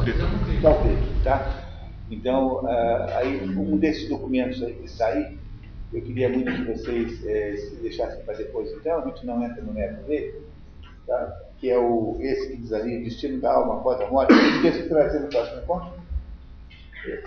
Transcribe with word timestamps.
o 0.00 0.70
o 0.70 0.82
Crito, 0.82 1.22
tá? 1.22 1.64
Então, 2.10 2.64
uh, 2.64 3.16
aí, 3.16 3.42
um 3.44 3.76
desses 3.76 4.08
documentos 4.08 4.62
aí 4.62 4.74
que 4.74 5.02
aí, 5.02 5.38
eu 5.92 6.02
queria 6.02 6.28
muito 6.28 6.52
que 6.52 6.64
vocês 6.64 7.24
é, 7.26 7.56
se 7.56 7.76
deixassem 7.76 8.24
para 8.24 8.34
depois, 8.34 8.70
então, 8.72 9.00
a 9.00 9.06
gente 9.06 9.26
não 9.26 9.44
entra 9.44 9.62
no 9.62 9.72
mérito 9.72 10.02
dele, 10.04 10.42
tá? 11.06 11.40
que 11.58 11.68
é 11.68 11.78
o, 11.78 12.16
esse 12.20 12.48
que 12.48 12.56
diz 12.56 12.72
ali, 12.72 13.04
destino 13.04 13.40
da 13.40 13.52
alma 13.52 13.80
após 13.80 14.00
a 14.00 14.08
morte. 14.08 14.32
Não 14.32 14.56
esqueça 14.56 14.82
de 14.82 14.88
trazer 14.88 15.20
no 15.20 15.28
próximo 15.28 15.62
encontro, 15.62 15.92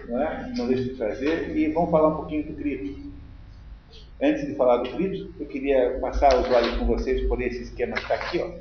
não, 0.07 0.21
é? 0.21 0.53
não 0.57 0.67
deixe 0.67 0.83
de 0.85 0.95
trazer, 0.95 1.55
e 1.55 1.71
vamos 1.71 1.91
falar 1.91 2.09
um 2.09 2.15
pouquinho 2.15 2.45
do 2.47 2.53
Crito. 2.55 3.13
Antes 4.21 4.47
de 4.47 4.55
falar 4.55 4.77
do 4.77 4.89
Crito, 4.91 5.33
eu 5.39 5.45
queria 5.45 5.99
passar 5.99 6.35
os 6.39 6.49
olhos 6.49 6.77
com 6.77 6.85
vocês 6.85 7.27
por 7.27 7.41
esse 7.41 7.63
esquema 7.63 7.93
que 7.93 8.01
está 8.01 8.15
aqui. 8.15 8.39
Ó, 8.39 8.51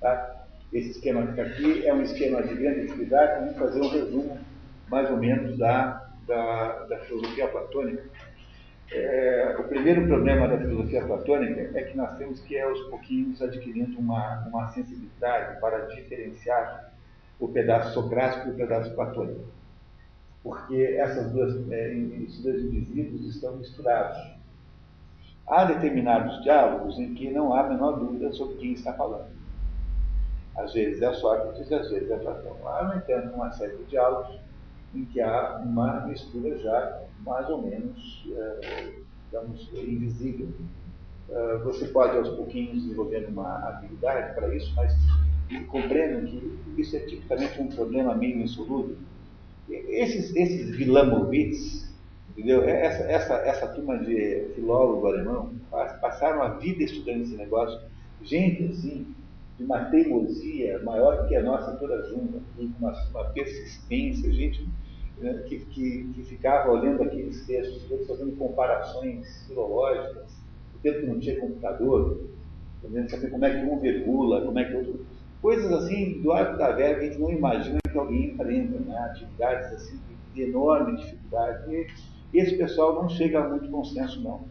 tá? 0.00 0.37
Esse 0.72 0.90
esquema 0.90 1.22
que 1.22 1.30
está 1.30 1.42
aqui 1.42 1.86
é 1.86 1.94
um 1.94 2.02
esquema 2.02 2.42
de 2.42 2.54
grande 2.54 2.80
utilidade, 2.86 3.40
vamos 3.40 3.56
fazer 3.56 3.80
um 3.80 3.88
resumo 3.88 4.38
mais 4.88 5.10
ou 5.10 5.16
menos 5.16 5.56
da, 5.56 6.10
da, 6.26 6.84
da 6.84 6.98
filosofia 7.00 7.48
platônica. 7.48 8.04
É, 8.90 9.56
o 9.58 9.64
primeiro 9.64 10.06
problema 10.06 10.48
da 10.48 10.58
filosofia 10.58 11.04
platônica 11.04 11.70
é 11.74 11.82
que 11.82 11.96
nós 11.96 12.16
temos 12.16 12.40
que, 12.40 12.58
aos 12.58 12.80
pouquinhos, 12.88 13.40
adquirindo 13.40 13.98
uma, 13.98 14.46
uma 14.46 14.68
sensibilidade 14.68 15.60
para 15.60 15.86
diferenciar 15.86 16.92
o 17.40 17.48
pedaço 17.48 17.94
socrático 17.94 18.48
e 18.48 18.50
o 18.52 18.54
pedaço 18.54 18.94
platônico. 18.94 19.44
Porque 20.42 20.96
essas 20.98 21.30
duas, 21.32 21.70
é, 21.70 21.92
esses 21.94 22.42
dois 22.42 22.62
indivíduos 22.62 23.34
estão 23.34 23.56
misturados. 23.56 24.18
Há 25.46 25.64
determinados 25.64 26.42
diálogos 26.42 26.98
em 26.98 27.14
que 27.14 27.30
não 27.30 27.54
há 27.54 27.60
a 27.60 27.68
menor 27.68 27.98
dúvida 27.98 28.32
sobre 28.32 28.56
quem 28.56 28.72
está 28.72 28.92
falando. 28.92 29.37
Às 30.58 30.72
vezes 30.72 31.00
é 31.00 31.12
Sócrates, 31.14 31.72
às 31.72 31.90
vezes 31.90 32.10
é 32.10 32.16
Platão. 32.18 32.56
Há, 32.66 32.84
no 32.84 32.96
entanto, 32.96 33.34
uma 33.34 33.50
série 33.52 33.76
de 33.76 33.84
diálogos 33.84 34.38
em 34.94 35.04
que 35.04 35.20
há 35.20 35.62
uma 35.64 36.06
mistura 36.06 36.58
já 36.58 37.02
mais 37.24 37.48
ou 37.48 37.62
menos, 37.62 38.26
é, 38.32 38.92
digamos, 39.26 39.70
invisível. 39.72 40.48
É, 41.30 41.58
você 41.58 41.88
pode 41.88 42.16
aos 42.16 42.30
pouquinhos 42.30 42.82
desenvolver 42.82 43.26
uma 43.28 43.68
habilidade 43.68 44.34
para 44.34 44.54
isso, 44.54 44.72
mas 44.74 44.94
compreendam 45.68 46.26
que 46.26 46.60
isso 46.76 46.96
é 46.96 47.00
tipicamente 47.00 47.60
um 47.60 47.68
problema 47.68 48.14
meio 48.14 48.40
insolúvel. 48.40 48.96
Esses, 49.68 50.34
esses 50.34 50.74
Vilamovits, 50.74 51.88
entendeu? 52.30 52.64
Essa, 52.64 53.02
essa, 53.04 53.34
essa 53.34 53.68
turma 53.68 53.98
de 53.98 54.48
filólogo 54.54 55.06
alemão 55.06 55.52
passaram 55.70 56.42
a 56.42 56.48
vida 56.48 56.82
estudando 56.82 57.22
esse 57.22 57.36
negócio. 57.36 57.78
Gente 58.22 58.64
assim, 58.64 59.14
de 59.58 59.64
uma 59.64 59.84
teimosia 59.86 60.80
maior 60.84 61.26
que 61.26 61.34
a 61.34 61.42
nossa 61.42 61.72
toda 61.76 62.00
junta, 62.08 62.38
uma, 62.78 62.92
uma 63.10 63.24
persistência, 63.30 64.32
gente 64.32 64.66
né, 65.18 65.42
que, 65.48 65.58
que, 65.66 66.12
que, 66.14 66.22
ficava 66.22 66.70
olhando 66.70 67.02
aqueles 67.02 67.44
textos, 67.44 67.82
todos 67.88 68.06
fazendo 68.06 68.36
comparações 68.36 69.46
filológicas, 69.48 70.32
o 70.74 70.78
tempo 70.78 71.00
que 71.00 71.06
não 71.06 71.18
tinha 71.18 71.40
computador, 71.40 72.24
fazendo 72.80 73.10
saber 73.10 73.30
como 73.30 73.44
é 73.44 73.58
que 73.58 73.66
um 73.66 73.80
virgula, 73.80 74.42
como 74.42 74.58
é 74.58 74.64
que 74.64 74.76
outro. 74.76 75.04
Coisas 75.42 75.72
assim 75.72 76.20
do 76.20 76.32
arco 76.32 76.56
da 76.56 76.70
velha 76.72 76.98
que 76.98 77.04
a 77.04 77.08
gente 77.08 77.20
não 77.20 77.30
imagina 77.30 77.78
que 77.90 77.98
alguém 77.98 78.26
empreenda, 78.26 78.78
né? 78.78 78.96
atividades 79.10 79.72
assim 79.72 79.98
de 80.34 80.42
enorme 80.42 80.96
dificuldade. 80.96 81.86
E 82.32 82.38
esse 82.38 82.56
pessoal 82.56 82.94
não 82.94 83.08
chega 83.08 83.40
a 83.40 83.48
muito 83.48 83.68
consenso, 83.70 84.20
não. 84.22 84.44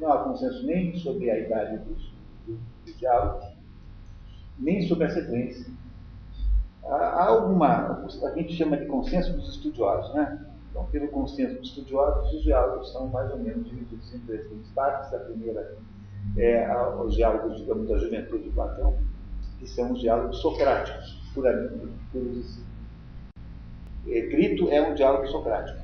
Não 0.00 0.12
há 0.12 0.24
consenso 0.24 0.64
nem 0.66 0.96
sobre 0.96 1.30
a 1.30 1.38
idade 1.38 1.78
dos, 1.84 2.12
dos 2.46 2.98
diálogos, 2.98 3.53
nem 4.58 4.86
sobre 4.86 5.06
a 5.06 5.10
sequência. 5.10 5.66
Há 6.84 7.24
alguma, 7.24 8.04
a 8.04 8.30
gente 8.36 8.54
chama 8.54 8.76
de 8.76 8.86
consenso 8.86 9.32
dos 9.32 9.48
estudiosos, 9.48 10.14
né? 10.14 10.46
Então, 10.70 10.84
pelo 10.86 11.08
consenso 11.08 11.54
dos 11.58 11.68
estudiosos, 11.68 12.34
os 12.34 12.42
diálogos 12.42 12.92
são 12.92 13.08
mais 13.08 13.30
ou 13.30 13.38
menos 13.38 13.68
divididos 13.68 14.12
em 14.14 14.18
três 14.20 14.46
grandes 14.48 14.70
partes. 14.72 15.14
A 15.14 15.18
primeira 15.20 15.76
é 16.36 16.68
os 16.98 17.14
diálogos, 17.14 17.58
digamos, 17.58 17.88
da 17.88 17.96
juventude 17.96 18.44
de 18.44 18.50
Platão, 18.50 18.98
que 19.58 19.68
são 19.68 19.92
os 19.92 20.00
diálogos 20.00 20.38
socráticos, 20.38 21.30
puramente 21.32 21.92
puros 22.12 22.58
Crito 24.04 24.68
é 24.70 24.82
um 24.86 24.94
diálogo 24.94 25.26
socrático. 25.28 25.82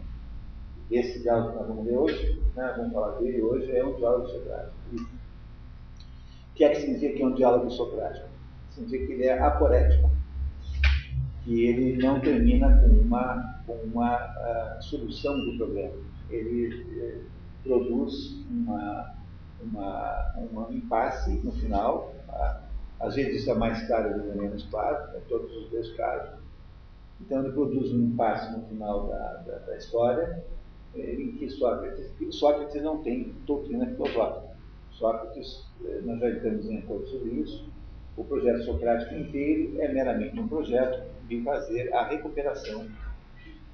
Esse 0.90 1.22
diálogo 1.22 1.52
que 1.52 1.56
nós 1.56 1.68
vamos 1.68 1.84
ver 1.86 1.96
hoje, 1.96 2.42
né, 2.54 2.74
vamos 2.76 2.92
falar 2.92 3.18
dele 3.18 3.40
hoje, 3.40 3.70
é 3.74 3.84
um 3.84 3.94
diálogo 3.94 4.26
socrático. 4.28 4.74
O 4.92 6.54
que 6.54 6.64
é 6.64 6.68
que 6.70 6.80
significa 6.80 7.14
que 7.14 7.22
é 7.22 7.26
um 7.26 7.34
diálogo 7.34 7.70
socrático? 7.70 8.29
Significa 8.70 9.06
que 9.06 9.12
ele 9.12 9.24
é 9.24 9.38
aporético 9.38 10.10
que 11.44 11.64
ele 11.64 11.96
não 11.96 12.20
termina 12.20 12.78
com 12.78 12.86
uma, 12.86 13.62
com 13.66 13.72
uma 13.72 14.16
uh, 14.16 14.82
solução 14.82 15.34
do 15.44 15.56
problema. 15.56 15.94
Ele 16.28 16.84
uh, 16.84 17.24
produz 17.64 18.44
uma, 18.50 19.14
uma, 19.62 20.34
uma 20.36 20.72
impasse 20.72 21.40
no 21.42 21.52
final. 21.52 22.14
Uh, 22.28 22.70
às 23.00 23.14
vezes 23.14 23.40
isso 23.40 23.50
é 23.50 23.54
mais 23.54 23.86
claro, 23.86 24.10
vezes 24.14 24.30
é 24.30 24.34
menos 24.34 24.62
claro, 24.64 25.16
em 25.16 25.20
todos 25.28 25.50
os 25.56 25.70
dois 25.70 25.90
casos. 25.96 26.38
Então 27.20 27.42
ele 27.42 27.52
produz 27.52 27.92
um 27.92 28.00
impasse 28.00 28.52
no 28.52 28.62
final 28.66 29.08
da, 29.08 29.34
da, 29.46 29.58
da 29.58 29.76
história, 29.76 30.44
eh, 30.94 31.14
em 31.14 31.32
que 31.32 31.48
Sócrates, 31.50 32.12
Sócrates 32.30 32.82
não 32.82 33.02
tem 33.02 33.34
doutrina 33.46 33.86
filosófica. 33.86 34.54
Sócrates, 34.92 35.66
eh, 35.84 36.00
nós 36.04 36.18
já 36.20 36.30
estamos 36.30 36.66
em 36.66 36.78
acordo 36.78 37.06
sobre 37.06 37.30
isso, 37.30 37.69
o 38.20 38.24
projeto 38.24 38.62
socrático 38.64 39.14
inteiro 39.14 39.80
é 39.80 39.88
meramente 39.88 40.38
um 40.38 40.46
projeto 40.46 41.02
de 41.26 41.42
fazer 41.42 41.92
a 41.94 42.06
recuperação 42.06 42.86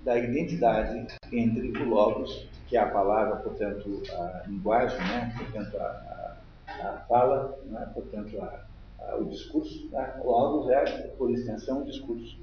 da 0.05 0.17
identidade 0.17 1.09
entre 1.33 1.73
o 1.83 1.89
logos, 1.89 2.49
que 2.69 2.77
é 2.77 2.81
a 2.81 2.87
palavra, 2.87 3.37
portanto, 3.37 4.03
a 4.13 4.45
linguagem, 4.47 4.99
né? 4.99 5.35
portanto, 5.37 5.77
a, 5.79 6.37
a, 6.69 6.89
a 6.89 6.93
fala, 7.09 7.59
né? 7.65 7.91
portanto, 7.93 8.41
a, 8.41 9.17
o 9.17 9.25
discurso. 9.25 9.89
Né? 9.91 10.15
O 10.23 10.31
logos 10.31 10.71
é, 10.71 10.85
por 11.19 11.31
extensão, 11.33 11.83
o 11.83 11.85
discurso. 11.85 12.39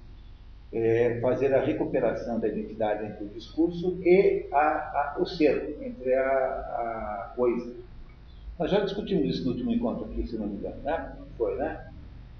É 0.73 1.19
fazer 1.21 1.53
a 1.53 1.63
recuperação 1.63 2.39
da 2.39 2.47
identidade 2.47 3.05
entre 3.05 3.25
o 3.25 3.29
discurso 3.29 3.99
e 4.03 4.49
o 5.19 5.25
ser, 5.25 5.77
entre 5.81 6.15
a, 6.15 7.31
coisa. 7.35 7.75
Nós 8.57 8.71
já 8.71 8.79
discutimos 8.79 9.25
isso 9.27 9.45
no 9.45 9.51
último 9.51 9.71
encontro 9.71 10.05
aqui, 10.05 10.27
se 10.27 10.35
não 10.35 10.47
me 10.47 10.55
engano, 10.55 10.81
né? 10.81 11.15
Foi, 11.37 11.55
né? 11.57 11.92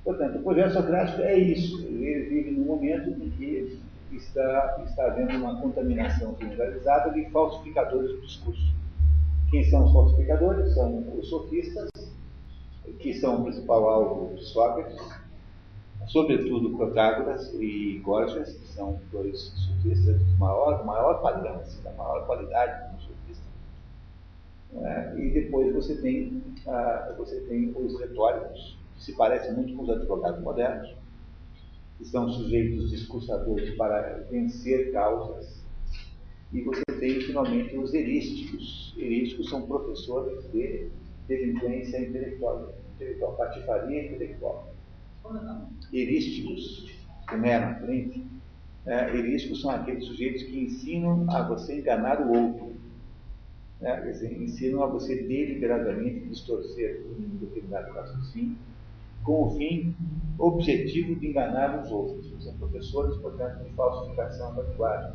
Portanto, 0.03 0.37
o 0.37 0.43
projeto 0.43 0.73
socrático 0.73 1.21
é 1.21 1.37
isso. 1.37 1.81
Ele 1.81 2.29
vive 2.29 2.51
num 2.51 2.65
momento 2.65 3.09
em 3.09 3.29
que 3.31 3.79
está, 4.11 4.83
está 4.85 5.05
havendo 5.07 5.37
uma 5.37 5.59
contaminação 5.61 6.35
generalizada 6.39 7.11
de 7.11 7.29
falsificadores 7.29 8.11
do 8.11 8.21
discurso. 8.21 8.73
Quem 9.49 9.63
são 9.69 9.85
os 9.85 9.93
falsificadores? 9.93 10.73
São 10.73 11.17
os 11.17 11.29
sofistas, 11.29 11.89
que 12.99 13.13
são 13.13 13.41
o 13.41 13.43
principal 13.43 13.87
alvo 13.87 14.35
de 14.35 14.43
Sócrates, 14.43 14.99
sobretudo 16.07 16.75
Protágoras 16.75 17.53
e 17.53 17.99
Gorgias, 18.03 18.53
que 18.53 18.67
são 18.69 18.99
dois 19.11 19.39
sofistas 19.39 20.19
de 20.19 20.33
maior, 20.37 20.85
maior 20.85 21.21
padrão, 21.21 21.55
assim, 21.57 21.81
da 21.81 21.91
maior 21.93 22.25
qualidade 22.25 22.87
como 22.87 23.01
sofista. 23.01 23.43
É, 24.81 25.15
e 25.17 25.29
depois 25.29 25.73
você 25.73 25.95
tem, 26.01 26.41
ah, 26.67 27.13
você 27.17 27.39
tem 27.41 27.73
os 27.75 27.99
retóricos, 27.99 28.77
se 28.97 29.13
parece 29.13 29.51
muito 29.51 29.75
com 29.75 29.83
os 29.83 29.89
advogados 29.89 30.41
modernos, 30.41 30.95
que 31.97 32.05
são 32.05 32.29
sujeitos 32.29 32.89
discursadores 32.89 33.75
para 33.75 34.25
vencer 34.29 34.91
causas. 34.91 35.63
E 36.51 36.61
você 36.61 36.83
tem, 36.99 37.19
finalmente, 37.21 37.77
os 37.77 37.93
erísticos. 37.93 38.93
Erísticos 38.97 39.49
são 39.49 39.63
professores 39.63 40.51
de 40.51 40.89
delinquência 41.27 41.99
intelectual, 41.99 42.73
intelectual 42.95 43.35
patifaria 43.35 44.05
intelectual. 44.05 44.73
Erísticos, 45.91 46.91
que 47.27 47.37
não 47.37 47.45
é 47.45 47.59
na 47.59 47.75
frente, 47.75 48.25
é, 48.85 49.15
erísticos 49.15 49.61
são 49.61 49.71
aqueles 49.71 50.05
sujeitos 50.05 50.43
que 50.43 50.59
ensinam 50.59 51.25
a 51.29 51.47
você 51.47 51.79
enganar 51.79 52.21
o 52.21 52.37
outro. 52.37 52.73
Né? 53.79 54.11
ensinam 54.39 54.83
a 54.83 54.87
você 54.87 55.23
deliberadamente 55.23 56.27
distorcer 56.27 57.03
um 57.05 57.37
determinado 57.37 57.91
raciocínio 57.91 58.57
com 59.23 59.43
o 59.43 59.51
fim 59.57 59.95
objetivo 60.37 61.15
de 61.19 61.29
enganar 61.29 61.81
os 61.81 61.91
outros. 61.91 62.31
São 62.43 62.53
professores, 62.57 63.17
portanto, 63.17 63.63
de 63.63 63.69
falsificação 63.71 64.53
da 64.55 64.63
linguagem. 64.63 65.13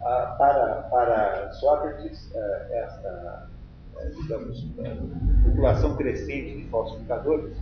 Ah, 0.00 0.36
para, 0.38 0.82
para 0.90 1.52
Sócrates, 1.52 2.30
ah, 2.34 2.66
esta, 2.70 3.50
eh, 3.98 4.10
digamos, 4.20 4.66
eh, 4.78 4.96
população 5.44 5.96
crescente 5.96 6.56
de 6.56 6.64
falsificadores 6.68 7.56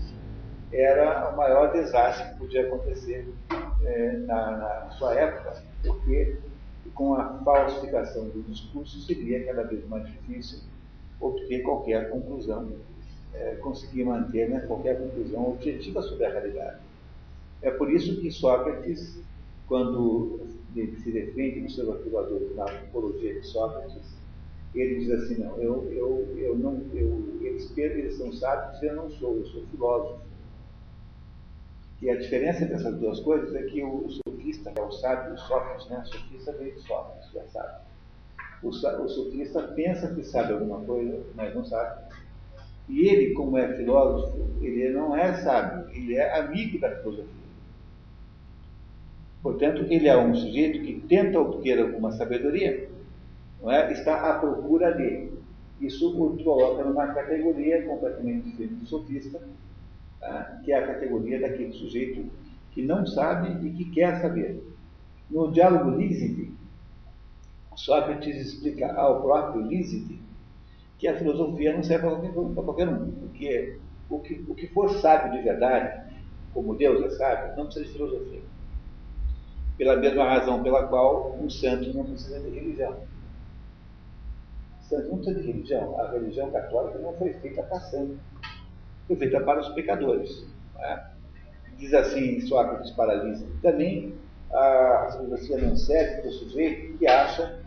era 0.72 1.30
o 1.30 1.36
maior 1.36 1.72
desastre 1.72 2.28
que 2.30 2.38
podia 2.38 2.66
acontecer 2.66 3.32
eh, 3.84 4.12
na, 4.26 4.50
na 4.84 4.90
sua 4.90 5.14
época, 5.14 5.62
porque 5.82 6.38
com 6.94 7.14
a 7.14 7.38
falsificação 7.44 8.28
do 8.28 8.42
discurso 8.42 9.00
seria 9.00 9.44
cada 9.46 9.62
vez 9.62 9.86
mais 9.88 10.06
difícil 10.06 10.60
obter 11.20 11.62
qualquer 11.62 12.10
conclusão 12.10 12.70
é, 13.36 13.56
conseguir 13.56 14.04
manter 14.04 14.48
né, 14.48 14.60
qualquer 14.60 14.98
conclusão 14.98 15.50
objetiva 15.50 16.02
sobre 16.02 16.24
a 16.24 16.30
realidade. 16.30 16.80
É 17.62 17.70
por 17.70 17.90
isso 17.90 18.20
que 18.20 18.30
Sócrates 18.30 19.18
quando 19.66 20.46
se 20.72 21.10
defende 21.10 21.60
no 21.60 21.70
seu 21.70 21.92
articulador 21.92 22.40
na 22.54 22.64
apologia 22.64 23.40
de 23.40 23.46
Sócrates, 23.46 24.16
ele 24.74 25.00
diz 25.00 25.10
assim, 25.10 25.42
não, 25.42 25.56
eu, 25.56 25.90
eu, 25.90 26.38
eu 26.38 26.58
não, 26.58 26.82
eu, 26.92 27.38
eles, 27.40 27.76
eles 27.76 28.16
são 28.16 28.32
sábios 28.32 28.82
eu 28.82 28.94
não 28.94 29.10
sou, 29.10 29.38
eu 29.38 29.46
sou 29.46 29.66
filósofo. 29.68 30.20
E 32.02 32.10
a 32.10 32.16
diferença 32.16 32.62
entre 32.62 32.74
essas 32.74 32.98
duas 32.98 33.20
coisas 33.20 33.54
é 33.54 33.62
que 33.62 33.82
o 33.82 34.06
sofista, 34.10 34.70
que 34.70 34.78
é 34.78 34.82
o 34.82 34.92
sábio, 34.92 35.32
o 35.32 35.38
Sócrates, 35.38 35.88
né? 35.88 36.02
O 36.04 36.06
sofista 36.06 36.52
veio 36.52 36.74
de 36.74 36.82
Sócrates, 36.82 37.30
já 37.32 37.42
sabe. 37.46 37.86
O, 38.62 38.68
o 38.68 39.08
sofista 39.08 39.62
pensa 39.62 40.14
que 40.14 40.22
sabe 40.22 40.52
alguma 40.52 40.84
coisa, 40.84 41.24
mas 41.34 41.54
não 41.54 41.64
sabe. 41.64 42.14
E 42.88 43.08
ele, 43.08 43.34
como 43.34 43.58
é 43.58 43.76
filósofo, 43.76 44.38
ele 44.60 44.90
não 44.90 45.16
é 45.16 45.34
sábio, 45.42 45.88
ele 45.94 46.16
é 46.16 46.38
amigo 46.38 46.78
da 46.78 46.90
filosofia. 46.96 47.46
Portanto, 49.42 49.86
ele 49.90 50.08
é 50.08 50.16
um 50.16 50.34
sujeito 50.34 50.84
que 50.84 51.00
tenta 51.06 51.40
obter 51.40 51.80
alguma 51.80 52.12
sabedoria, 52.12 52.88
não 53.60 53.70
é? 53.70 53.92
está 53.92 54.30
à 54.30 54.38
procura 54.38 54.92
dele. 54.92 55.36
Isso 55.80 56.10
o 56.10 56.42
coloca 56.42 56.84
numa 56.84 57.08
categoria 57.08 57.82
completamente 57.82 58.48
diferente 58.48 58.74
do 58.74 58.86
sofista, 58.86 59.40
tá? 60.20 60.60
que 60.64 60.72
é 60.72 60.78
a 60.78 60.86
categoria 60.86 61.40
daquele 61.40 61.72
sujeito 61.72 62.24
que 62.72 62.82
não 62.82 63.06
sabe 63.06 63.66
e 63.66 63.72
que 63.72 63.90
quer 63.90 64.20
saber. 64.20 64.62
No 65.30 65.50
diálogo 65.52 65.90
Lísite, 65.90 66.52
Sócrates 67.74 68.36
explica 68.36 68.92
ao 68.94 69.22
próprio 69.22 69.62
Lísite 69.62 70.18
que 70.98 71.08
a 71.08 71.16
filosofia 71.16 71.74
não 71.74 71.82
serve 71.82 72.06
para 72.06 72.16
qualquer, 72.62 72.86
para 72.86 72.96
um, 72.96 73.12
porque 73.12 73.78
o 74.08 74.20
que, 74.20 74.44
o 74.48 74.54
que 74.54 74.66
for 74.68 74.90
sábio 74.90 75.32
de 75.32 75.42
verdade, 75.42 76.12
como 76.54 76.74
Deus 76.74 77.04
é 77.04 77.10
sábio, 77.16 77.56
não 77.56 77.64
precisa 77.66 77.86
de 77.86 77.92
filosofia. 77.92 78.42
Pela 79.76 79.96
mesma 79.96 80.24
razão 80.24 80.62
pela 80.62 80.86
qual 80.86 81.36
um 81.38 81.50
santo 81.50 81.92
não 81.92 82.04
precisa 82.04 82.40
de 82.40 82.48
religião. 82.48 82.96
Santo 84.88 85.08
não 85.08 85.18
precisa 85.18 85.40
de 85.40 85.46
religião. 85.48 86.00
A 86.00 86.10
religião 86.12 86.50
católica 86.50 86.98
não 86.98 87.12
foi 87.14 87.34
feita 87.34 87.62
para 87.62 87.80
santo, 87.80 88.18
foi 89.06 89.16
feita 89.16 89.40
para 89.40 89.60
os 89.60 89.68
pecadores. 89.70 90.46
É? 90.78 91.02
Diz 91.76 91.92
assim 91.92 92.40
Sócrates 92.40 92.90
Paralisa. 92.92 93.46
Também 93.60 94.14
a 94.50 95.08
filosofia 95.12 95.58
não 95.58 95.76
serve 95.76 96.22
para 96.22 96.30
o 96.30 96.32
sujeito 96.32 96.98
que 96.98 97.06
acha 97.06 97.58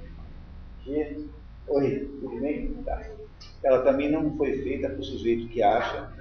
que. 0.83 1.29
Oi, 1.67 2.09
tudo 2.19 2.39
bem? 2.39 2.73
Tá. 2.83 3.18
Ela 3.63 3.81
também 3.83 4.11
não 4.11 4.35
foi 4.37 4.61
feita 4.61 4.89
para 4.89 4.99
o 4.99 5.03
sujeito 5.03 5.47
que 5.49 5.61
acha 5.61 6.11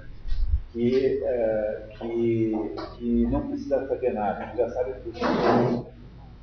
que, 0.73 1.21
uh, 1.23 1.97
que, 1.97 2.53
que 2.97 3.27
não 3.27 3.47
precisa 3.47 3.87
fazer 3.87 4.13
nada, 4.13 4.47
que 4.47 4.57
já 4.57 4.69
sabe 4.69 4.93
tudo. 5.03 5.87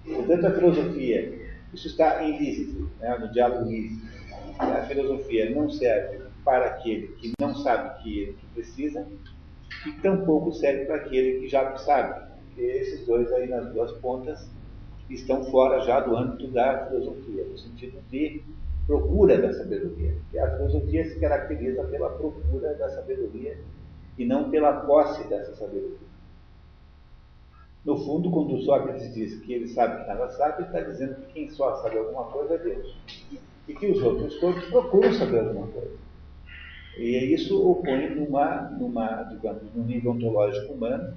Portanto, 0.04 0.46
a 0.46 0.50
filosofia, 0.52 1.48
isso 1.72 1.88
está 1.88 2.22
em 2.24 2.38
Lísito, 2.38 2.90
né, 3.00 3.16
no 3.18 3.30
diálogo 3.32 3.68
Lísito. 3.68 4.06
A 4.58 4.82
filosofia 4.86 5.50
não 5.50 5.68
serve 5.70 6.20
para 6.44 6.66
aquele 6.66 7.08
que 7.08 7.32
não 7.40 7.54
sabe 7.56 8.02
que, 8.02 8.36
que 8.38 8.46
precisa, 8.54 9.06
e 9.86 9.92
tampouco 10.00 10.52
serve 10.52 10.86
para 10.86 10.96
aquele 10.96 11.40
que 11.40 11.48
já 11.48 11.76
sabe. 11.76 12.26
Porque 12.46 12.62
esses 12.62 13.06
dois 13.06 13.30
aí 13.32 13.48
nas 13.48 13.70
duas 13.72 13.92
pontas 13.98 14.48
estão 15.10 15.44
fora 15.44 15.80
já 15.82 16.00
do 16.00 16.16
âmbito 16.16 16.48
da 16.48 16.86
filosofia, 16.86 17.44
no 17.44 17.58
sentido 17.58 18.00
de 18.10 18.42
procura 18.86 19.40
da 19.40 19.52
sabedoria. 19.52 20.14
Que 20.30 20.38
a 20.38 20.56
filosofia 20.56 21.04
se 21.04 21.18
caracteriza 21.18 21.84
pela 21.84 22.10
procura 22.10 22.74
da 22.74 22.88
sabedoria 22.90 23.58
e 24.18 24.24
não 24.24 24.50
pela 24.50 24.80
posse 24.80 25.26
dessa 25.28 25.54
sabedoria. 25.56 26.06
No 27.84 27.96
fundo, 27.98 28.30
quando 28.30 28.60
Sócrates 28.62 29.14
diz 29.14 29.38
que 29.40 29.52
ele 29.52 29.68
sabe 29.68 30.02
que 30.02 30.08
nada 30.08 30.28
sabe, 30.30 30.62
ele 30.62 30.66
está 30.66 30.80
dizendo 30.80 31.14
que 31.14 31.32
quem 31.32 31.50
só 31.50 31.76
sabe 31.76 31.98
alguma 31.98 32.24
coisa 32.24 32.54
é 32.54 32.58
Deus. 32.58 32.96
E 33.68 33.74
que 33.74 33.86
os 33.86 34.02
outros 34.02 34.38
todos 34.40 34.64
procuram 34.66 35.12
saber 35.12 35.40
alguma 35.40 35.68
coisa. 35.68 35.96
E 36.98 37.32
isso 37.32 37.62
o 37.62 37.76
põe 37.76 38.08
numa, 38.14 38.70
numa 38.70 39.22
digamos, 39.24 39.62
num 39.74 39.84
nível 39.84 40.12
ontológico 40.12 40.72
humano 40.72 41.14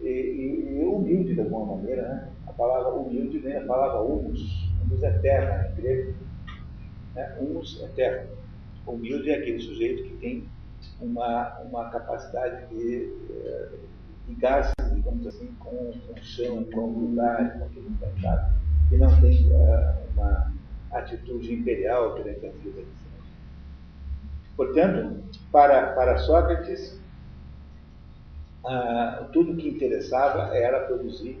e, 0.00 0.08
e, 0.08 0.78
e, 0.80 0.84
humilde 0.84 1.34
de 1.34 1.40
alguma 1.40 1.76
maneira. 1.76 2.02
Né? 2.02 2.28
A 2.46 2.52
palavra 2.52 2.92
humilde 2.94 3.38
vem 3.38 3.52
da 3.52 3.66
palavra 3.66 4.00
humus, 4.00 4.40
humus 4.82 5.02
é 5.02 5.18
terra 5.18 5.70
em 5.70 5.80
grego. 5.80 6.14
Né? 7.14 7.36
Humus 7.40 7.80
é 7.82 7.88
terra. 7.88 8.26
Humilde 8.86 9.30
é 9.30 9.36
aquele 9.36 9.60
sujeito 9.60 10.02
que 10.04 10.16
tem 10.16 10.48
uma, 11.00 11.58
uma 11.60 11.90
capacidade 11.90 12.66
de 12.68 13.12
eh, 13.30 13.68
ligar-se, 14.28 14.72
digamos 14.94 15.26
assim, 15.26 15.54
com, 15.58 15.92
com 15.92 16.12
o 16.12 16.22
chão, 16.22 16.64
com 16.64 16.80
o 16.80 17.08
lugar, 17.08 17.58
com 17.58 17.64
aquele 17.64 17.90
mercado, 18.00 18.54
que 18.88 18.96
não 18.96 19.20
tem 19.20 19.46
uh, 19.50 20.12
uma 20.14 20.52
atitude 20.92 21.54
imperial 21.54 22.14
perante 22.14 22.46
a 22.46 22.50
vida. 22.50 22.82
Portanto, 24.56 25.22
para, 25.52 25.92
para 25.94 26.18
Sócrates, 26.18 26.98
uh, 28.64 29.24
tudo 29.32 29.56
que 29.56 29.68
interessava 29.68 30.56
era 30.56 30.86
produzir 30.86 31.38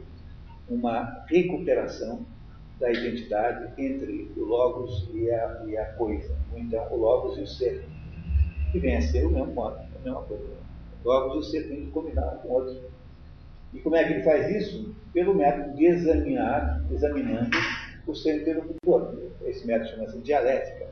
uma 0.68 1.24
recuperação 1.26 2.24
da 2.80 2.90
identidade 2.90 3.72
entre 3.80 4.32
o 4.36 4.44
Logos 4.44 5.08
e 5.12 5.30
a, 5.30 5.62
e 5.66 5.76
a 5.76 5.84
coisa, 5.92 6.34
ou 6.50 6.58
então 6.58 6.84
o 6.90 6.96
Logos 6.96 7.38
e 7.38 7.42
o 7.42 7.46
ser 7.46 7.84
que 8.72 8.78
vem 8.78 8.96
a 8.96 9.02
ser 9.02 9.26
o 9.26 9.30
mesmo 9.30 9.52
modo, 9.52 9.78
a 9.78 9.98
mesma 10.02 10.22
coisa. 10.22 10.44
Logo, 11.04 11.34
você 11.34 11.62
tem 11.62 11.86
que 11.86 11.90
combinar 11.90 12.38
com 12.42 12.48
outros. 12.48 12.78
E 13.72 13.78
como 13.80 13.96
é 13.96 14.04
que 14.04 14.14
ele 14.14 14.22
faz 14.22 14.48
isso? 14.50 14.94
Pelo 15.12 15.34
método 15.34 15.76
de 15.76 15.86
examinar, 15.86 16.84
examinando 16.90 17.50
o 18.06 18.14
seu 18.14 18.36
interlocutor. 18.36 19.18
Esse 19.44 19.66
método 19.66 19.90
chama-se 19.90 20.18
dialética. 20.18 20.88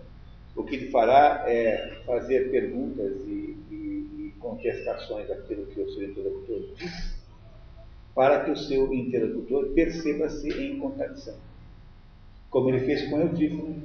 O 0.56 0.64
que 0.64 0.76
ele 0.76 0.90
fará 0.90 1.44
é 1.46 2.00
fazer 2.04 2.50
perguntas 2.50 3.12
e, 3.26 3.56
e, 3.70 3.74
e 3.74 4.34
contestações 4.40 5.28
daquilo 5.28 5.66
que 5.66 5.80
o 5.80 5.90
seu 5.90 6.10
interlocutor 6.10 6.74
diz, 6.76 7.16
para 8.14 8.44
que 8.44 8.50
o 8.50 8.56
seu 8.56 8.92
interlocutor 8.92 9.72
perceba-se 9.74 10.48
em 10.48 10.78
contradição. 10.78 11.36
Como 12.50 12.68
ele 12.68 12.80
fez 12.80 13.08
com 13.08 13.20
Eudífone, 13.20 13.84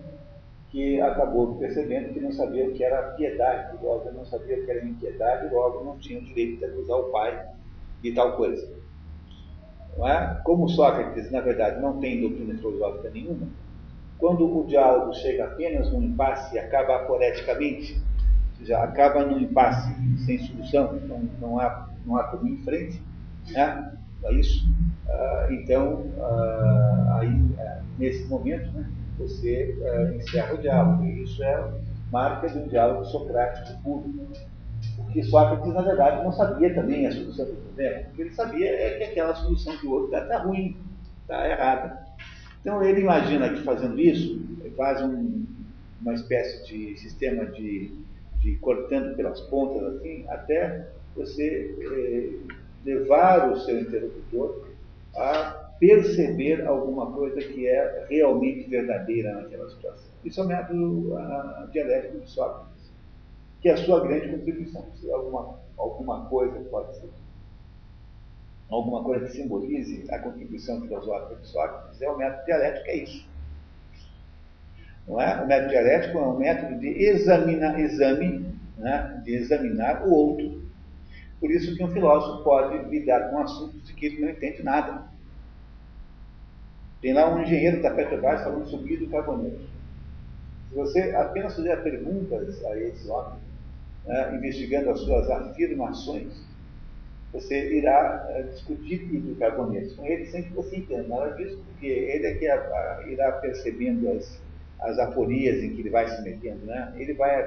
que 0.70 1.00
acabou 1.02 1.56
percebendo 1.56 2.14
que 2.14 2.20
não 2.20 2.32
sabia 2.32 2.68
o 2.68 2.74
que 2.74 2.84
era 2.84 3.12
piedade, 3.12 3.78
logo 3.84 4.12
não 4.12 4.26
sabia 4.26 4.58
o 4.58 4.66
que 4.66 4.72
era 4.72 4.84
impiedade, 4.84 5.54
logo 5.54 5.84
não 5.84 5.98
tinha 6.00 6.20
o 6.20 6.24
direito 6.24 6.58
de 6.58 6.66
acusar 6.66 6.98
o 6.98 7.12
pai 7.12 7.48
de 8.02 8.12
tal 8.14 8.36
coisa. 8.36 8.68
Não 9.98 10.08
é? 10.08 10.42
Como 10.44 10.68
Sócrates, 10.68 11.30
na 11.32 11.42
verdade, 11.42 11.80
não 11.80 12.00
tem 12.00 12.22
doutrina 12.22 12.58
filosófica 12.58 13.12
nenhuma, 13.12 13.48
quando 14.18 14.58
o 14.58 14.66
diálogo 14.66 15.14
chega 15.14 15.46
apenas 15.46 15.92
num 15.92 16.02
impasse 16.02 16.56
e 16.56 16.60
acaba 16.60 16.96
aporeticamente, 16.96 18.02
já 18.62 18.84
acaba 18.84 19.26
num 19.26 19.40
impasse 19.40 19.94
sem 20.26 20.40
solução, 20.40 20.94
não, 21.08 21.30
não, 21.40 21.60
há, 21.60 21.90
não 22.06 22.18
há 22.18 22.24
como 22.24 22.48
ir 22.48 22.54
em 22.54 22.64
frente, 22.64 23.02
né? 23.52 23.92
É 24.26 24.34
isso? 24.34 24.66
Ah, 25.10 25.48
então, 25.52 26.06
ah, 26.20 27.20
aí, 27.20 27.46
ah, 27.60 27.82
nesse 27.98 28.28
momento, 28.28 28.72
né? 28.72 28.90
você 29.18 29.76
uh, 29.80 30.16
encerra 30.16 30.54
o 30.54 30.58
diálogo. 30.58 31.06
E 31.06 31.24
isso 31.24 31.44
é 31.44 31.72
marca 32.12 32.50
de 32.50 32.58
um 32.58 32.68
diálogo 32.68 33.06
socrático 33.06 33.82
puro. 33.84 34.14
Porque 34.98 35.24
Sócrates, 35.24 35.74
na 35.74 35.82
verdade, 35.82 36.24
não 36.24 36.32
sabia 36.32 36.74
também 36.74 37.08
a 37.08 37.12
solução 37.12 37.46
do 37.46 37.54
problema. 37.54 38.02
O 38.02 38.16
que 38.16 38.22
ele 38.22 38.32
sabia 38.32 38.70
é 38.70 38.98
que 38.98 39.04
aquela 39.04 39.34
solução 39.36 39.78
que 39.78 39.88
o 39.88 39.92
outro 39.92 40.12
dá 40.12 40.24
está 40.24 40.40
ruim, 40.40 40.78
está 41.22 41.48
errada. 41.48 42.04
Então 42.60 42.84
ele 42.84 43.02
imagina 43.02 43.50
que 43.50 43.64
fazendo 43.64 44.00
isso, 44.00 44.42
faz 44.76 45.02
um, 45.02 45.46
uma 46.02 46.14
espécie 46.14 46.66
de 46.68 46.98
sistema 46.98 47.46
de, 47.46 47.94
de, 48.40 48.56
cortando 48.58 49.16
pelas 49.16 49.40
pontas, 49.42 49.96
assim, 49.96 50.26
até 50.28 50.90
você 51.16 51.76
eh, 51.80 52.54
levar 52.86 53.52
o 53.52 53.60
seu 53.62 53.80
interlocutor 53.80 54.68
a 55.16 55.64
perceber 55.80 56.66
alguma 56.66 57.12
coisa 57.12 57.42
que 57.42 57.68
é 57.68 58.06
realmente 58.10 58.70
verdadeira 58.70 59.34
naquela 59.34 59.70
situação. 59.70 60.12
Isso 60.24 60.40
é 60.40 60.44
o 60.44 60.48
método 60.48 61.18
a, 61.18 61.68
dialético 61.72 62.20
de 62.20 62.30
Sócrates, 62.30 62.92
que 63.62 63.70
é 63.70 63.74
a 63.74 63.78
sua 63.78 64.00
grande 64.02 64.30
contribuição. 64.30 64.86
Alguma, 65.12 65.60
alguma 65.78 66.26
coisa 66.26 66.60
pode 66.72 66.96
ser, 66.96 67.10
alguma 68.70 69.04
coisa 69.04 69.26
que 69.26 69.34
simbolize 69.34 70.06
a 70.10 70.20
contribuição 70.20 70.82
filosófica 70.82 71.36
de 71.36 71.48
Sócrates, 71.48 72.02
é 72.02 72.10
o 72.10 72.18
método 72.18 72.46
dialético, 72.46 72.88
é 72.90 72.96
isso. 72.96 73.28
Não 75.08 75.20
é? 75.20 75.42
O 75.42 75.48
método 75.48 75.70
dialético 75.70 76.18
é 76.18 76.22
um 76.22 76.38
método 76.38 76.80
de 76.80 76.88
examinar, 76.88 77.78
exame, 77.80 78.46
né? 78.78 79.22
de 79.24 79.36
examinar 79.36 80.08
o 80.08 80.14
outro. 80.14 80.63
Por 81.44 81.52
isso 81.52 81.76
que 81.76 81.84
um 81.84 81.92
filósofo 81.92 82.42
pode 82.42 82.90
lidar 82.90 83.30
com 83.30 83.40
assuntos 83.40 83.86
de 83.86 83.94
que 83.94 84.06
ele 84.06 84.22
não 84.22 84.30
entende 84.30 84.64
nada. 84.64 85.04
Tem 87.02 87.12
lá 87.12 87.36
um 87.36 87.42
engenheiro 87.42 87.82
da 87.82 87.92
Petrobras 87.92 88.46
falando 88.46 88.66
sobre 88.70 88.96
do 88.96 89.10
carboneto. 89.10 89.60
Se 90.70 90.74
você 90.74 91.02
apenas 91.14 91.54
fizer 91.54 91.76
perguntas 91.84 92.64
a 92.64 92.80
esse 92.80 93.10
homem, 93.10 93.42
né, 94.06 94.38
investigando 94.38 94.90
as 94.92 95.02
suas 95.02 95.30
afirmações, 95.30 96.32
você 97.34 97.74
irá 97.78 98.26
eh, 98.30 98.44
discutir 98.44 99.14
hidrocarbonetos 99.14 99.98
com 99.98 100.06
ele 100.06 100.26
sem 100.28 100.44
que 100.44 100.54
você 100.54 100.78
entenda 100.78 101.10
nada 101.10 101.36
disso, 101.36 101.62
porque 101.66 101.88
ele 101.88 102.26
é 102.26 102.36
que 102.36 102.46
irá 103.12 103.32
percebendo 103.34 104.10
as, 104.12 104.40
as 104.80 104.98
aporias 104.98 105.62
em 105.62 105.76
que 105.76 105.82
ele 105.82 105.90
vai 105.90 106.08
se 106.08 106.22
metendo, 106.22 106.66
né? 106.66 106.94
ele 106.96 107.14
vai 107.16 107.42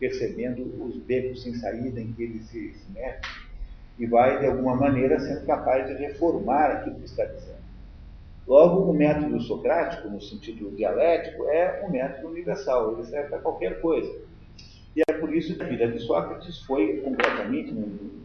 percebendo 0.00 0.62
os 0.82 0.96
becos 0.96 1.42
sem 1.42 1.54
saída 1.54 2.00
em 2.00 2.12
que 2.12 2.22
ele 2.22 2.42
se, 2.42 2.72
se 2.72 2.92
mete 2.92 3.28
e 3.98 4.06
vai, 4.06 4.40
de 4.40 4.46
alguma 4.46 4.74
maneira, 4.74 5.20
sendo 5.20 5.44
capaz 5.44 5.86
de 5.86 5.92
reformar 5.92 6.70
aquilo 6.70 6.96
que 6.96 7.04
está 7.04 7.22
dizendo. 7.26 7.60
Logo, 8.48 8.90
o 8.90 8.94
método 8.94 9.38
socrático, 9.42 10.08
no 10.08 10.20
sentido 10.20 10.74
dialético, 10.74 11.44
é 11.44 11.84
um 11.86 11.90
método 11.90 12.28
universal, 12.28 12.94
ele 12.94 13.04
serve 13.04 13.28
para 13.28 13.38
qualquer 13.40 13.80
coisa. 13.82 14.10
E 14.96 15.02
é 15.06 15.12
por 15.12 15.32
isso 15.34 15.54
que 15.54 15.62
a 15.62 15.66
vida 15.66 15.86
de 15.86 15.98
Sócrates 16.00 16.60
foi 16.62 16.96
completamente. 17.02 17.74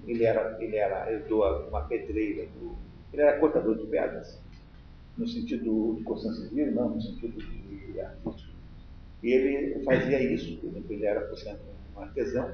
Ele 0.08 0.24
era, 0.24 0.58
ele 0.60 0.78
era 0.78 1.12
herdou 1.12 1.68
uma 1.68 1.82
pedreira, 1.82 2.48
do, 2.60 2.76
ele 3.12 3.22
era 3.22 3.38
cortador 3.38 3.76
de 3.78 3.86
pedras, 3.86 4.42
no 5.18 5.28
sentido 5.28 5.96
de 5.96 6.36
civil, 6.36 6.72
não 6.72 6.90
no 6.90 7.02
sentido 7.02 7.38
de. 7.38 7.66
Ele 9.28 9.84
fazia 9.84 10.22
isso, 10.22 10.60
ele 10.90 11.06
era, 11.06 11.32
exemplo, 11.32 11.66
um 11.96 12.02
artesão, 12.02 12.54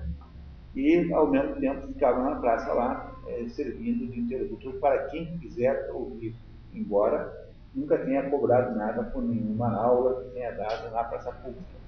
e 0.76 1.12
ao 1.14 1.30
mesmo 1.30 1.56
tempo 1.56 1.88
ficava 1.88 2.24
na 2.24 2.36
praça 2.38 2.72
lá, 2.74 3.16
é, 3.28 3.48
servindo 3.50 4.08
de 4.08 4.20
interlocutor 4.22 4.74
para 4.76 5.06
quem 5.10 5.38
quiser 5.40 5.90
ouvir, 5.92 6.34
embora 6.74 7.52
nunca 7.74 7.98
tenha 7.98 8.30
cobrado 8.30 8.76
nada 8.76 9.04
por 9.04 9.24
nenhuma 9.24 9.74
aula 9.76 10.24
que 10.24 10.30
tenha 10.32 10.52
dado 10.52 10.92
na 10.92 11.04
praça 11.04 11.32
pública. 11.32 11.82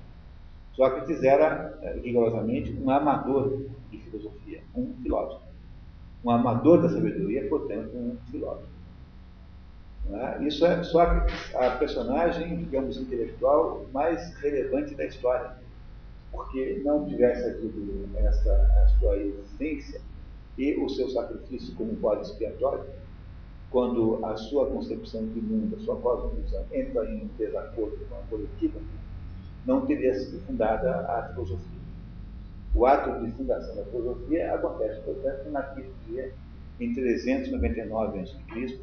Sócrates 0.74 1.24
era, 1.24 1.78
eh, 1.84 2.00
rigorosamente, 2.04 2.74
um 2.74 2.90
amador 2.90 3.66
de 3.92 3.98
filosofia, 4.00 4.62
um 4.76 4.94
filósofo. 5.04 5.44
Um 6.26 6.32
amador 6.32 6.82
da 6.82 6.90
sabedoria, 6.90 7.48
portanto, 7.48 7.96
um 7.96 8.18
filósofo. 8.32 8.73
É? 10.12 10.44
Isso 10.44 10.66
é 10.66 10.84
Sócrates, 10.84 11.56
a 11.56 11.72
personagem, 11.72 12.58
digamos, 12.58 12.98
intelectual 12.98 13.86
mais 13.94 14.36
relevante 14.36 14.96
da 14.96 15.06
história. 15.06 15.52
Porque 16.32 16.82
não 16.84 17.06
tivesse 17.06 17.50
havido 17.50 18.10
essa 18.18 18.54
a 18.84 18.88
sua 19.00 19.18
existência 19.18 20.02
e 20.58 20.76
o 20.76 20.90
seu 20.90 21.10
sacrifício 21.10 21.74
como 21.76 21.94
bode 21.94 22.28
expiatório, 22.28 22.86
quando 23.72 24.24
a 24.24 24.36
sua 24.36 24.68
concepção 24.68 25.26
de 25.28 25.42
mundo, 25.42 25.76
a 25.76 25.80
sua 25.80 25.96
cosmovisão 25.96 26.64
entra 26.72 27.10
em 27.10 27.30
desacordo 27.38 27.98
com 28.08 28.16
a 28.16 28.22
coletiva, 28.30 28.80
não 29.66 29.86
teria 29.86 30.14
sido 30.14 30.46
fundada 30.46 31.08
a 31.08 31.30
filosofia. 31.34 31.82
O 32.76 32.86
ato 32.86 33.24
de 33.24 33.32
fundação 33.32 33.76
da 33.76 33.86
filosofia 33.86 34.54
acontece, 34.54 35.02
portanto, 35.02 35.50
naquele 35.50 35.94
dia, 36.08 36.34
em 36.80 36.94
399 36.94 38.20
a.C., 38.20 38.80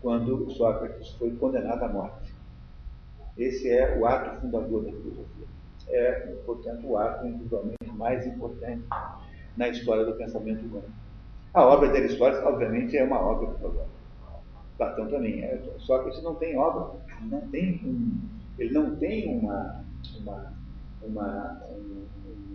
quando 0.00 0.50
Sócrates 0.50 1.10
foi 1.12 1.30
condenado 1.36 1.82
à 1.84 1.88
morte. 1.88 2.34
Esse 3.36 3.70
é 3.70 3.98
o 3.98 4.06
ato 4.06 4.40
fundador 4.40 4.84
da 4.84 4.90
filosofia. 4.90 5.46
É, 5.88 6.12
portanto, 6.44 6.86
o 6.86 6.96
ato 6.96 7.26
individualmente 7.26 7.90
mais 7.94 8.26
importante 8.26 8.84
na 9.56 9.68
história 9.68 10.04
do 10.04 10.14
pensamento 10.14 10.64
humano. 10.64 10.88
A 11.52 11.64
obra 11.64 11.88
de 11.88 11.96
Aristóteles, 11.96 12.44
obviamente, 12.44 12.96
é 12.96 13.04
uma 13.04 13.20
obra 13.20 13.52
filosófica. 13.54 14.00
Platão 14.78 15.08
também. 15.08 15.42
É, 15.42 15.60
Sócrates 15.78 16.22
não 16.22 16.34
tem 16.36 16.56
obra, 16.56 16.98
não 17.22 17.40
tem 17.48 17.80
um, 17.84 18.18
ele 18.58 18.72
não 18.72 18.96
tem 18.96 19.38
uma, 19.38 19.84
uma, 20.20 20.52
uma, 21.02 21.60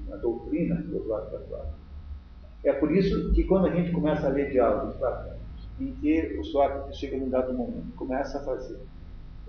uma 0.08 0.18
doutrina 0.18 0.78
filosófica 0.78 1.40
própria. 1.40 1.74
É 2.64 2.74
por 2.74 2.92
isso 2.96 3.32
que 3.34 3.44
quando 3.44 3.68
a 3.68 3.76
gente 3.76 3.92
começa 3.92 4.28
a 4.28 4.30
ler 4.30 4.52
diálogos 4.52 4.96
platônicos, 4.96 5.35
em 5.80 5.94
que 5.94 6.38
o 6.40 6.44
Sócrates 6.46 6.98
chega 6.98 7.18
num 7.18 7.30
dado 7.30 7.54
momento 7.54 7.92
começa 7.96 8.40
a 8.40 8.44
fazer, 8.44 8.80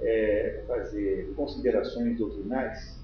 é, 0.00 0.64
fazer 0.66 1.32
considerações 1.36 2.18
doutrinais, 2.18 2.98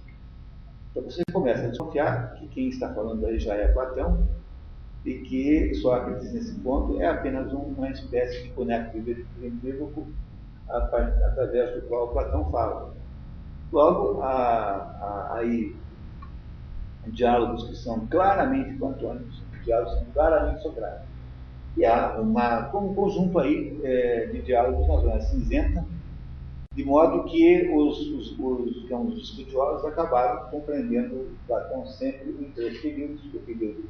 então 0.90 1.02
você 1.02 1.22
começa 1.32 1.64
a 1.64 1.68
desconfiar 1.68 2.34
que 2.34 2.46
quem 2.48 2.68
está 2.68 2.92
falando 2.92 3.24
aí 3.24 3.38
já 3.38 3.54
é 3.54 3.68
Platão 3.68 4.26
e 5.04 5.14
que 5.20 5.74
Sócrates, 5.76 6.32
nesse 6.32 6.54
ponto, 6.60 7.00
é 7.00 7.06
apenas 7.06 7.52
uma 7.52 7.90
espécie 7.90 8.42
de 8.42 8.50
boneco 8.50 8.98
ventríloco 9.38 10.06
através 10.68 11.74
do 11.74 11.88
qual 11.88 12.12
Platão 12.12 12.50
fala. 12.50 12.94
Logo, 13.72 14.20
há, 14.22 14.28
há 14.30 15.36
aí 15.38 15.74
diálogos 17.06 17.64
que 17.68 17.74
são 17.74 18.06
claramente 18.06 18.76
platônicos, 18.78 19.42
diálogos 19.64 19.94
que 19.94 20.04
são 20.04 20.12
claramente 20.12 20.62
socráticos. 20.62 21.11
E 21.76 21.84
há 21.84 22.20
uma, 22.20 22.68
um 22.76 22.94
conjunto 22.94 23.38
aí 23.38 23.80
é, 23.82 24.26
de 24.26 24.42
diálogos 24.42 24.86
na 24.88 24.96
zona 24.96 25.20
cinzenta, 25.20 25.84
de 26.74 26.84
modo 26.84 27.24
que 27.24 27.70
os, 27.74 27.98
os, 27.98 28.38
os, 28.38 28.82
digamos, 28.82 29.14
os 29.14 29.30
estudiosos 29.30 29.84
acabaram 29.84 30.50
compreendendo 30.50 31.28
Platão 31.46 31.86
sempre 31.86 32.30
em 32.30 32.50
três 32.54 32.80
períodos, 32.80 33.22
o 33.34 33.38
período, 33.40 33.84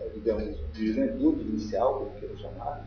é, 0.00 0.08
digamos, 0.08 0.56
de 0.72 0.86
juventude 0.88 1.42
inicial, 1.42 1.98
como 1.98 2.20
quero 2.20 2.38
chamar, 2.38 2.86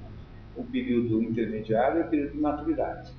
o 0.55 0.63
período 0.63 1.21
intermediário 1.21 2.01
e 2.01 2.03
o 2.03 2.09
período 2.09 2.31
de 2.33 2.39
maturidade. 2.39 3.11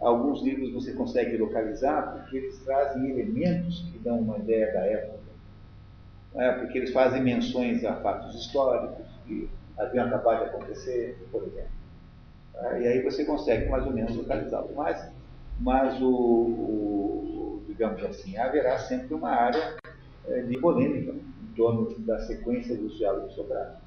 Alguns 0.00 0.42
livros 0.42 0.72
você 0.72 0.92
consegue 0.92 1.36
localizar 1.36 2.12
porque 2.12 2.38
eles 2.38 2.58
trazem 2.64 3.10
elementos 3.10 3.84
que 3.92 3.98
dão 3.98 4.18
uma 4.20 4.38
ideia 4.38 4.72
da 4.72 4.80
época. 4.80 5.20
É, 6.34 6.52
porque 6.52 6.78
eles 6.78 6.92
fazem 6.92 7.22
menções 7.22 7.84
a 7.84 7.96
fatos 7.96 8.34
históricos 8.34 9.04
que 9.26 9.50
haviam 9.80 10.06
acabado 10.06 10.44
de 10.44 10.50
acontecer, 10.50 11.18
por 11.32 11.42
exemplo. 11.42 11.70
É, 12.54 12.82
e 12.82 12.86
aí 12.86 13.02
você 13.02 13.24
consegue 13.24 13.68
mais 13.68 13.86
ou 13.86 13.92
menos 13.92 14.14
localizá-lo. 14.14 14.70
Mas, 14.76 15.10
mas 15.58 16.00
o, 16.00 16.10
o, 16.10 17.62
digamos 17.66 18.02
assim, 18.04 18.36
haverá 18.36 18.78
sempre 18.78 19.14
uma 19.14 19.30
área 19.30 19.76
é, 20.26 20.42
de 20.42 20.58
polêmica 20.58 21.12
em 21.12 21.54
torno 21.56 21.98
da 22.00 22.18
sequência 22.20 22.76
dos 22.76 22.96
diálogos 22.96 23.34
socráticos. 23.34 23.80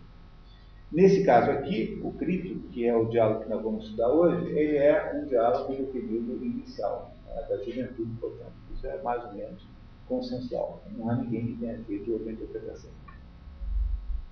Nesse 0.92 1.24
caso 1.24 1.50
aqui, 1.50 2.00
o 2.04 2.12
Crito, 2.12 2.68
que 2.70 2.86
é 2.86 2.96
o 2.96 3.06
diálogo 3.06 3.44
que 3.44 3.50
nós 3.50 3.64
vamos 3.64 3.86
estudar 3.86 4.10
hoje, 4.10 4.46
ele 4.52 4.78
é 4.78 5.14
um 5.16 5.26
diálogo 5.26 5.74
do 5.74 5.88
período 5.88 6.46
inicial, 6.46 7.12
né, 7.26 7.44
da 7.50 7.58
juventude, 7.58 8.12
portanto. 8.20 8.54
Isso 8.72 8.86
é 8.86 9.02
mais 9.02 9.24
ou 9.26 9.34
menos 9.34 9.66
consensual. 10.08 10.84
Não 10.96 11.10
há 11.10 11.16
ninguém 11.16 11.48
que 11.48 11.58
tenha 11.58 11.80
feito 11.86 12.14
outra 12.14 12.32
interpretação. 12.32 12.92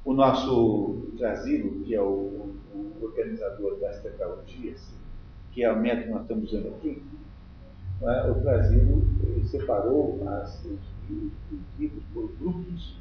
O 0.03 0.13
nosso 0.13 1.11
Trasilo, 1.17 1.83
que 1.83 1.93
é 1.93 2.01
o, 2.01 2.55
o 2.73 2.97
organizador 3.01 3.79
das 3.79 4.01
tetralogias, 4.01 4.81
que 5.51 5.63
é 5.63 5.71
o 5.71 5.79
método 5.79 6.03
que 6.03 6.09
nós 6.11 6.21
estamos 6.21 6.51
usando 6.51 6.67
aqui, 6.69 7.03
né, 8.01 8.31
o 8.31 8.41
Trasilo 8.41 9.03
separou 9.45 10.27
as, 10.27 10.63
os, 10.65 10.79
os 11.11 11.79
livros 11.79 12.03
por 12.13 12.31
grupos 12.39 12.95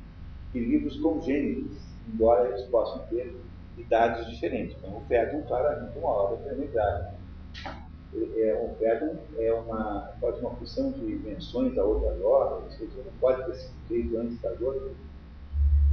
de 0.52 0.60
livros 0.60 0.98
congêneres, 0.98 1.80
embora 2.12 2.48
eles 2.48 2.62
possam 2.66 3.06
ter 3.06 3.34
idades 3.78 4.26
diferentes. 4.26 4.76
Então, 4.78 4.98
o 4.98 5.00
Fedon 5.02 5.42
claramente 5.46 5.96
é 5.96 6.00
uma 6.00 6.10
obra 6.10 6.40
intermediária. 6.40 7.14
É, 8.12 8.68
o 8.68 8.74
Fedon 8.76 9.16
é 9.38 9.52
uma, 9.54 10.10
pode 10.20 10.40
uma 10.40 10.50
função 10.56 10.90
de 10.92 11.04
menções 11.24 11.78
a 11.78 11.84
outras 11.84 12.20
obras, 12.20 12.64
ou 12.64 12.70
seja, 12.72 13.02
não 13.04 13.12
pode 13.20 13.44
ter 13.46 13.54
sido 13.54 13.74
feito 13.88 14.18
antes 14.18 14.40
das 14.40 14.60
outras, 14.60 14.92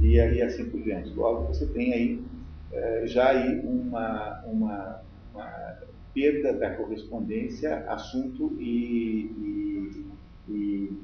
e 0.00 0.20
aí 0.20 0.42
assim 0.42 0.68
por 0.70 0.80
diante. 0.80 1.10
Logo, 1.10 1.46
você 1.46 1.66
tem 1.66 1.92
aí 1.92 2.24
é, 2.72 3.06
já 3.06 3.30
aí 3.30 3.60
uma, 3.60 4.42
uma, 4.44 5.00
uma, 5.34 5.78
perda 6.14 6.52
da 6.52 6.74
correspondência 6.76 7.84
assunto 7.90 8.56
e, 8.58 9.30
e, 9.38 10.06
e. 10.48 10.98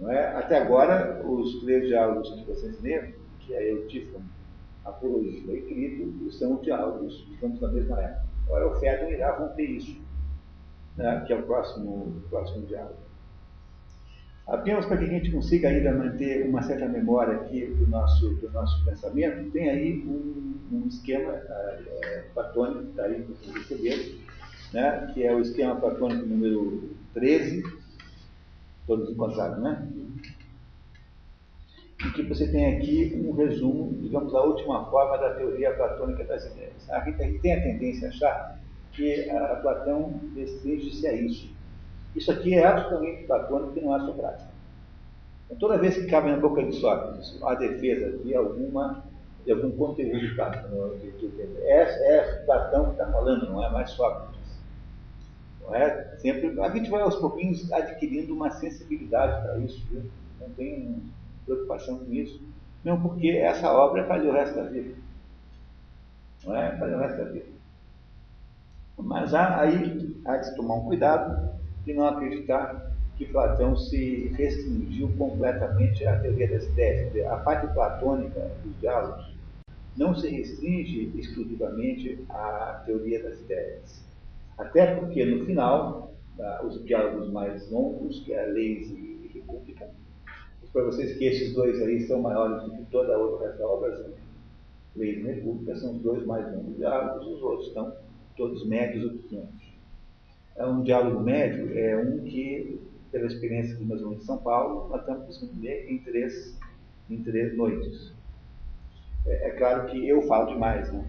Não 0.00 0.10
é? 0.10 0.36
Até 0.36 0.58
agora, 0.58 1.22
os 1.26 1.60
três 1.62 1.88
diálogos 1.88 2.30
que 2.30 2.44
vocês 2.44 2.80
leram, 2.80 3.12
que 3.40 3.54
é 3.54 3.72
Eutífano, 3.72 4.24
apologia 4.84 5.54
e 5.54 5.62
Crito 5.62 6.30
são 6.32 6.56
diálogos, 6.56 7.26
estamos 7.32 7.60
na 7.60 7.68
mesma 7.68 8.00
época. 8.00 8.28
Agora 8.46 8.68
o 8.68 8.80
Fedon 8.80 9.10
irá 9.10 9.36
romper 9.36 9.64
isso, 9.64 10.00
né, 10.96 11.24
que 11.26 11.32
é 11.32 11.36
o 11.36 11.42
próximo, 11.42 12.22
próximo 12.30 12.66
diálogo. 12.66 13.07
Apenas 14.48 14.86
para 14.86 14.96
que 14.96 15.04
a 15.04 15.08
gente 15.08 15.30
consiga 15.30 15.68
ainda 15.68 15.92
manter 15.92 16.48
uma 16.48 16.62
certa 16.62 16.88
memória 16.88 17.34
aqui 17.34 17.66
do 17.66 17.86
nosso, 17.86 18.30
do 18.36 18.50
nosso 18.50 18.82
pensamento, 18.84 19.50
tem 19.50 19.68
aí 19.68 19.98
um, 20.06 20.58
um 20.72 20.86
esquema 20.88 21.32
é, 21.34 22.24
platônico, 22.32 22.84
que 22.84 22.90
está 22.90 23.04
aí 23.04 23.22
para 23.22 23.34
vocês 23.34 23.54
receberem, 23.54 24.18
né, 24.72 25.10
que 25.12 25.22
é 25.22 25.34
o 25.34 25.40
esquema 25.40 25.76
platônico 25.76 26.24
número 26.24 26.96
13, 27.12 27.62
todos 28.86 29.10
encontrados, 29.10 29.62
né? 29.62 29.86
em 32.04 32.12
que 32.12 32.22
você 32.22 32.46
tem 32.50 32.76
aqui 32.76 33.20
um 33.24 33.32
resumo, 33.32 33.92
digamos, 34.00 34.32
da 34.32 34.42
última 34.42 34.88
forma 34.88 35.18
da 35.18 35.34
teoria 35.34 35.72
platônica 35.72 36.24
das 36.24 36.46
ideias. 36.46 36.88
A 36.90 37.00
gente 37.00 37.40
tem 37.40 37.54
a 37.54 37.62
tendência 37.62 38.06
a 38.06 38.10
achar 38.10 38.60
que 38.92 39.28
a 39.30 39.56
Platão 39.56 40.20
restringe-se 40.34 41.06
a 41.06 41.12
isso. 41.12 41.57
Isso 42.16 42.30
aqui 42.32 42.54
é 42.54 42.66
absolutamente 42.66 43.24
platônico 43.24 43.78
e 43.78 43.82
não 43.82 43.96
é 43.96 44.00
socrático. 44.00 44.50
Então, 45.46 45.58
toda 45.58 45.78
vez 45.78 45.96
que 45.96 46.06
cabe 46.06 46.30
na 46.30 46.36
boca 46.36 46.62
de 46.62 46.74
Sócrates 46.74 47.38
a 47.42 47.54
defesa 47.54 48.18
de 48.18 48.34
alguma 48.34 49.04
de 49.44 49.52
algum 49.52 49.70
conteúdo 49.70 50.34
platônico. 50.34 51.16
É, 51.62 52.16
é 52.16 52.44
Platão 52.44 52.86
que 52.86 52.90
está 52.92 53.06
falando, 53.06 53.48
não 53.48 53.64
é 53.64 53.70
mais 53.70 53.90
Sócrates. 53.90 54.38
Não 55.62 55.74
é? 55.74 56.16
Sempre, 56.18 56.60
a 56.60 56.68
gente 56.70 56.90
vai 56.90 57.00
aos 57.00 57.16
pouquinhos 57.16 57.72
adquirindo 57.72 58.34
uma 58.34 58.50
sensibilidade 58.50 59.42
para 59.42 59.58
isso, 59.58 59.86
viu? 59.90 60.02
não 60.40 60.50
tem 60.50 61.02
preocupação 61.44 61.98
com 61.98 62.12
isso. 62.12 62.40
Não, 62.84 63.00
porque 63.00 63.28
essa 63.30 63.72
obra 63.72 64.02
é 64.02 64.04
para 64.04 64.22
o 64.22 64.32
resto 64.32 64.54
da 64.54 64.64
vida. 64.64 64.94
Não 66.44 66.56
é? 66.56 66.70
Para 66.76 66.96
o 66.96 67.00
resto 67.00 67.18
da 67.18 67.24
vida. 67.24 67.46
Mas 68.98 69.32
há, 69.32 69.60
aí 69.60 70.16
há 70.24 70.36
de 70.36 70.56
tomar 70.56 70.74
um 70.74 70.84
cuidado 70.84 71.57
de 71.88 71.94
não 71.94 72.06
acreditar 72.06 72.92
que 73.16 73.24
Platão 73.24 73.74
se 73.74 74.28
restringiu 74.36 75.10
completamente 75.16 76.04
à 76.06 76.20
teoria 76.20 76.48
das 76.48 76.64
ideias. 76.64 77.26
A 77.26 77.36
parte 77.38 77.72
platônica 77.72 78.52
dos 78.62 78.78
diálogos 78.78 79.34
não 79.96 80.14
se 80.14 80.28
restringe 80.28 81.10
exclusivamente 81.16 82.22
à 82.28 82.82
teoria 82.84 83.22
das 83.22 83.40
ideias. 83.40 84.04
Até 84.58 84.96
porque, 84.96 85.24
no 85.24 85.46
final, 85.46 86.12
os 86.64 86.84
diálogos 86.84 87.32
mais 87.32 87.68
longos, 87.70 88.20
que 88.20 88.34
é 88.34 88.44
Leis 88.44 88.90
e 88.90 89.30
República, 89.34 89.88
para 90.70 90.84
vocês 90.84 91.16
que 91.16 91.24
esses 91.24 91.54
dois 91.54 91.80
aí 91.80 92.06
são 92.06 92.20
maiores 92.20 92.62
do 92.64 92.76
que 92.76 92.84
toda 92.90 93.14
a 93.14 93.18
outra 93.18 93.56
obra, 93.66 94.12
Leis 94.94 95.18
e 95.18 95.22
República 95.22 95.74
são 95.76 95.96
os 95.96 96.02
dois 96.02 96.24
mais 96.26 96.44
longos 96.54 96.76
diálogos, 96.76 97.26
os 97.26 97.42
outros 97.42 97.68
estão 97.68 97.96
todos 98.36 98.68
médios 98.68 99.04
ou 99.04 99.18
pequenos. 99.18 99.57
É 100.58 100.66
um 100.66 100.82
diálogo 100.82 101.20
médio, 101.20 101.72
é 101.78 101.96
um 101.96 102.18
que, 102.24 102.80
pela 103.12 103.26
experiência 103.26 103.76
que 103.76 103.84
nós 103.84 104.00
vamos 104.02 104.22
em 104.22 104.24
São 104.24 104.38
Paulo, 104.38 104.88
nós 104.88 105.00
estamos 105.00 105.26
conseguindo 105.26 105.62
ler 105.62 105.88
em 105.88 105.98
três, 105.98 106.58
em 107.08 107.22
três 107.22 107.56
noites. 107.56 108.12
É, 109.24 109.48
é, 109.48 109.50
claro 109.50 109.86
que 109.86 110.08
eu 110.08 110.20
falo 110.22 110.52
demais, 110.52 110.92
né? 110.92 111.08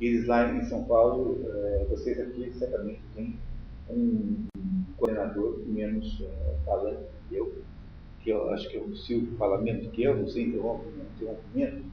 Eles 0.00 0.26
lá 0.26 0.50
em 0.54 0.64
São 0.64 0.84
Paulo, 0.84 1.38
é, 1.52 1.86
vocês 1.90 2.18
aqui 2.18 2.50
certamente 2.54 3.02
têm 3.14 3.38
um 3.90 4.46
coordenador 4.96 5.60
menos 5.66 6.22
é, 6.22 6.56
falante 6.64 7.10
que 7.28 7.36
eu, 7.36 7.62
que 8.20 8.30
eu 8.30 8.48
acho 8.52 8.70
que 8.70 8.78
o 8.78 8.96
Silvio 8.96 9.36
fala 9.36 9.60
menos 9.60 9.86
que 9.88 10.02
eu, 10.02 10.16
você 10.16 10.44
interrompe, 10.44 10.86
interrompimento. 11.14 11.84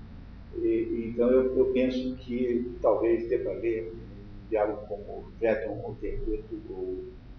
E, 0.55 1.11
então 1.13 1.29
eu, 1.29 1.57
eu 1.57 1.73
penso 1.73 2.15
que 2.15 2.73
talvez 2.81 3.27
deva 3.27 3.51
haver 3.51 3.93
um 4.47 4.49
diálogo 4.49 4.87
como 4.87 5.25
ou 5.83 5.97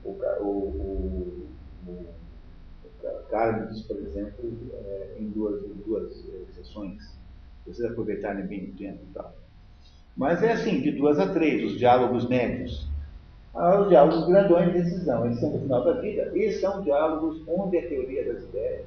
ou 0.04 0.18
o, 0.44 0.48
o, 0.48 1.48
o, 1.86 1.90
o 1.90 2.08
Carmes, 3.30 3.82
por 3.82 3.96
exemplo, 3.96 4.56
é, 4.72 5.16
em 5.18 5.28
duas, 5.28 5.64
em 5.64 5.74
duas 5.86 6.24
é, 6.28 6.52
sessões 6.52 7.18
vocês 7.66 7.90
aproveitarem 7.90 8.46
bem 8.46 8.70
o 8.70 8.72
tempo 8.74 9.00
e 9.10 9.14
tal. 9.14 9.34
Mas 10.16 10.42
é 10.42 10.52
assim, 10.52 10.80
de 10.80 10.92
duas 10.92 11.18
a 11.18 11.32
três, 11.32 11.70
os 11.70 11.78
diálogos 11.78 12.28
médios. 12.28 12.88
Ah, 13.54 13.80
os 13.80 13.88
diálogos 13.88 14.26
grandões 14.26 14.72
de 14.72 14.82
decisão, 14.82 15.26
eles 15.26 15.38
são 15.40 15.50
no 15.50 15.60
final 15.60 15.84
da 15.84 16.00
vida, 16.00 16.30
e 16.36 16.52
são 16.52 16.82
diálogos 16.82 17.42
onde 17.46 17.78
a 17.78 17.88
teoria 17.88 18.32
das 18.32 18.44
ideias 18.44 18.86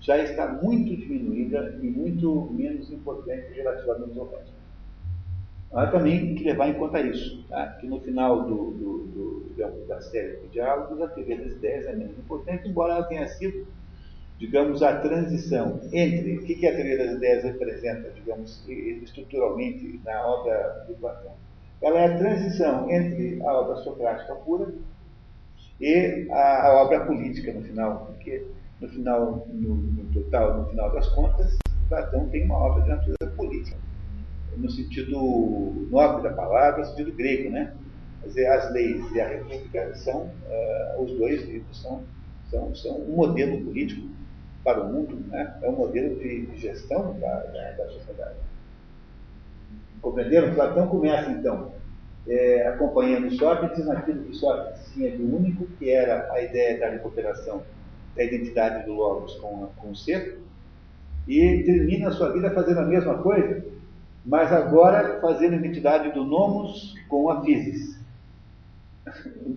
já 0.00 0.18
está 0.18 0.52
muito 0.62 0.96
diminuída 0.96 1.78
e 1.82 1.90
muito 1.90 2.52
menos 2.52 2.90
importante 2.90 3.52
relativamente 3.52 4.18
ao 4.18 4.28
resto. 4.30 4.57
Há 5.72 5.86
também 5.88 6.34
que 6.34 6.44
levar 6.44 6.68
em 6.68 6.74
conta 6.74 7.00
isso, 7.00 7.44
tá? 7.48 7.76
que 7.80 7.86
no 7.86 8.00
final 8.00 8.42
do, 8.44 8.70
do, 8.72 8.98
do, 9.54 9.86
da 9.86 10.00
série 10.00 10.38
de 10.38 10.48
diálogos, 10.48 11.00
a 11.02 11.08
teoria 11.08 11.36
das 11.36 11.52
ideias 11.52 11.86
é 11.86 11.94
menos 11.94 12.18
importante, 12.18 12.68
embora 12.68 12.94
ela 12.94 13.04
tenha 13.04 13.28
sido 13.28 13.66
digamos, 14.38 14.82
a 14.82 14.96
transição 15.00 15.80
entre 15.92 16.38
o 16.38 16.42
que 16.44 16.66
a 16.66 16.74
teoria 16.74 16.96
das 16.96 17.16
ideias 17.16 17.42
representa, 17.42 18.10
digamos, 18.10 18.64
estruturalmente 18.68 20.00
na 20.04 20.26
obra 20.26 20.84
de 20.86 20.94
Platão. 20.94 21.32
Ela 21.82 22.00
é 22.00 22.06
a 22.06 22.18
transição 22.18 22.90
entre 22.90 23.42
a 23.42 23.52
obra 23.52 23.76
socrática 23.82 24.34
pura 24.36 24.72
e 25.80 26.28
a, 26.30 26.68
a 26.68 26.82
obra 26.82 27.04
política 27.04 27.52
no 27.52 27.62
final, 27.62 28.06
porque 28.06 28.46
no 28.80 28.88
final, 28.88 29.46
no, 29.48 29.74
no, 29.74 30.04
total, 30.12 30.58
no 30.58 30.70
final 30.70 30.92
das 30.92 31.08
contas, 31.10 31.58
Platão 31.88 32.28
tem 32.28 32.44
uma 32.44 32.58
obra 32.58 32.82
de 32.82 32.88
natureza 32.90 33.34
política, 33.36 33.76
no 34.58 34.70
sentido 34.70 35.86
nobre 35.90 36.22
da 36.22 36.34
palavra, 36.34 36.80
no 36.80 36.86
sentido 36.86 37.12
grego, 37.12 37.50
né? 37.50 37.74
Quer 38.20 38.28
dizer, 38.28 38.46
as 38.46 38.72
leis 38.72 39.12
e 39.12 39.20
a 39.20 39.28
república 39.28 39.94
são, 39.94 40.22
uh, 40.22 41.02
os 41.02 41.12
dois 41.12 41.44
livros 41.48 41.80
são, 41.80 42.02
são, 42.50 42.74
são 42.74 42.96
um 43.00 43.16
modelo 43.16 43.64
político 43.64 44.08
para 44.64 44.82
o 44.82 44.92
mundo, 44.92 45.16
né? 45.28 45.56
é 45.62 45.68
um 45.68 45.76
modelo 45.76 46.16
de, 46.16 46.46
de 46.46 46.58
gestão 46.58 47.18
da, 47.18 47.42
da, 47.44 47.70
da, 47.72 47.88
sociedade. 47.88 48.36
Compreenderam? 50.02 50.54
Platão 50.54 50.88
começa, 50.88 51.30
então, 51.30 51.72
é, 52.26 52.66
acompanhando 52.66 53.30
Sócrates 53.30 53.86
naquilo 53.86 54.24
que 54.24 54.36
Sócrates 54.36 54.92
tinha 54.92 55.10
de 55.10 55.22
único, 55.22 55.66
que 55.78 55.90
era 55.90 56.30
a 56.32 56.42
ideia 56.42 56.78
da 56.78 56.90
recuperação 56.90 57.62
da 58.14 58.24
identidade 58.24 58.84
do 58.84 58.92
Logos 58.92 59.36
com, 59.36 59.68
com 59.76 59.90
o 59.90 59.96
ser, 59.96 60.38
e 61.26 61.62
termina 61.64 62.08
a 62.08 62.12
sua 62.12 62.32
vida 62.32 62.50
fazendo 62.50 62.80
a 62.80 62.84
mesma 62.84 63.18
coisa, 63.18 63.64
mas 64.28 64.52
agora 64.52 65.18
fazendo 65.20 65.54
a 65.54 65.56
identidade 65.56 66.12
do 66.12 66.22
Nomos 66.22 66.94
com 67.08 67.30
a 67.30 67.40
Physis. 67.40 67.98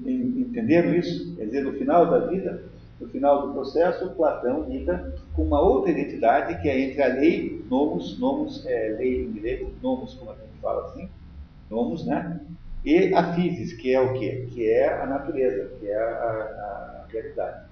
Entenderam 0.05 0.95
isso? 0.95 1.35
Quer 1.35 1.45
dizer, 1.45 1.63
no 1.65 1.73
final 1.73 2.09
da 2.09 2.19
vida, 2.27 2.63
no 2.97 3.09
final 3.09 3.47
do 3.47 3.53
processo, 3.53 4.11
Platão 4.11 4.69
lida 4.69 5.13
com 5.35 5.43
uma 5.43 5.59
outra 5.59 5.91
identidade 5.91 6.61
que 6.61 6.69
é 6.69 6.79
entre 6.79 7.03
a 7.03 7.07
lei, 7.07 7.61
nomos, 7.69 8.17
nomos 8.17 8.65
é 8.65 8.95
lei 8.97 9.25
em 9.25 9.33
grego, 9.33 9.71
nomos 9.83 10.13
como 10.13 10.31
a 10.31 10.35
gente 10.35 10.61
fala 10.61 10.85
assim, 10.85 11.09
nomos, 11.69 12.05
né? 12.05 12.39
E 12.85 13.13
a 13.13 13.33
physis, 13.33 13.73
que 13.73 13.93
é 13.93 13.99
o 13.99 14.13
quê? 14.13 14.47
Que 14.53 14.69
é 14.69 15.01
a 15.01 15.05
natureza, 15.05 15.69
que 15.81 15.87
é 15.87 15.97
a, 15.97 17.03
a, 17.03 17.05
realidade. 17.09 17.65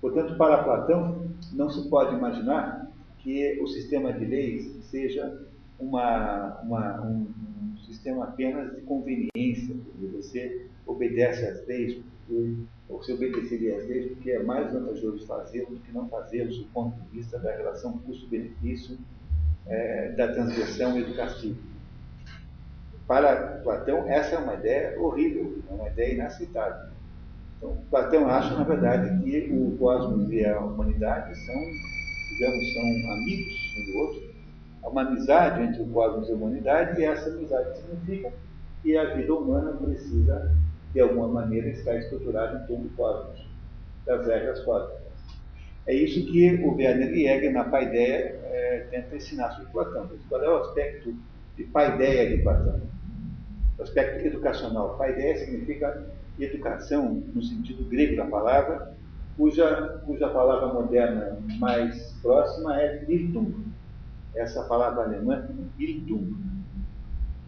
Portanto, 0.00 0.34
para 0.36 0.64
Platão, 0.64 1.26
não 1.52 1.68
se 1.68 1.86
pode 1.90 2.14
imaginar 2.14 2.90
que 3.18 3.60
o 3.60 3.66
sistema 3.66 4.14
de 4.14 4.24
leis 4.24 4.72
seja 4.90 5.46
uma, 5.78 6.60
uma, 6.62 7.06
um, 7.06 7.26
sistema 7.86 8.24
apenas 8.24 8.74
de 8.74 8.82
conveniência, 8.82 9.76
você 10.12 10.66
obedece 10.86 11.46
às 11.46 11.66
leis 11.66 11.94
porque 12.26 12.54
você 12.88 13.12
obedeceria 13.12 13.76
às 13.76 13.86
leis 13.86 14.12
porque 14.12 14.30
é 14.30 14.42
mais 14.42 14.72
vantajoso 14.72 15.26
fazê-lo 15.26 15.70
do 15.70 15.80
que 15.80 15.92
não 15.92 16.08
fazê-lo, 16.08 16.50
do 16.50 16.64
ponto 16.66 17.00
de 17.00 17.08
vista 17.08 17.38
da 17.38 17.52
relação 17.52 17.98
custo-benefício, 17.98 18.98
é, 19.66 20.12
da 20.12 20.32
transgressão 20.32 20.98
e 20.98 21.04
do 21.04 21.14
castigo. 21.14 21.58
Para 23.06 23.60
Platão, 23.62 24.06
essa 24.08 24.36
é 24.36 24.38
uma 24.38 24.54
ideia 24.54 25.00
horrível, 25.00 25.62
é 25.70 25.72
uma 25.72 25.88
ideia 25.88 26.14
inaceitável. 26.14 26.90
Então, 27.56 27.76
Platão 27.90 28.28
acha, 28.28 28.54
na 28.54 28.64
verdade, 28.64 29.22
que 29.22 29.50
o 29.50 29.76
cosmos 29.78 30.30
e 30.30 30.44
a 30.44 30.60
humanidade 30.60 31.34
são, 31.44 31.60
digamos, 32.30 32.74
são 32.74 33.12
amigos 33.12 33.76
um 33.78 33.92
do 33.92 33.98
outro. 33.98 34.27
Há 34.88 34.90
uma 34.90 35.02
amizade 35.02 35.62
entre 35.62 35.82
o 35.82 35.86
cosmos 35.88 36.30
e 36.30 36.32
a 36.32 36.34
humanidade, 36.34 36.98
e 36.98 37.04
essa 37.04 37.28
amizade 37.28 37.76
significa 37.76 38.32
que 38.82 38.96
a 38.96 39.14
vida 39.14 39.34
humana 39.34 39.72
precisa 39.72 40.56
de 40.94 41.00
alguma 41.00 41.28
maneira 41.28 41.68
está 41.68 41.94
estruturado 41.94 42.56
em 42.56 42.66
torno 42.66 42.84
do 42.84 42.96
cosmos, 42.96 43.46
das 44.06 44.26
regras 44.26 44.60
cósmicas. 44.64 45.02
É 45.86 45.92
isso 45.92 46.24
que 46.32 46.54
o 46.64 46.74
Werner 46.74 47.14
Jäger, 47.14 47.52
na 47.52 47.64
Paideia, 47.64 48.40
é, 48.44 48.86
tenta 48.90 49.14
ensinar 49.14 49.50
sobre 49.50 49.70
Platão. 49.72 50.08
Qual 50.26 50.42
é 50.42 50.48
o 50.48 50.56
aspecto 50.56 51.14
de 51.54 51.64
Paideia 51.64 52.34
de 52.34 52.42
Platão? 52.42 52.80
O 53.78 53.82
aspecto 53.82 54.26
educacional. 54.26 54.96
Paideia 54.96 55.36
significa 55.36 56.06
educação, 56.40 57.22
no 57.34 57.42
sentido 57.42 57.84
grego 57.90 58.16
da 58.16 58.24
palavra, 58.24 58.96
cuja, 59.36 60.00
cuja 60.06 60.30
palavra 60.30 60.72
moderna 60.72 61.38
mais 61.58 62.14
próxima 62.22 62.80
é 62.80 63.04
Bildung. 63.04 63.67
Essa 64.38 64.62
palavra 64.64 65.04
alemã, 65.04 65.46
Bildung 65.76 66.36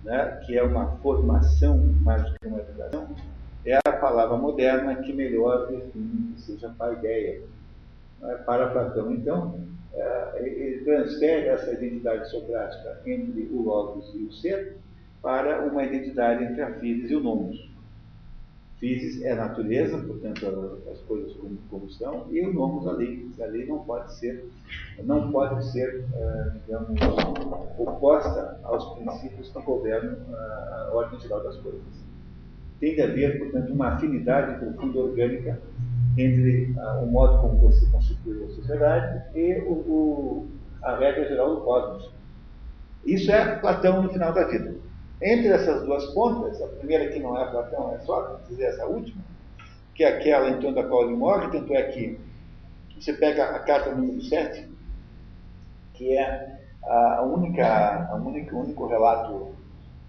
né, 0.04 0.40
que 0.46 0.56
é 0.56 0.62
uma 0.62 0.96
formação 0.98 1.78
mais 2.02 2.22
do 2.22 2.38
que 2.38 2.46
uma 2.46 2.58
educação, 2.58 3.08
é 3.64 3.76
a 3.76 3.92
palavra 3.92 4.36
moderna 4.36 4.96
que 4.96 5.12
melhor 5.12 5.68
define 5.68 6.32
que 6.34 6.40
seja 6.40 6.70
paideia 6.70 7.42
né, 8.20 8.34
para 8.46 8.70
Platão. 8.70 9.12
Então, 9.12 9.60
é, 9.92 10.42
ele 10.42 10.84
transfere 10.84 11.48
essa 11.48 11.72
identidade 11.72 12.30
socrática 12.30 13.00
entre 13.06 13.42
o 13.52 13.62
logos 13.62 14.10
e 14.14 14.24
o 14.24 14.32
ser 14.32 14.78
para 15.20 15.66
uma 15.66 15.84
identidade 15.84 16.44
entre 16.44 16.62
a 16.62 16.74
physis 16.74 17.10
e 17.10 17.16
o 17.16 17.20
nomos. 17.20 17.69
Physis 18.80 19.22
é 19.22 19.32
a 19.32 19.36
natureza, 19.36 19.98
portanto, 19.98 20.82
as 20.90 20.98
coisas 21.02 21.34
como, 21.34 21.58
como 21.68 21.90
são, 21.90 22.26
e 22.30 22.40
o 22.40 22.50
nomos 22.50 22.86
a 22.88 22.92
lei. 22.92 23.28
A 23.38 23.44
lei 23.44 23.66
não 23.66 23.80
pode 23.80 24.14
ser, 24.18 24.48
não 25.04 25.30
pode 25.30 25.70
ser, 25.70 26.02
uh, 26.14 26.58
digamos, 26.64 26.98
oposta 27.78 28.58
aos 28.62 28.94
princípios 28.94 29.50
que 29.50 29.62
governam 29.62 30.16
a 30.32 30.90
ordem 30.94 31.20
geral 31.20 31.44
das 31.44 31.58
coisas. 31.58 31.82
Tem 32.80 32.94
de 32.94 33.02
haver, 33.02 33.38
portanto, 33.38 33.70
uma 33.70 33.88
afinidade 33.88 34.58
profunda 34.58 34.98
orgânica 34.98 35.60
entre 36.16 36.72
uh, 36.72 37.04
o 37.04 37.06
modo 37.06 37.38
como 37.42 37.58
você 37.60 37.84
constitui 37.90 38.44
a 38.44 38.48
sociedade 38.48 39.22
e 39.34 39.58
o, 39.60 39.72
o, 39.72 40.48
a 40.82 40.96
regra 40.96 41.28
geral 41.28 41.56
do 41.56 41.60
cosmos. 41.60 42.10
Isso 43.04 43.30
é 43.30 43.56
Platão 43.56 44.02
no 44.02 44.08
final 44.08 44.32
da 44.32 44.46
vida. 44.48 44.79
Entre 45.22 45.48
essas 45.48 45.82
duas 45.82 46.06
pontas, 46.14 46.60
a 46.62 46.66
primeira 46.66 47.08
que 47.08 47.18
não 47.18 47.38
é 47.38 47.50
Platão, 47.50 47.94
é 47.94 47.98
Sócrates, 48.00 48.58
e 48.58 48.64
essa 48.64 48.86
última, 48.86 49.22
que 49.94 50.02
é 50.02 50.08
aquela 50.08 50.48
em 50.48 50.58
torno 50.60 50.76
da 50.76 50.88
qual 50.88 51.02
ele 51.02 51.16
morre, 51.16 51.50
tanto 51.50 51.74
é 51.74 51.82
que 51.84 52.18
você 52.98 53.12
pega 53.12 53.44
a 53.44 53.58
carta 53.58 53.94
número 53.94 54.22
7, 54.22 54.66
que 55.94 56.16
é 56.16 56.58
a 56.82 57.22
única, 57.22 58.08
a 58.10 58.14
única, 58.14 58.56
o 58.56 58.60
único 58.60 58.86
relato 58.86 59.54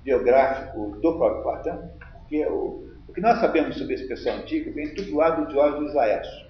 biográfico 0.04 0.98
do 1.02 1.18
próprio 1.18 1.44
Platão, 1.44 1.90
porque 2.20 2.46
o, 2.48 2.90
o 3.08 3.14
que 3.14 3.20
nós 3.20 3.40
sabemos 3.40 3.78
sobre 3.78 3.96
esse 3.96 4.08
pessoal 4.08 4.38
antigo 4.38 4.74
vem 4.74 4.94
tudo 4.96 5.16
lá 5.18 5.32
do 5.32 5.48
Diógenes 5.48 5.94
Laércio. 5.94 6.48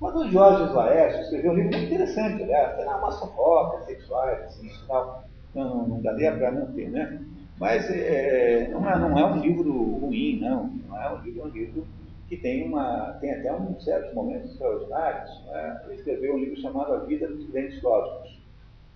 Mas 0.00 0.14
o 0.14 0.28
Diógenes 0.28 0.72
Laércio 0.74 1.22
escreveu 1.22 1.52
um 1.52 1.54
livro 1.54 1.70
muito 1.70 1.86
interessante, 1.86 2.42
aliás, 2.42 2.76
tem 2.76 2.84
lá 2.84 2.98
umas 2.98 3.18
fofocas 3.18 3.86
sexuais, 3.86 4.40
assim, 4.42 4.70
tal. 4.86 5.24
Não, 5.54 5.64
não, 5.64 5.88
não 5.88 6.02
daria 6.02 6.32
para 6.32 6.52
não 6.52 6.72
ter, 6.72 6.90
né? 6.90 7.20
Mas 7.60 7.90
é, 7.90 8.68
não, 8.68 8.88
é, 8.88 8.98
não 8.98 9.18
é 9.18 9.26
um 9.26 9.38
livro 9.38 9.70
ruim, 9.70 10.40
não. 10.40 10.68
Não 10.88 10.98
é 10.98 11.12
um 11.12 11.22
livro, 11.22 11.42
é 11.42 11.44
um 11.44 11.48
livro 11.48 11.86
que 12.26 12.38
tem, 12.38 12.66
uma, 12.66 13.18
tem 13.20 13.32
até 13.34 13.54
um 13.54 13.78
certos 13.78 14.14
momentos 14.14 14.52
extraordinários. 14.52 15.44
Né? 15.44 15.82
Ele 15.84 15.94
escreveu 15.96 16.34
um 16.36 16.38
livro 16.38 16.58
chamado 16.58 16.94
A 16.94 16.98
Vida 17.00 17.28
dos 17.28 17.50
Grandes 17.50 17.78
Filósofos. 17.78 18.40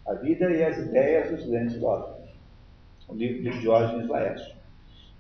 A 0.07 0.15
Vida 0.15 0.51
e 0.51 0.65
as 0.65 0.79
Ideias 0.79 1.31
dos 1.31 1.47
Grandes 1.47 1.75
Filósofos. 1.75 2.31
Um 3.07 3.15
livro 3.17 3.43
de 3.43 3.61
Diógenes 3.61 4.09
Laércio. 4.09 4.55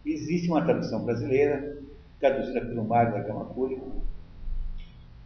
Existe 0.07 0.48
uma 0.48 0.64
tradução 0.64 1.04
brasileira, 1.04 1.83
traduzida 2.18 2.62
pelo 2.62 2.85
Mário 2.85 3.12
da 3.12 3.20
Gama 3.20 3.44
Cúrico, 3.44 3.92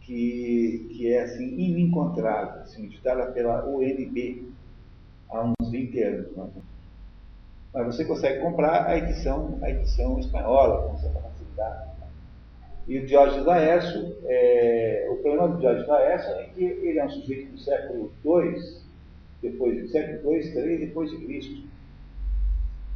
que, 0.01 0.89
que 0.91 1.13
é 1.13 1.23
assim, 1.23 1.57
inencontrável, 1.57 2.63
assim, 2.63 2.85
editada 2.85 3.31
pela 3.31 3.65
ONB 3.65 4.45
há 5.29 5.41
uns 5.41 5.71
20 5.71 6.03
anos. 6.03 6.27
Mas 7.73 7.85
você 7.85 8.05
consegue 8.05 8.41
comprar 8.41 8.87
a 8.87 8.97
edição, 8.97 9.59
a 9.61 9.69
edição 9.69 10.19
espanhola 10.19 10.89
com 10.89 10.97
certa 10.97 11.19
facilidade. 11.19 11.89
E 12.87 12.97
o 12.97 13.05
Diógenes 13.05 13.45
Laércio, 13.45 14.15
é, 14.25 15.07
o 15.11 15.17
problema 15.17 15.49
do 15.49 15.59
Diógenes 15.59 15.87
Laércio 15.87 16.31
é 16.31 16.43
que 16.45 16.63
ele 16.63 16.97
é 16.97 17.05
um 17.05 17.09
sujeito 17.09 17.51
do 17.51 17.59
século 17.59 18.11
II, 18.25 18.79
depois 19.41 19.81
do 19.81 19.87
século 19.89 20.33
II, 20.33 20.41
III 20.41 20.77
depois 20.79 21.11
de 21.11 21.17
Cristo. 21.17 21.63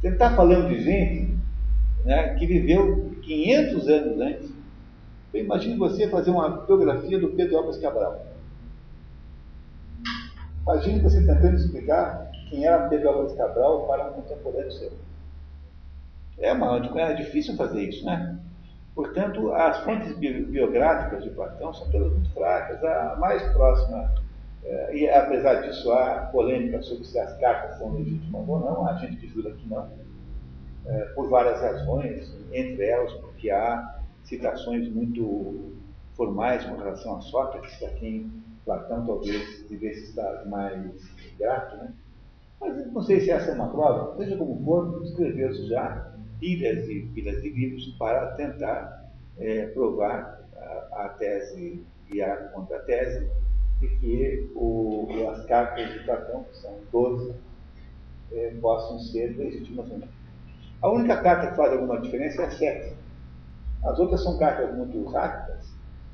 Você 0.00 0.08
está 0.08 0.34
falando 0.34 0.68
de 0.68 0.82
gente 0.82 1.34
né, 2.04 2.34
que 2.34 2.46
viveu 2.46 3.12
500 3.22 3.88
anos 3.88 4.20
antes. 4.20 4.54
Imagine 5.32 5.76
você 5.76 6.08
fazer 6.08 6.30
uma 6.30 6.64
biografia 6.66 7.18
do 7.18 7.28
Pedro 7.30 7.56
Álvares 7.56 7.80
Cabral. 7.80 8.26
Imagine 10.62 11.00
você 11.00 11.24
tentando 11.24 11.56
explicar 11.56 12.30
quem 12.54 12.64
era 12.64 12.88
Pedro 12.88 13.08
Álvares 13.08 13.32
Cabral 13.32 13.86
para 13.86 14.10
um 14.10 14.12
contemporâneo 14.12 14.70
seu. 14.70 14.92
É, 16.38 16.52
uma, 16.52 16.78
é 17.00 17.14
difícil 17.14 17.56
fazer 17.56 17.82
isso, 17.82 18.04
né? 18.04 18.38
Portanto, 18.94 19.52
as 19.52 19.78
fontes 19.80 20.16
biográficas 20.16 21.24
de 21.24 21.30
Platão 21.30 21.74
são 21.74 21.90
todas 21.90 22.12
muito 22.12 22.32
fracas. 22.32 22.82
A 22.84 23.16
mais 23.16 23.42
próxima, 23.52 24.14
é, 24.62 24.96
e 24.96 25.10
apesar 25.10 25.62
disso 25.62 25.90
há 25.92 26.28
polêmica 26.32 26.80
sobre 26.82 27.04
se 27.04 27.18
as 27.18 27.36
cartas 27.38 27.76
são 27.76 27.92
legítimas 27.92 28.48
ou 28.48 28.60
não, 28.60 28.86
há 28.86 28.94
gente 28.94 29.16
que 29.16 29.26
jura 29.26 29.50
que 29.52 29.68
não, 29.68 29.88
é, 30.86 31.04
por 31.06 31.28
várias 31.28 31.60
razões, 31.60 32.32
entre 32.52 32.86
elas 32.86 33.12
porque 33.14 33.50
há 33.50 33.98
citações 34.22 34.88
muito 34.88 35.72
formais 36.14 36.64
com 36.64 36.76
relação 36.76 37.16
a 37.16 37.20
Sócrates, 37.20 37.82
a 37.82 37.88
quem 37.90 38.30
Platão 38.64 39.04
talvez 39.04 39.66
devesse 39.68 40.04
estar 40.04 40.44
mais 40.46 40.94
grato, 41.36 41.76
né? 41.76 41.92
Mas 42.64 42.92
não 42.92 43.02
sei 43.02 43.20
se 43.20 43.30
essa 43.30 43.50
é 43.50 43.54
uma 43.54 43.68
prova, 43.68 44.16
seja 44.16 44.38
como 44.38 44.64
for, 44.64 45.02
escreveu-se 45.04 45.68
já 45.68 46.10
pilhas 46.40 46.88
e 46.88 47.02
pilhas 47.14 47.42
de 47.42 47.50
livros 47.50 47.94
para 47.98 48.32
tentar 48.32 49.10
é, 49.38 49.66
provar 49.66 50.40
a, 50.56 51.04
a, 51.04 51.08
tese 51.10 51.84
e 52.10 52.22
a 52.22 52.36
contra-tese 52.48 53.28
de 53.80 53.88
que 53.98 54.50
o, 54.54 55.08
as 55.30 55.44
cartas 55.44 55.92
de 55.92 55.98
Platão, 56.04 56.44
que 56.44 56.56
são 56.56 56.74
12, 56.90 57.34
é, 58.32 58.54
possam 58.62 58.98
ser 58.98 59.36
legítimas 59.36 59.90
ou 59.90 59.98
não. 59.98 60.08
A 60.80 60.90
única 60.90 61.20
carta 61.22 61.48
que 61.48 61.56
faz 61.56 61.70
alguma 61.72 62.00
diferença 62.00 62.42
é 62.42 62.46
a 62.46 62.50
7. 62.50 62.96
As 63.84 63.98
outras 63.98 64.22
são 64.22 64.38
cartas 64.38 64.74
muito 64.74 65.04
rápidas, 65.10 65.70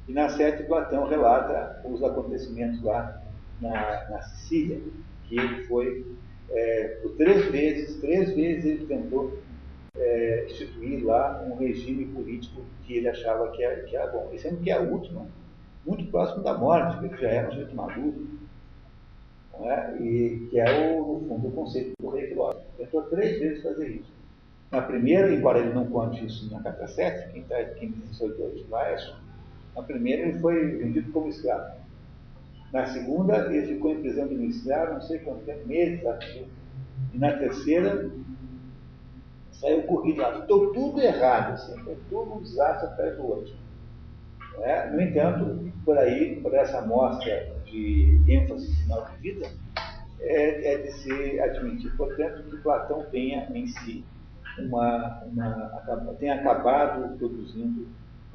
e 0.08 0.12
na 0.12 0.28
7 0.28 0.64
Platão 0.64 1.06
relata 1.06 1.80
os 1.84 2.02
acontecimentos 2.02 2.82
lá 2.82 3.22
na, 3.60 4.10
na 4.10 4.22
Sicília, 4.22 4.80
que 5.28 5.38
ele 5.38 5.64
foi 5.66 6.04
é, 6.50 6.98
por 7.02 7.12
três 7.16 7.50
vezes, 7.50 8.00
três 8.00 8.34
vezes 8.34 8.64
ele 8.64 8.86
tentou 8.86 9.38
é, 9.96 10.46
instituir 10.46 11.04
lá 11.04 11.44
um 11.46 11.56
regime 11.56 12.06
político 12.06 12.62
que 12.84 12.94
ele 12.94 13.08
achava 13.08 13.50
que 13.50 13.62
era, 13.62 13.82
que 13.82 13.96
era 13.96 14.10
bom. 14.10 14.30
Esse 14.32 14.48
ano 14.48 14.58
que 14.58 14.70
é 14.70 14.74
a 14.74 14.80
última, 14.80 15.26
muito 15.86 16.10
próximo 16.10 16.42
da 16.42 16.56
morte, 16.56 17.04
ele 17.04 17.16
já 17.16 17.28
era 17.28 17.48
um 17.48 17.50
sujeito 17.52 17.74
maduro, 17.74 18.26
é? 19.62 20.02
e 20.02 20.48
que 20.50 20.58
é, 20.58 20.90
o, 20.90 21.20
no 21.20 21.28
fundo, 21.28 21.48
o 21.48 21.52
conceito 21.52 21.92
do 22.00 22.08
rei 22.08 22.28
filósofo. 22.28 22.64
Tentou 22.76 23.02
três 23.02 23.38
vezes 23.38 23.62
fazer 23.62 23.88
isso. 23.88 24.12
Na 24.70 24.82
primeira, 24.82 25.32
embora 25.32 25.58
ele 25.58 25.74
não 25.74 25.86
conte 25.86 26.24
isso 26.24 26.50
na 26.52 26.62
carta 26.62 26.86
7, 26.86 27.32
quem, 27.32 27.42
tá, 27.42 27.62
quem 27.76 27.90
diz 27.90 28.10
isso 28.12 28.24
é 28.24 28.28
o 28.28 28.70
Laércio, 28.70 29.14
na 29.74 29.82
primeira 29.82 30.22
ele 30.22 30.38
foi 30.38 30.76
vendido 30.76 31.10
como 31.12 31.28
escravo. 31.28 31.80
Na 32.72 32.86
segunda, 32.86 33.52
ele 33.52 33.74
ficou 33.74 33.92
em 33.92 34.00
prisão 34.00 34.28
domiciliar 34.28 34.92
não 34.92 35.00
sei 35.00 35.18
quanto 35.18 35.44
tempo, 35.44 35.66
meses. 35.66 36.00
E 37.12 37.18
na 37.18 37.32
terceira, 37.32 38.10
saiu 39.52 39.82
corrido 39.82 40.20
lá. 40.20 40.38
Estou 40.38 40.72
tudo 40.72 41.00
errado, 41.00 41.54
assim, 41.54 41.78
foi 41.82 41.96
tudo 42.08 42.34
um 42.34 42.42
desastre 42.42 42.86
atrás 42.88 43.16
do 43.16 43.26
outro. 43.26 43.52
É? 44.60 44.90
No 44.90 45.00
entanto, 45.00 45.72
por 45.84 45.96
aí, 45.98 46.40
por 46.40 46.54
essa 46.54 46.78
amostra 46.78 47.54
de 47.64 48.20
ênfase 48.28 48.74
final 48.82 49.06
de 49.06 49.16
vida, 49.18 49.46
é, 50.20 50.74
é, 50.74 50.78
de 50.78 50.92
se 50.92 51.40
admitir, 51.40 51.96
portanto, 51.96 52.42
que 52.44 52.56
Platão 52.58 53.04
tenha 53.10 53.48
em 53.54 53.66
si 53.66 54.04
uma, 54.58 55.22
uma, 55.24 56.14
tenha 56.18 56.34
acabado 56.34 57.16
produzindo 57.16 57.88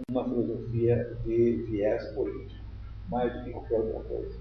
uma 0.10 0.24
filosofia 0.24 1.16
de 1.24 1.66
viés 1.70 2.04
político, 2.14 2.65
mais 3.10 3.34
do 3.34 3.44
que 3.44 3.52
qualquer 3.52 3.80
outra 3.80 4.00
coisa. 4.02 4.36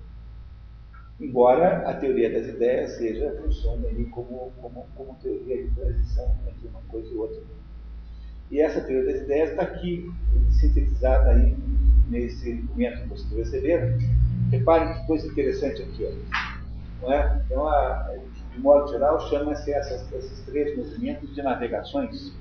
Embora 1.20 1.88
a 1.88 1.94
teoria 1.94 2.32
das 2.32 2.48
ideias 2.48 2.96
seja, 2.96 3.40
funcione 3.40 3.86
ali 3.86 4.04
como, 4.06 4.52
como, 4.60 4.86
como 4.96 5.16
teoria 5.22 5.64
de 5.64 5.70
transição 5.70 6.36
entre 6.48 6.68
uma 6.68 6.80
coisa 6.88 7.08
e 7.08 7.16
outra. 7.16 7.40
E 8.50 8.60
essa 8.60 8.80
teoria 8.80 9.12
das 9.12 9.22
ideias 9.22 9.50
está 9.50 9.62
aqui, 9.62 10.12
sintetizada 10.50 11.30
aí 11.30 11.56
nesse 12.08 12.54
documento 12.54 13.02
que 13.02 13.08
vocês 13.08 13.32
receberam. 13.32 13.98
Reparem 14.50 14.94
que 14.94 15.06
coisa 15.06 15.26
interessante 15.26 15.82
aqui. 15.82 16.04
Ó. 16.04 17.06
Não 17.06 17.12
é? 17.12 17.42
Então, 17.46 17.68
a, 17.68 18.16
de 18.52 18.60
modo 18.60 18.90
geral, 18.90 19.20
chama-se 19.28 19.70
esses 19.70 20.42
três 20.46 20.76
movimentos 20.76 21.34
de 21.34 21.42
navegações. 21.42 22.32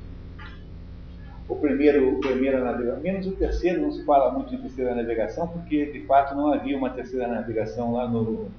O 1.48 1.56
primeiro, 1.58 2.16
o 2.16 2.20
primeiro 2.20 2.64
navegação, 2.64 3.02
menos 3.02 3.28
o 3.28 3.34
terceiro, 3.34 3.82
não 3.82 3.92
se 3.92 4.06
fala 4.06 4.32
muito 4.32 4.54
em 4.56 4.62
terceira 4.62 4.96
navegação, 4.96 5.48
porque 5.48 5.92
de 5.92 6.06
fato 6.06 6.36
não 6.36 6.54
havia 6.54 6.78
uma 6.78 6.90
terceira 6.90 7.28
navegação 7.28 7.94
lá 7.94 8.08
no, 8.08 8.50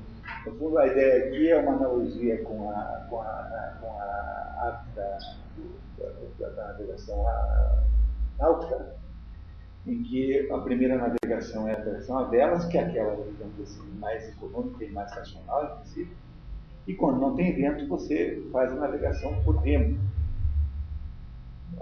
no 0.47 0.53
fundo, 0.59 0.79
a 0.79 0.87
ideia 0.87 1.25
aqui 1.25 1.51
é 1.51 1.59
uma 1.59 1.73
analogia 1.73 2.43
com 2.43 2.71
a, 2.71 3.07
com 3.09 3.21
a, 3.23 3.79
com 3.81 3.87
a 3.89 4.83
da, 4.95 6.49
da, 6.49 6.67
navegação 6.69 7.25
náutica, 8.39 8.95
em 9.87 10.03
que 10.03 10.51
a 10.51 10.59
primeira 10.59 10.97
navegação 10.97 11.69
é 11.69 11.75
a 11.75 11.81
versão 11.81 12.19
a 12.19 12.25
velas, 12.25 12.65
que 12.67 12.79
é 12.79 12.83
aquela, 12.83 13.13
assim, 13.63 13.83
mais 13.99 14.29
econômica 14.29 14.85
e 14.85 14.91
mais 14.91 15.13
racional, 15.13 15.65
inclusive. 15.65 16.17
E 16.87 16.95
quando 16.95 17.21
não 17.21 17.35
tem 17.35 17.55
vento, 17.55 17.87
você 17.89 18.43
faz 18.53 18.71
a 18.73 18.77
navegação 18.77 19.43
por 19.43 19.57
remo, 19.57 19.99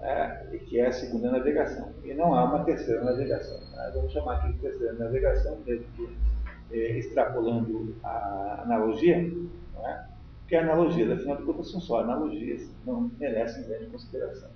é, 0.01 0.59
que 0.67 0.79
é 0.79 0.87
a 0.87 0.93
segunda 0.93 1.31
navegação. 1.31 1.93
E 2.05 2.15
não 2.15 2.35
há 2.35 2.45
uma 2.45 2.65
terceira 2.65 3.03
navegação. 3.05 3.59
Né? 3.73 3.91
Vamos 3.95 4.13
chamar 4.13 4.37
aqui 4.37 4.53
de 4.53 4.59
terceira 4.59 4.95
navegação, 4.95 5.59
mesmo 5.67 5.87
que 5.97 6.09
é, 6.73 6.99
extrapolando 6.99 7.95
a 8.03 8.63
analogia, 8.65 9.31
não 9.75 9.89
é? 9.89 10.07
porque 10.41 10.57
a 10.57 10.63
analogia, 10.63 11.13
afinal 11.15 11.37
de 11.37 11.45
contas, 11.45 11.71
são 11.71 11.81
só 11.81 12.01
analogias, 12.01 12.69
não 12.85 13.11
merecem 13.19 13.65
grande 13.65 13.87
consideração. 13.87 14.51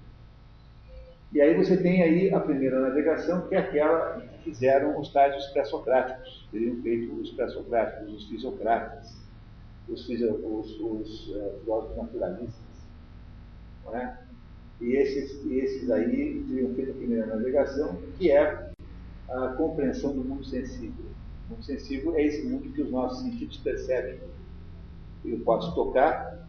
E 1.33 1.41
aí 1.41 1.55
você 1.55 1.77
tem 1.77 2.03
aí 2.03 2.33
a 2.33 2.41
primeira 2.41 2.81
navegação, 2.81 3.49
que 3.49 3.55
é 3.55 3.59
aquela 3.59 4.21
que 4.21 4.45
fizeram 4.45 4.99
os 5.01 5.13
tais 5.13 5.37
os 5.37 5.47
pré-socráticos, 5.53 6.49
teriam 6.53 6.81
feito 6.83 7.13
os 7.15 7.31
pré-socráticos, 7.33 8.15
os 8.15 8.29
fisiocratas, 8.29 9.17
os, 9.89 10.09
os, 10.09 10.81
os 10.81 11.29
uh, 11.29 11.61
filósofos 11.61 11.97
naturalistas. 11.97 12.77
Não 13.85 13.97
é? 13.97 14.19
E 14.81 14.93
esses, 14.93 15.45
esses 15.51 15.91
aí 15.91 16.45
feito 16.75 16.91
a 16.91 16.95
primeira 16.95 17.27
navegação, 17.27 17.99
que 18.19 18.31
é 18.31 18.71
a 19.29 19.49
compreensão 19.57 20.13
do 20.13 20.23
mundo 20.23 20.45
sensível. 20.45 21.07
O 21.47 21.55
mundo 21.55 21.65
sensível 21.65 22.15
é 22.15 22.25
esse 22.25 22.47
mundo 22.47 22.73
que 22.73 22.83
os 22.83 22.91
nossos 22.91 23.23
sentidos 23.23 23.57
percebem. 23.59 24.21
Eu 25.25 25.41
posso 25.41 25.75
tocar, 25.75 26.47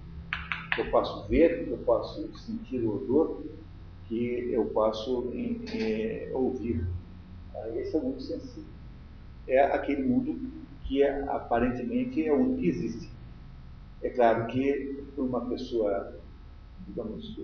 eu 0.77 0.89
posso 0.91 1.27
ver, 1.27 1.67
eu 1.69 1.77
posso 1.79 2.29
sentir 2.37 2.81
o 2.81 2.95
odor, 2.95 3.43
que 4.07 4.51
eu 4.51 4.65
posso 4.65 5.31
é, 5.33 6.29
ouvir. 6.33 6.85
Esse 7.75 7.95
é 7.95 7.99
o 7.99 8.03
mundo 8.03 8.21
sensível. 8.21 8.69
É 9.47 9.61
aquele 9.63 10.03
mundo 10.03 10.39
que 10.83 11.03
é, 11.03 11.23
aparentemente 11.23 12.25
é 12.25 12.31
o 12.31 12.39
único 12.39 12.61
que 12.61 12.69
existe. 12.69 13.09
É 14.01 14.09
claro 14.09 14.47
que 14.47 15.03
para 15.15 15.23
uma 15.23 15.49
pessoa, 15.49 16.16
digamos, 16.87 17.39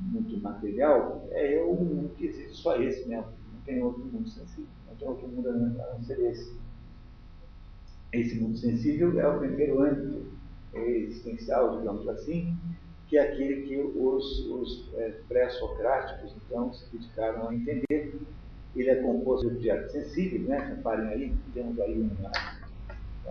muito 0.00 0.40
material, 0.40 1.26
é 1.32 1.62
o 1.62 1.74
mundo 1.74 2.14
que 2.16 2.26
existe, 2.26 2.56
só 2.56 2.80
esse 2.80 3.08
mesmo. 3.08 3.26
Não 3.52 3.60
tem 3.64 3.82
outro 3.82 4.04
mundo 4.04 4.28
sensível, 4.28 4.70
não 4.88 4.96
tem 4.96 5.08
outro 5.08 5.28
mundo 5.28 5.48
a 5.48 5.52
não 5.52 6.02
ser 6.02 6.20
esse. 6.30 6.56
Esse 8.12 8.40
mundo 8.40 8.56
sensível 8.58 9.18
é 9.18 9.28
o 9.28 9.38
primeiro 9.38 9.82
âmbito 9.82 10.26
existencial, 10.74 11.78
digamos 11.78 12.06
assim, 12.08 12.56
que 13.08 13.16
é 13.16 13.32
aquele 13.32 13.62
que 13.62 13.78
os, 13.78 14.46
os 14.46 14.90
é, 14.94 15.20
pré-socráticos, 15.28 16.34
então, 16.46 16.72
se 16.72 16.90
dedicaram 16.90 17.48
a 17.48 17.54
entender. 17.54 18.20
Ele 18.74 18.88
é 18.88 19.02
composto 19.02 19.50
de 19.50 19.56
objetos 19.56 19.92
sensíveis, 19.92 20.46
né? 20.48 20.58
Reparem 20.58 21.08
aí, 21.08 21.34
temos 21.52 21.78
aí 21.78 22.00
uma 22.00 22.32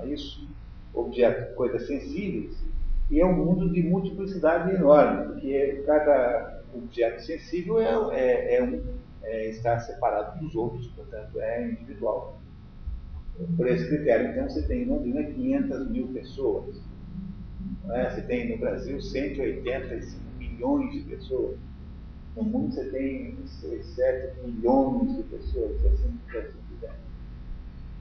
isso, 0.05 0.47
objetos, 0.93 1.55
coisas 1.55 1.87
sensíveis, 1.87 2.55
e 3.11 3.19
é 3.19 3.25
um 3.25 3.35
mundo 3.35 3.69
de 3.73 3.83
multiplicidade 3.83 4.73
enorme, 4.73 5.33
porque 5.33 5.83
cada 5.85 6.63
objeto 6.73 7.21
sensível 7.21 7.81
é, 7.81 7.91
é, 8.13 8.55
é 8.55 8.63
um, 8.63 8.81
é, 9.21 9.49
está 9.49 9.77
separado 9.79 10.39
dos 10.39 10.55
outros, 10.55 10.87
portanto 10.87 11.39
é 11.41 11.69
individual. 11.69 12.39
Por 13.57 13.67
esse 13.67 13.87
critério, 13.87 14.31
então, 14.31 14.49
você 14.49 14.61
tem 14.63 14.83
em 14.83 14.85
Londrina 14.85 15.23
500 15.23 15.89
mil 15.89 16.07
pessoas. 16.07 16.81
É? 17.89 18.09
Você 18.09 18.21
tem 18.21 18.49
no 18.49 18.57
Brasil 18.57 19.01
185 19.01 20.21
milhões 20.37 20.93
de 20.93 21.01
pessoas. 21.01 21.57
No 22.35 22.43
mundo 22.43 22.73
você 22.73 22.85
tem 22.91 23.35
7 23.45 24.41
milhões 24.45 25.17
de 25.17 25.23
pessoas, 25.23 25.85
assim, 25.85 26.17
assim 26.29 26.59
quiser. 26.69 26.95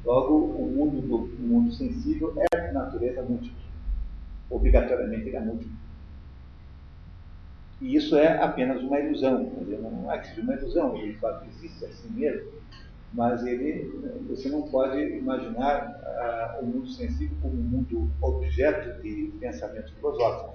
Logo, 0.05 0.37
o 0.37 0.71
mundo, 0.71 1.01
do, 1.01 1.17
o 1.17 1.49
mundo 1.49 1.73
sensível 1.73 2.33
é 2.53 2.69
de 2.69 2.73
natureza 2.73 3.23
múltipla. 3.23 3.60
Obrigatoriamente 4.51 5.29
ele 5.29 5.37
é 5.37 5.41
múltiplo. 5.41 5.77
E 7.81 7.97
isso 7.97 8.17
é 8.17 8.43
apenas 8.43 8.83
uma 8.83 8.99
ilusão. 8.99 9.45
Dizer, 9.61 9.79
não 9.79 10.13
é 10.13 10.19
que 10.19 10.29
seja 10.29 10.43
uma 10.43 10.55
ilusão, 10.55 10.97
ele 10.97 11.15
fato 11.15 11.47
existe 11.47 11.85
assim 11.85 12.11
mesmo 12.11 12.61
mas 13.13 13.45
ele, 13.45 14.23
você 14.29 14.49
não 14.49 14.63
pode 14.63 14.99
imaginar 15.17 16.01
ah, 16.05 16.59
o 16.63 16.67
mundo 16.67 16.89
sensível 16.89 17.37
como 17.43 17.55
um 17.55 17.63
mundo 17.63 18.11
objeto 18.23 19.03
de 19.03 19.33
pensamento 19.41 19.93
filosófico. 19.95 20.55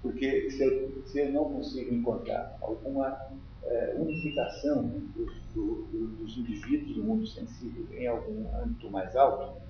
Porque 0.00 0.50
se 0.50 0.62
eu, 0.62 1.02
se 1.06 1.20
eu 1.20 1.32
não 1.32 1.44
consigo 1.44 1.94
encontrar 1.94 2.56
alguma 2.60 3.16
eh, 3.62 3.94
unificação 3.96 4.88
dos, 5.14 5.32
do, 5.54 5.86
dos 6.18 6.36
indivíduos 6.38 6.96
do 6.96 7.04
mundo 7.04 7.24
sensível 7.24 7.86
em 7.92 8.08
algum 8.08 8.44
âmbito 8.56 8.90
mais 8.90 9.14
alto, 9.14 9.60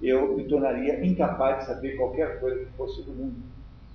eu 0.00 0.36
me 0.36 0.44
tornaria 0.44 1.04
incapaz 1.04 1.60
de 1.60 1.66
saber 1.66 1.96
qualquer 1.96 2.38
coisa 2.40 2.64
que 2.64 2.72
fosse 2.72 3.02
do 3.02 3.12
mundo. 3.12 3.36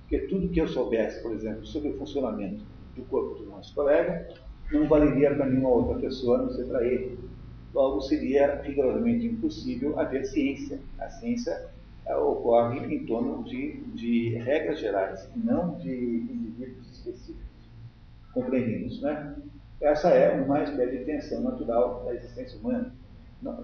Porque 0.02 0.18
tudo 0.26 0.48
que 0.48 0.60
eu 0.60 0.68
soubesse, 0.68 1.22
por 1.22 1.32
exemplo, 1.32 1.64
sobre 1.64 1.90
o 1.90 1.98
funcionamento 1.98 2.62
do 2.94 3.02
corpo 3.04 3.42
do 3.42 3.46
nosso 3.46 3.74
colega, 3.74 4.28
não 4.70 4.86
valeria 4.86 5.34
para 5.34 5.46
nenhuma 5.46 5.70
outra 5.70 5.98
pessoa, 5.98 6.38
a 6.38 6.42
não 6.42 6.50
ser 6.50 6.64
para 6.66 6.84
ele. 6.84 7.18
Logo, 7.72 8.00
seria 8.02 8.60
rigorosamente 8.62 9.26
impossível 9.26 9.98
haver 9.98 10.24
ciência. 10.24 10.78
A 10.98 11.08
ciência 11.08 11.70
eh, 12.06 12.16
ocorre 12.16 12.94
em 12.94 13.04
torno 13.04 13.42
de, 13.44 13.80
de 13.94 14.36
regras 14.36 14.78
gerais, 14.78 15.28
não 15.34 15.76
de 15.78 15.90
indivíduos 15.90 16.90
específicos. 16.92 17.44
Compreendem 18.32 18.86
isso, 18.86 19.02
né? 19.02 19.36
Essa 19.80 20.10
é 20.10 20.40
uma 20.40 20.62
espécie 20.62 20.98
de 20.98 21.04
tensão 21.04 21.42
natural 21.42 22.04
da 22.04 22.14
existência 22.14 22.58
humana. 22.58 22.94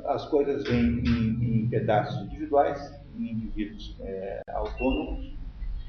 As 0.07 0.27
coisas 0.29 0.65
vêm 0.65 1.01
em, 1.01 1.63
em 1.65 1.69
pedaços 1.69 2.23
individuais, 2.27 3.01
em 3.19 3.33
indivíduos 3.33 3.97
é, 4.01 4.43
autônomos, 4.53 5.35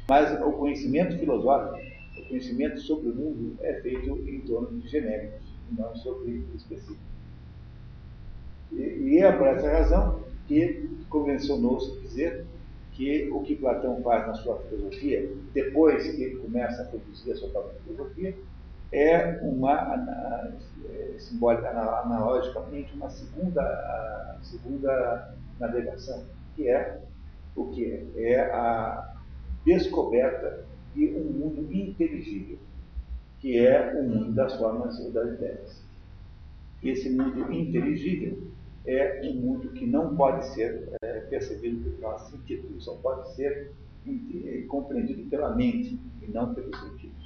mas 0.09 0.31
o 0.41 0.51
conhecimento 0.53 1.17
filosófico 1.17 1.77
o 2.17 2.27
conhecimento 2.27 2.79
sobre 2.79 3.09
o 3.09 3.15
mundo 3.15 3.57
é 3.61 3.73
feito 3.81 4.17
em 4.27 4.41
torno 4.41 4.79
de 4.79 4.87
genéricos, 4.87 5.41
não 5.77 5.95
sobre 5.95 6.45
específicos. 6.55 6.97
E, 8.71 8.81
e 8.81 9.17
é 9.19 9.31
por 9.31 9.47
essa 9.47 9.69
razão 9.69 10.23
que 10.47 10.89
convencionou-se 11.09 11.99
dizer 12.01 12.45
que 12.91 13.29
o 13.31 13.41
que 13.41 13.55
Platão 13.55 14.01
faz 14.03 14.27
na 14.27 14.33
sua 14.33 14.59
filosofia, 14.63 15.31
depois 15.53 16.03
que 16.03 16.21
ele 16.21 16.35
começa 16.37 16.81
a 16.81 16.85
produzir 16.85 17.31
a 17.31 17.35
sua 17.35 17.49
própria 17.49 17.79
filosofia, 17.81 18.37
é 18.91 19.39
uma, 19.41 19.95
simbólica, 21.17 21.69
analogicamente, 21.69 22.93
uma 22.95 23.09
segunda, 23.09 24.37
segunda 24.41 25.35
navegação, 25.59 26.23
que 26.55 26.67
é 26.67 27.01
o 27.55 27.65
que? 27.65 28.11
É 28.15 28.39
a 28.39 29.15
descoberta 29.65 30.65
e 30.95 31.07
um 31.09 31.23
mundo 31.23 31.73
inteligível, 31.73 32.57
que 33.39 33.57
é 33.57 33.93
o 33.99 34.03
mundo 34.03 34.33
das 34.33 34.55
formas 34.55 34.99
e 34.99 35.11
das 35.11 35.33
ideias. 35.33 35.81
Esse 36.83 37.09
mundo 37.09 37.51
inteligível 37.53 38.47
é 38.85 39.21
um 39.23 39.35
mundo 39.35 39.69
que 39.69 39.85
não 39.85 40.15
pode 40.15 40.47
ser 40.47 40.89
é, 41.01 41.19
percebido 41.21 41.83
pelo 41.83 42.01
nosso 42.01 42.31
sentido, 42.31 42.81
só 42.81 42.95
pode 42.95 43.35
ser 43.35 43.71
é, 44.07 44.61
compreendido 44.67 45.29
pela 45.29 45.55
mente 45.55 45.99
e 46.21 46.31
não 46.31 46.53
pelos 46.53 46.77
sentidos. 46.79 47.20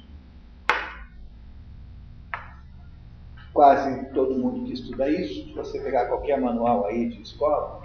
Quase 3.56 4.04
todo 4.12 4.38
mundo 4.38 4.66
que 4.66 4.74
estuda 4.74 5.08
isso, 5.08 5.48
se 5.48 5.54
você 5.54 5.80
pegar 5.80 6.08
qualquer 6.08 6.38
manual 6.38 6.84
aí 6.84 7.08
de 7.08 7.22
escola, 7.22 7.80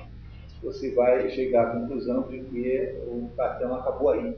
você 0.62 0.93
vai 0.93 1.29
chegar 1.29 1.69
à 1.69 1.79
conclusão 1.79 2.23
de 2.23 2.41
que 2.41 3.01
o 3.07 3.29
Platão 3.38 3.73
acabou 3.75 4.10
aí 4.10 4.38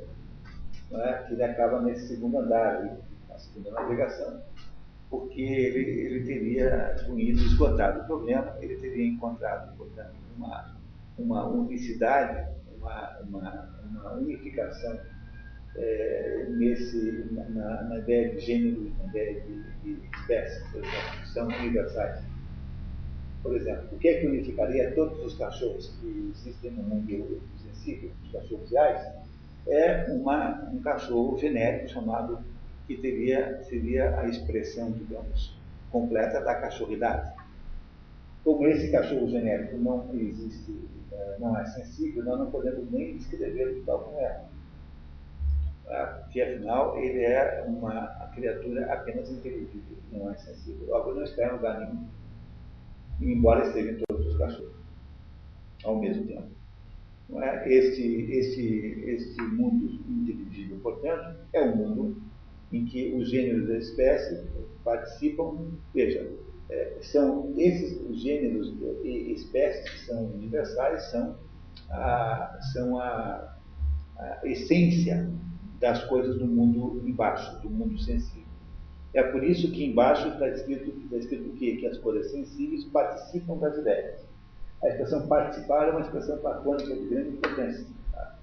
né, 0.92 1.26
que 1.28 1.34
ele 1.34 1.44
acaba 1.44 1.82
nesse 1.82 2.10
segundo 2.10 2.38
andar, 2.38 2.76
ali, 2.76 2.92
na 3.28 3.40
segunda 3.40 3.72
navegação, 3.72 4.44
porque 5.10 5.42
ele, 5.42 6.02
ele 6.02 6.24
teria, 6.24 6.98
com 7.08 7.18
isso, 7.18 7.44
esgotado 7.48 8.02
o 8.02 8.06
problema, 8.06 8.56
ele 8.62 8.76
teria 8.76 9.08
encontrado, 9.08 9.76
portanto, 9.76 10.14
uma, 10.38 10.76
uma 11.18 11.48
unicidade, 11.48 12.48
uma, 12.78 13.20
uma, 13.28 13.70
uma 13.90 14.14
unificação 14.14 15.00
é, 15.76 16.46
nesse, 16.50 17.28
na, 17.32 17.84
na, 17.84 17.98
ideia 18.00 18.30
de 18.30 18.40
gênero, 18.40 18.92
na 19.00 19.10
ideia 19.10 19.42
de, 19.42 19.64
de 19.84 20.10
espécie, 20.20 20.64
por 20.72 20.84
exemplo, 20.84 21.22
que 21.22 21.30
são 21.30 21.48
universais. 21.48 22.24
Por 23.42 23.56
exemplo, 23.56 23.90
o 23.92 23.98
que 23.98 24.08
é 24.08 24.20
que 24.20 24.28
unificaria 24.28 24.92
todos 24.92 25.20
os 25.26 25.38
cachorros 25.38 25.98
que 26.00 26.32
existem 26.34 26.72
no 26.72 26.84
mundo 26.84 27.42
sensível, 27.58 28.12
os 28.24 28.32
cachorros 28.32 28.72
reais? 28.72 29.24
é 29.68 30.12
uma, 30.12 30.70
um 30.72 30.80
cachorro 30.82 31.38
genérico 31.38 31.90
chamado, 31.90 32.40
que 32.88 32.98
teria, 32.98 33.64
seria 33.64 34.20
a 34.20 34.28
expressão, 34.28 34.92
digamos, 34.92 35.58
completa 35.90 36.42
da 36.42 36.56
cachorridade. 36.56 37.32
Como 38.44 38.68
esse 38.68 38.92
cachorro 38.92 39.28
genérico 39.30 39.78
não 39.78 40.10
existe, 40.16 40.78
é, 41.12 41.38
não 41.40 41.58
é 41.58 41.66
sensível, 41.66 42.26
nós 42.26 42.40
não 42.40 42.52
podemos 42.52 42.92
nem 42.92 43.16
descrever 43.16 43.76
de 43.76 43.82
tal 43.82 44.00
como 44.00 44.20
é. 44.20 44.42
Porque, 45.86 46.42
afinal, 46.42 46.98
ele 46.98 47.24
é 47.24 47.64
uma 47.68 48.08
criatura 48.34 48.92
apenas 48.92 49.30
inteligível, 49.30 49.98
não 50.12 50.32
é 50.32 50.36
sensível. 50.38 50.88
Logo, 50.88 51.14
não 51.14 51.24
está 51.24 51.48
em 51.48 51.52
lugar 51.52 51.80
nenhum, 51.80 52.08
embora 53.22 53.68
esteja 53.68 53.92
em 53.92 54.04
todos 54.08 54.28
os 54.28 54.38
cachorros, 54.38 54.74
ao 55.84 56.00
mesmo 56.00 56.26
tempo. 56.26 56.48
É? 57.42 57.74
Este, 57.74 58.02
este, 58.32 58.62
este 59.08 59.42
mundo 59.42 59.86
inteligível, 60.08 60.80
portanto, 60.80 61.38
é 61.54 61.64
um 61.64 61.76
mundo 61.76 62.22
em 62.72 62.86
que 62.86 63.14
os 63.14 63.30
gêneros 63.30 63.68
da 63.68 63.78
espécie 63.78 64.48
participam. 64.84 65.72
Veja, 65.94 66.30
é, 66.70 66.98
são 67.02 67.54
esses 67.58 68.00
os 68.10 68.22
gêneros 68.22 68.74
e 69.04 69.34
espécies 69.34 69.90
que 69.90 70.00
são 70.06 70.26
universais 70.26 71.04
são 71.12 71.38
a, 71.90 72.60
são 72.74 73.00
a, 73.00 73.58
a 74.18 74.42
essência 74.44 75.30
das 75.84 76.02
coisas 76.06 76.38
do 76.38 76.48
mundo 76.48 77.06
embaixo, 77.06 77.62
do 77.62 77.70
mundo 77.70 78.00
sensível. 78.00 78.48
É 79.14 79.22
por 79.22 79.44
isso 79.44 79.70
que 79.70 79.84
embaixo 79.84 80.30
está 80.30 80.48
escrito, 80.48 80.94
escrito 81.18 81.50
o 81.50 81.58
quê? 81.58 81.76
Que 81.76 81.88
as 81.88 81.98
coisas 81.98 82.32
sensíveis 82.32 82.86
participam 82.86 83.58
das 83.58 83.78
ideias. 83.78 84.22
A 84.82 84.88
expressão 84.88 85.28
participar 85.28 85.90
é 85.90 85.92
uma 85.92 86.00
expressão 86.00 86.38
platônica 86.38 86.96
de 86.96 87.06
grande 87.08 87.30
importância. 87.32 87.86
Tá? 88.14 88.36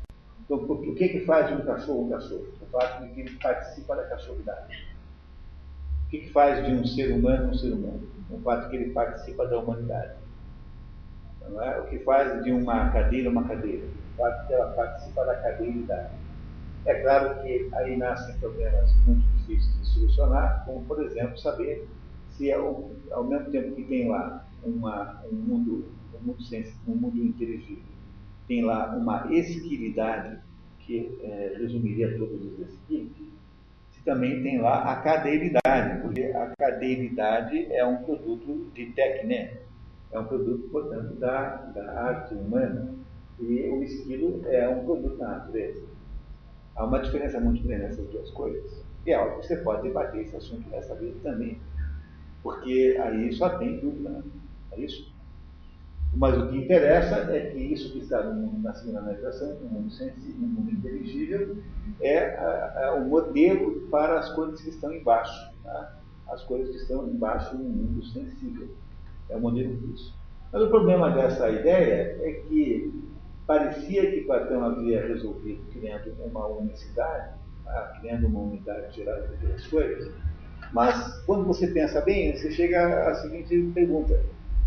Então, 0.44 0.58
o 0.58 0.94
que, 0.94 1.08
que 1.08 1.20
faz 1.20 1.48
de 1.48 1.54
um 1.54 1.64
cachorro 1.64 2.04
um 2.04 2.10
cachorro? 2.10 2.46
O 2.60 2.66
fato 2.66 3.04
de 3.04 3.14
que 3.14 3.20
ele 3.22 3.38
participa 3.38 3.96
da 3.96 4.02
cachorridade. 4.04 4.86
O 6.06 6.10
que, 6.10 6.18
que 6.18 6.30
faz 6.32 6.66
de 6.66 6.72
um 6.74 6.84
ser 6.84 7.10
humano 7.10 7.52
um 7.52 7.54
ser 7.54 7.72
humano? 7.72 8.06
O 8.30 8.38
fato 8.40 8.64
de 8.64 8.68
que 8.68 8.76
ele 8.76 8.92
participa 8.92 9.46
da 9.46 9.58
humanidade. 9.58 10.12
É? 11.62 11.80
O 11.80 11.86
que 11.86 12.00
faz 12.00 12.44
de 12.44 12.52
uma 12.52 12.90
cadeira 12.90 13.30
uma 13.30 13.48
cadeira? 13.48 13.86
O 13.86 14.16
fato 14.18 14.42
de 14.42 14.46
que 14.46 14.52
ela 14.52 14.72
participa 14.72 15.24
da 15.24 15.36
cadeiridade. 15.36 16.19
É 16.86 16.94
claro 17.02 17.42
que 17.42 17.68
aí 17.74 17.96
nascem 17.96 18.36
problemas 18.38 18.90
muito 19.06 19.26
difíceis 19.36 19.80
de 19.80 19.86
solucionar, 19.86 20.64
como, 20.64 20.84
por 20.86 21.02
exemplo, 21.02 21.38
saber 21.38 21.86
se 22.30 22.50
ao, 22.52 22.90
ao 23.10 23.24
mesmo 23.24 23.50
tempo 23.50 23.74
que 23.74 23.84
tem 23.84 24.08
lá 24.08 24.46
uma, 24.64 25.22
um 25.30 25.36
mundo, 25.36 25.84
um 26.14 26.26
mundo, 26.26 26.38
um 26.88 26.94
mundo 26.94 27.18
inteligível, 27.18 27.84
tem 28.48 28.64
lá 28.64 28.96
uma 28.96 29.32
esquilidade 29.32 30.38
que 30.80 31.18
é, 31.22 31.56
resumiria 31.58 32.16
todos 32.16 32.44
os 32.46 32.68
esquilos, 32.68 33.12
se 33.90 34.02
também 34.02 34.42
tem 34.42 34.60
lá 34.60 34.90
a 34.90 34.96
cadeilidade, 35.02 36.00
porque 36.00 36.22
a 36.34 36.52
cadeilidade 36.58 37.66
é 37.70 37.84
um 37.84 37.98
produto 37.98 38.70
de 38.74 38.86
técnica, 38.86 39.60
é 40.10 40.18
um 40.18 40.24
produto, 40.24 40.68
portanto, 40.70 41.14
da, 41.16 41.56
da 41.74 41.92
arte 41.92 42.34
humana, 42.34 42.94
e 43.38 43.68
o 43.68 43.82
esquilo 43.82 44.42
é 44.46 44.68
um 44.68 44.84
produto 44.84 45.18
da 45.18 45.28
natureza. 45.28 45.89
Há 46.80 46.84
uma 46.86 46.98
diferença 46.98 47.38
muito 47.38 47.62
grande 47.62 47.82
nessas 47.82 48.08
duas 48.08 48.30
coisas. 48.30 48.82
E 49.04 49.10
é 49.10 49.14
algo 49.14 49.40
que 49.40 49.48
você 49.48 49.56
pode 49.56 49.82
debater 49.82 50.22
esse 50.22 50.34
assunto 50.34 50.66
dessa 50.70 50.94
vez 50.94 51.14
também, 51.22 51.58
porque 52.42 52.98
aí 52.98 53.30
só 53.34 53.50
tem 53.58 53.78
dúvida, 53.80 54.08
né? 54.08 54.22
é 54.72 54.80
isso? 54.80 55.12
Mas 56.14 56.38
o 56.38 56.48
que 56.48 56.56
interessa 56.56 57.16
é 57.34 57.50
que 57.50 57.58
isso 57.58 57.92
que 57.92 57.98
está 57.98 58.22
no 58.22 58.32
mundo, 58.32 58.74
segunda 58.74 59.02
navegação, 59.02 59.58
no 59.60 59.68
mundo 59.68 59.90
sensível, 59.90 60.40
no 60.40 60.48
mundo 60.48 60.70
inteligível, 60.70 61.58
é 62.00 62.34
a, 62.36 62.86
a, 62.86 62.94
o 62.94 63.08
modelo 63.10 63.86
para 63.90 64.18
as 64.18 64.32
coisas 64.32 64.62
que 64.62 64.70
estão 64.70 64.90
embaixo. 64.90 65.52
Tá? 65.62 65.98
As 66.30 66.42
coisas 66.44 66.74
que 66.74 66.80
estão 66.80 67.06
embaixo 67.06 67.58
no 67.58 67.64
mundo 67.64 68.02
sensível. 68.06 68.70
É 69.28 69.36
o 69.36 69.40
modelo 69.40 69.76
disso. 69.76 70.18
Mas 70.50 70.62
o 70.62 70.70
problema 70.70 71.10
dessa 71.10 71.50
ideia 71.50 72.18
é 72.22 72.32
que 72.48 73.09
parecia 73.46 74.10
que 74.10 74.22
Platão 74.22 74.64
havia 74.64 75.06
resolvido 75.06 75.62
criando 75.72 76.14
uma 76.24 76.46
unicidade, 76.46 77.34
tá? 77.64 77.98
criando 78.00 78.26
uma 78.26 78.40
unidade 78.40 78.96
geral 78.96 79.20
de 79.20 79.52
as 79.52 79.66
coisas. 79.66 80.12
Mas 80.72 81.24
quando 81.26 81.44
você 81.44 81.66
pensa 81.68 82.00
bem, 82.00 82.36
você 82.36 82.50
chega 82.50 83.08
à 83.08 83.14
seguinte 83.14 83.70
pergunta 83.74 84.20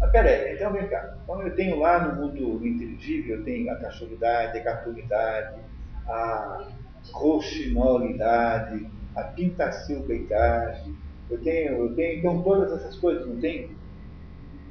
mas 0.03 0.11
peraí, 0.11 0.53
então 0.53 0.73
vem 0.73 0.85
cá. 0.87 1.15
Então 1.23 1.41
eu 1.41 1.55
tenho 1.55 1.79
lá 1.79 2.05
no 2.05 2.21
mundo 2.21 2.67
inteligível, 2.67 3.37
eu 3.37 3.43
tenho 3.45 3.71
a 3.71 3.75
cachorridade, 3.77 4.57
a 4.57 4.63
cartoridade, 4.63 5.61
a 6.05 6.67
roxinolidade, 7.13 8.85
a 9.15 9.23
pintacilbeidade. 9.23 10.93
Eu 11.29 11.41
tenho, 11.41 11.77
eu 11.77 11.95
tenho 11.95 12.19
então 12.19 12.41
todas 12.41 12.73
essas 12.73 12.97
coisas, 12.97 13.25
não 13.25 13.37
tem? 13.37 13.71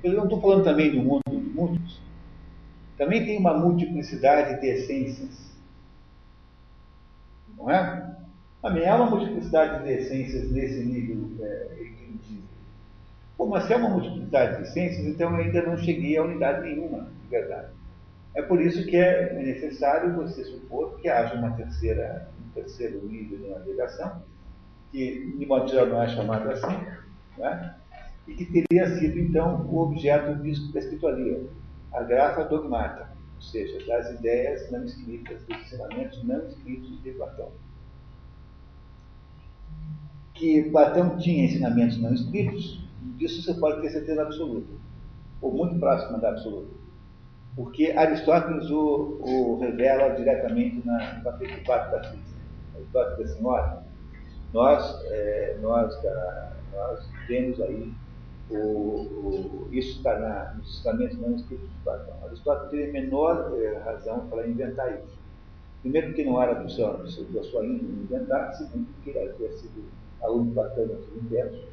Eu 0.04 0.12
não 0.12 0.24
estou 0.24 0.38
falando 0.38 0.64
também 0.64 0.90
do 0.90 0.98
mundo 0.98 1.22
dos 1.30 1.54
mundos. 1.54 2.01
Também 2.96 3.24
tem 3.24 3.38
uma 3.38 3.56
multiplicidade 3.56 4.60
de 4.60 4.66
essências. 4.66 5.52
Não 7.56 7.70
é? 7.70 8.16
Também 8.60 8.88
há 8.88 8.96
uma 8.96 9.10
multiplicidade 9.10 9.84
de 9.84 9.92
essências 9.92 10.50
nesse 10.50 10.84
nível 10.84 11.30
é, 11.44 11.82
Pô, 13.36 13.46
mas 13.46 13.64
se 13.64 13.72
é 13.72 13.76
uma 13.76 13.88
multiplicidade 13.88 14.58
de 14.58 14.62
essências, 14.68 15.04
então 15.04 15.30
eu 15.30 15.44
ainda 15.44 15.62
não 15.62 15.76
cheguei 15.76 16.16
a 16.16 16.22
unidade 16.22 16.62
nenhuma, 16.62 17.08
de 17.22 17.28
verdade. 17.28 17.72
É 18.36 18.42
por 18.42 18.60
isso 18.60 18.86
que 18.86 18.96
é 18.96 19.34
necessário 19.34 20.14
você 20.14 20.44
supor 20.44 20.98
que 21.00 21.08
haja 21.08 21.34
uma 21.34 21.50
terceira, 21.50 22.28
um 22.40 22.50
terceiro 22.50 23.04
nível 23.04 23.38
de 23.38 23.48
navegação, 23.48 24.22
que 24.92 25.34
de 25.36 25.44
modo 25.44 25.68
geral 25.68 25.86
não 25.86 26.02
é 26.02 26.08
chamado 26.08 26.48
assim, 26.50 26.78
né? 27.36 27.74
e 28.28 28.34
que 28.34 28.44
teria 28.44 28.86
sido 28.96 29.18
então 29.18 29.66
o 29.66 29.78
objeto 29.78 30.34
da 30.72 30.78
escritoria, 30.78 31.40
a 31.92 32.02
graça 32.02 32.44
dogmata, 32.44 33.08
ou 33.36 33.42
seja, 33.42 33.84
das 33.86 34.10
ideias 34.18 34.70
não 34.70 34.84
escritas, 34.84 35.42
dos 35.44 35.58
ensinamentos 35.58 36.22
não 36.24 36.46
escritos 36.46 37.02
de 37.02 37.10
Platão. 37.12 37.50
Que 40.34 40.70
Platão 40.70 41.18
tinha 41.18 41.44
ensinamentos 41.44 42.00
não 42.00 42.14
escritos, 42.14 42.82
disso 43.16 43.42
você 43.42 43.54
pode 43.54 43.80
ter 43.82 43.90
certeza 43.90 44.22
absoluta, 44.22 44.72
ou 45.40 45.52
muito 45.52 45.78
próxima 45.78 46.18
da 46.18 46.30
absoluta. 46.30 46.82
Porque 47.54 47.92
Aristóteles 47.92 48.70
o, 48.70 49.18
o 49.20 49.58
revela 49.60 50.14
diretamente 50.14 50.86
na, 50.86 51.14
no 51.14 51.24
capítulo 51.24 51.62
4 51.64 51.90
da 51.90 52.04
Física. 52.04 52.40
Aristóteles 52.74 53.18
diz 53.18 53.32
assim, 53.32 53.44
olha, 53.44 53.82
nós, 54.54 55.04
é, 55.04 55.58
nós, 55.60 55.94
nós 56.72 57.08
temos 57.26 57.60
aí 57.60 57.92
o, 58.56 59.66
o, 59.66 59.68
isso 59.72 59.98
está 59.98 60.18
na, 60.18 60.54
nos 60.54 60.74
testamentos 60.74 61.18
não 61.18 61.34
escritos 61.34 61.68
de 61.68 61.76
Platão. 61.84 62.14
Aristóteles 62.24 62.70
teve 62.70 62.90
a 62.90 63.02
menor 63.02 63.52
é, 63.58 63.78
razão 63.78 64.26
para 64.28 64.46
inventar 64.46 64.92
isso. 64.98 65.18
Primeiro, 65.80 66.08
porque 66.08 66.24
não 66.24 66.40
era 66.40 66.54
do 66.54 66.70
seu, 66.70 66.96
do 66.98 67.32
da 67.32 67.42
sua 67.42 67.64
índole 67.64 68.02
inventar. 68.02 68.54
Segundo, 68.54 68.86
porque 68.94 69.10
ele 69.10 69.30
havia 69.30 69.52
sido 69.52 69.84
aluno 70.22 70.46
de 70.46 70.54
Platão 70.54 70.86
no 70.86 71.20
universo. 71.20 71.72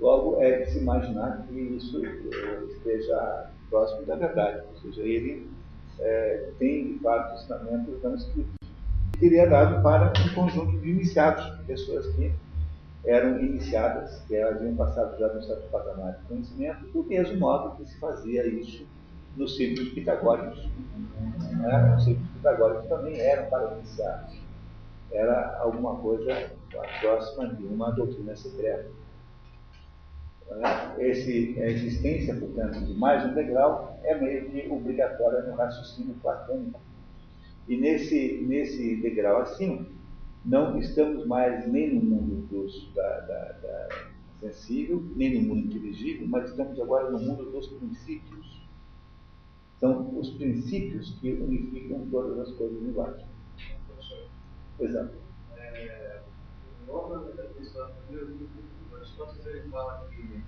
Logo, 0.00 0.40
é 0.40 0.60
de 0.60 0.70
se 0.70 0.78
imaginar 0.78 1.44
que 1.48 1.58
isso 1.58 2.04
eh, 2.04 2.64
esteja 2.68 3.50
próximo 3.68 4.06
da 4.06 4.14
verdade, 4.14 4.62
ou 4.70 4.80
seja, 4.80 5.02
ele 5.02 5.50
é, 5.98 6.50
tem, 6.58 6.92
de 6.92 6.98
fato, 7.00 7.34
ensinamentos 7.34 8.22
escritos. 8.22 8.54
Teria 9.18 9.48
dado 9.48 9.82
para 9.82 10.12
um 10.24 10.34
conjunto 10.34 10.78
de 10.78 10.90
iniciados, 10.90 11.44
pessoas 11.66 12.06
que 12.14 12.32
eram 13.04 13.38
iniciadas, 13.40 14.22
que 14.26 14.36
haviam 14.36 14.74
passado 14.76 15.18
já 15.18 15.32
no 15.32 15.42
certo 15.42 15.70
patamar 15.70 16.12
de 16.14 16.24
conhecimento, 16.24 16.86
do 16.88 17.04
mesmo 17.04 17.38
modo 17.38 17.76
que 17.76 17.86
se 17.86 17.98
fazia 17.98 18.46
isso 18.46 18.86
nos 19.36 19.56
círculos 19.56 19.90
pitagóricos. 19.90 20.68
Né? 21.58 21.94
Os 21.96 22.04
círculos 22.04 22.30
pitagóricos 22.32 22.86
também 22.88 23.18
eram 23.18 23.48
para 23.48 23.76
iniciados. 23.76 24.36
Era 25.10 25.58
alguma 25.60 25.96
coisa 25.96 26.50
próxima 27.00 27.48
de 27.54 27.64
uma 27.64 27.90
doutrina 27.92 28.36
secreta. 28.36 28.90
Esse, 30.98 31.56
a 31.60 31.66
existência, 31.66 32.34
portanto, 32.34 32.80
de 32.80 32.94
mais 32.94 33.24
um 33.24 33.34
degrau 33.34 33.98
é 34.02 34.18
meio 34.18 34.50
que 34.50 34.68
obrigatória 34.70 35.42
no 35.42 35.54
raciocínio 35.54 36.14
platônico. 36.22 36.80
E 37.68 37.76
nesse, 37.76 38.44
nesse 38.48 38.96
degrau 38.96 39.42
acima, 39.42 39.86
não 40.48 40.78
estamos 40.78 41.26
mais 41.26 41.70
nem 41.70 41.94
no 41.94 42.00
mundo 42.00 42.46
dos, 42.48 42.90
da, 42.94 43.20
da, 43.20 43.52
da 43.52 43.88
sensível, 44.40 45.04
nem 45.14 45.42
no 45.42 45.48
mundo 45.48 45.66
inteligível, 45.66 46.26
mas 46.26 46.50
estamos 46.50 46.80
agora 46.80 47.10
no 47.10 47.18
mundo 47.18 47.50
dos 47.50 47.66
princípios. 47.68 48.66
São 49.78 50.18
os 50.18 50.30
princípios 50.30 51.10
que 51.20 51.32
unificam 51.34 52.08
todas 52.10 52.48
as 52.48 52.56
coisas 52.56 52.82
embaixo. 52.82 53.26
Exato. 54.80 55.16
É, 55.54 56.22
Aristóteles 58.96 59.46
ele 59.46 59.68
fala 59.68 60.08
que 60.08 60.42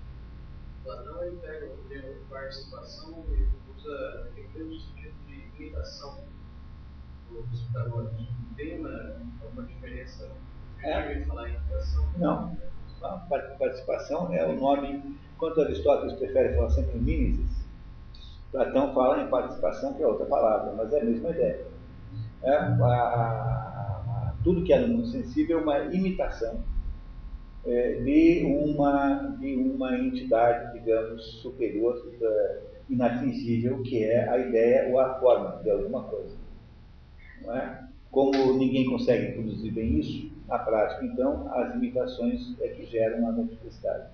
Platão 0.83 1.23
ele 1.23 1.37
pega 1.37 1.67
o 1.67 1.77
termo 1.87 2.15
participação 2.27 3.23
e 3.29 3.47
usa 3.77 4.29
aquele 4.31 4.47
mesmo 4.55 4.79
sentido 4.79 5.13
de 5.27 5.63
imitação 5.63 6.23
dos 7.49 7.61
pitagóricos. 7.61 8.27
Tem 8.55 8.79
uma, 8.79 9.15
uma 9.53 9.63
diferença 9.63 10.29
é. 10.83 11.21
falar 11.21 11.49
em 11.49 11.55
imitação? 11.55 12.05
Não. 12.17 12.57
A 13.01 13.17
participação 13.57 14.33
é 14.33 14.45
o 14.45 14.55
nome, 14.59 15.17
enquanto 15.33 15.61
Aristóteles 15.61 16.13
prefere 16.13 16.55
falar 16.55 16.69
sempre 16.69 16.97
em 16.97 17.01
mimesis, 17.01 17.61
Platão 18.51 18.93
fala 18.93 19.23
em 19.23 19.27
participação, 19.27 19.93
que 19.93 20.03
é 20.03 20.07
outra 20.07 20.25
palavra, 20.25 20.73
mas 20.73 20.91
é 20.93 21.01
a 21.01 21.05
mesma 21.05 21.29
ideia. 21.29 21.65
É, 22.43 22.55
a, 22.55 22.73
a, 22.83 24.33
tudo 24.43 24.63
que 24.63 24.73
é 24.73 24.79
no 24.79 24.89
mundo 24.89 25.07
sensível 25.07 25.59
é 25.59 25.63
uma 25.63 25.79
imitação 25.85 26.61
é, 27.65 27.93
de, 28.01 28.43
uma, 28.45 29.35
de 29.39 29.55
uma 29.55 29.97
entidade, 29.97 30.73
digamos, 30.73 31.23
superior, 31.41 31.95
é, 32.21 32.61
inatingível, 32.89 33.81
que 33.83 34.03
é 34.03 34.27
a 34.27 34.37
ideia 34.37 34.91
ou 34.91 34.99
a 34.99 35.19
forma 35.19 35.61
de 35.63 35.69
alguma 35.69 36.03
coisa. 36.03 36.35
É? 37.47 37.83
Como 38.11 38.57
ninguém 38.57 38.89
consegue 38.89 39.33
produzir 39.33 39.71
bem 39.71 39.99
isso, 39.99 40.31
na 40.47 40.59
prática, 40.59 41.05
então, 41.05 41.51
as 41.53 41.73
imitações 41.75 42.59
é 42.59 42.67
que 42.69 42.85
geram 42.85 43.27
a 43.27 43.31
multiplicidade. 43.31 44.09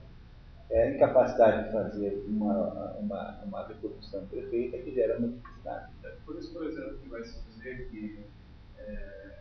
É 0.70 0.84
a 0.84 0.95
incapacidade 0.95 1.66
de 1.66 1.72
fazer 1.72 2.26
uma, 2.28 2.91
uma, 2.99 3.39
uma 3.43 3.68
reprodução 3.68 4.26
perfeita 4.28 4.78
que 4.78 4.93
gera 4.93 5.16
a 5.16 5.20
multiplicidade. 5.20 5.91
É 6.04 6.10
por 6.26 6.38
isso, 6.38 6.54
por 6.54 6.66
exemplo, 6.66 6.97
que 6.97 7.10
vai 7.10 7.24
se 7.24 7.39
dizer 7.49 7.89
que 7.89 8.24
é, 8.78 9.39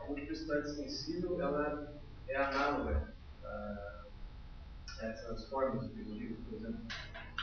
a 0.00 0.04
multiplicidade 0.04 0.70
sensível 0.70 1.40
ela 1.40 1.92
é 2.28 2.36
análoga 2.36 3.10
essas 5.02 5.48
formas 5.48 5.88
de 5.94 6.02
livro, 6.02 6.36
por 6.48 6.58
exemplo? 6.58 6.80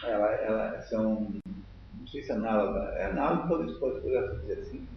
Ela, 0.04 0.32
ela 0.36 0.82
são, 0.82 1.34
não 1.94 2.08
sei 2.08 2.22
se 2.22 2.32
é 2.32 2.36
análoga, 2.36 2.80
é 2.96 3.06
análoga, 3.06 3.48
talvez 3.48 3.78
pode 3.78 4.02
dizer 4.02 4.60
assim. 4.60 4.88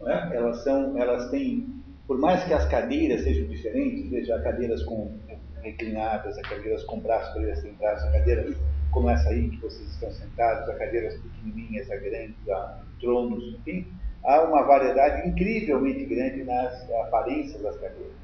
Não 0.00 0.10
é? 0.10 0.36
Elas 0.36 0.62
são, 0.64 0.98
elas 0.98 1.30
têm, 1.30 1.82
por 2.06 2.18
mais 2.18 2.44
que 2.44 2.52
as 2.52 2.66
cadeiras 2.66 3.22
sejam 3.22 3.46
diferentes, 3.46 4.10
veja, 4.10 4.40
cadeiras 4.42 4.82
com 4.84 5.16
reclinadas, 5.62 6.36
cadeiras 6.42 6.84
com 6.84 7.00
braços, 7.00 7.34
cadeiras 7.34 7.60
sem 7.60 7.72
braços, 7.74 8.06
a 8.08 8.12
cadeira 8.12 8.54
como 8.90 9.10
essa 9.10 9.28
aí 9.30 9.48
que 9.50 9.56
vocês 9.56 9.88
estão 9.90 10.10
sentados, 10.12 10.68
a 10.68 10.74
cadeiras 10.74 11.14
pequenininhas, 11.14 11.90
a 11.90 11.96
grandes, 11.96 12.48
a 12.48 12.80
tronos, 13.00 13.56
enfim, 13.58 13.86
há 14.24 14.42
uma 14.42 14.62
variedade 14.62 15.28
incrivelmente 15.28 16.04
grande 16.04 16.44
nas 16.44 16.90
aparências 17.06 17.60
das 17.60 17.74
cadeiras. 17.76 18.14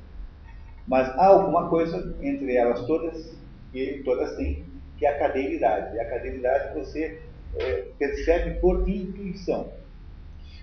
Mas 0.87 1.09
há 1.19 1.27
alguma 1.27 1.69
coisa 1.69 2.17
entre 2.23 2.57
elas 2.57 2.87
todas, 2.87 3.37
que 3.73 4.03
todas 4.05 4.37
têm, 4.37 4.65
que 4.97 5.07
é 5.07 5.11
a 5.11 5.19
cadeiridade. 5.19 5.97
E 5.97 6.01
a 6.01 6.09
cadeiridade 6.09 6.79
você 6.79 7.21
é, 7.57 7.87
percebe 7.99 8.61
por 8.61 8.89
intuição. 8.89 9.73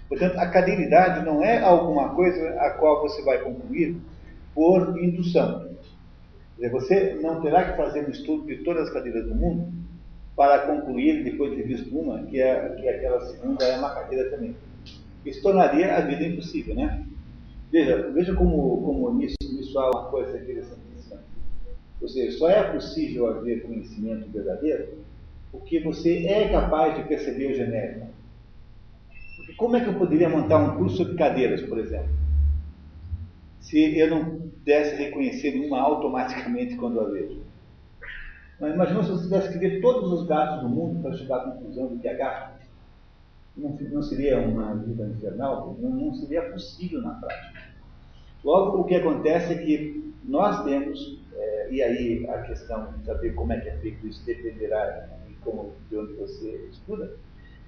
Portanto, 0.10 0.38
a 0.38 0.48
cadeiridade 0.48 1.26
não 1.26 1.44
é 1.44 1.62
alguma 1.62 2.16
coisa 2.16 2.50
a 2.60 2.72
qual 2.72 3.02
você 3.02 3.22
vai 3.24 3.40
concluir 3.40 3.98
por 4.56 4.98
indução. 5.04 5.70
Dizer, 6.56 6.72
você 6.72 7.20
não 7.22 7.42
terá 7.42 7.72
que 7.72 7.78
fazer 7.78 8.08
um 8.08 8.12
estudo 8.12 8.48
de 8.48 8.64
todas 8.64 8.88
as 8.88 8.94
cadeiras 8.94 9.28
do 9.28 9.36
mundo 9.36 9.72
para 10.36 10.60
concluir, 10.60 11.24
depois 11.24 11.56
de 11.56 11.64
visto 11.64 11.98
uma, 11.98 12.24
que, 12.24 12.42
é, 12.42 12.70
que 12.70 12.88
aquela 12.88 13.20
segunda 13.26 13.66
é 13.66 13.78
uma 13.78 13.94
cadeira 13.94 14.30
também. 14.30 14.56
Isso 15.26 15.42
tornaria 15.42 15.96
a 15.96 16.02
vida 16.02 16.24
impossível, 16.24 16.76
né? 16.76 17.06
Veja, 17.72 18.10
veja 18.12 18.34
como, 18.34 18.82
como 18.82 19.14
nisso, 19.14 19.36
nisso 19.42 19.78
há 19.78 19.90
uma 19.90 20.10
coisa 20.10 20.38
interessantíssima. 20.38 21.20
Ou 22.02 22.08
seja, 22.08 22.38
só 22.38 22.50
é 22.50 22.72
possível 22.72 23.28
haver 23.28 23.64
conhecimento 23.64 24.30
verdadeiro 24.32 25.06
porque 25.52 25.80
você 25.80 26.26
é 26.28 26.50
capaz 26.50 26.96
de 26.96 27.04
perceber 27.08 27.52
o 27.52 27.56
genérico. 27.56 28.08
Como 29.56 29.76
é 29.76 29.82
que 29.82 29.88
eu 29.88 29.98
poderia 29.98 30.30
montar 30.30 30.58
um 30.58 30.78
curso 30.78 30.98
sobre 30.98 31.16
cadeiras, 31.16 31.62
por 31.62 31.80
exemplo? 31.80 32.10
Se 33.60 33.98
eu 33.98 34.10
não 34.10 34.40
pudesse 34.40 34.96
reconhecer 34.96 35.58
uma 35.66 35.80
automaticamente 35.80 36.76
quando 36.78 37.00
a 37.00 37.10
vejo. 37.10 37.42
Mas 38.60 38.74
imagina 38.74 39.04
se 39.04 39.12
você 39.12 39.24
tivesse 39.24 39.54
que 39.54 39.60
ver 39.60 39.82
todos 39.82 40.12
os 40.12 40.28
gatos 40.28 40.62
do 40.62 40.70
mundo 40.70 41.02
para 41.02 41.16
chegar 41.16 41.38
à 41.38 41.52
conclusão 41.52 41.88
do 41.88 42.00
que 42.00 42.08
é 42.08 42.16
gato. 42.16 42.58
Não, 43.56 43.70
não 43.70 44.02
seria 44.04 44.40
uma 44.40 44.76
vida 44.76 45.08
infernal? 45.08 45.78
Não, 45.80 45.90
não 45.90 46.14
seria 46.14 46.52
possível 46.52 47.02
na 47.02 47.14
prática. 47.16 47.68
Logo, 48.44 48.82
o 48.82 48.84
que 48.84 48.96
acontece 48.96 49.54
é 49.54 49.58
que 49.58 50.14
nós 50.24 50.64
temos, 50.64 51.20
é, 51.34 51.72
e 51.72 51.82
aí 51.82 52.28
a 52.30 52.42
questão 52.42 52.94
de 52.94 53.06
saber 53.06 53.34
como 53.34 53.54
é 53.54 53.60
que 53.60 53.70
é 53.70 53.78
feito 53.78 54.08
isso 54.08 54.26
dependerá 54.26 55.08
de, 55.28 55.34
como, 55.36 55.74
de 55.90 55.98
onde 55.98 56.14
você 56.14 56.68
estuda, 56.72 57.18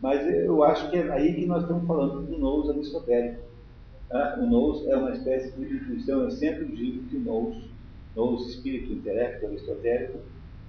mas 0.01 0.25
eu 0.27 0.63
acho 0.63 0.89
que 0.89 0.97
é 0.97 1.11
aí 1.11 1.33
que 1.33 1.45
nós 1.45 1.63
estamos 1.63 1.85
falando 1.85 2.25
do 2.25 2.37
nous 2.37 2.69
aristotélico. 2.69 3.43
Ah, 4.11 4.37
o 4.39 4.45
nous 4.45 4.87
é 4.87 4.95
uma 4.95 5.11
espécie 5.11 5.51
de 5.51 5.75
intuição, 5.75 6.23
eu 6.23 6.31
sempre 6.31 6.65
digo 6.65 7.03
que 7.09 7.17
o 7.17 7.19
nous, 7.19 7.69
nous 8.15 8.47
espírito, 8.49 8.93
intelecto 8.93 9.45
aristotélico, 9.45 10.19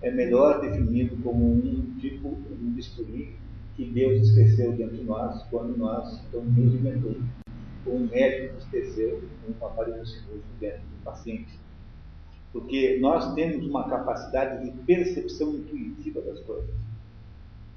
é 0.03 0.11
melhor 0.11 0.61
definido 0.61 1.17
como 1.23 1.53
um 1.53 1.95
tipo, 1.99 2.29
um 2.29 2.73
bisturi 2.73 3.37
que 3.77 3.85
Deus 3.85 4.29
esqueceu 4.29 4.73
dentro 4.73 4.97
de 4.97 5.05
nós 5.05 5.43
quando 5.51 5.77
nós 5.77 6.21
então, 6.29 6.43
nos 6.43 6.75
inventou. 6.75 7.17
Um 7.87 8.07
médico 8.09 8.59
esqueceu 8.59 9.23
um 9.49 9.65
aparelho 9.65 10.05
cirúrgico 10.05 10.49
dentro 10.59 10.81
do 10.81 11.05
paciente. 11.05 11.59
Porque 12.53 12.99
nós 13.01 13.33
temos 13.35 13.65
uma 13.67 13.89
capacidade 13.89 14.65
de 14.65 14.77
percepção 14.83 15.55
intuitiva 15.55 16.21
das 16.21 16.41
coisas. 16.41 16.71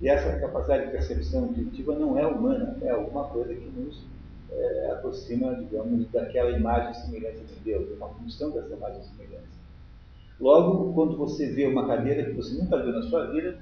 E 0.03 0.09
essa 0.09 0.37
capacidade 0.37 0.87
de 0.87 0.91
percepção 0.91 1.45
intuitiva 1.45 1.95
não 1.95 2.19
é 2.19 2.27
humana, 2.27 2.77
é 2.81 2.89
alguma 2.89 3.23
coisa 3.29 3.55
que 3.55 3.69
nos 3.69 4.03
é, 4.51 4.91
aproxima, 4.91 5.55
digamos, 5.55 6.11
daquela 6.11 6.51
imagem 6.51 6.91
e 6.91 6.95
semelhança 6.95 7.39
de 7.45 7.55
Deus, 7.63 7.89
uma 7.95 8.09
função 8.09 8.51
dessa 8.51 8.75
imagem 8.75 8.99
e 8.99 9.05
semelhança. 9.05 9.47
Logo, 10.41 10.91
quando 10.91 11.15
você 11.15 11.47
vê 11.47 11.67
uma 11.67 11.87
cadeira 11.87 12.25
que 12.25 12.33
você 12.33 12.53
nunca 12.61 12.83
viu 12.83 12.91
na 12.91 13.03
sua 13.03 13.27
vida, 13.31 13.57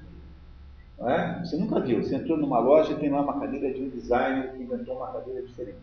é? 0.98 1.44
você 1.44 1.56
nunca 1.56 1.78
viu, 1.78 2.02
você 2.02 2.16
entrou 2.16 2.36
numa 2.36 2.58
loja 2.58 2.92
e 2.92 2.96
tem 2.98 3.08
lá 3.08 3.20
uma 3.20 3.38
cadeira 3.38 3.72
de 3.72 3.80
um 3.80 3.88
designer 3.90 4.50
que 4.50 4.64
inventou 4.64 4.96
uma 4.96 5.12
cadeira 5.12 5.42
diferente. 5.42 5.78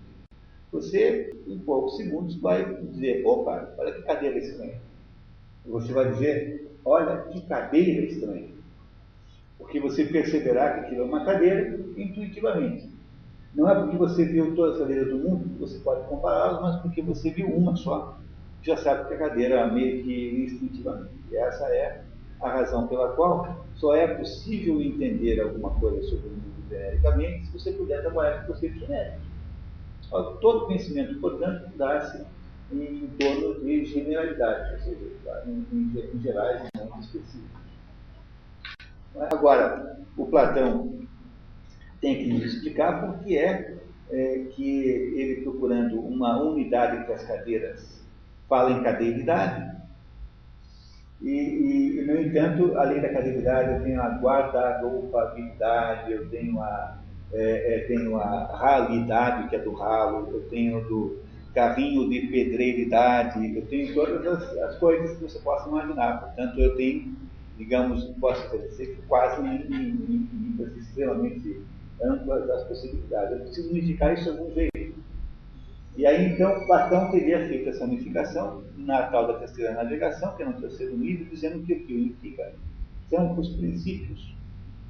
Você, 0.74 1.42
em 1.48 1.58
poucos 1.60 1.96
segundos, 1.96 2.36
vai 2.36 2.66
dizer: 2.84 3.26
opa, 3.26 3.74
olha 3.78 3.94
que 3.94 4.02
cadeira 4.02 4.38
estranha. 4.38 4.82
Você 5.66 5.94
vai 5.94 6.12
dizer: 6.12 6.70
olha 6.84 7.22
que 7.32 7.40
cadeira 7.48 8.06
estranha. 8.06 8.59
Porque 9.60 9.80
você 9.80 10.06
perceberá 10.06 10.74
que 10.74 10.80
aquilo 10.80 11.04
é 11.04 11.06
uma 11.06 11.24
cadeira 11.24 11.80
intuitivamente. 11.96 12.90
Não 13.54 13.70
é 13.70 13.76
porque 13.76 13.98
você 13.98 14.26
viu 14.26 14.56
todas 14.56 14.76
as 14.76 14.80
cadeiras 14.80 15.10
do 15.10 15.18
mundo 15.20 15.50
que 15.50 15.60
você 15.60 15.78
pode 15.80 16.08
compará-las, 16.08 16.62
mas 16.62 16.82
porque 16.82 17.02
você 17.04 17.30
viu 17.30 17.48
uma 17.50 17.76
só 17.76 18.20
já 18.62 18.76
sabe 18.78 19.08
que 19.08 19.14
a 19.14 19.18
cadeira 19.18 19.72
meio 19.72 20.04
que 20.04 20.44
instintivamente. 20.44 21.14
E 21.32 21.38
essa 21.38 21.66
é 21.68 22.04
a 22.42 22.50
razão 22.50 22.88
pela 22.88 23.14
qual 23.14 23.66
só 23.76 23.96
é 23.96 24.08
possível 24.16 24.82
entender 24.82 25.40
alguma 25.40 25.72
coisa 25.80 26.02
sobre 26.04 26.28
o 26.28 26.32
mundo 26.32 26.50
genericamente 26.70 27.48
se 27.48 27.54
você 27.54 27.72
puder 27.74 28.02
trabalhar 28.02 28.42
com 28.42 28.54
conceitos 28.54 28.80
genéricos. 28.80 29.28
Todo 30.42 30.66
conhecimento, 30.66 31.20
portanto, 31.20 31.72
dá-se 31.78 32.26
em, 32.72 33.08
torno 33.20 33.64
de 33.64 33.86
generalidade, 33.86 34.74
ou 34.74 34.80
seja, 34.80 35.06
em, 35.48 35.68
em, 35.72 36.16
em 36.16 36.20
gerais 36.20 36.68
não 36.76 37.00
específicos. 37.00 37.69
Agora, 39.16 39.98
o 40.18 40.26
Platão 40.26 41.00
tem 42.02 42.18
que 42.18 42.34
nos 42.34 42.46
explicar 42.46 43.02
por 43.02 43.24
que 43.24 43.38
é, 43.38 43.76
é 44.12 44.46
que 44.52 44.88
ele 45.16 45.42
procurando 45.42 46.00
uma 46.00 46.42
unidade 46.42 46.98
entre 46.98 47.14
as 47.14 47.24
cadeiras 47.24 48.00
fala 48.50 48.72
em 48.72 48.82
cadeiridade. 48.84 49.78
E, 51.22 51.30
e, 51.30 52.06
no 52.06 52.20
entanto, 52.20 52.76
além 52.78 53.02
da 53.02 53.10
cadeiridade, 53.10 53.74
eu 53.74 53.84
tenho 53.84 54.02
a 54.02 54.18
guarda-roupa-habilidade, 54.18 56.12
eu 56.12 56.30
tenho 56.30 56.60
a, 56.62 56.98
é, 57.32 57.76
é, 57.76 57.80
tenho 57.88 58.18
a 58.18 58.46
ralidade, 58.58 59.50
que 59.50 59.56
é 59.56 59.60
do 59.60 59.74
ralo, 59.74 60.30
eu 60.32 60.50
tenho 60.50 60.84
do 60.86 61.20
carrinho 61.54 62.10
de 62.10 62.22
pedreiridade, 62.28 63.56
eu 63.56 63.66
tenho 63.68 63.94
todas 63.94 64.26
as, 64.26 64.58
as 64.58 64.78
coisas 64.78 65.18
que 65.18 65.24
você 65.24 65.40
possa 65.40 65.70
imaginar. 65.70 66.22
Portanto, 66.22 66.60
eu 66.60 66.76
tenho, 66.76 67.16
digamos, 67.60 68.06
posso 68.22 68.58
dizer 68.58 68.96
que 68.96 69.02
quase 69.02 69.46
infinitas, 69.46 70.78
extremamente 70.78 71.60
amplas 72.02 72.50
as 72.50 72.64
possibilidades. 72.64 73.32
Eu 73.32 73.40
preciso 73.42 73.70
unificar 73.70 74.14
isso 74.14 74.24
de 74.24 74.30
algum 74.30 74.52
jeito. 74.54 74.96
E 75.98 76.06
aí 76.06 76.32
então 76.32 76.66
Platão 76.66 77.12
teria 77.12 77.46
feito 77.50 77.68
essa 77.68 77.84
unificação 77.84 78.64
na 78.78 79.04
tal 79.08 79.28
da 79.28 79.40
terceira 79.40 79.74
navegação, 79.74 80.38
que 80.38 80.44
é 80.44 80.46
no 80.46 80.54
terceiro 80.54 80.96
livro, 80.96 81.26
dizendo 81.26 81.62
que 81.66 81.74
o 81.74 81.86
que 81.86 81.94
unifica 81.94 82.54
são 83.10 83.38
os 83.38 83.50
princípios. 83.50 84.34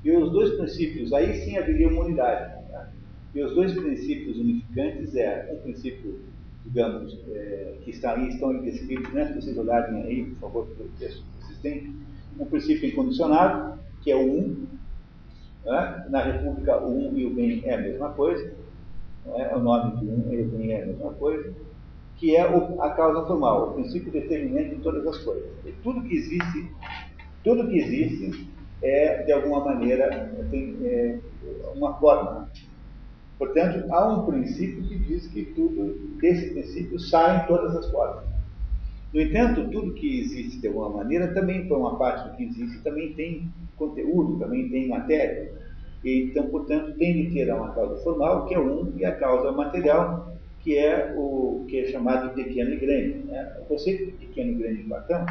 E 0.03 0.11
os 0.11 0.31
dois 0.31 0.55
princípios, 0.55 1.11
aí 1.11 1.33
sim 1.41 1.57
haveria 1.57 1.87
uma 1.89 2.05
unidade. 2.05 2.53
Tá? 2.69 2.91
E 3.33 3.41
os 3.41 3.55
dois 3.55 3.73
princípios 3.73 4.37
unificantes 4.37 5.15
é 5.15 5.51
um 5.51 5.63
princípio, 5.63 6.19
digamos, 6.63 7.19
é, 7.31 7.77
que 7.83 7.89
está 7.89 8.13
aí, 8.13 8.29
estão 8.29 8.61
descritos, 8.61 9.11
né? 9.11 9.25
se 9.25 9.41
vocês 9.41 9.57
olharem 9.57 10.03
aí, 10.03 10.23
por 10.25 10.39
favor, 10.39 10.67
pelo 10.67 10.89
texto 10.99 11.23
que 11.23 11.45
vocês 11.47 11.59
têm, 11.59 11.95
um 12.39 12.45
princípio 12.45 12.89
incondicionado, 12.89 13.79
que 14.01 14.11
é 14.11 14.15
o 14.15 14.21
um. 14.21 14.67
Né? 15.65 16.07
Na 16.09 16.21
República, 16.23 16.77
o 16.77 16.89
um 16.89 17.17
e 17.17 17.25
o 17.25 17.33
bem 17.33 17.61
é 17.65 17.75
a 17.75 17.81
mesma 17.81 18.09
coisa 18.09 18.59
é 19.35 19.55
o 19.55 19.59
nome 19.59 19.97
de 19.97 20.05
um, 20.07 20.31
ele 20.31 20.49
tem 20.49 20.71
é 20.71 20.83
a 20.83 20.85
mesma 20.85 21.11
coisa, 21.13 21.53
que 22.17 22.35
é 22.35 22.49
o, 22.49 22.81
a 22.81 22.91
causa 22.91 23.25
formal, 23.25 23.69
o 23.69 23.73
princípio 23.73 24.11
determinante 24.11 24.75
de 24.75 24.81
todas 24.81 25.05
as 25.05 25.17
coisas. 25.19 25.49
E 25.65 25.71
tudo 25.83 26.01
que 26.03 26.15
existe, 26.15 26.71
tudo 27.43 27.67
que 27.67 27.77
existe 27.77 28.49
é, 28.81 29.23
de 29.23 29.31
alguma 29.31 29.63
maneira, 29.63 30.33
tem 30.49 30.77
é, 30.83 31.19
uma 31.75 31.93
forma. 31.99 32.49
Portanto, 33.37 33.91
há 33.91 34.07
um 34.07 34.25
princípio 34.25 34.83
que 34.83 34.97
diz 34.99 35.27
que 35.27 35.45
tudo, 35.45 36.17
desse 36.19 36.51
princípio, 36.51 36.99
saem 36.99 37.45
todas 37.47 37.75
as 37.75 37.89
formas. 37.89 38.25
No 39.13 39.19
entanto, 39.19 39.69
tudo 39.71 39.93
que 39.93 40.19
existe 40.19 40.59
de 40.59 40.67
alguma 40.67 40.89
maneira 40.89 41.33
também, 41.33 41.67
por 41.67 41.79
uma 41.79 41.97
parte 41.97 42.29
do 42.29 42.35
que 42.35 42.43
existe, 42.43 42.83
também 42.83 43.13
tem 43.13 43.51
conteúdo, 43.75 44.37
também 44.37 44.69
tem 44.69 44.87
matéria. 44.87 45.51
Então, 46.05 46.47
portanto, 46.47 46.95
tem 46.97 47.25
de 47.25 47.33
ter 47.33 47.51
uma 47.51 47.73
causa 47.73 48.01
formal, 48.03 48.45
que 48.45 48.53
é 48.53 48.59
um, 48.59 48.93
e 48.95 49.03
a 49.03 49.15
causa 49.15 49.51
material, 49.51 50.37
que 50.61 50.77
é 50.77 51.13
o 51.17 51.65
que 51.67 51.79
é 51.79 51.85
chamado 51.85 52.29
de 52.29 52.43
pequeno 52.43 52.71
e 52.71 52.77
grande. 52.77 53.17
Né? 53.25 53.57
O 53.61 53.65
conceito 53.65 54.05
de 54.05 54.11
pequeno 54.11 54.51
e 54.51 54.55
grande 54.55 54.81
em 54.81 54.87
Platão 54.87 55.25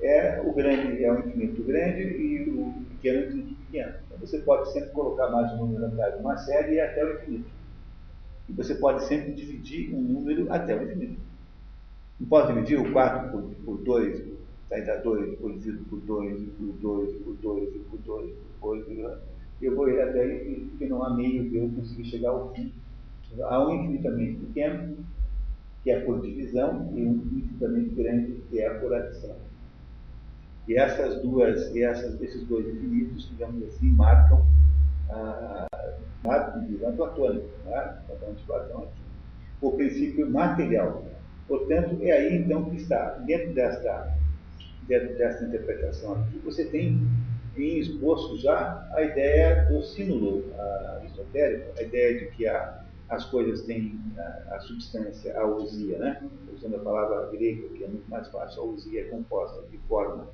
é 0.00 0.42
o 0.44 0.52
grande 0.52 1.02
é 1.02 1.12
o 1.12 1.20
infinito 1.20 1.62
grande 1.62 2.02
e 2.02 2.50
o 2.50 2.74
pequeno 2.90 3.18
é 3.18 3.22
o 3.22 3.28
infinito 3.28 3.54
pequeno. 3.66 3.92
Então, 4.06 4.18
você 4.18 4.38
pode 4.38 4.72
sempre 4.72 4.90
colocar 4.90 5.30
mais 5.30 5.50
um 5.54 5.66
número 5.66 5.86
atrás 5.86 6.14
de 6.14 6.20
uma 6.20 6.36
série 6.36 6.74
e 6.74 6.80
até 6.80 7.04
o 7.04 7.14
infinito. 7.14 7.50
E 8.48 8.52
você 8.52 8.74
pode 8.74 9.04
sempre 9.04 9.32
dividir 9.32 9.94
um 9.94 10.00
número 10.00 10.52
até 10.52 10.76
o 10.76 10.82
infinito. 10.82 11.31
Não 12.22 12.28
pode 12.28 12.54
dividir 12.54 12.78
o 12.78 12.92
4 12.92 13.32
por, 13.32 13.42
por 13.64 13.78
2, 13.78 14.24
sai 14.68 14.86
da 14.86 14.96
2, 14.98 15.38
dividido 15.40 15.84
por 15.90 15.98
2, 15.98 16.42
por 16.50 16.72
2, 16.80 17.12
por 17.16 17.34
2, 17.34 17.68
por 17.90 17.98
2, 17.98 18.32
por 18.60 18.84
2, 18.84 19.18
eu 19.60 19.74
vou 19.74 19.88
ir 19.88 20.00
até 20.00 20.36
infinito, 20.36 20.70
porque 20.70 20.86
não 20.86 21.02
há 21.02 21.14
meio 21.14 21.50
de 21.50 21.56
eu 21.56 21.68
conseguir 21.70 22.04
chegar 22.04 22.30
ao 22.30 22.54
fim. 22.54 22.72
Há 23.40 23.66
um 23.66 23.74
infinitamente 23.74 24.38
pequeno, 24.38 24.96
que 25.82 25.90
é 25.90 26.00
por 26.00 26.20
divisão, 26.20 26.92
e 26.94 27.04
um 27.04 27.14
infinitamente 27.14 27.90
grande, 27.90 28.42
que 28.48 28.60
é 28.60 28.70
por 28.70 28.94
adição. 28.94 29.34
E 30.68 30.74
essas 30.74 31.20
duas, 31.22 31.74
essas, 31.74 32.20
esses 32.22 32.46
dois 32.46 32.68
infinitos, 32.68 33.28
digamos 33.30 33.64
assim, 33.64 33.88
marcam 33.90 34.46
ah, 35.10 35.66
visão 36.68 36.94
platônica, 36.94 37.48
né? 37.66 37.98
de 38.08 38.42
Platão 38.44 38.78
aqui. 38.84 39.02
O 39.60 39.72
princípio 39.72 40.30
material. 40.30 41.11
Portanto, 41.48 41.98
é 42.02 42.12
aí 42.12 42.36
então 42.36 42.64
que 42.70 42.76
está, 42.76 43.10
dentro 43.26 43.52
desta, 43.52 44.16
dentro 44.86 45.16
desta 45.16 45.44
interpretação 45.44 46.14
aqui, 46.14 46.38
você 46.38 46.64
tem 46.66 47.00
em 47.56 47.78
esboço 47.78 48.38
já 48.38 48.88
a 48.94 49.02
ideia 49.02 49.66
do 49.66 49.82
sínulo 49.82 50.44
aristotélico, 50.96 51.78
a 51.78 51.82
ideia 51.82 52.18
de 52.20 52.26
que 52.36 52.46
a, 52.46 52.82
as 53.08 53.26
coisas 53.26 53.62
têm 53.62 54.00
a, 54.16 54.56
a 54.56 54.60
substância, 54.60 55.38
a 55.38 55.44
ousia, 55.44 55.98
né? 55.98 56.22
usando 56.54 56.76
a 56.76 56.78
palavra 56.78 57.30
grega, 57.30 57.68
que 57.68 57.84
é 57.84 57.88
muito 57.88 58.08
mais 58.08 58.28
fácil, 58.28 58.62
a 58.62 58.64
ousia 58.64 59.02
é 59.02 59.04
composta 59.04 59.62
de 59.70 59.78
forma 59.88 60.28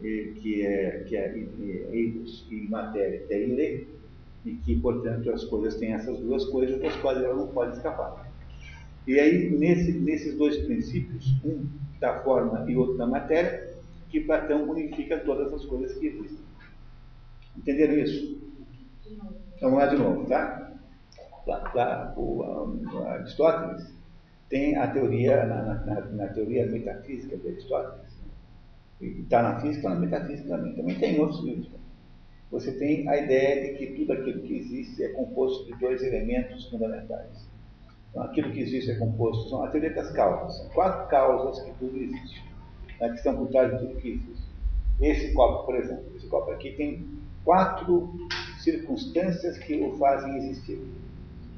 que 0.00 0.64
é, 0.64 1.04
que 1.04 1.16
é 1.16 1.36
eidos 1.92 2.46
e 2.50 2.68
matéria, 2.68 3.26
teile, 3.26 3.88
e 4.44 4.54
que, 4.54 4.80
portanto, 4.80 5.30
as 5.30 5.44
coisas 5.44 5.76
têm 5.76 5.92
essas 5.92 6.18
duas 6.20 6.44
coisas 6.46 6.80
das 6.80 6.94
quais 6.96 7.18
ela 7.18 7.34
não 7.34 7.48
pode 7.48 7.76
escapar. 7.76 8.27
E 9.08 9.18
aí, 9.18 9.48
nesse, 9.48 9.90
nesses 9.92 10.36
dois 10.36 10.58
princípios, 10.58 11.34
um 11.42 11.66
da 11.98 12.22
forma 12.22 12.70
e 12.70 12.76
outro 12.76 12.98
da 12.98 13.06
matéria, 13.06 13.74
que 14.10 14.20
Platão 14.20 14.68
unifica 14.68 15.18
todas 15.20 15.50
as 15.50 15.64
coisas 15.64 15.96
que 15.96 16.08
existem. 16.08 16.44
Entenderam 17.56 17.94
isso? 17.94 18.38
Vamos 19.62 19.78
lá 19.78 19.86
de 19.86 19.96
novo, 19.96 20.26
tá? 20.26 20.74
Lá, 21.46 22.12
o, 22.18 22.44
Aristóteles 23.06 23.90
tem 24.50 24.76
a 24.76 24.86
teoria, 24.88 25.42
na, 25.46 25.62
na, 25.62 26.00
na 26.02 26.28
teoria 26.28 26.66
metafísica 26.66 27.34
de 27.38 27.48
Aristóteles, 27.48 28.12
está 29.00 29.42
na 29.42 29.58
física, 29.58 29.78
está 29.78 29.94
na 29.94 30.00
metafísica 30.00 30.48
também. 30.50 30.74
Também 30.74 30.98
tem 30.98 31.18
outros 31.18 31.42
livros. 31.42 31.70
Você 32.50 32.72
tem 32.72 33.08
a 33.08 33.16
ideia 33.16 33.72
de 33.72 33.78
que 33.78 33.86
tudo 33.94 34.12
aquilo 34.12 34.42
que 34.42 34.54
existe 34.54 35.02
é 35.02 35.08
composto 35.08 35.64
de 35.64 35.78
dois 35.80 36.02
elementos 36.02 36.68
fundamentais. 36.68 37.47
Então, 38.10 38.22
aquilo 38.22 38.50
que 38.52 38.60
existe 38.60 38.90
é 38.90 38.94
composto, 38.96 39.48
são 39.50 39.64
a 39.64 39.68
teoria 39.68 39.94
das 39.94 40.10
causas. 40.12 40.56
São 40.56 40.68
quatro 40.70 41.08
causas 41.08 41.62
que 41.62 41.72
tudo 41.78 41.96
existe, 41.96 42.44
né, 43.00 43.08
que 43.08 43.14
estão 43.16 43.36
por 43.36 43.48
trás 43.48 43.70
de 43.72 43.78
tudo 43.78 44.00
que 44.00 44.08
existe. 44.12 44.48
Esse 45.00 45.32
copo, 45.32 45.64
por 45.64 45.76
exemplo, 45.76 46.04
esse 46.16 46.26
copo 46.26 46.50
aqui 46.50 46.72
tem 46.72 47.06
quatro 47.44 48.12
circunstâncias 48.58 49.58
que 49.58 49.80
o 49.82 49.96
fazem 49.96 50.36
existir. 50.38 50.80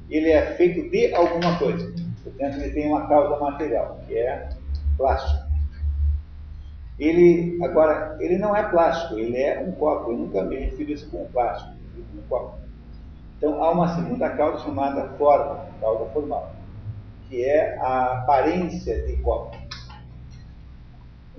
Ele 0.09 0.29
é 0.29 0.55
feito 0.55 0.89
de 0.89 1.13
alguma 1.13 1.57
coisa. 1.57 1.91
Portanto, 2.23 2.57
ele 2.57 2.71
tem 2.71 2.87
uma 2.87 3.07
causa 3.07 3.39
material, 3.39 3.99
que 4.05 4.17
é 4.17 4.49
plástico. 4.97 5.49
Ele, 6.99 7.57
agora, 7.63 8.15
ele 8.19 8.37
não 8.37 8.55
é 8.55 8.69
plástico, 8.69 9.17
ele 9.17 9.37
é 9.37 9.59
um 9.59 9.71
copo. 9.71 10.11
Eu 10.11 10.17
nunca 10.17 10.43
me 10.43 10.55
refiro 10.55 10.91
isso 10.91 11.09
como 11.09 11.25
plástico, 11.29 11.73
um 11.97 12.21
copo. 12.29 12.60
Então, 13.41 13.63
há 13.63 13.71
uma 13.71 13.95
segunda 13.95 14.29
causa 14.29 14.63
chamada 14.63 15.17
forma, 15.17 15.65
causa 15.79 16.05
formal, 16.11 16.53
que 17.27 17.43
é 17.43 17.75
a 17.79 18.19
aparência 18.19 19.03
de 19.07 19.17
copo. 19.23 19.57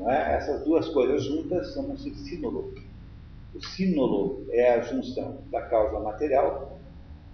É? 0.08 0.34
Essas 0.34 0.64
duas 0.64 0.88
coisas 0.88 1.22
juntas 1.22 1.72
chamam-se 1.72 2.12
sínolo. 2.16 2.74
O 3.54 3.64
sínolo 3.64 4.44
é 4.50 4.74
a 4.74 4.80
junção 4.80 5.38
da 5.52 5.62
causa 5.62 6.00
material, 6.00 6.76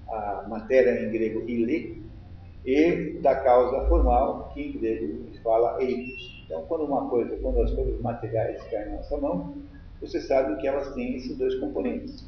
a 0.07 0.45
matéria 0.47 1.03
em 1.03 1.11
grego 1.13 1.49
ile, 1.49 2.03
e 2.67 3.19
da 3.23 3.37
causa 3.37 3.89
formal, 3.89 4.51
que 4.53 4.61
em 4.61 4.73
grego 4.73 5.33
se 5.33 5.43
fala 5.43 5.83
eidos. 5.83 6.45
Então, 6.45 6.67
quando 6.67 6.85
uma 6.85 7.09
coisa, 7.09 7.35
quando 7.39 7.63
as 7.63 7.71
coisas 7.73 7.99
materiais 8.03 8.63
caem 8.65 8.91
na 8.91 8.97
nossa 8.97 9.17
mão, 9.17 9.55
você 9.99 10.21
sabe 10.21 10.61
que 10.61 10.69
elas 10.69 10.93
têm 10.93 11.17
esses 11.17 11.39
dois 11.39 11.55
componentes. 11.55 12.23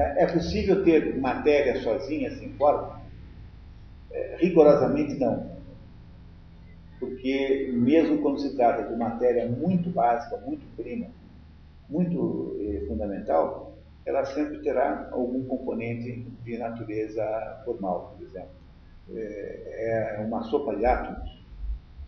É? 0.00 0.26
possível 0.26 0.84
ter 0.84 1.18
matéria 1.18 1.80
sozinha, 1.82 2.30
sem 2.36 2.52
forma? 2.54 3.00
É, 4.10 4.36
rigorosamente 4.40 5.14
não. 5.14 5.52
Porque, 6.98 7.70
mesmo 7.74 8.22
quando 8.22 8.40
se 8.40 8.54
trata 8.56 8.88
de 8.88 8.96
matéria 8.96 9.48
muito 9.48 9.90
básica, 9.90 10.36
muito 10.46 10.64
prima, 10.76 11.08
muito 11.88 12.56
eh, 12.60 12.86
fundamental, 12.86 13.76
ela 14.06 14.24
sempre 14.24 14.58
terá 14.62 15.08
algum 15.10 15.44
componente 15.44 16.24
de 16.44 16.58
natureza 16.58 17.60
formal, 17.64 18.14
por 18.16 18.24
exemplo. 18.24 18.50
É, 19.14 20.16
é 20.16 20.24
uma 20.24 20.44
sopa 20.44 20.76
de 20.76 20.86
átomos 20.86 21.42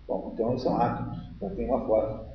Bom, 0.07 0.32
então 0.35 0.59
são 0.59 0.76
átomos, 0.76 1.18
já 1.41 1.49
tem 1.51 1.66
uma 1.66 1.87
forma. 1.87 2.26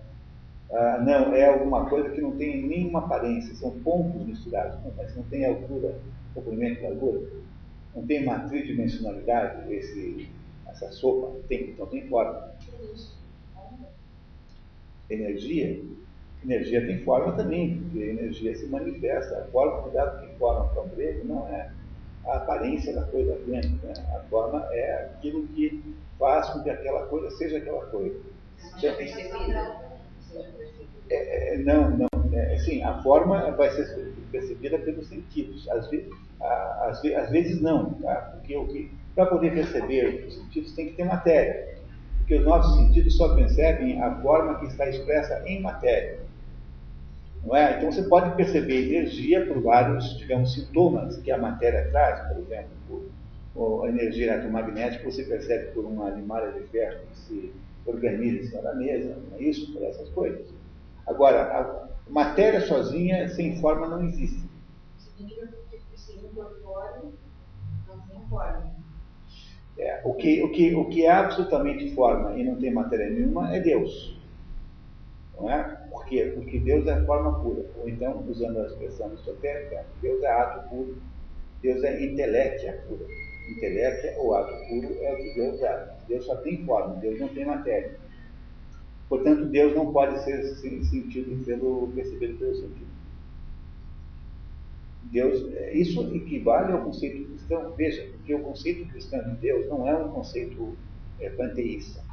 Ah, 0.71 0.99
não, 1.03 1.33
é 1.33 1.45
alguma 1.47 1.89
coisa 1.89 2.09
que 2.09 2.21
não 2.21 2.37
tem 2.37 2.67
nenhuma 2.67 2.99
aparência, 2.99 3.55
são 3.55 3.71
pontos 3.79 4.23
misturados, 4.25 4.77
mas 4.95 5.15
não 5.15 5.23
tem 5.23 5.45
altura, 5.45 5.99
comprimento 6.33 6.83
largura. 6.83 7.21
Não 7.95 8.05
tem 8.05 8.23
uma 8.23 8.39
tridimensionalidade, 8.47 9.73
esse, 9.73 10.29
essa 10.67 10.91
sopa, 10.91 11.35
tem, 11.47 11.71
então 11.71 11.87
tem 11.87 12.07
forma. 12.07 12.53
Energia? 15.09 15.83
Energia 16.43 16.85
tem 16.85 17.03
forma 17.03 17.31
também, 17.33 17.81
porque 17.81 17.99
energia 17.99 18.55
se 18.55 18.67
manifesta, 18.67 19.39
a 19.39 19.45
forma, 19.45 19.81
cuidado 19.81 20.21
que 20.21 20.37
forma 20.37 20.67
para 20.67 20.83
o 20.83 20.89
grego 20.89 21.27
não 21.27 21.47
é 21.47 21.71
a 22.25 22.37
aparência 22.37 22.93
da 22.93 23.01
coisa 23.05 23.35
dentro, 23.45 23.71
né? 23.83 23.93
a 24.15 24.19
forma 24.29 24.67
é 24.71 25.05
aquilo 25.05 25.47
que 25.47 25.95
faz 26.19 26.47
com 26.49 26.61
que 26.61 26.69
aquela 26.69 27.07
coisa 27.07 27.31
seja 27.31 27.57
aquela 27.57 27.87
coisa. 27.87 28.19
É, 28.83 29.88
é, 31.09 31.57
não, 31.59 31.89
não. 31.97 32.07
É, 32.31 32.57
sim, 32.59 32.83
a 32.83 33.01
forma 33.01 33.51
vai 33.51 33.71
ser 33.71 34.13
percebida 34.31 34.77
pelos 34.79 35.07
sentidos. 35.07 35.67
Às 35.69 35.89
vezes, 35.89 36.09
às, 36.39 37.03
às 37.05 37.29
vezes 37.29 37.61
não, 37.61 37.93
tá? 37.93 38.39
porque 38.45 38.89
para 39.15 39.25
poder 39.25 39.53
perceber 39.53 40.25
os 40.27 40.35
sentidos 40.35 40.73
tem 40.73 40.87
que 40.89 40.93
ter 40.93 41.03
matéria, 41.03 41.75
porque 42.19 42.35
os 42.35 42.45
nossos 42.45 42.77
sentidos 42.77 43.17
só 43.17 43.35
percebem 43.35 44.01
a 44.01 44.15
forma 44.21 44.59
que 44.59 44.67
está 44.67 44.87
expressa 44.87 45.43
em 45.45 45.61
matéria. 45.61 46.19
Não 47.43 47.55
é? 47.55 47.77
Então 47.77 47.91
você 47.91 48.03
pode 48.03 48.35
perceber 48.35 48.87
energia 48.87 49.45
por 49.45 49.61
vários, 49.61 50.17
digamos, 50.17 50.53
sintomas 50.53 51.17
que 51.17 51.31
a 51.31 51.37
matéria 51.37 51.89
traz, 51.89 52.27
por 52.27 52.37
exemplo, 52.43 53.09
a 53.83 53.89
energia 53.89 54.33
eletromagnética 54.33 55.09
você 55.09 55.23
percebe 55.23 55.71
por 55.71 55.85
uma 55.85 56.11
malha 56.11 56.51
de 56.51 56.61
ferro 56.67 56.99
que 57.11 57.17
se 57.17 57.53
organiza 57.89 58.43
em 58.43 58.47
cima 58.47 58.61
da 58.61 58.75
mesa, 58.75 59.17
não 59.29 59.37
é 59.37 59.41
isso? 59.41 59.73
Por 59.73 59.83
essas 59.83 60.09
coisas. 60.09 60.47
Agora, 61.07 61.41
a 61.41 62.11
matéria 62.11 62.61
sozinha, 62.61 63.27
sem 63.29 63.59
forma, 63.59 63.87
não 63.87 64.03
existe. 64.03 64.47
Forma. 68.29 68.75
É, 69.77 70.01
o, 70.03 70.13
que, 70.13 70.43
o, 70.43 70.51
que, 70.51 70.75
o 70.75 70.89
que 70.89 71.05
é 71.05 71.11
absolutamente 71.11 71.95
forma 71.95 72.37
e 72.37 72.43
não 72.43 72.57
tem 72.57 72.71
matéria 72.71 73.09
nenhuma 73.09 73.55
é 73.55 73.59
Deus. 73.59 74.19
Não 75.35 75.49
é? 75.49 75.63
Por 75.89 76.05
quê? 76.05 76.33
Porque 76.35 76.59
Deus 76.59 76.85
é 76.85 77.03
forma 77.05 77.39
pura. 77.39 77.65
Ou 77.79 77.89
então, 77.89 78.23
usando 78.27 78.59
a 78.59 78.65
expressão 78.65 79.13
esotérica, 79.13 79.85
Deus 80.01 80.21
é 80.21 80.31
ato 80.31 80.69
puro. 80.69 80.97
Deus 81.61 81.83
é 81.83 82.05
intelectia 82.05 82.83
pura 82.87 83.05
intelecto 83.51 84.19
ou 84.19 84.35
ato 84.35 84.53
puro 84.67 84.87
é 85.01 85.13
o 85.13 85.17
que 85.17 85.33
Deus 85.35 85.61
é. 85.61 85.95
Deus 86.07 86.25
só 86.25 86.35
tem 86.37 86.65
forma, 86.65 86.95
Deus 86.95 87.19
não 87.19 87.27
tem 87.29 87.45
matéria. 87.45 87.97
Portanto, 89.07 89.45
Deus 89.45 89.75
não 89.75 89.91
pode 89.91 90.23
ser 90.23 90.43
sentido 90.55 91.43
pelo, 91.43 91.91
percebido 91.95 92.37
pelo 92.37 92.55
sentido. 92.55 92.89
Deus, 95.11 95.51
é, 95.53 95.73
isso 95.73 96.01
equivale 96.15 96.71
ao 96.71 96.83
conceito 96.83 97.27
cristão. 97.29 97.73
Veja, 97.75 98.07
que 98.25 98.35
o 98.35 98.41
conceito 98.41 98.87
cristão 98.89 99.23
de 99.23 99.35
Deus 99.37 99.67
não 99.67 99.87
é 99.87 99.95
um 99.97 100.09
conceito 100.09 100.77
é, 101.19 101.29
panteísta. 101.29 102.03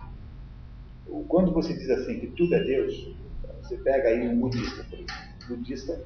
Quando 1.28 1.52
você 1.52 1.74
diz 1.74 1.90
assim 1.90 2.18
que 2.18 2.28
tudo 2.28 2.54
é 2.54 2.64
Deus, 2.64 3.14
você 3.62 3.76
pega 3.76 4.08
aí 4.08 4.26
um 4.26 4.40
budista, 4.40 4.82
por 4.84 4.94
exemplo. 4.94 5.14
budista 5.48 6.04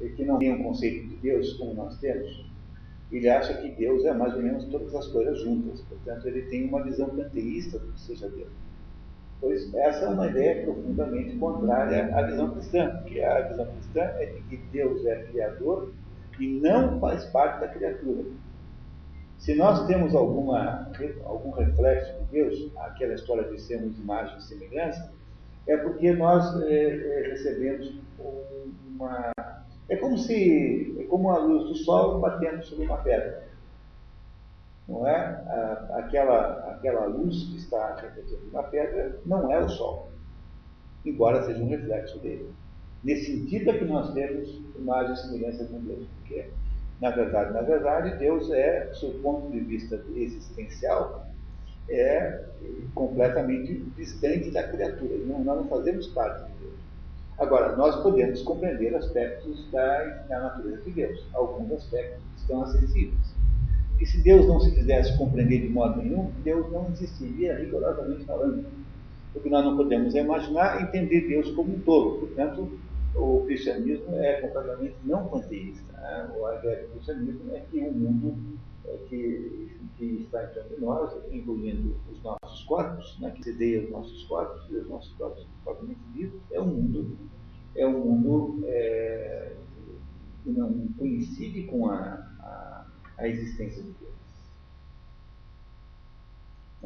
é, 0.00 0.08
que 0.08 0.24
não 0.24 0.38
tem 0.38 0.52
um 0.52 0.62
conceito 0.62 1.08
de 1.08 1.16
Deus 1.16 1.52
como 1.54 1.74
nós 1.74 1.98
temos, 1.98 2.44
ele 3.18 3.28
acha 3.28 3.54
que 3.54 3.68
Deus 3.70 4.04
é 4.04 4.12
mais 4.12 4.34
ou 4.34 4.42
menos 4.42 4.64
todas 4.66 4.94
as 4.94 5.06
coisas 5.08 5.40
juntas. 5.40 5.80
Portanto, 5.82 6.26
ele 6.26 6.42
tem 6.42 6.68
uma 6.68 6.82
visão 6.82 7.08
panteísta 7.10 7.78
do 7.78 7.92
que 7.92 8.00
seja 8.00 8.28
Deus. 8.28 8.50
Pois 9.40 9.74
essa 9.74 10.06
é 10.06 10.08
uma 10.08 10.26
ideia 10.26 10.64
profundamente 10.64 11.36
contrária 11.36 12.16
à 12.16 12.22
visão 12.22 12.50
cristã, 12.52 12.98
porque 13.02 13.20
a 13.20 13.48
visão 13.48 13.66
cristã 13.66 14.00
é 14.00 14.26
de 14.26 14.40
que 14.42 14.56
Deus 14.72 15.04
é 15.04 15.22
criador 15.24 15.92
e 16.40 16.46
não 16.60 16.98
faz 16.98 17.24
parte 17.26 17.60
da 17.60 17.68
criatura. 17.68 18.24
Se 19.38 19.54
nós 19.54 19.86
temos 19.86 20.14
alguma, 20.14 20.90
algum 21.24 21.50
reflexo 21.50 22.14
de 22.20 22.24
Deus, 22.32 22.72
aquela 22.78 23.14
história 23.14 23.44
de 23.44 23.60
sermos 23.60 23.98
imagem 23.98 24.38
e 24.38 24.42
semelhança, 24.42 25.12
é 25.66 25.76
porque 25.76 26.12
nós 26.12 26.62
é, 26.62 26.72
é, 26.72 27.28
recebemos 27.28 28.00
uma 28.88 29.30
é 29.88 29.96
como 29.96 30.16
se, 30.18 30.96
é 30.98 31.04
como 31.04 31.30
a 31.30 31.38
luz 31.38 31.68
do 31.68 31.74
sol 31.76 32.20
batendo 32.20 32.64
sobre 32.64 32.86
uma 32.86 32.98
pedra. 32.98 33.44
Não 34.88 35.06
é? 35.06 35.44
Aquela, 35.94 36.72
aquela 36.72 37.06
luz 37.06 37.44
que 37.44 37.56
está 37.56 37.96
refletindo 37.96 38.50
na 38.52 38.62
pedra 38.62 39.18
não 39.24 39.50
é 39.50 39.58
o 39.58 39.68
sol, 39.68 40.10
embora 41.04 41.42
seja 41.42 41.62
um 41.62 41.68
reflexo 41.68 42.18
dele. 42.18 42.50
Nesse 43.02 43.26
sentido 43.26 43.70
é 43.70 43.78
que 43.78 43.84
nós 43.84 44.12
temos 44.12 44.60
imagem 44.78 45.12
e 45.12 45.16
semelhança 45.16 45.64
com 45.66 45.78
Deus, 45.80 46.06
porque 46.18 46.50
Na 47.00 47.10
verdade, 47.10 47.52
na 47.52 47.62
verdade, 47.62 48.16
Deus 48.18 48.50
é, 48.50 48.86
do 49.00 49.20
ponto 49.20 49.50
de 49.50 49.60
vista 49.60 50.02
existencial, 50.14 51.26
é 51.88 52.44
completamente 52.94 53.74
distante 53.96 54.50
da 54.50 54.62
criatura. 54.68 55.16
Nós 55.26 55.44
não 55.44 55.68
fazemos 55.68 56.06
parte 56.08 56.44
de 56.46 56.58
Deus. 56.60 56.73
Agora, 57.38 57.74
nós 57.76 57.96
podemos 58.02 58.42
compreender 58.42 58.94
aspectos 58.94 59.68
da, 59.70 60.04
da 60.28 60.40
natureza 60.40 60.82
de 60.82 60.90
Deus. 60.92 61.26
Alguns 61.34 61.72
aspectos 61.72 62.22
estão 62.36 62.62
acessíveis. 62.62 63.34
E 64.00 64.06
se 64.06 64.22
Deus 64.22 64.46
não 64.46 64.60
se 64.60 64.74
fizesse 64.74 65.16
compreender 65.16 65.62
de 65.62 65.68
modo 65.68 66.00
nenhum, 66.00 66.30
Deus 66.44 66.70
não 66.70 66.88
existiria 66.90 67.56
rigorosamente 67.56 68.24
falando. 68.24 68.64
O 69.34 69.40
que 69.40 69.50
nós 69.50 69.64
não 69.64 69.76
podemos 69.76 70.14
imaginar 70.14 70.80
é 70.80 70.82
entender 70.82 71.28
Deus 71.28 71.50
como 71.52 71.74
um 71.74 71.80
todo. 71.80 72.20
Portanto, 72.20 72.78
o 73.16 73.42
cristianismo 73.46 74.16
é 74.16 74.40
completamente 74.40 74.94
não 75.04 75.26
panteísta. 75.26 75.92
Né? 75.92 76.28
Do 76.32 76.90
cristianismo 76.92 77.54
é 77.54 77.60
que 77.70 77.78
o 77.80 77.92
mundo 77.92 78.58
que, 79.08 79.70
que, 79.96 80.04
está 80.22 80.44
entre 80.44 80.76
nós, 80.78 81.12
incluindo 81.32 81.96
os 82.10 82.22
nossos 82.22 82.64
corpos, 82.64 83.18
né, 83.20 83.30
que 83.30 83.42
sedeia 83.42 83.84
os 83.84 83.90
nossos 83.90 84.24
corpos 84.24 84.70
e 84.70 84.76
os 84.76 84.88
nossos 84.88 85.12
corpos 85.14 85.46
propriamente 85.62 86.00
vivos, 86.12 86.40
é 86.52 86.60
um 86.60 86.66
mundo, 86.66 87.18
é 87.74 87.86
um 87.86 88.00
mundo 88.00 88.64
é, 88.66 89.56
que 90.42 90.50
não 90.50 90.88
coincide 90.98 91.64
com 91.64 91.88
a, 91.88 91.96
a, 92.40 92.86
a 93.18 93.28
existência 93.28 93.82
de 93.82 93.92
Deus. 93.92 94.14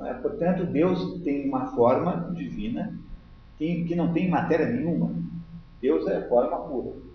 É? 0.07 0.15
Portanto, 0.15 0.65
Deus 0.67 1.21
tem 1.23 1.49
uma 1.49 1.75
forma 1.75 2.33
divina 2.35 2.97
que, 3.57 3.85
que 3.85 3.97
não 3.97 4.13
tem 4.13 4.31
matéria 4.31 4.67
nenhuma. 4.67 5.13
Deus 5.81 6.07
é 6.07 6.29
forma 6.29 6.57
pura. 6.69 7.08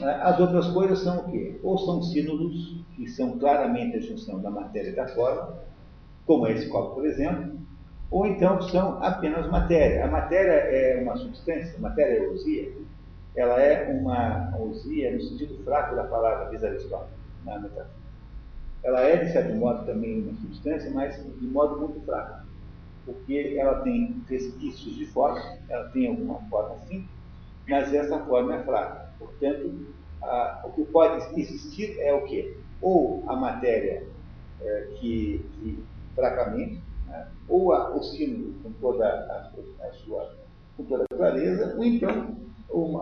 É? 0.00 0.10
As 0.22 0.38
outras 0.38 0.68
coisas 0.68 1.00
são 1.00 1.18
o 1.20 1.30
quê? 1.30 1.58
Ou 1.62 1.78
são 1.78 2.02
sínodos, 2.02 2.84
que 2.94 3.08
são 3.08 3.38
claramente 3.38 3.96
a 3.96 4.00
junção 4.00 4.40
da 4.40 4.50
matéria 4.50 4.90
e 4.90 4.94
da 4.94 5.08
forma, 5.08 5.58
como 6.26 6.46
esse 6.46 6.68
copo, 6.68 6.96
por 6.96 7.06
exemplo, 7.06 7.58
ou 8.10 8.26
então 8.26 8.60
são 8.62 9.02
apenas 9.02 9.50
matéria. 9.50 10.04
A 10.04 10.10
matéria 10.10 10.52
é 10.52 11.02
uma 11.02 11.16
substância, 11.16 11.76
a 11.76 11.80
matéria 11.80 12.24
é 12.24 12.28
ousia, 12.28 12.72
ela 13.34 13.60
é 13.60 13.92
uma 13.92 14.56
ousia 14.58 15.12
no 15.12 15.20
sentido 15.20 15.62
fraco 15.64 15.94
da 15.94 16.04
palavra, 16.04 16.50
diz 16.50 16.62
Aristóteles, 16.62 17.18
na 17.44 17.58
metafísica. 17.58 17.98
Ela 18.84 19.00
é, 19.00 19.16
de 19.24 19.32
certo 19.32 19.54
modo, 19.56 19.84
também 19.84 20.22
uma 20.22 20.34
substância, 20.40 20.90
mas 20.90 21.16
de 21.16 21.46
modo 21.46 21.78
muito 21.78 22.00
fraco, 22.06 22.46
porque 23.04 23.56
ela 23.58 23.80
tem 23.80 24.22
resquícios 24.28 24.94
de 24.94 25.06
forma, 25.06 25.42
ela 25.68 25.88
tem 25.88 26.08
alguma 26.08 26.40
forma 26.48 26.76
sim, 26.86 27.06
mas 27.68 27.92
essa 27.92 28.18
forma 28.20 28.54
é 28.54 28.62
fraca. 28.62 29.07
Portanto, 29.18 29.86
a, 30.22 30.62
o 30.64 30.72
que 30.72 30.84
pode 30.84 31.40
existir 31.40 31.98
é 32.00 32.12
o 32.14 32.24
quê? 32.24 32.56
Ou 32.80 33.24
a 33.26 33.36
matéria 33.36 34.06
é, 34.60 34.88
que, 34.98 35.44
que 35.54 35.84
fracamente, 36.14 36.80
né? 37.06 37.28
ou 37.48 37.72
a, 37.72 37.94
o 37.94 38.02
símbolo 38.02 38.54
com 38.62 38.72
toda 38.72 39.06
a, 39.06 39.86
a, 39.86 39.92
sua 39.92 40.34
com 40.76 40.84
toda 40.84 41.04
a 41.10 41.16
clareza, 41.16 41.74
ou 41.76 41.84
então 41.84 42.36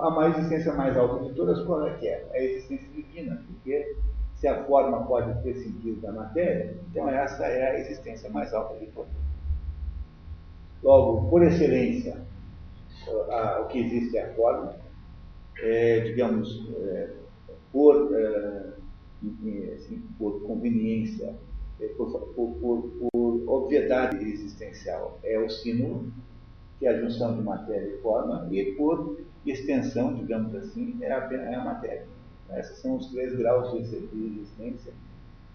a 0.00 0.10
mais 0.10 0.38
existência 0.38 0.72
mais 0.74 0.96
alta 0.96 1.24
de 1.24 1.34
todas, 1.34 1.62
qual 1.64 1.86
é 1.86 1.94
que 1.94 2.08
é? 2.08 2.26
A 2.32 2.38
existência 2.38 2.88
divina, 2.88 3.42
porque 3.46 3.96
se 4.36 4.46
a 4.46 4.64
forma 4.64 5.04
pode 5.06 5.42
sentido 5.42 6.00
da 6.00 6.12
matéria, 6.12 6.76
então 6.90 7.08
essa 7.08 7.44
é 7.44 7.70
a 7.70 7.80
existência 7.80 8.30
mais 8.30 8.52
alta 8.54 8.78
de 8.78 8.86
todas. 8.86 9.10
Logo, 10.82 11.28
por 11.28 11.42
excelência, 11.42 12.20
a, 13.30 13.60
o 13.62 13.66
que 13.66 13.80
existe 13.80 14.16
é 14.16 14.30
a 14.30 14.34
forma, 14.34 14.76
é, 15.60 16.00
digamos, 16.00 16.68
é, 16.78 17.10
por, 17.72 18.14
é, 18.14 18.72
assim, 19.74 20.02
por 20.18 20.42
conveniência, 20.42 21.34
é, 21.80 21.86
por, 21.88 22.10
por, 22.34 22.90
por, 23.12 23.48
obviedade 23.48 24.16
existencial, 24.28 25.18
é 25.22 25.38
o 25.38 25.48
símbolo, 25.48 26.10
que 26.78 26.86
é 26.86 26.90
a 26.90 27.00
junção 27.00 27.36
de 27.36 27.42
matéria 27.42 27.88
e 27.88 27.98
forma, 28.02 28.48
e 28.50 28.72
por 28.72 29.20
extensão, 29.44 30.14
digamos 30.14 30.54
assim, 30.54 30.98
é 31.00 31.12
a, 31.12 31.32
é 31.32 31.54
a 31.54 31.64
matéria. 31.64 32.06
Esses 32.54 32.78
são 32.78 32.96
os 32.96 33.10
três 33.10 33.34
graus 33.36 33.72
de 33.72 33.78
existência, 33.78 34.92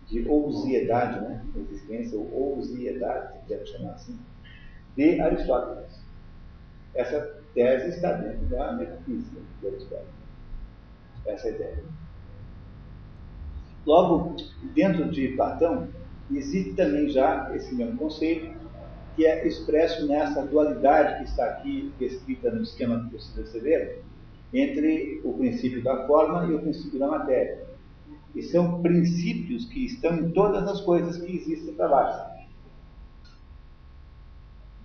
de 0.07 0.27
ousiedade, 0.27 1.21
né? 1.21 1.45
existência, 1.55 2.17
ou 2.17 2.57
ousiedade, 2.57 3.33
se 3.33 3.39
quiser 3.43 3.65
chamar 3.67 3.93
assim, 3.93 4.17
de 4.95 5.19
Aristóteles. 5.21 6.01
Essa 6.93 7.40
tese 7.53 7.89
está 7.89 8.13
dentro 8.13 8.45
da 8.47 8.73
metafísica 8.73 9.41
de 9.61 9.67
Aristóteles. 9.67 10.21
Essa 11.25 11.47
é 11.47 11.51
a 11.51 11.55
ideia. 11.55 11.83
Logo, 13.85 14.35
dentro 14.73 15.09
de 15.11 15.29
Platão, 15.29 15.89
existe 16.31 16.73
também 16.73 17.09
já 17.09 17.53
esse 17.55 17.73
mesmo 17.73 17.97
conceito, 17.97 18.55
que 19.15 19.25
é 19.25 19.45
expresso 19.45 20.07
nessa 20.07 20.45
dualidade 20.45 21.17
que 21.17 21.29
está 21.29 21.45
aqui 21.45 21.93
descrita 21.99 22.51
no 22.51 22.61
esquema 22.61 23.05
que 23.05 23.17
vocês 23.17 23.35
receberam, 23.35 24.01
entre 24.53 25.21
o 25.23 25.33
princípio 25.33 25.83
da 25.83 26.07
forma 26.07 26.45
e 26.45 26.53
o 26.53 26.61
princípio 26.61 26.99
da 26.99 27.07
matéria. 27.07 27.65
E 28.33 28.41
são 28.41 28.81
princípios 28.81 29.65
que 29.65 29.85
estão 29.85 30.15
em 30.15 30.31
todas 30.31 30.67
as 30.67 30.81
coisas 30.81 31.17
que 31.17 31.35
existem 31.35 31.73
para 31.73 31.89
baixo. 31.89 32.31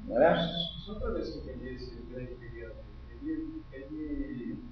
Não 0.08 0.22
é? 0.22 0.36
Só 0.84 0.94
para 0.94 1.10
ver 1.10 1.24
se 1.24 1.36
eu 1.36 1.42
entendi 1.42 1.74
esse 1.74 1.96
grande 2.10 2.34
ele 3.72 4.64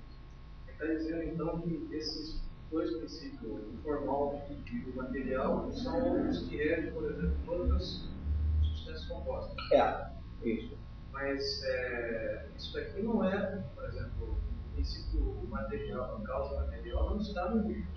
está 0.69 0.87
dizendo 0.87 1.23
então 1.23 1.61
que 1.61 1.89
esses 1.93 2.43
dois 2.71 2.91
princípios, 2.97 3.43
o 3.43 3.83
formal 3.83 4.47
e 4.51 4.91
o 4.91 4.97
material, 4.97 5.71
são 5.73 6.29
os 6.29 6.49
que 6.49 6.57
regem, 6.57 6.93
por 6.93 7.05
exemplo, 7.05 7.37
todas 7.47 7.73
as 7.73 8.09
substâncias 8.63 9.05
compostas. 9.07 9.73
É, 9.73 10.11
isso. 10.43 10.77
Mas 11.13 11.63
é, 11.65 12.49
isso 12.57 12.77
aqui 12.77 13.03
não 13.03 13.25
é, 13.25 13.63
por 13.75 13.85
exemplo, 13.85 14.37
o 14.37 14.75
princípio 14.75 15.47
material, 15.49 16.17
a 16.17 16.27
causa 16.27 16.67
material, 16.67 17.11
não 17.11 17.21
está 17.21 17.51
no 17.51 17.69
livro. 17.69 17.95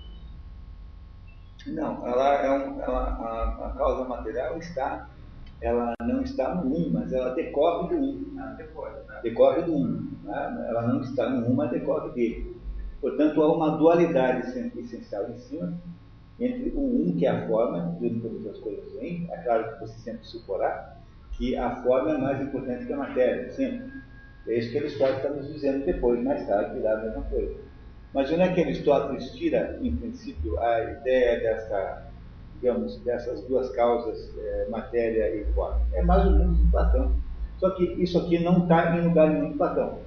Não, 1.66 2.08
ela 2.08 2.34
é 2.36 2.52
um, 2.52 2.82
ela, 2.82 3.10
a, 3.10 3.68
a 3.68 3.74
causa 3.76 4.08
material 4.08 4.58
está 4.58 5.10
ela 5.62 5.94
não 6.02 6.22
está 6.22 6.54
no 6.56 6.76
1, 6.76 6.90
mas 6.92 7.14
ela 7.14 7.34
decorre 7.34 7.96
do 7.96 8.02
1. 8.02 8.36
Ah, 8.40 8.56
decorre, 8.58 8.94
né? 9.08 9.20
decorre 9.24 9.62
do 9.64 9.76
1. 9.76 9.86
Né? 10.24 10.66
Ela 10.70 10.88
não 10.88 11.02
está 11.02 11.30
no 11.30 11.48
1, 11.48 11.54
mas 11.54 11.72
decorre 11.72 12.10
dele. 12.12 12.58
Portanto, 13.02 13.42
há 13.42 13.56
uma 13.56 13.78
dualidade 13.78 14.48
essencial 14.80 15.30
em 15.30 15.38
cima 15.38 15.74
entre 16.40 16.70
o 16.76 17.10
1, 17.10 17.18
que 17.18 17.26
é 17.26 17.30
a 17.30 17.48
forma, 17.48 17.98
de 18.00 18.06
onde 18.06 18.20
todas 18.20 18.48
as 18.48 18.60
coisas 18.60 18.94
vêm. 18.94 19.28
É 19.32 19.38
claro 19.38 19.74
que 19.74 19.80
você 19.80 20.00
sempre 20.00 20.26
suporá 20.26 20.98
que 21.32 21.56
a 21.56 21.84
forma 21.84 22.16
é 22.16 22.18
mais 22.18 22.42
importante 22.42 22.86
que 22.86 22.94
a 22.94 22.98
matéria, 22.98 23.50
sempre. 23.52 23.92
É 24.48 24.58
isso 24.58 24.72
que 24.72 24.78
Aristóteles 24.78 25.18
está 25.18 25.30
nos 25.30 25.54
dizendo 25.54 25.86
depois, 25.86 26.24
mais 26.24 26.48
tarde, 26.48 26.76
virá 26.76 26.94
a 26.94 27.04
mesma 27.04 27.24
coisa. 27.24 27.56
Mas 28.14 28.32
onde 28.32 28.42
é 28.42 28.54
que 28.54 28.62
Aristóteles 28.62 29.32
tira, 29.32 29.78
em 29.82 29.96
princípio, 29.96 30.60
a 30.60 30.84
ideia 30.84 31.40
dessa 31.40 32.07
digamos, 32.60 32.98
dessas 33.04 33.44
duas 33.44 33.70
causas, 33.72 34.34
é, 34.38 34.68
matéria 34.70 35.36
e 35.36 35.46
forma. 35.54 35.82
É 35.94 36.02
mais 36.02 36.26
ou 36.26 36.32
menos 36.32 36.58
de 36.58 36.72
Platão. 36.72 37.16
Só 37.58 37.70
que 37.72 37.84
isso 38.02 38.18
aqui 38.20 38.40
não 38.40 38.64
está 38.64 38.98
em 38.98 39.08
lugar 39.08 39.30
nenhum 39.30 39.52
de 39.52 39.58
Platão. 39.58 40.00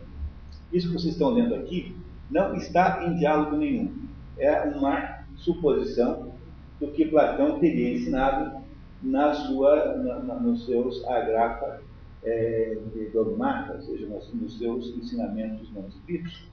Isso 0.72 0.88
que 0.88 0.94
vocês 0.94 1.14
estão 1.14 1.30
lendo 1.30 1.54
aqui 1.54 1.96
não 2.30 2.54
está 2.54 3.04
em 3.04 3.16
diálogo 3.16 3.56
nenhum. 3.56 3.92
É 4.38 4.62
uma 4.62 5.24
suposição 5.36 6.32
do 6.78 6.88
que 6.88 7.06
Platão 7.06 7.58
teria 7.58 7.94
ensinado 7.94 8.60
na 9.02 9.34
sua, 9.34 9.96
na, 9.96 10.18
na, 10.20 10.34
nos 10.34 10.66
seus 10.66 11.04
agrafa 11.06 11.80
é, 12.22 12.76
de 12.94 13.06
dogmata, 13.10 13.74
ou 13.74 13.80
seja, 13.80 14.06
nos, 14.06 14.32
nos 14.34 14.58
seus 14.58 14.88
ensinamentos 14.96 15.72
não 15.72 15.88
escritos, 15.88 16.48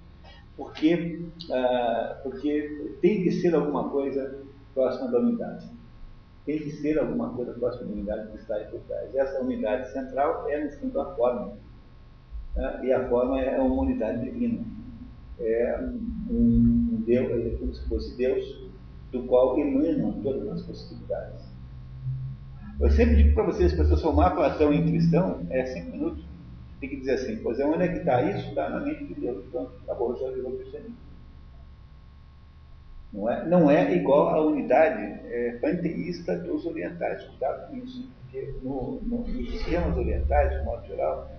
porque, 0.56 1.22
ah, 1.52 2.20
porque 2.24 2.96
tem 3.02 3.24
que 3.24 3.32
ser 3.32 3.54
alguma 3.54 3.90
coisa 3.90 4.40
próxima 4.74 5.12
da 5.12 5.20
unidade 5.20 5.77
tem 6.48 6.60
que 6.60 6.72
ser 6.72 6.98
alguma 6.98 7.30
coisa 7.32 7.52
próxima 7.52 7.90
à 7.90 7.94
unidade 7.94 8.32
que 8.32 8.38
está 8.38 8.56
aí 8.56 8.66
por 8.68 8.80
trás. 8.88 9.14
Essa 9.14 9.42
unidade 9.42 9.92
central 9.92 10.50
é, 10.50 10.64
no 10.64 10.72
fundo, 10.72 11.02
a 11.02 11.14
forma. 11.14 11.54
Né? 12.56 12.86
E 12.86 12.94
a 12.94 13.08
forma 13.10 13.40
é 13.42 13.60
uma 13.60 13.84
unidade 13.84 14.24
divina. 14.24 14.64
É 15.42 15.78
um, 16.32 17.04
Deus, 17.06 17.46
é 17.46 17.58
como 17.58 17.76
se 17.76 17.88
fosse 17.90 18.16
Deus, 18.16 18.72
do 19.12 19.24
qual 19.24 19.60
emanam 19.60 20.14
todas 20.24 20.48
as 20.48 20.62
possibilidades. 20.64 21.46
Eu 22.80 22.90
sempre 22.92 23.18
digo 23.18 23.36
para 23.36 23.44
vocês, 23.44 23.74
para 23.74 23.86
transformar 23.86 24.32
Platão 24.32 24.72
em 24.72 24.88
cristão, 24.88 25.46
é 25.50 25.66
cinco 25.66 25.92
minutos. 25.92 26.24
Tem 26.80 26.90
que 26.90 26.96
dizer 26.98 27.16
assim, 27.16 27.38
pois 27.44 27.60
é, 27.60 27.66
onde 27.66 27.84
é 27.84 27.88
que 27.90 27.98
está 27.98 28.22
isso? 28.22 28.50
Está 28.50 28.70
na 28.70 28.80
mente 28.80 29.04
de 29.04 29.16
Deus. 29.16 29.44
Então, 29.48 29.70
acabou, 29.84 30.16
já 30.16 30.32
virou 30.32 30.54
cristianismo. 30.54 30.96
Não 33.14 33.30
é, 33.30 33.46
não 33.46 33.72
é 33.72 33.94
igual 33.96 34.30
à 34.30 34.46
unidade 34.46 35.02
é, 35.02 35.58
panteísta 35.62 36.38
dos 36.38 36.66
orientais. 36.66 37.24
Cuidado 37.24 37.70
com 37.70 37.78
isso, 37.78 38.10
porque 38.22 38.54
no, 38.62 39.02
no, 39.02 39.20
nos 39.20 39.54
esquemas 39.56 39.98
orientais, 39.98 40.58
de 40.58 40.66
modo 40.66 40.86
geral, 40.86 41.32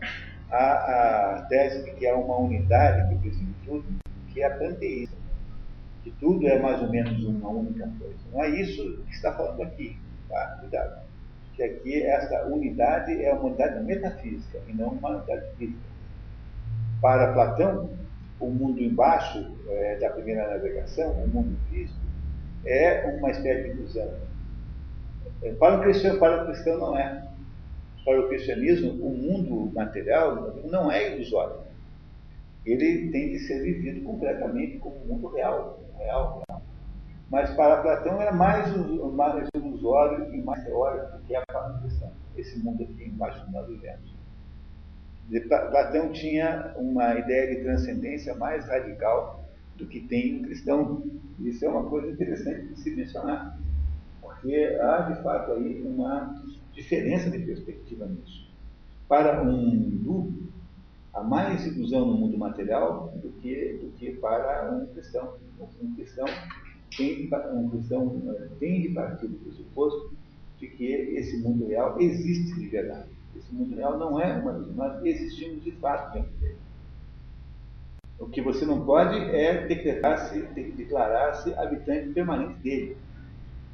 há 0.50 1.36
a 1.36 1.42
tese 1.48 1.84
de 1.84 1.92
que 1.92 2.06
há 2.06 2.16
uma 2.16 2.38
unidade 2.38 3.08
que 3.08 3.20
preside 3.20 3.54
tudo, 3.64 3.84
que 4.28 4.40
é 4.42 4.46
a 4.46 4.58
panteísta. 4.58 5.16
que 6.02 6.10
tudo 6.12 6.46
é 6.48 6.58
mais 6.58 6.80
ou 6.80 6.88
menos 6.90 7.22
uma 7.22 7.50
única 7.50 7.88
coisa. 7.98 8.16
Não 8.32 8.42
é 8.42 8.48
isso 8.48 9.02
que 9.06 9.14
está 9.14 9.32
falando 9.32 9.62
aqui, 9.62 9.98
tá? 10.28 10.56
Cuidado. 10.60 11.02
Que 11.54 11.62
aqui 11.62 12.02
essa 12.02 12.46
unidade 12.46 13.22
é 13.22 13.32
uma 13.32 13.44
unidade 13.44 13.84
metafísica 13.84 14.58
e 14.68 14.72
não 14.72 14.88
uma 14.88 15.16
unidade 15.16 15.54
física. 15.56 15.88
Para 17.00 17.32
Platão, 17.32 17.90
o 18.41 18.47
mundo 18.47 18.80
embaixo 18.80 19.45
é, 19.68 19.97
da 19.97 20.11
primeira 20.11 20.49
navegação, 20.49 21.12
o 21.12 21.28
mundo 21.28 21.59
físico, 21.68 21.99
é 22.64 23.16
uma 23.18 23.30
espécie 23.30 23.64
de 23.64 23.78
ilusão. 23.78 24.12
É, 25.43 25.53
para 25.55 25.78
o, 25.78 25.80
cristão, 25.82 26.18
para 26.18 26.43
o 26.43 26.47
cristão 26.47 26.78
não 26.78 26.99
é. 26.99 27.28
Para 28.05 28.20
o 28.20 28.28
cristianismo, 28.28 28.91
o 28.93 29.11
mundo 29.11 29.72
material 29.74 30.57
não 30.64 30.91
é 30.91 31.14
ilusório. 31.14 31.61
Ele 32.64 33.11
tem 33.11 33.30
que 33.30 33.39
ser 33.41 33.62
vivido 33.62 34.05
completamente 34.05 34.78
como 34.78 34.97
um 34.97 35.07
mundo 35.07 35.28
real. 35.28 35.80
real, 35.97 36.43
real. 36.49 36.62
Mas 37.30 37.51
para 37.51 37.82
Platão 37.82 38.20
é 38.22 38.32
mais, 38.32 38.74
mais 39.12 39.49
ilusório 39.55 40.34
e 40.34 40.43
mais 40.43 40.64
teórico 40.64 41.18
do 41.18 41.24
que 41.24 41.36
é 41.36 41.43
para 41.47 41.76
o 41.76 41.80
cristão. 41.80 42.11
Esse 42.36 42.59
mundo 42.59 42.82
aqui 42.82 43.05
embaixo 43.05 43.45
que 43.45 43.53
nós 43.53 43.66
vivemos. 43.66 44.17
Platão 45.48 46.10
tinha 46.10 46.74
uma 46.76 47.14
ideia 47.18 47.54
de 47.54 47.62
transcendência 47.62 48.34
mais 48.34 48.66
radical 48.66 49.44
do 49.76 49.86
que 49.86 50.00
tem 50.00 50.40
um 50.40 50.42
cristão. 50.42 51.02
Isso 51.38 51.64
é 51.64 51.68
uma 51.68 51.88
coisa 51.88 52.10
interessante 52.10 52.68
de 52.68 52.80
se 52.80 52.90
mencionar, 52.96 53.58
porque 54.22 54.78
há 54.80 55.00
de 55.02 55.22
fato 55.22 55.52
aí 55.52 55.82
uma 55.82 56.42
diferença 56.72 57.30
de 57.30 57.38
perspectiva 57.40 58.06
nisso. 58.06 58.48
Para 59.06 59.42
um 59.42 59.68
hindu, 59.68 60.32
há 61.12 61.22
mais 61.22 61.66
ilusão 61.66 62.06
no 62.06 62.14
mundo 62.14 62.38
material 62.38 63.12
do 63.22 63.30
que, 63.32 63.78
do 63.82 63.90
que 63.92 64.12
para 64.12 64.72
um 64.72 64.86
cristão. 64.86 65.36
Um 65.80 65.94
cristão 65.94 66.26
tem, 66.96 67.28
um 67.52 67.68
cristão 67.68 68.22
eh, 68.28 68.48
tem 68.58 68.82
de 68.82 68.88
partir 68.90 69.28
do 69.28 69.36
pressuposto 69.38 70.16
de 70.58 70.68
que 70.68 70.86
esse 70.86 71.38
mundo 71.38 71.66
real 71.66 72.00
existe 72.00 72.54
de 72.58 72.68
verdade. 72.68 73.17
Esse 73.36 73.54
mundo 73.54 73.76
real 73.76 73.98
não 73.98 74.20
é 74.20 74.32
uma 74.32 74.52
nós 74.52 75.04
existimos 75.04 75.62
de 75.62 75.72
fato 75.72 76.12
dentro 76.12 76.30
dele. 76.38 76.58
O 78.18 78.26
que 78.26 78.42
você 78.42 78.66
não 78.66 78.84
pode 78.84 79.16
é 79.16 79.66
declarar-se 79.66 81.54
habitante 81.54 82.08
permanente 82.10 82.58
dele. 82.60 82.96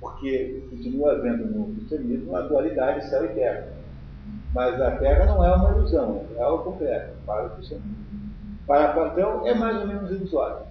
Porque 0.00 0.66
continua 0.68 1.12
havendo 1.12 1.46
no 1.46 1.74
cristianismo 1.74 2.36
a 2.36 2.42
dualidade 2.42 3.08
céu 3.08 3.24
e 3.24 3.28
terra. 3.28 3.72
Mas 4.52 4.80
a 4.80 4.92
terra 4.98 5.26
não 5.26 5.44
é 5.44 5.54
uma 5.54 5.70
ilusão, 5.70 6.26
é 6.36 6.42
algo 6.42 6.72
concreto 6.72 7.16
para 7.24 7.46
o 7.46 7.50
cristianismo. 7.50 7.96
Para 8.66 8.92
Platão 8.92 9.46
é 9.46 9.54
mais 9.54 9.80
ou 9.80 9.86
menos 9.86 10.10
ilusório. 10.10 10.66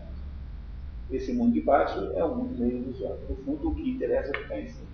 Esse 1.11 1.34
mundo 1.34 1.53
de 1.53 1.61
baixo 1.61 2.11
é 2.15 2.23
um 2.23 2.36
mundo 2.36 2.57
meio 2.57 2.77
ilusório. 2.77 3.19
No 3.29 3.36
fundo, 3.38 3.69
o 3.69 3.75
que 3.75 3.91
interessa 3.91 4.31
é 4.36 4.39
ficar 4.39 4.59
em 4.59 4.67
cima. 4.67 4.93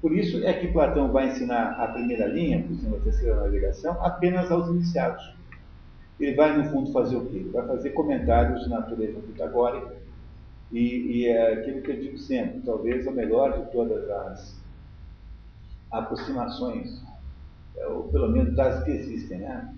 Por 0.00 0.16
isso 0.16 0.44
é 0.46 0.52
que 0.54 0.68
Platão 0.68 1.12
vai 1.12 1.28
ensinar 1.28 1.72
a 1.72 1.88
primeira 1.88 2.26
linha, 2.26 2.62
por 2.62 2.72
exemplo, 2.72 2.96
a 2.96 3.00
terceira 3.00 3.36
navegação, 3.36 4.02
apenas 4.02 4.50
aos 4.50 4.68
iniciados. 4.68 5.34
Ele 6.18 6.34
vai, 6.34 6.56
no 6.56 6.70
fundo, 6.70 6.92
fazer 6.92 7.16
o 7.16 7.26
quê? 7.26 7.36
Ele 7.36 7.50
vai 7.50 7.66
fazer 7.66 7.90
comentários 7.90 8.64
de 8.64 8.70
natureza 8.70 9.20
pitagórica, 9.20 9.96
e, 10.72 11.18
e 11.18 11.26
é 11.26 11.54
aquilo 11.54 11.82
que 11.82 11.90
eu 11.90 12.00
digo 12.00 12.18
sempre, 12.18 12.60
talvez 12.60 13.06
a 13.06 13.10
melhor 13.10 13.58
de 13.58 13.72
todas 13.72 14.08
as 14.08 14.60
aproximações, 15.90 17.02
é, 17.76 17.86
ou 17.88 18.04
pelo 18.04 18.30
menos 18.30 18.54
das 18.54 18.82
que 18.84 18.90
existem, 18.90 19.38
né? 19.38 19.74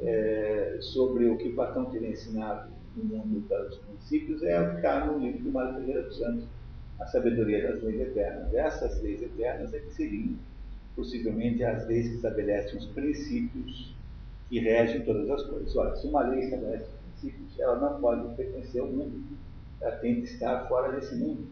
É, 0.00 0.78
sobre 0.80 1.28
o 1.28 1.36
que 1.36 1.50
Platão 1.50 1.86
teria 1.86 2.10
ensinado 2.10 2.70
no 2.96 3.04
mundo 3.04 3.44
dos 3.48 3.78
princípios, 3.78 4.42
é 4.44 4.60
o 4.60 4.70
que 4.70 4.76
está 4.76 5.06
no 5.06 5.18
livro 5.18 5.42
do 5.42 5.50
Mário 5.50 5.74
Ferreira 5.74 6.02
dos 6.02 6.16
Santos 6.16 6.44
a 7.00 7.06
sabedoria 7.06 7.62
das 7.62 7.82
leis 7.82 8.00
eternas. 8.00 8.52
Essas 8.54 9.00
leis 9.02 9.22
eternas 9.22 9.72
é 9.72 9.78
que 9.78 9.92
seriam 9.94 10.34
possivelmente 10.96 11.62
as 11.62 11.86
leis 11.86 12.08
que 12.08 12.14
estabelecem 12.16 12.78
os 12.78 12.86
princípios 12.86 13.94
que 14.48 14.58
regem 14.58 15.02
todas 15.02 15.30
as 15.30 15.42
coisas. 15.44 15.76
Olha, 15.76 15.94
se 15.94 16.06
uma 16.06 16.22
lei 16.22 16.40
estabelece 16.40 16.86
princípios, 17.02 17.58
ela 17.60 17.78
não 17.78 18.00
pode 18.00 18.34
pertencer 18.34 18.80
ao 18.80 18.88
mundo, 18.88 19.22
ela 19.80 19.96
tem 19.96 20.16
que 20.16 20.22
estar 20.22 20.66
fora 20.66 20.92
desse 20.92 21.14
mundo. 21.14 21.46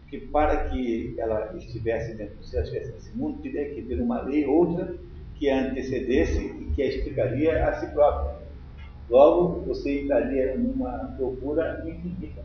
Porque 0.00 0.18
para 0.26 0.68
que 0.68 1.14
ela 1.18 1.54
estivesse 1.56 2.14
dentro, 2.14 2.42
se 2.42 2.58
estivesse 2.58 2.92
nesse 2.92 3.16
mundo, 3.16 3.40
teria 3.42 3.72
que 3.72 3.82
ter 3.82 4.00
uma 4.00 4.22
lei 4.22 4.44
outra 4.44 4.96
que 5.36 5.48
a 5.48 5.68
antecedesse 5.68 6.38
e 6.38 6.72
que 6.74 6.82
a 6.82 6.86
explicaria 6.86 7.68
a 7.68 7.74
si 7.74 7.86
própria. 7.92 8.40
Logo, 9.08 9.60
você 9.66 10.02
entraria 10.02 10.56
numa 10.56 11.14
procura 11.16 11.84
infinita 11.86 12.42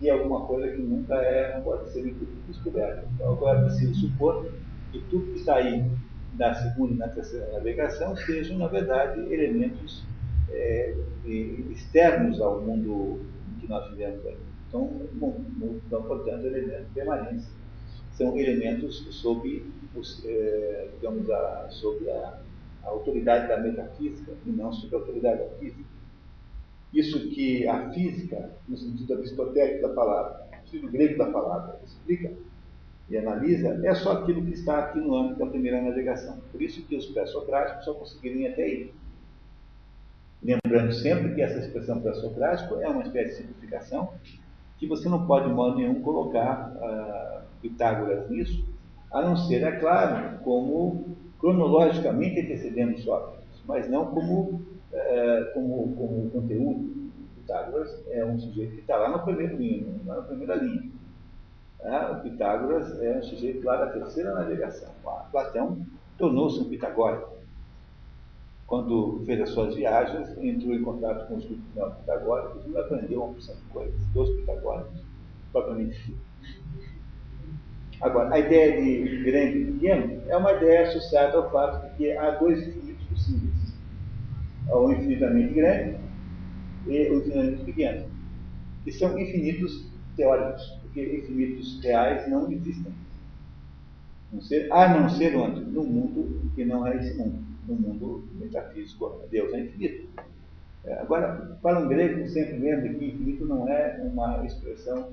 e 0.00 0.10
alguma 0.10 0.46
coisa 0.46 0.68
que 0.68 0.82
nunca 0.82 1.14
é, 1.16 1.60
pode 1.60 1.90
ser 1.90 2.14
descoberta. 2.48 3.06
Então, 3.14 3.32
agora 3.32 3.60
é 3.60 3.64
preciso 3.64 3.94
supor 3.94 4.46
que 4.92 5.00
tudo 5.10 5.32
que 5.32 5.50
aí 5.50 5.90
na 6.36 6.54
segunda 6.54 6.92
e 6.92 6.96
na 6.96 7.08
terceira 7.08 7.52
navegação 7.52 8.16
sejam, 8.16 8.58
na 8.58 8.66
verdade, 8.66 9.20
elementos 9.32 10.04
é, 10.50 10.94
externos 11.24 12.40
ao 12.40 12.60
mundo 12.60 13.20
que 13.60 13.68
nós 13.68 13.88
vivemos 13.90 14.26
aí. 14.26 14.36
Então, 14.68 14.90
bom, 15.12 15.40
então, 15.86 16.02
portanto, 16.02 16.44
elementos 16.46 16.88
permanentes. 16.92 17.46
São 18.12 18.38
elementos 18.38 19.06
sob, 19.10 19.64
os, 19.94 20.24
é, 20.24 20.88
digamos, 20.94 21.28
a, 21.30 21.66
sob 21.70 22.08
a, 22.10 22.40
a 22.84 22.88
autoridade 22.88 23.48
da 23.48 23.58
metafísica 23.58 24.32
e 24.46 24.50
não 24.50 24.72
sob 24.72 24.94
a 24.94 24.98
autoridade 24.98 25.38
da 25.38 25.48
física. 25.58 25.93
Isso 26.94 27.28
que 27.30 27.66
a 27.66 27.90
física, 27.90 28.52
no 28.68 28.76
sentido 28.76 29.14
aristotélico 29.14 29.82
da 29.82 29.94
palavra, 29.94 30.46
no 30.62 30.68
sentido 30.68 30.92
grego 30.92 31.18
da 31.18 31.26
palavra, 31.26 31.80
explica 31.84 32.32
e 33.10 33.18
analisa, 33.18 33.80
é 33.84 33.94
só 33.94 34.12
aquilo 34.12 34.44
que 34.44 34.52
está 34.52 34.78
aqui 34.78 35.00
no 35.00 35.14
âmbito 35.14 35.40
da 35.40 35.46
primeira 35.46 35.82
navegação. 35.82 36.38
Por 36.52 36.62
isso 36.62 36.86
que 36.86 36.96
os 36.96 37.06
pré-socráticos 37.06 37.84
só 37.84 37.94
conseguiram 37.94 38.36
ir 38.40 38.46
até 38.46 38.62
aí. 38.62 38.92
Lembrando 40.40 40.92
sempre 40.92 41.34
que 41.34 41.42
essa 41.42 41.58
expressão 41.58 42.00
pré-socrático 42.00 42.76
é 42.76 42.88
uma 42.88 43.02
espécie 43.02 43.30
de 43.30 43.36
simplificação 43.38 44.14
que 44.78 44.86
você 44.86 45.08
não 45.08 45.26
pode, 45.26 45.48
de 45.48 45.54
modo 45.54 45.76
nenhum, 45.76 46.00
colocar 46.00 46.72
uh, 46.76 47.44
Pitágoras 47.60 48.30
nisso, 48.30 48.64
a 49.10 49.22
não 49.22 49.36
ser, 49.36 49.62
é 49.62 49.72
claro, 49.72 50.38
como 50.40 51.16
cronologicamente 51.40 52.40
antecedendo 52.40 52.98
Sócrates, 53.00 53.62
mas 53.66 53.88
não 53.88 54.06
como 54.06 54.73
é, 54.94 55.50
como, 55.52 55.94
como 55.96 56.30
conteúdo, 56.30 57.04
Pitágoras 57.36 58.02
é 58.08 58.24
um 58.24 58.38
sujeito 58.38 58.74
que 58.74 58.80
está 58.80 58.96
lá 58.96 59.10
no 59.10 59.22
primeiro 59.22 59.56
linha, 59.56 59.86
lá 60.06 60.16
na 60.16 60.22
primeira 60.22 60.54
linha. 60.54 60.90
É, 61.80 62.10
o 62.10 62.20
Pitágoras 62.20 63.02
é 63.02 63.18
um 63.18 63.22
sujeito 63.22 63.64
lá 63.64 63.76
da 63.76 63.90
terceira 63.90 64.32
navegação. 64.34 64.90
Platão 65.30 65.84
tornou-se 66.16 66.60
um 66.60 66.68
pitagórico. 66.68 67.34
Quando 68.66 69.22
fez 69.26 69.42
as 69.42 69.50
suas 69.50 69.74
viagens, 69.74 70.30
entrou 70.38 70.74
em 70.74 70.82
contato 70.82 71.28
com 71.28 71.34
os 71.34 71.44
pitagóricos 71.44 72.64
e 72.66 72.78
aprendeu 72.78 73.22
uma 73.22 73.34
porção 73.34 73.54
de 73.56 73.64
coisas. 73.64 74.00
Dos 74.14 74.30
pitagóricos, 74.30 75.02
propriamente 75.52 76.16
Agora, 78.00 78.34
a 78.34 78.38
ideia 78.38 78.80
de 78.80 79.22
grande 79.22 79.58
e 79.58 79.72
pequeno 79.72 80.22
é 80.26 80.36
uma 80.36 80.52
ideia 80.52 80.88
associada 80.88 81.36
ao 81.36 81.50
fato 81.50 81.88
de 81.88 81.96
que 81.96 82.12
há 82.16 82.30
dois 82.32 82.66
infinitos 82.66 83.06
possíveis 83.06 83.53
ao 84.68 84.92
infinitamente 84.92 85.54
grande 85.54 85.96
e 86.86 87.08
o 87.10 87.18
infinitamente 87.18 87.64
pequeno, 87.64 88.06
que 88.84 88.92
são 88.92 89.18
infinitos 89.18 89.88
teóricos, 90.16 90.62
porque 90.82 91.02
infinitos 91.02 91.80
reais 91.82 92.28
não 92.30 92.50
existem. 92.50 92.92
A 94.70 94.88
não 94.88 95.08
ser 95.08 95.36
onde? 95.36 95.60
No 95.60 95.84
mundo 95.84 96.50
que 96.54 96.64
não 96.64 96.86
é 96.86 96.96
esse 96.96 97.16
mundo, 97.16 97.38
no 97.68 97.74
mundo 97.74 98.28
metafísico, 98.34 99.20
Deus 99.30 99.52
é 99.52 99.60
infinito. 99.60 100.08
É, 100.84 100.94
agora, 101.00 101.56
para 101.62 101.78
um 101.78 101.88
grego, 101.88 102.28
sempre 102.28 102.58
lembra 102.58 102.92
que 102.92 103.04
infinito 103.06 103.46
não 103.46 103.68
é 103.68 104.00
uma 104.02 104.44
expressão 104.44 105.12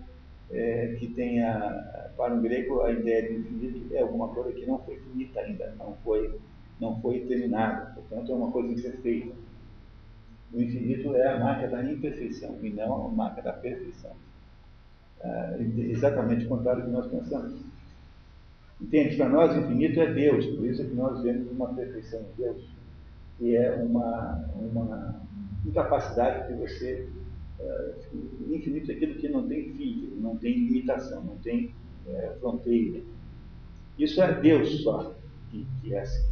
é, 0.51 0.95
que 0.99 1.07
tenha, 1.07 2.11
para 2.17 2.33
um 2.33 2.41
grego, 2.41 2.81
a 2.81 2.91
ideia 2.91 3.29
de 3.29 3.35
infinito 3.39 3.93
é 3.93 4.01
alguma 4.01 4.27
coisa 4.29 4.51
que 4.51 4.65
não 4.65 4.79
foi 4.79 4.97
finita 4.97 5.39
ainda, 5.39 5.73
não 5.77 5.95
foi 6.03 6.39
não 6.81 6.99
foi 6.99 7.19
terminado, 7.21 7.93
portanto 7.93 8.31
é 8.31 8.35
uma 8.35 8.51
coisa 8.51 8.73
imperfeita. 8.73 9.33
O 10.51 10.59
infinito 10.59 11.15
é 11.15 11.27
a 11.27 11.39
marca 11.39 11.67
da 11.67 11.83
imperfeição 11.83 12.57
e 12.61 12.71
não 12.71 13.05
a 13.05 13.09
marca 13.09 13.41
da 13.41 13.53
perfeição. 13.53 14.11
É 15.23 15.57
exatamente 15.77 16.45
o 16.45 16.49
contrário 16.49 16.81
do 16.81 16.87
que 16.87 16.93
nós 16.93 17.07
pensamos. 17.07 17.61
Entende? 18.81 19.15
Para 19.15 19.29
nós, 19.29 19.55
o 19.55 19.59
infinito 19.59 20.01
é 20.01 20.11
Deus, 20.11 20.45
por 20.47 20.65
isso 20.65 20.81
é 20.81 20.85
que 20.85 20.95
nós 20.95 21.21
vemos 21.21 21.51
uma 21.51 21.71
perfeição 21.73 22.19
em 22.19 22.41
Deus, 22.41 22.67
que 23.37 23.55
é 23.55 23.71
uma, 23.75 24.43
uma 24.55 25.21
incapacidade 25.63 26.51
de 26.51 26.59
você. 26.59 27.07
É, 27.59 27.93
infinito 28.49 28.91
é 28.91 28.95
aquilo 28.95 29.15
que 29.15 29.29
não 29.29 29.47
tem 29.47 29.71
fim, 29.73 30.17
não 30.19 30.35
tem 30.35 30.65
limitação, 30.65 31.23
não 31.23 31.37
tem 31.37 31.75
é, 32.07 32.35
fronteira. 32.39 33.01
Isso 33.99 34.19
é 34.19 34.41
Deus 34.41 34.81
só 34.81 35.13
que, 35.51 35.67
que 35.81 35.93
é 35.93 35.99
assim. 35.99 36.30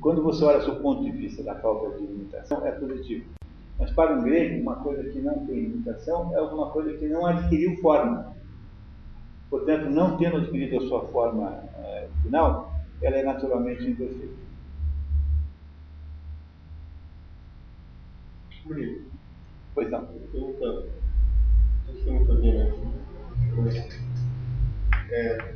Quando 0.00 0.22
você 0.22 0.44
olha 0.44 0.64
do 0.64 0.80
ponto 0.80 1.02
de 1.02 1.10
vista 1.10 1.42
da 1.42 1.54
falta 1.56 1.98
de 1.98 2.06
limitação, 2.06 2.66
é 2.66 2.72
positivo. 2.72 3.26
Mas 3.78 3.90
para 3.90 4.14
um 4.14 4.22
grego, 4.22 4.62
uma 4.62 4.76
coisa 4.76 5.04
que 5.10 5.20
não 5.20 5.46
tem 5.46 5.60
limitação 5.60 6.34
é 6.34 6.38
alguma 6.38 6.70
coisa 6.70 6.96
que 6.96 7.06
não 7.06 7.26
adquiriu 7.26 7.76
forma. 7.76 8.34
Portanto, 9.50 9.90
não 9.90 10.16
tendo 10.16 10.38
adquirido 10.38 10.78
a 10.78 10.88
sua 10.88 11.06
forma 11.08 11.50
é, 11.78 12.08
final, 12.22 12.72
ela 13.02 13.16
é 13.16 13.22
naturalmente 13.22 13.84
imperfeita. 13.84 14.46
Bonito. 18.64 19.04
Pois 19.74 19.90
não. 19.90 20.08
Sei 22.02 22.12
muito 22.12 22.34
bem, 22.34 22.54
né? 22.54 22.72
É, 25.10 25.54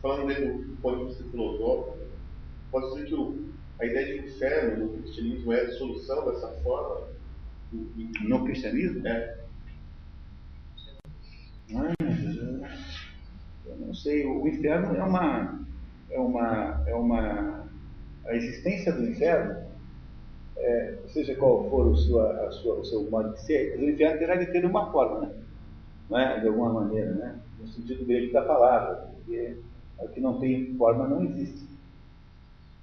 falando 0.00 0.66
do 0.66 0.76
ponto 0.80 0.98
de 0.98 1.04
vista 1.06 1.24
filosófico, 1.24 2.03
pode 2.74 2.92
dizer 2.92 3.06
que 3.06 3.14
o, 3.14 3.36
a 3.80 3.86
ideia 3.86 4.20
de 4.20 4.26
inferno 4.26 4.86
no 4.86 4.92
cristianismo 4.98 5.52
é 5.52 5.60
a 5.60 5.70
solução 5.70 6.24
dessa 6.24 6.48
forma? 6.64 7.06
No 8.22 8.44
cristianismo? 8.44 9.06
É. 9.06 9.38
Ah, 11.72 11.94
eu 13.66 13.76
não 13.76 13.94
sei. 13.94 14.26
O 14.26 14.46
inferno 14.48 14.96
é 14.96 15.04
uma, 15.04 15.64
é 16.10 16.18
uma, 16.18 16.84
é 16.88 16.94
uma, 16.94 17.68
a 18.26 18.34
existência 18.34 18.92
do 18.92 19.08
inferno, 19.08 19.56
é, 20.56 20.98
seja 21.06 21.36
qual 21.36 21.70
for 21.70 21.86
o, 21.86 21.96
sua, 21.96 22.50
sua, 22.50 22.80
o 22.80 22.84
seu 22.84 23.08
modo 23.08 23.34
de 23.34 23.42
ser, 23.42 23.78
o 23.78 23.88
inferno 23.88 24.18
terá 24.18 24.34
de 24.34 24.46
ter 24.46 24.64
uma 24.64 24.90
forma, 24.90 25.32
né? 26.10 26.34
É? 26.36 26.40
De 26.40 26.48
alguma 26.48 26.72
maneira, 26.72 27.12
né? 27.12 27.40
No 27.58 27.68
sentido 27.68 28.04
grego 28.04 28.32
da 28.32 28.42
palavra, 28.42 29.10
porque 29.14 29.58
o 29.98 30.08
que 30.08 30.20
não 30.20 30.40
tem 30.40 30.74
forma 30.76 31.08
não 31.08 31.22
existe. 31.22 31.73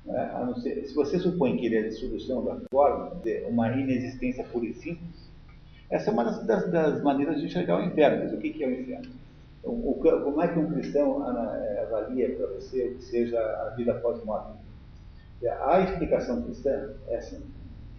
É? 0.07 0.59
Ser, 0.61 0.87
se 0.87 0.95
você 0.95 1.19
supõe 1.19 1.57
que 1.57 1.67
ele 1.67 1.75
é 1.75 1.79
a 1.81 1.87
dissolução 1.87 2.43
da 2.43 2.57
forma, 2.71 3.21
uma 3.47 3.71
inexistência 3.71 4.43
pura 4.45 4.65
e 4.65 4.73
simples, 4.73 5.29
essa 5.89 6.09
é 6.09 6.13
uma 6.13 6.23
das, 6.23 6.45
das, 6.45 6.71
das 6.71 7.03
maneiras 7.03 7.39
de 7.39 7.45
enxergar 7.45 7.77
o 7.77 7.85
inferno. 7.85 8.23
Mas 8.23 8.33
o 8.33 8.37
que, 8.37 8.49
que 8.51 8.63
é 8.63 8.67
o 8.67 8.81
inferno? 8.81 9.11
O, 9.63 9.91
o, 9.91 9.95
como 9.95 10.41
é 10.41 10.47
que 10.47 10.57
um 10.57 10.71
cristão 10.71 11.23
é, 11.29 11.83
avalia 11.83 12.35
para 12.35 12.47
você 12.47 12.87
o 12.87 12.95
que 12.95 13.03
seja 13.03 13.39
a 13.39 13.75
vida 13.75 13.93
pós-morte? 13.95 14.57
A 15.61 15.81
explicação 15.81 16.41
cristã 16.43 16.93
é 17.07 17.17
assim: 17.17 17.41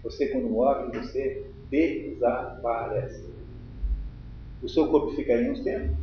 você, 0.03 0.29
quando 0.29 0.49
morre, 0.49 0.99
você 0.99 1.45
desaparece. 1.71 3.31
O 4.63 4.69
seu 4.69 4.89
corpo 4.89 5.15
ficaria 5.15 5.51
uns 5.51 5.61
tempos 5.61 5.97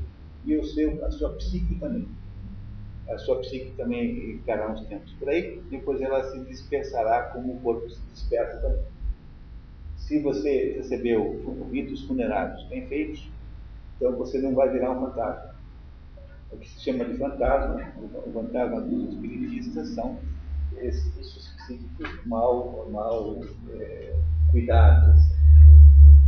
e 0.45 0.55
o 0.57 0.65
seu, 0.65 1.03
a 1.05 1.11
sua 1.11 1.33
psique 1.33 1.75
também 1.75 2.07
a 3.09 3.17
sua 3.17 3.39
psique 3.39 3.71
também 3.75 4.37
ficará 4.37 4.71
uns 4.71 4.85
tempos 4.85 5.11
por 5.13 5.29
aí, 5.29 5.61
depois 5.69 5.99
ela 6.01 6.23
se 6.31 6.39
dispersará 6.45 7.23
como 7.33 7.53
o 7.53 7.59
corpo 7.59 7.89
se 7.89 7.99
dispersa 8.13 8.57
também. 8.61 8.83
Se 9.97 10.21
você 10.21 10.73
recebeu 10.77 11.67
ritos 11.71 12.05
funerários 12.05 12.63
bem 12.67 12.87
feitos, 12.87 13.29
então 13.95 14.15
você 14.15 14.39
não 14.39 14.53
vai 14.53 14.69
virar 14.71 14.91
um 14.91 15.01
fantasma. 15.01 15.55
O 16.51 16.57
que 16.57 16.69
se 16.69 16.79
chama 16.79 17.05
de 17.05 17.17
fantasma, 17.17 17.91
o 18.25 18.31
fantasma 18.31 18.81
dos 18.81 19.13
espiritistas 19.13 19.89
são 19.89 20.17
esses 20.77 21.53
psíquicos 21.57 22.25
mal, 22.25 22.87
mal 22.91 23.39
é, 23.71 24.15
cuidados. 24.51 25.19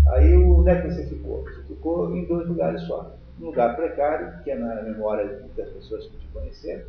Aí 0.10 0.36
onde 0.36 0.70
é 0.70 0.82
que 0.82 0.92
você 0.92 1.08
ficou? 1.08 1.44
Você 1.44 1.64
ficou 1.64 2.16
em 2.16 2.26
dois 2.28 2.48
lugares 2.48 2.82
só 2.84 3.20
um 3.42 3.46
lugar 3.48 3.76
precário, 3.76 4.44
que 4.44 4.52
é 4.52 4.56
na 4.56 4.84
memória 4.84 5.42
das 5.58 5.70
pessoas 5.70 6.08
que 6.08 6.18
te 6.18 6.28
conheceram, 6.28 6.86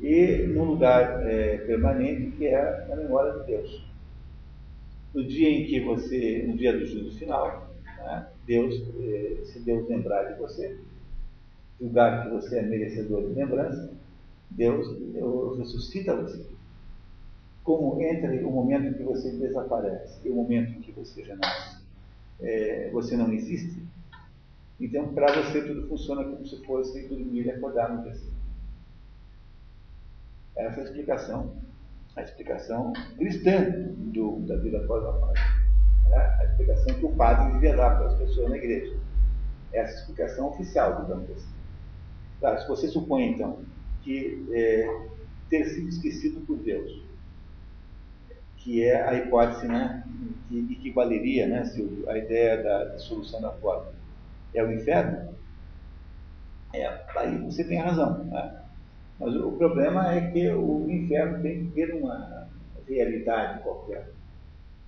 e 0.00 0.46
num 0.48 0.64
lugar 0.64 1.26
é, 1.26 1.58
permanente, 1.58 2.36
que 2.36 2.46
é 2.46 2.86
na 2.88 2.96
memória 2.96 3.38
de 3.40 3.46
Deus. 3.46 3.86
No 5.14 5.24
dia 5.26 5.50
em 5.50 5.66
que 5.66 5.80
você, 5.80 6.44
no 6.46 6.56
dia 6.56 6.72
do 6.72 6.86
juízo 6.86 7.18
final, 7.18 7.70
né, 7.98 8.26
Deus, 8.46 8.82
é, 8.98 9.44
se 9.44 9.60
Deus 9.60 9.88
lembrar 9.88 10.24
de 10.24 10.38
você, 10.38 10.76
julgar 11.80 12.24
que 12.24 12.30
você 12.30 12.58
é 12.58 12.62
merecedor 12.62 13.28
de 13.28 13.34
lembrança, 13.34 13.90
Deus, 14.50 14.96
Deus 15.12 15.58
ressuscita 15.58 16.16
você. 16.16 16.44
Como 17.62 18.00
entre 18.02 18.42
o 18.42 18.50
momento 18.50 18.86
em 18.86 18.94
que 18.94 19.02
você 19.02 19.30
desaparece 19.32 20.18
e 20.24 20.30
o 20.30 20.34
momento 20.34 20.72
em 20.72 20.80
que 20.80 20.92
você 20.92 21.22
já 21.22 21.36
nasce, 21.36 21.80
é, 22.40 22.90
você 22.90 23.16
não 23.16 23.32
existe, 23.32 23.82
então, 24.80 25.12
para 25.12 25.30
você, 25.42 25.60
tudo 25.60 25.86
funciona 25.88 26.24
como 26.24 26.46
se 26.46 26.56
fosse 26.64 27.06
dormir 27.06 27.44
e 27.44 27.50
acordar 27.50 27.94
no 27.94 28.02
dia 28.02 28.14
seguinte. 28.14 28.40
Essa 30.56 30.80
é 30.80 30.80
a 30.80 30.84
explicação, 30.84 31.56
a 32.16 32.22
explicação 32.22 32.92
cristã 33.18 33.70
do, 33.96 34.40
da 34.40 34.56
vida 34.56 34.78
após 34.78 35.04
a 35.04 35.12
morte. 35.12 35.40
Né? 36.08 36.16
A 36.16 36.44
explicação 36.44 36.94
que 36.94 37.04
o 37.04 37.12
padre 37.12 37.52
devia 37.52 37.76
dar 37.76 37.98
para 37.98 38.06
as 38.06 38.14
pessoas 38.14 38.48
na 38.48 38.56
igreja. 38.56 38.96
Essa 39.70 39.92
é 39.92 39.96
a 39.96 40.00
explicação 40.00 40.48
oficial, 40.48 41.02
digamos 41.02 41.30
assim. 41.30 41.54
Tá, 42.40 42.58
se 42.58 42.66
você 42.66 42.88
supõe, 42.88 43.32
então, 43.32 43.58
que 44.02 44.46
é, 44.50 45.06
ter 45.50 45.66
sido 45.66 45.90
esquecido 45.90 46.40
por 46.46 46.56
Deus, 46.56 47.02
que 48.56 48.82
é 48.82 49.02
a 49.02 49.14
hipótese 49.14 49.68
né, 49.68 50.04
que 50.48 50.72
equivaleria 50.72 51.46
né, 51.46 51.70
a 52.08 52.16
ideia 52.16 52.62
da 52.62 52.84
dissolução 52.96 53.42
da 53.42 53.52
forma 53.52 53.99
é 54.54 54.62
o 54.62 54.72
inferno, 54.72 55.30
é, 56.72 56.86
aí 57.16 57.38
você 57.38 57.64
tem 57.64 57.78
razão. 57.78 58.24
Né? 58.24 58.62
Mas 59.18 59.34
o 59.36 59.52
problema 59.52 60.12
é 60.14 60.30
que 60.30 60.50
o 60.50 60.90
inferno 60.90 61.42
tem 61.42 61.66
que 61.66 61.72
ter 61.72 61.94
uma 61.94 62.48
realidade 62.88 63.62
qualquer. 63.62 64.12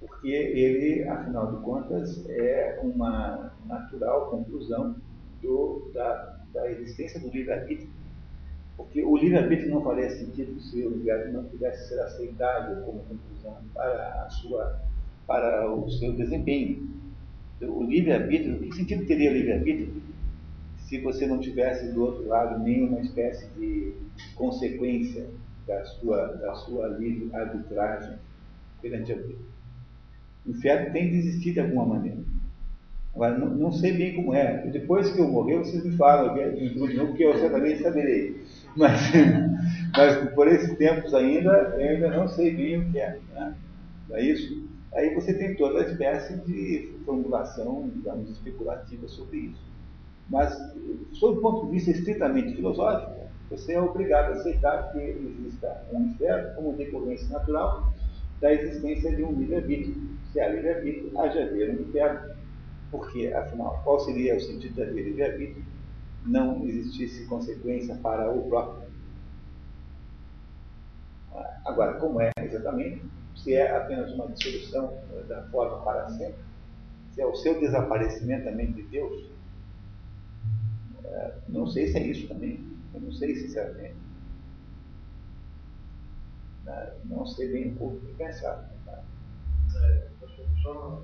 Porque 0.01 0.29
ele, 0.29 1.09
afinal 1.09 1.55
de 1.55 1.63
contas, 1.63 2.25
é 2.29 2.81
uma 2.83 3.53
natural 3.67 4.31
conclusão 4.31 4.97
do, 5.41 5.91
da, 5.95 6.41
da 6.53 6.71
existência 6.71 7.21
do 7.21 7.29
livre-arbítrio. 7.29 7.91
Porque 8.77 9.05
o 9.05 9.17
livre-arbítrio 9.17 9.71
não 9.71 9.83
faria 9.83 10.11
sentido 10.11 10.59
se 10.61 10.85
o 10.85 10.91
livre-arbítrio 10.91 11.43
não 11.43 11.45
pudesse 11.45 11.89
ser 11.89 12.01
aceitável 12.01 12.83
como 12.85 13.05
conclusão 13.05 13.57
para, 13.75 14.25
a 14.25 14.31
sua, 14.31 14.81
para 15.27 15.71
o 15.71 15.89
seu 15.89 16.13
desempenho 16.15 17.02
o 17.67 17.83
livre-arbítrio, 17.85 18.59
que 18.59 18.77
sentido 18.77 19.07
teria 19.07 19.31
o 19.31 19.35
livre-arbítrio 19.35 20.03
se 20.93 20.99
você 21.01 21.27
não 21.27 21.39
tivesse 21.39 21.91
do 21.93 22.03
outro 22.03 22.29
lado 22.29 22.63
nenhuma 22.63 23.01
espécie 23.01 23.47
de 23.59 23.95
consequência 24.35 25.27
da 25.67 25.83
sua, 25.85 26.27
da 26.35 26.55
sua 26.55 26.89
livre 26.89 27.35
arbitragem 27.35 28.19
perante 28.83 29.13
a 29.13 29.17
vida? 29.17 29.39
O 30.45 30.51
inferno 30.51 30.93
tem 30.93 31.11
de 31.11 31.17
existir 31.17 31.53
de 31.53 31.61
alguma 31.61 31.87
maneira. 31.87 32.19
Agora, 33.15 33.39
não, 33.39 33.55
não, 33.55 33.73
sei 33.73 33.93
bem 33.93 34.15
como 34.17 34.35
é. 34.35 34.67
Depois 34.67 35.11
que 35.11 35.21
eu 35.21 35.29
morrer, 35.29 35.59
vocês 35.59 35.85
me 35.85 35.97
falam, 35.97 36.35
me 36.35 36.71
porque 36.71 37.25
eu 37.25 37.39
certamente 37.39 37.83
saberei. 37.83 38.43
Mas, 38.77 39.01
mas 39.97 40.35
por 40.35 40.49
esses 40.49 40.77
tempos 40.77 41.15
ainda, 41.15 41.75
eu 41.79 41.89
ainda 41.89 42.11
não 42.11 42.29
sei 42.29 42.55
bem 42.55 42.79
o 42.79 42.91
que 42.91 42.99
é. 42.99 43.19
Né? 43.35 43.55
É 44.13 44.25
isso? 44.25 44.67
Aí 44.95 45.15
você 45.15 45.33
tem 45.35 45.57
toda 45.57 45.81
a 45.81 45.87
espécie 45.87 46.37
de 46.41 46.99
formulação, 47.05 47.91
digamos, 47.95 48.31
especulativa 48.31 49.09
sobre 49.09 49.39
isso. 49.39 49.73
Mas, 50.29 50.55
sob 51.13 51.39
o 51.39 51.41
ponto 51.41 51.67
de 51.67 51.73
vista 51.73 51.91
estritamente 51.91 52.55
filosófico, 52.55 53.23
você 53.51 53.75
é 53.75 53.81
obrigado 53.81 54.33
a 54.33 54.35
aceitar 54.35 54.93
que 54.93 54.99
exista 54.99 55.85
um 55.93 56.07
inferno 56.07 56.55
como 56.55 56.77
decorrência 56.77 57.29
natural 57.29 57.93
da 58.41 58.53
existência 58.53 59.15
de 59.15 59.23
um 59.23 59.33
livre-arbítrio. 59.33 59.95
Se 60.33 60.41
há 60.41 60.49
livre-arbítrio, 60.49 61.19
haja 61.19 61.43
haver 61.43 61.71
um 61.71 61.83
inferno. 61.83 62.35
Porque, 62.91 63.29
afinal, 63.29 63.81
qual 63.85 64.01
seria 64.01 64.37
o 64.37 64.41
sentido 64.41 64.77
da 64.77 64.85
livre-arbítrio? 64.85 65.65
Não 66.27 66.65
existisse 66.67 67.27
consequência 67.27 67.95
para 67.97 68.31
o 68.31 68.49
próprio. 68.49 68.83
Agora, 71.65 71.95
como 71.95 72.21
é 72.21 72.31
exatamente? 72.39 73.03
Se 73.43 73.55
é 73.55 73.77
apenas 73.77 74.13
uma 74.13 74.29
dissolução 74.29 75.03
eh, 75.13 75.25
da 75.25 75.43
forma 75.49 75.83
para 75.85 76.09
sempre, 76.11 76.37
se 77.13 77.21
é 77.21 77.27
o 77.27 77.35
seu 77.35 77.59
desaparecimento 77.61 78.51
mente 78.53 78.75
de 78.75 78.83
Deus. 78.85 79.31
É, 81.05 81.35
não 81.49 81.67
sei 81.67 81.89
se 81.89 81.99
é 81.99 82.07
isso 82.07 82.29
também. 82.29 82.65
Eu 82.95 83.01
não 83.01 83.13
sei 83.13 83.35
sinceramente. 83.35 83.97
É, 86.67 86.95
não 87.05 87.27
sei 87.27 87.53
bem 87.53 87.73
um 87.73 87.75
pouco 87.75 87.97
o 87.97 88.01
que 88.01 88.15
pensar. 88.15 88.71
É, 89.75 90.09
só, 90.63 91.03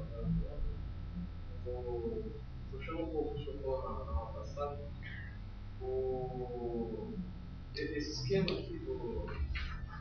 puxando 2.71 3.03
um 3.03 3.07
pouco 3.07 3.35
o 3.35 3.35
que 3.35 3.51
o 3.51 3.71
na 3.83 4.13
aula 4.13 4.41
passada, 4.41 4.79
o, 5.81 7.15
esse 7.75 8.11
esquema 8.13 8.59
aqui 8.59 8.79
do, 8.79 9.27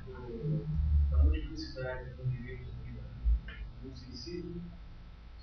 do 0.06 0.68
da 1.10 1.24
multiplicidade 1.24 2.12
do 4.28 4.62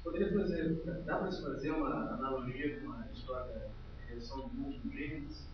poderia 0.05 0.33
fazer, 0.33 0.83
dá 1.07 1.17
para 1.17 1.33
se 1.33 1.43
fazer 1.43 1.71
uma 1.71 2.15
analogia 2.15 2.79
com 2.81 2.93
a 2.93 3.09
história 3.13 3.55
da 3.55 4.07
criação 4.07 4.49
do 4.49 4.55
mundo 4.55 4.79
de 4.81 4.97
Gênesis, 4.97 5.49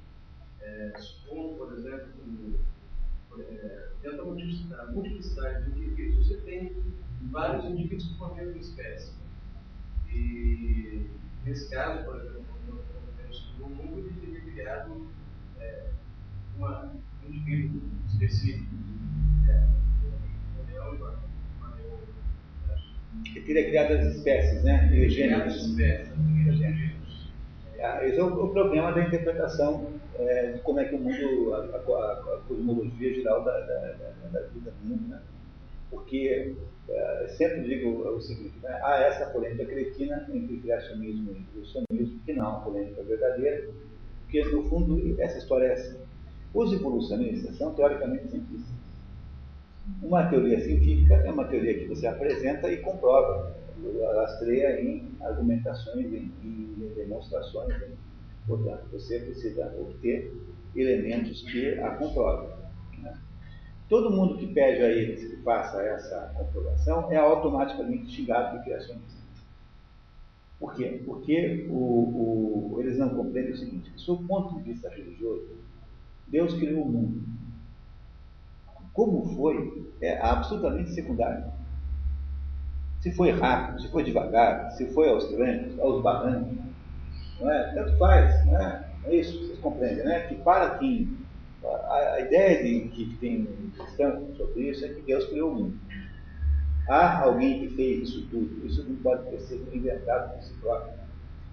é, 0.60 0.92
supondo, 0.98 1.56
por 1.56 1.72
exemplo, 1.72 2.08
que 2.16 2.58
é, 3.40 3.90
dentro 4.02 4.18
da 4.18 4.24
multiplicidade 4.90 5.70
do 5.70 5.78
indivíduo 5.78 6.24
você 6.24 6.36
tem 6.38 6.76
vários 7.30 7.64
indivíduos 7.64 8.08
que 8.08 8.18
formam 8.18 8.42
uma 8.42 8.58
espécie. 8.58 9.12
E 10.08 11.08
nesse 11.44 11.70
caso, 11.70 12.04
por 12.04 12.16
exemplo, 12.16 12.44
no 13.60 13.68
mundo 13.68 13.98
ele 13.98 14.20
teria 14.20 14.40
criado 14.40 15.06
é, 15.60 15.90
uma, 16.56 16.92
um 17.22 17.28
indivíduo 17.28 17.80
específico. 18.08 18.74
É, 19.48 19.68
um 20.58 20.90
uma, 20.90 21.10
uma, 21.10 21.29
que 23.24 23.40
teria 23.40 23.64
criado 23.64 23.92
as 23.92 24.16
espécies, 24.16 24.62
né? 24.62 24.90
E 24.92 25.08
gêneros. 25.08 25.56
Espécies, 25.56 26.10
ah, 27.82 28.06
esse 28.06 28.18
é 28.18 28.22
o, 28.22 28.44
o, 28.44 28.48
problema 28.50 28.92
da 28.92 29.02
interpretação 29.02 29.86
é, 30.18 30.52
de 30.52 30.58
como 30.60 30.80
é 30.80 30.84
que 30.84 30.94
o 30.94 30.98
mundo, 30.98 31.54
a, 31.54 31.76
a, 31.76 32.12
a 32.12 32.40
cosmologia 32.46 33.14
geral 33.14 33.42
da, 33.42 33.58
da, 33.58 33.92
da, 33.92 34.28
da, 34.32 34.40
vida 34.48 34.70
do 34.70 34.88
mundo, 34.88 35.08
né? 35.08 35.22
Porque 35.90 36.54
é, 36.88 37.28
sempre 37.28 37.62
digo 37.62 38.06
o 38.06 38.20
seguinte, 38.20 38.54
né? 38.62 38.78
há 38.82 38.98
essa 38.98 39.26
polêmica 39.30 39.64
cretina 39.64 40.26
entre 40.32 40.58
criacionismo 40.58 41.32
e 41.32 41.46
evolucionismo, 41.50 42.20
que 42.24 42.32
não 42.34 42.44
é 42.44 42.48
uma 42.48 42.60
polêmica 42.60 43.02
verdadeira, 43.02 43.70
porque 44.22 44.44
no 44.44 44.68
fundo 44.68 45.20
essa 45.20 45.38
história 45.38 45.66
é 45.66 45.72
assim. 45.72 45.98
Os 46.52 46.72
evolucionistas 46.72 47.56
são 47.56 47.74
teoricamente 47.74 48.28
cientistas. 48.28 48.79
Uma 50.02 50.28
teoria 50.28 50.60
científica 50.60 51.14
é 51.14 51.30
uma 51.30 51.44
teoria 51.44 51.78
que 51.78 51.86
você 51.86 52.06
apresenta 52.06 52.70
e 52.70 52.78
comprova, 52.78 53.54
rastreia 54.14 54.80
em 54.80 55.10
argumentações, 55.20 56.06
em, 56.12 56.32
em 56.42 56.92
demonstrações. 56.94 57.74
Portanto, 58.46 58.86
você 58.92 59.20
precisa 59.20 59.74
obter 59.78 60.32
elementos 60.74 61.42
que 61.42 61.78
a 61.80 61.90
comprovem. 61.96 62.48
Né? 62.98 63.18
Todo 63.88 64.10
mundo 64.10 64.38
que 64.38 64.46
pede 64.46 64.82
a 64.82 64.88
eles 64.88 65.24
que 65.24 65.42
faça 65.42 65.82
essa 65.82 66.32
comprovação 66.36 67.10
é 67.10 67.16
automaticamente 67.16 68.10
xingado 68.10 68.58
de 68.58 68.64
criacionista. 68.64 69.20
Por 70.58 70.74
quê? 70.74 71.02
Porque 71.06 71.66
o, 71.70 72.74
o, 72.74 72.80
eles 72.80 72.98
não 72.98 73.08
compreendem 73.10 73.52
o 73.52 73.56
seguinte: 73.56 73.90
sob 73.96 74.24
o 74.24 74.26
ponto 74.26 74.56
de 74.56 74.62
vista 74.72 74.90
religioso, 74.90 75.48
Deus 76.28 76.54
criou 76.54 76.82
o 76.82 76.92
mundo. 76.92 77.22
Como 78.92 79.34
foi 79.36 79.90
é 80.00 80.18
absolutamente 80.20 80.90
secundário. 80.90 81.44
Se 83.00 83.12
foi 83.12 83.30
rápido, 83.30 83.80
se 83.80 83.88
foi 83.88 84.02
devagar, 84.02 84.70
se 84.72 84.86
foi 84.92 85.08
aos 85.08 85.24
trancos, 85.28 85.78
aos 85.78 86.02
barrancos, 86.02 86.58
não 87.40 87.50
é? 87.50 87.74
tanto 87.74 87.96
faz, 87.96 88.46
não 88.46 88.60
é? 88.60 88.90
é 89.04 89.16
isso, 89.16 89.38
vocês 89.38 89.58
compreendem, 89.60 90.04
né? 90.04 90.20
Que 90.26 90.34
para 90.36 90.78
quem. 90.78 91.18
A, 91.64 92.14
a 92.14 92.20
ideia 92.20 92.62
de 92.62 92.88
que 92.88 93.16
tem 93.20 93.46
questão 93.76 94.34
sobre 94.36 94.70
isso 94.70 94.84
é 94.84 94.88
que 94.88 95.02
Deus 95.02 95.24
criou 95.26 95.50
o 95.50 95.54
mundo. 95.54 95.78
Há 96.88 97.22
alguém 97.22 97.60
que 97.60 97.74
fez 97.74 98.08
isso 98.08 98.26
tudo, 98.30 98.66
isso 98.66 98.84
não 98.88 98.96
pode 98.96 99.30
ter 99.30 99.40
sido 99.40 99.74
inventado 99.74 100.34
por 100.34 100.42
si 100.42 100.52
próprio. 100.54 101.00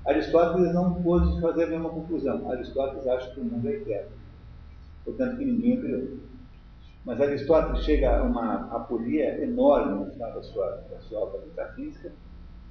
Aristóteles 0.05 0.73
não 0.73 1.01
pôde 1.03 1.39
fazer 1.41 1.65
a 1.65 1.67
mesma 1.67 1.89
conclusão. 1.89 2.49
Aristóteles 2.49 3.05
acha 3.07 3.29
que 3.31 3.41
o 3.41 3.43
mundo 3.43 3.67
é 3.67 3.73
eterno. 3.73 4.11
Portanto, 5.03 5.37
que 5.37 5.45
ninguém 5.45 5.81
criou. 5.81 6.17
Mas 7.07 7.21
Aristóteles 7.21 7.85
chega 7.85 8.19
a 8.19 8.23
uma 8.23 8.67
apolia 8.69 9.41
enorme 9.41 10.03
no 10.03 10.11
final 10.11 10.33
da 10.33 10.43
sua, 10.43 10.83
da 10.91 10.99
sua 10.99 11.21
obra 11.21 11.39
metafísica, 11.39 12.11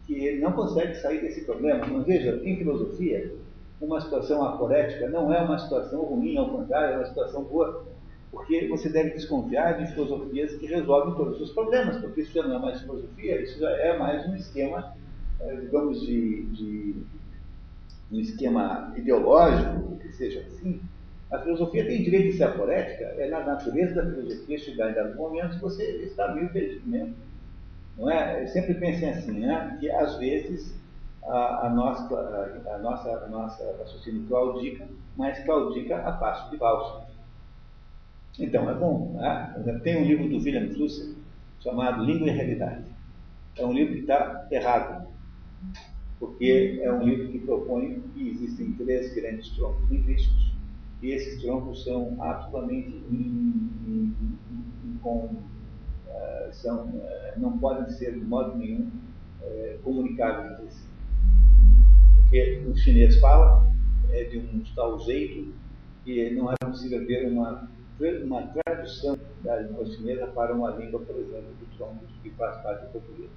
que 0.06 0.12
ele 0.12 0.42
não 0.42 0.52
consegue 0.52 0.94
sair 0.96 1.22
desse 1.22 1.46
problema. 1.46 1.86
Mas 1.86 2.04
veja, 2.04 2.38
em 2.44 2.54
filosofia, 2.58 3.32
uma 3.80 3.98
situação 3.98 4.44
aporética 4.44 5.08
não 5.08 5.32
é 5.32 5.40
uma 5.40 5.58
situação 5.58 6.02
ruim, 6.02 6.36
ao 6.36 6.50
contrário, 6.50 6.96
é 6.96 6.96
uma 6.98 7.06
situação 7.06 7.44
boa, 7.44 7.86
porque 8.30 8.68
você 8.68 8.90
deve 8.90 9.14
desconfiar 9.14 9.78
de 9.78 9.90
filosofias 9.94 10.54
que 10.56 10.66
resolvem 10.66 11.14
todos 11.14 11.40
os 11.40 11.52
problemas, 11.52 11.96
porque 11.96 12.20
isso 12.20 12.34
já 12.34 12.46
não 12.46 12.56
é 12.56 12.58
mais 12.58 12.82
filosofia, 12.82 13.40
isso 13.40 13.58
já 13.58 13.70
é 13.70 13.98
mais 13.98 14.28
um 14.28 14.36
esquema, 14.36 14.94
eh, 15.40 15.56
digamos, 15.62 16.02
de, 16.02 16.42
de 16.48 16.94
um 18.12 18.20
esquema 18.20 18.92
ideológico, 18.98 19.96
que 19.96 20.12
seja 20.12 20.40
assim, 20.40 20.78
a 21.30 21.38
filosofia 21.38 21.84
tem 21.84 22.04
direito 22.04 22.30
de 22.30 22.36
ser 22.36 22.44
aporética, 22.44 23.04
é 23.18 23.28
na 23.28 23.40
natureza 23.40 23.94
da 23.94 24.08
filosofia 24.08 24.58
chegar 24.58 24.90
em 24.90 24.94
dado 24.94 25.16
momento 25.16 25.58
você 25.58 25.82
está 26.04 26.32
meio 26.32 26.48
perdido 26.50 26.86
mesmo. 26.86 27.16
Não 27.98 28.10
é? 28.10 28.42
Eu 28.42 28.48
sempre 28.48 28.74
pensem 28.74 29.10
assim, 29.10 29.40
né? 29.40 29.76
que 29.80 29.90
às 29.90 30.16
vezes 30.18 30.74
a, 31.24 31.66
a, 31.66 31.70
nossa, 31.70 32.14
a, 32.14 32.74
a, 32.74 32.78
nossa, 32.78 33.10
a 33.10 33.28
nossa 33.28 33.76
raciocínio 33.78 34.24
claudica, 34.28 34.86
mas 35.16 35.42
claudica 35.44 35.96
a 35.96 36.12
passo 36.12 36.50
de 36.50 36.56
valsa. 36.58 37.06
Então 38.38 38.70
é 38.70 38.74
bom. 38.74 39.14
Né? 39.14 39.80
Tem 39.82 39.96
um 39.96 40.04
livro 40.04 40.28
do 40.28 40.36
William 40.36 40.72
Flusser 40.74 41.14
chamado 41.60 42.04
Língua 42.04 42.28
e 42.28 42.30
Realidade. 42.30 42.84
É 43.56 43.64
um 43.64 43.72
livro 43.72 43.94
que 43.94 44.00
está 44.00 44.46
errado, 44.50 45.08
porque 46.20 46.78
é 46.82 46.92
um 46.92 47.02
livro 47.02 47.32
que 47.32 47.38
propõe 47.40 48.00
que 48.14 48.28
existem 48.28 48.72
três 48.72 49.12
grandes 49.14 49.48
troncos 49.56 49.88
linguísticos 49.90 50.45
e 51.02 51.10
esses 51.10 51.42
troncos 51.42 51.84
são 51.84 52.16
absolutamente 52.20 52.88
in, 53.10 53.70
in, 53.86 54.14
in, 54.24 54.98
uh, 55.04 55.40
não 57.36 57.58
podem 57.58 57.88
ser 57.90 58.14
de 58.14 58.24
modo 58.24 58.56
nenhum 58.56 58.90
uh, 59.42 59.78
comunicáveis 59.82 60.52
entre 60.52 60.70
si. 60.70 60.86
Porque 62.16 62.64
o 62.66 62.76
chinês 62.76 63.20
fala 63.20 63.70
é 64.10 64.24
de 64.24 64.38
um 64.38 64.62
tal 64.74 64.98
jeito 65.00 65.52
que 66.04 66.30
não 66.30 66.50
é 66.52 66.54
possível 66.64 67.04
ver 67.06 67.30
uma, 67.30 67.68
uma 68.24 68.42
tradução 68.42 69.18
da 69.42 69.60
língua 69.60 69.84
chinesa 69.86 70.26
para 70.28 70.54
uma 70.54 70.70
língua, 70.70 71.00
por 71.00 71.16
exemplo, 71.16 71.52
do 71.60 71.76
tronco 71.76 72.04
que 72.22 72.30
faz 72.30 72.62
parte 72.62 72.86
do 72.86 72.92
português. 72.92 73.30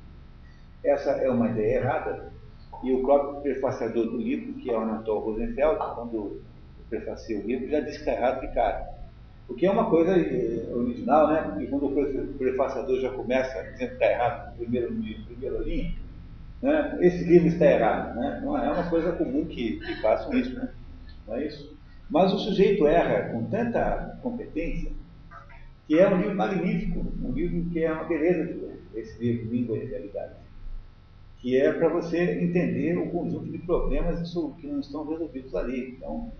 Essa 0.83 1.11
é 1.11 1.29
uma 1.29 1.49
ideia 1.49 1.79
errada, 1.79 2.31
e 2.83 2.93
o 2.93 3.01
próprio 3.01 3.41
prefaciador 3.41 4.05
do 4.05 4.17
livro, 4.17 4.53
que 4.53 4.69
é 4.69 4.77
o 4.77 4.81
Anatol 4.81 5.19
Rosenfeld, 5.19 5.77
quando 5.95 6.41
prefacia 6.89 7.39
o 7.39 7.45
livro, 7.45 7.69
já 7.69 7.79
disse 7.79 8.03
que 8.03 8.09
está 8.09 8.13
errado 8.13 8.41
de 8.41 8.53
cara. 8.53 8.89
O 9.47 9.55
que 9.55 9.65
é 9.65 9.71
uma 9.71 9.89
coisa 9.89 10.11
eh, 10.11 10.69
original, 10.73 11.27
né? 11.27 11.41
Porque 11.41 11.67
quando 11.67 11.85
o 11.87 12.33
prefaciador 12.37 12.99
já 12.99 13.09
começa 13.09 13.63
dizendo 13.63 13.89
que 13.89 13.93
está 13.93 14.11
errado 14.11 14.57
primeiro, 14.57 14.93
primeira 15.25 15.57
linha, 15.59 15.95
né? 16.61 16.97
esse 17.01 17.23
livro 17.23 17.47
está 17.47 17.65
errado. 17.65 18.15
Né? 18.15 18.41
Não 18.43 18.57
é 18.57 18.71
uma 18.71 18.89
coisa 18.89 19.11
comum 19.13 19.45
que, 19.45 19.79
que 19.79 20.01
façam 20.01 20.33
isso, 20.33 20.53
né? 20.53 20.69
Não 21.27 21.35
é 21.35 21.47
isso? 21.47 21.75
Mas 22.09 22.33
o 22.33 22.39
sujeito 22.39 22.87
erra 22.87 23.29
com 23.29 23.43
tanta 23.45 24.19
competência 24.21 24.91
que 25.87 25.97
é 25.97 26.07
um 26.07 26.17
livro 26.17 26.35
magnífico, 26.35 27.03
um 27.23 27.31
livro 27.31 27.67
que 27.71 27.83
é 27.83 27.91
uma 27.91 28.03
beleza 28.03 28.45
de 28.45 28.53
ler, 28.59 28.79
esse 28.93 29.19
livro 29.19 29.51
Língua 29.51 29.75
e 29.75 29.85
Realidade, 29.85 30.33
que 31.39 31.57
é 31.57 31.73
para 31.73 31.89
você 31.89 32.19
entender 32.41 32.95
o 32.95 33.09
conjunto 33.09 33.51
de 33.51 33.57
problemas 33.57 34.31
que 34.59 34.67
não 34.67 34.79
estão 34.79 35.07
resolvidos 35.07 35.55
ali. 35.55 35.95
Então, 35.97 36.31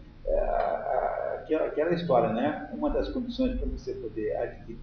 aquela, 1.36 1.65
aquela 1.65 1.93
história, 1.93 2.34
né? 2.34 2.70
Uma 2.74 2.89
das 2.89 3.09
condições 3.09 3.57
para 3.57 3.67
você 3.67 3.93
poder 3.93 4.36
adquirir 4.38 4.78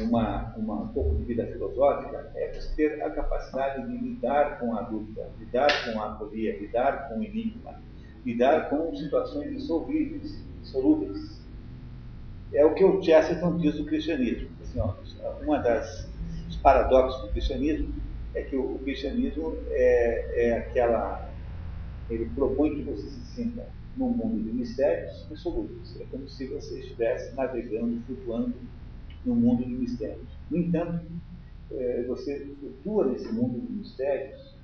uma, 0.00 0.54
uma, 0.56 0.82
um 0.82 0.88
pouco 0.88 1.16
de 1.16 1.24
vida 1.24 1.46
filosófica 1.46 2.30
é 2.34 2.52
você 2.52 2.74
ter 2.74 3.02
a 3.02 3.10
capacidade 3.10 3.86
de 3.86 3.98
lidar 3.98 4.58
com 4.58 4.76
a 4.76 4.82
dúvida, 4.82 5.30
lidar 5.38 5.68
com 5.84 6.00
a 6.00 6.12
aporia, 6.12 6.58
lidar 6.58 7.08
com 7.08 7.18
o 7.18 7.22
enigma, 7.22 7.80
lidar 8.24 8.70
com 8.70 8.94
situações 8.96 9.52
insolúveis. 9.52 11.42
É 12.52 12.64
o 12.64 12.74
que 12.74 12.84
o 12.84 13.02
Chesterton 13.02 13.56
diz 13.58 13.76
do 13.76 13.84
cristianismo. 13.84 14.50
Assim, 14.62 14.78
ó, 14.78 14.94
uma 15.42 15.58
das 15.58 16.08
dos 16.46 16.56
paradoxos 16.56 17.22
do 17.22 17.28
cristianismo 17.28 17.94
é 18.34 18.42
que 18.42 18.56
o, 18.56 18.74
o 18.74 18.78
cristianismo 18.78 19.56
é, 19.70 20.48
é 20.48 20.58
aquela 20.58 21.30
ele 22.10 22.26
propõe 22.34 22.76
que 22.76 22.82
você 22.82 23.02
se 23.02 23.26
sinta 23.34 23.66
num 23.96 24.10
mundo 24.10 24.42
de 24.42 24.52
mistérios 24.52 25.26
insolúveis. 25.30 26.00
É 26.00 26.04
como 26.10 26.28
se 26.28 26.46
você 26.46 26.80
estivesse 26.80 27.34
navegando, 27.34 28.00
flutuando 28.06 28.54
num 29.24 29.34
mundo 29.34 29.64
de 29.64 29.74
mistérios. 29.74 30.28
No 30.50 30.58
entanto, 30.58 31.06
é, 31.70 32.02
você 32.04 32.54
flutua 32.58 33.06
nesse 33.06 33.30
mundo 33.32 33.60
de 33.60 33.72
mistérios 33.72 34.54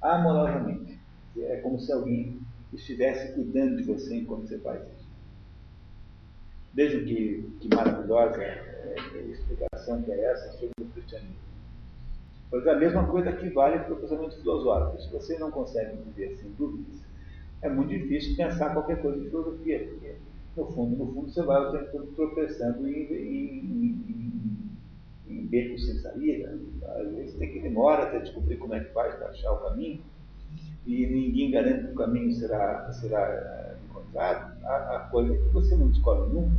amorosamente. 0.00 0.98
É 1.36 1.56
como 1.58 1.78
se 1.78 1.92
alguém 1.92 2.40
estivesse 2.72 3.32
cuidando 3.34 3.76
de 3.76 3.84
você 3.84 4.16
enquanto 4.16 4.48
você 4.48 4.58
faz 4.58 4.82
isso. 4.82 5.08
Vejam 6.74 7.04
que, 7.04 7.50
que 7.60 7.74
maravilhosa 7.74 8.42
é, 8.42 8.94
a 9.14 9.18
explicação 9.18 10.02
que 10.02 10.12
é 10.12 10.24
essa 10.24 10.52
sobre 10.52 10.72
o 10.80 10.84
cristianismo. 10.86 11.48
Pois 12.50 12.66
a 12.66 12.76
mesma 12.76 13.06
coisa 13.06 13.32
que 13.32 13.48
vale 13.50 13.78
para 13.80 13.94
o 13.94 13.96
pensamento 13.96 14.36
filosófico. 14.36 15.02
Se 15.02 15.12
você 15.12 15.38
não 15.38 15.50
consegue 15.50 15.96
viver 15.96 16.36
sem 16.36 16.50
dúvidas, 16.52 17.07
é 17.62 17.68
muito 17.68 17.90
difícil 17.90 18.36
pensar 18.36 18.72
qualquer 18.72 19.00
coisa 19.02 19.20
de 19.20 19.28
filosofia, 19.28 19.86
porque 19.88 20.14
no 20.56 20.66
fundo, 20.66 20.96
no 20.96 21.12
fundo 21.12 21.30
você 21.30 21.42
vai 21.42 21.60
o 21.60 21.72
tempo 21.72 21.92
todo 21.92 22.06
tropeçando 22.14 22.88
em, 22.88 23.12
em, 23.12 24.00
em, 24.08 24.70
em, 25.28 25.46
becos 25.46 25.86
sem 25.86 25.96
saída. 25.96 26.58
Às 26.98 27.14
vezes 27.14 27.38
tem 27.38 27.52
que 27.52 27.60
demorar 27.60 28.04
até 28.04 28.20
descobrir 28.20 28.56
como 28.56 28.74
é 28.74 28.80
que 28.80 28.92
faz 28.92 29.14
para 29.16 29.28
achar 29.28 29.52
o 29.52 29.68
caminho, 29.68 30.00
e 30.86 31.06
ninguém 31.06 31.50
garante 31.50 31.86
que 31.86 31.92
o 31.92 31.96
caminho 31.96 32.32
será, 32.32 32.90
será 32.92 33.28
eh, 33.28 33.76
encontrado. 33.88 34.64
A, 34.64 34.96
a 34.96 35.00
coisa 35.10 35.34
é 35.34 35.36
que 35.36 35.48
você 35.48 35.76
não 35.76 35.88
descobre 35.88 36.32
nunca. 36.32 36.56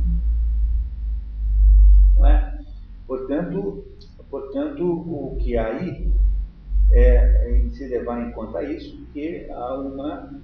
Não 2.16 2.26
é? 2.26 2.60
Portanto, 3.06 3.84
Portanto, 4.30 4.84
o 4.84 5.36
que 5.40 5.56
há 5.56 5.66
aí 5.66 6.08
é, 6.92 7.66
é 7.66 7.68
se 7.70 7.88
levar 7.88 8.28
em 8.28 8.30
conta 8.30 8.62
isso, 8.62 9.04
que 9.12 9.50
há 9.50 9.74
uma, 9.74 10.40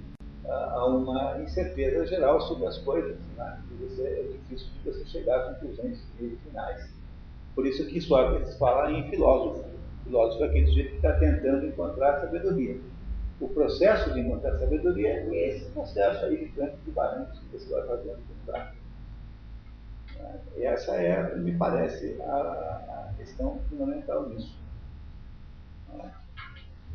há 0.49 0.85
uma 0.85 1.41
incerteza 1.41 2.05
geral 2.05 2.39
sobre 2.41 2.65
as 2.67 2.77
coisas. 2.79 3.17
Né? 3.35 3.61
É 3.99 4.23
difícil 4.31 4.67
de 4.83 4.91
você 4.91 5.05
chegar 5.05 5.37
a 5.37 5.53
conclusões 5.53 6.03
finais. 6.17 6.89
Por 7.55 7.65
isso 7.65 7.85
que 7.87 7.99
Sócrates 7.99 8.57
fala 8.57 8.91
em 8.91 9.09
filósofo. 9.09 9.65
Filósofo 10.03 10.43
é 10.43 10.47
aquele 10.47 10.67
sujeito 10.67 10.89
que 10.91 10.95
está 10.97 11.13
tentando 11.13 11.65
encontrar 11.65 12.19
sabedoria. 12.19 12.79
O 13.39 13.49
processo 13.49 14.13
de 14.13 14.19
encontrar 14.19 14.57
sabedoria 14.57 15.09
é 15.09 15.49
esse 15.49 15.65
processo 15.71 16.25
aí 16.25 16.37
de 16.37 16.51
campo 16.51 16.77
de 16.85 16.91
barrancos 16.91 17.39
que 17.39 17.57
você 17.57 17.71
vai 17.71 17.87
fazendo 17.87 18.17
com 18.17 18.51
prática. 18.51 18.77
E 20.55 20.63
essa 20.63 20.95
é, 20.95 21.35
me 21.35 21.55
parece, 21.55 22.19
a, 22.21 23.09
a 23.09 23.13
questão 23.17 23.59
fundamental 23.69 24.29
nisso. 24.29 24.57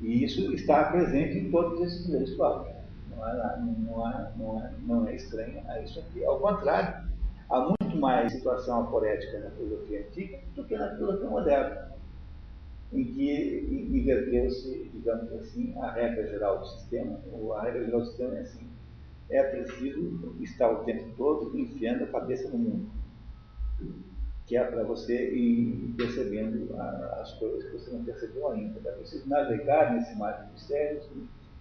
E 0.00 0.24
isso 0.24 0.52
está 0.52 0.84
presente 0.90 1.38
em 1.38 1.50
todos 1.50 1.80
esses 1.80 2.06
três 2.08 2.34
clássicos. 2.34 2.81
Não 3.16 3.28
é, 3.28 3.58
não, 3.60 4.08
é, 4.08 4.32
não, 4.36 4.60
é, 4.60 4.72
não 4.80 5.08
é 5.08 5.14
estranho 5.16 5.62
a 5.68 5.80
isso 5.80 6.00
aqui. 6.00 6.24
Ao 6.24 6.38
contrário, 6.40 7.08
há 7.50 7.60
muito 7.60 7.96
mais 7.98 8.32
situação 8.32 8.82
aporética 8.82 9.38
na 9.40 9.50
filosofia 9.50 10.00
antiga 10.00 10.40
do 10.54 10.64
que 10.64 10.76
na 10.76 10.94
filosofia 10.96 11.30
moderna, 11.30 11.92
em 12.92 13.04
que 13.04 13.88
inverteu-se, 13.92 14.90
digamos 14.92 15.32
assim, 15.32 15.74
a 15.78 15.90
regra 15.92 16.26
geral 16.26 16.58
do 16.58 16.66
sistema. 16.66 17.20
A 17.56 17.62
regra 17.62 17.84
geral 17.84 18.00
do 18.00 18.06
sistema 18.06 18.34
é 18.36 18.40
assim: 18.40 18.68
é 19.30 19.42
preciso 19.44 20.36
estar 20.40 20.70
o 20.70 20.84
tempo 20.84 21.10
todo 21.16 21.58
enfiando 21.58 22.04
a 22.04 22.08
cabeça 22.08 22.48
no 22.48 22.58
mundo 22.58 23.02
que 24.46 24.56
é 24.56 24.64
para 24.64 24.82
você 24.82 25.32
ir 25.32 25.94
percebendo 25.96 26.74
as 27.20 27.32
coisas 27.38 27.64
que 27.64 27.72
você 27.72 27.90
não 27.90 28.04
percebeu 28.04 28.48
ainda. 28.48 28.80
É 28.86 28.92
preciso 28.92 29.28
navegar 29.28 29.94
nesse 29.94 30.14
mar 30.18 30.44
de 30.44 30.52
mistérios 30.52 31.08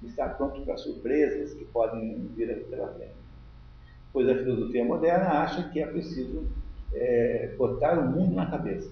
estar 0.04 0.30
pronto 0.38 0.62
para 0.62 0.78
surpresas 0.78 1.54
que 1.54 1.66
podem 1.66 2.28
vir 2.36 2.66
pela 2.70 2.88
frente. 2.94 3.14
Pois 4.14 4.28
a 4.28 4.36
filosofia 4.36 4.84
moderna 4.84 5.30
acha 5.42 5.70
que 5.70 5.82
é 5.82 5.88
preciso 5.88 6.46
é, 6.94 7.54
botar 7.58 7.98
o 8.00 8.12
mundo 8.12 8.36
na 8.36 8.50
cabeça. 8.50 8.92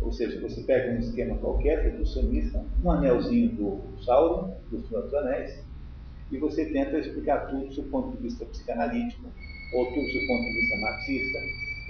Ou 0.00 0.10
seja, 0.10 0.40
você 0.40 0.62
pega 0.62 0.92
um 0.92 0.98
esquema 0.98 1.36
qualquer, 1.36 1.82
reducionista, 1.82 2.64
um 2.82 2.90
anelzinho 2.90 3.50
do 3.50 4.02
Sauron, 4.02 4.56
do 4.70 4.80
Senhor 4.80 5.02
dos 5.02 5.14
Anéis, 5.14 5.62
e 6.30 6.38
você 6.38 6.64
tenta 6.66 6.98
explicar 6.98 7.48
tudo 7.48 7.68
do 7.74 7.82
ponto 7.84 8.16
de 8.16 8.22
vista 8.22 8.46
psicanalítico, 8.46 9.28
ou 9.74 9.86
tudo 9.86 10.06
do 10.06 10.26
ponto 10.26 10.42
de 10.44 10.52
vista 10.52 10.76
marxista, 10.80 11.38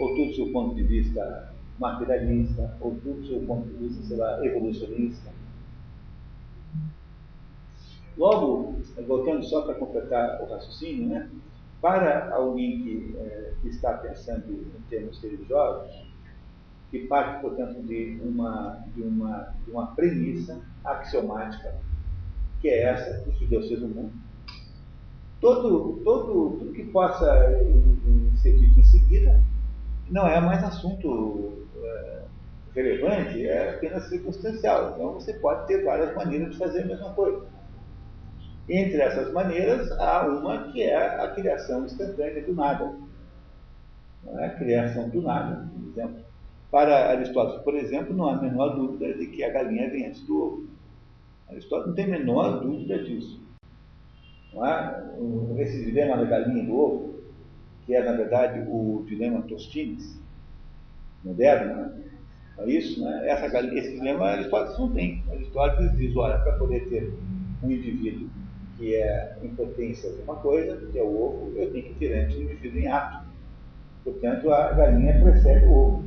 ou 0.01 0.17
tudo 0.17 0.45
do 0.45 0.53
ponto 0.53 0.75
de 0.75 0.83
vista 0.83 1.55
materialista, 1.79 2.77
ou 2.81 2.95
tudo 2.97 3.23
do 3.23 3.47
ponto 3.47 3.69
de 3.69 3.75
vista, 3.77 4.03
sei 4.03 4.17
lá, 4.17 4.45
evolucionista. 4.45 5.31
Logo, 8.17 8.77
voltando 9.07 9.45
só 9.45 9.63
para 9.63 9.75
completar 9.75 10.43
o 10.43 10.47
raciocínio, 10.47 11.09
né? 11.09 11.31
para 11.81 12.35
alguém 12.35 12.83
que, 12.83 13.17
é, 13.19 13.53
que 13.63 13.69
está 13.69 13.95
pensando 13.95 14.53
em 14.53 14.81
termos 14.89 15.21
religiosos, 15.23 16.11
que 16.91 17.07
parte, 17.07 17.41
portanto, 17.41 17.81
de 17.83 18.21
uma, 18.23 18.85
de 18.95 19.03
uma, 19.03 19.55
de 19.65 19.71
uma 19.71 19.87
premissa 19.95 20.61
axiomática, 20.85 21.75
que 22.61 22.69
é 22.69 22.83
essa, 22.83 23.31
que 23.31 23.47
Deus 23.47 23.69
fez 23.69 23.83
o 23.83 23.89
mundo. 23.89 24.13
Todo, 25.41 26.01
todo, 26.05 26.59
tudo 26.59 26.73
que 26.73 26.85
possa 26.85 27.33
ser 28.43 28.59
dito 28.59 28.79
em 28.79 28.85
seguida 28.85 29.43
não 30.11 30.27
é 30.27 30.39
mais 30.39 30.63
assunto 30.63 31.67
é, 31.83 32.23
relevante, 32.75 33.47
é 33.47 33.77
apenas 33.77 34.09
circunstancial. 34.09 34.93
Então 34.95 35.15
você 35.15 35.33
pode 35.35 35.67
ter 35.67 35.83
várias 35.83 36.15
maneiras 36.15 36.51
de 36.51 36.59
fazer 36.59 36.83
a 36.83 36.87
mesma 36.87 37.11
coisa. 37.15 37.47
Entre 38.73 39.01
essas 39.01 39.33
maneiras, 39.33 39.91
há 39.99 40.25
uma 40.29 40.71
que 40.71 40.81
é 40.81 40.97
a 40.97 41.29
criação 41.35 41.85
instantânea 41.85 42.41
do 42.45 42.55
nada. 42.55 42.95
É 44.39 44.45
a 44.45 44.51
criação 44.51 45.09
do 45.09 45.21
nada, 45.23 45.69
por 45.75 45.89
exemplo. 45.89 46.25
Para 46.71 47.11
Aristóteles, 47.11 47.63
por 47.63 47.75
exemplo, 47.75 48.15
não 48.15 48.29
há 48.29 48.35
a 48.35 48.41
menor 48.41 48.77
dúvida 48.77 49.13
de 49.15 49.27
que 49.27 49.43
a 49.43 49.51
galinha 49.51 49.91
vem 49.91 50.07
antes 50.07 50.25
do 50.25 50.41
ovo. 50.41 50.69
Aristóteles 51.49 51.89
não 51.89 51.95
tem 51.97 52.05
a 52.05 52.19
menor 52.19 52.61
dúvida 52.61 53.03
disso. 53.03 53.41
Não 54.55 54.65
é? 54.65 55.05
Esse 55.59 55.85
dilema 55.85 56.17
da 56.17 56.25
galinha 56.25 56.63
e 56.63 56.67
do 56.67 56.79
ovo 56.79 57.11
que 57.85 57.95
é, 57.97 58.05
na 58.05 58.13
verdade, 58.13 58.61
o 58.69 59.05
dilema 59.05 59.43
Tostines, 59.43 60.17
moderno, 61.25 61.75
né? 61.75 62.03
é 62.59 62.71
isso, 62.71 63.03
né? 63.03 63.29
Essa, 63.29 63.47
esse 63.75 63.97
dilema 63.97 64.27
Aristóteles 64.27 64.79
não 64.79 64.93
tem. 64.93 65.25
Aristóteles 65.29 65.97
diz, 65.97 66.15
olha, 66.15 66.39
para 66.39 66.53
poder 66.53 66.89
ter 66.89 67.13
um 67.65 67.69
indivíduo 67.69 68.31
que 68.81 68.97
é 68.97 69.37
em 69.43 69.51
potência 69.51 70.11
de 70.11 70.23
uma 70.23 70.37
coisa, 70.37 70.77
que 70.91 70.99
é 70.99 71.03
o 71.03 71.23
ovo, 71.23 71.53
eu 71.55 71.71
tenho 71.71 71.85
que 71.85 71.95
ter 71.95 72.15
antes 72.15 72.37
um 72.37 72.43
indivíduo 72.43 72.81
em 72.81 72.89
ato. 72.89 73.27
Portanto, 74.03 74.51
a 74.51 74.73
galinha 74.73 75.21
precede 75.21 75.67
o 75.67 75.73
ovo. 75.73 76.05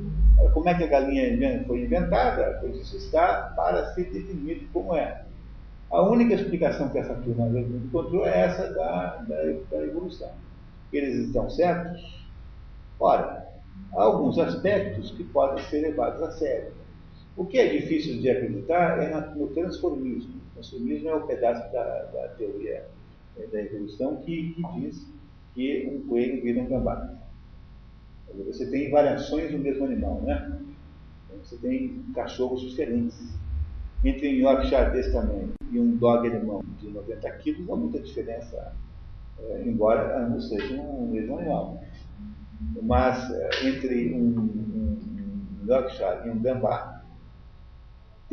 Como 0.53 0.67
é 0.67 0.73
que 0.73 0.83
a 0.83 0.87
galinha 0.87 1.63
foi 1.65 1.83
inventada? 1.83 2.57
Pois 2.59 2.93
está 2.93 3.53
para 3.55 3.93
ser 3.93 4.11
definido 4.11 4.65
como 4.73 4.95
é. 4.95 5.23
A 5.91 6.01
única 6.01 6.33
explicação 6.33 6.89
que 6.89 6.97
essa 6.97 7.13
turma 7.13 7.47
encontrou 7.47 8.25
é 8.25 8.45
essa 8.45 8.73
da, 8.73 9.17
da, 9.27 9.43
da 9.69 9.83
evolução 9.85 10.31
eles 10.97 11.27
estão 11.27 11.49
certos? 11.49 12.01
Ora, 12.99 13.47
há 13.93 14.01
alguns 14.01 14.37
aspectos 14.37 15.11
que 15.11 15.23
podem 15.23 15.63
ser 15.65 15.81
levados 15.81 16.21
a 16.21 16.31
sério. 16.31 16.71
O 17.35 17.45
que 17.45 17.57
é 17.57 17.67
difícil 17.67 18.21
de 18.21 18.29
acreditar 18.29 19.01
é 19.01 19.09
no 19.35 19.47
transformismo. 19.47 20.41
O 20.63 20.65
transformismo 20.65 21.09
é 21.09 21.15
o 21.15 21.27
pedaço 21.27 21.73
da, 21.73 22.03
da 22.05 22.27
teoria 22.37 22.87
é, 23.37 23.47
da 23.47 23.61
evolução 23.61 24.15
que, 24.17 24.53
que, 24.53 24.79
diz 24.79 25.05
que 25.53 25.91
um 25.93 26.07
coelho 26.07 26.41
vira 26.41 26.61
um 26.61 26.67
gambá. 26.67 27.13
Você 28.45 28.69
tem 28.71 28.89
variações 28.89 29.51
do 29.51 29.59
mesmo 29.59 29.83
animal, 29.83 30.21
né? 30.21 30.59
Você 31.43 31.57
tem 31.57 32.01
cachorros 32.15 32.61
diferentes. 32.61 33.19
Entre 34.05 34.29
um 34.29 34.39
Yorkshire 34.39 34.91
desse 34.91 35.11
tamanho 35.11 35.53
e 35.69 35.79
um 35.79 35.97
dog 35.97 36.27
alemão 36.27 36.63
de 36.79 36.89
90 36.89 37.29
quilos, 37.31 37.69
há 37.69 37.75
muita 37.75 37.99
diferença 37.99 38.73
é, 39.39 39.63
embora 39.65 40.25
ambos 40.25 40.47
sejam 40.47 40.79
o 40.79 41.09
mesmo 41.11 41.39
animal. 41.39 41.83
Mas 42.81 43.29
é, 43.31 43.67
entre 43.67 44.13
um, 44.15 44.39
um, 44.39 44.99
um 45.61 45.67
Yorkshire 45.67 46.25
e 46.25 46.29
um 46.29 46.41
Gambá, 46.41 47.02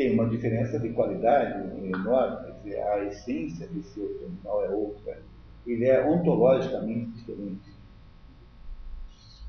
tem 0.01 0.14
uma 0.14 0.26
diferença 0.30 0.80
de 0.80 0.88
qualidade 0.94 1.62
enorme, 1.86 2.55
dizer, 2.64 2.80
a 2.80 3.05
essência 3.05 3.66
desse 3.66 4.01
outro 4.01 4.24
animal 4.24 4.64
é 4.64 4.70
outra. 4.70 5.18
Ele 5.66 5.84
é 5.84 6.03
ontologicamente 6.09 7.11
diferente. 7.11 7.70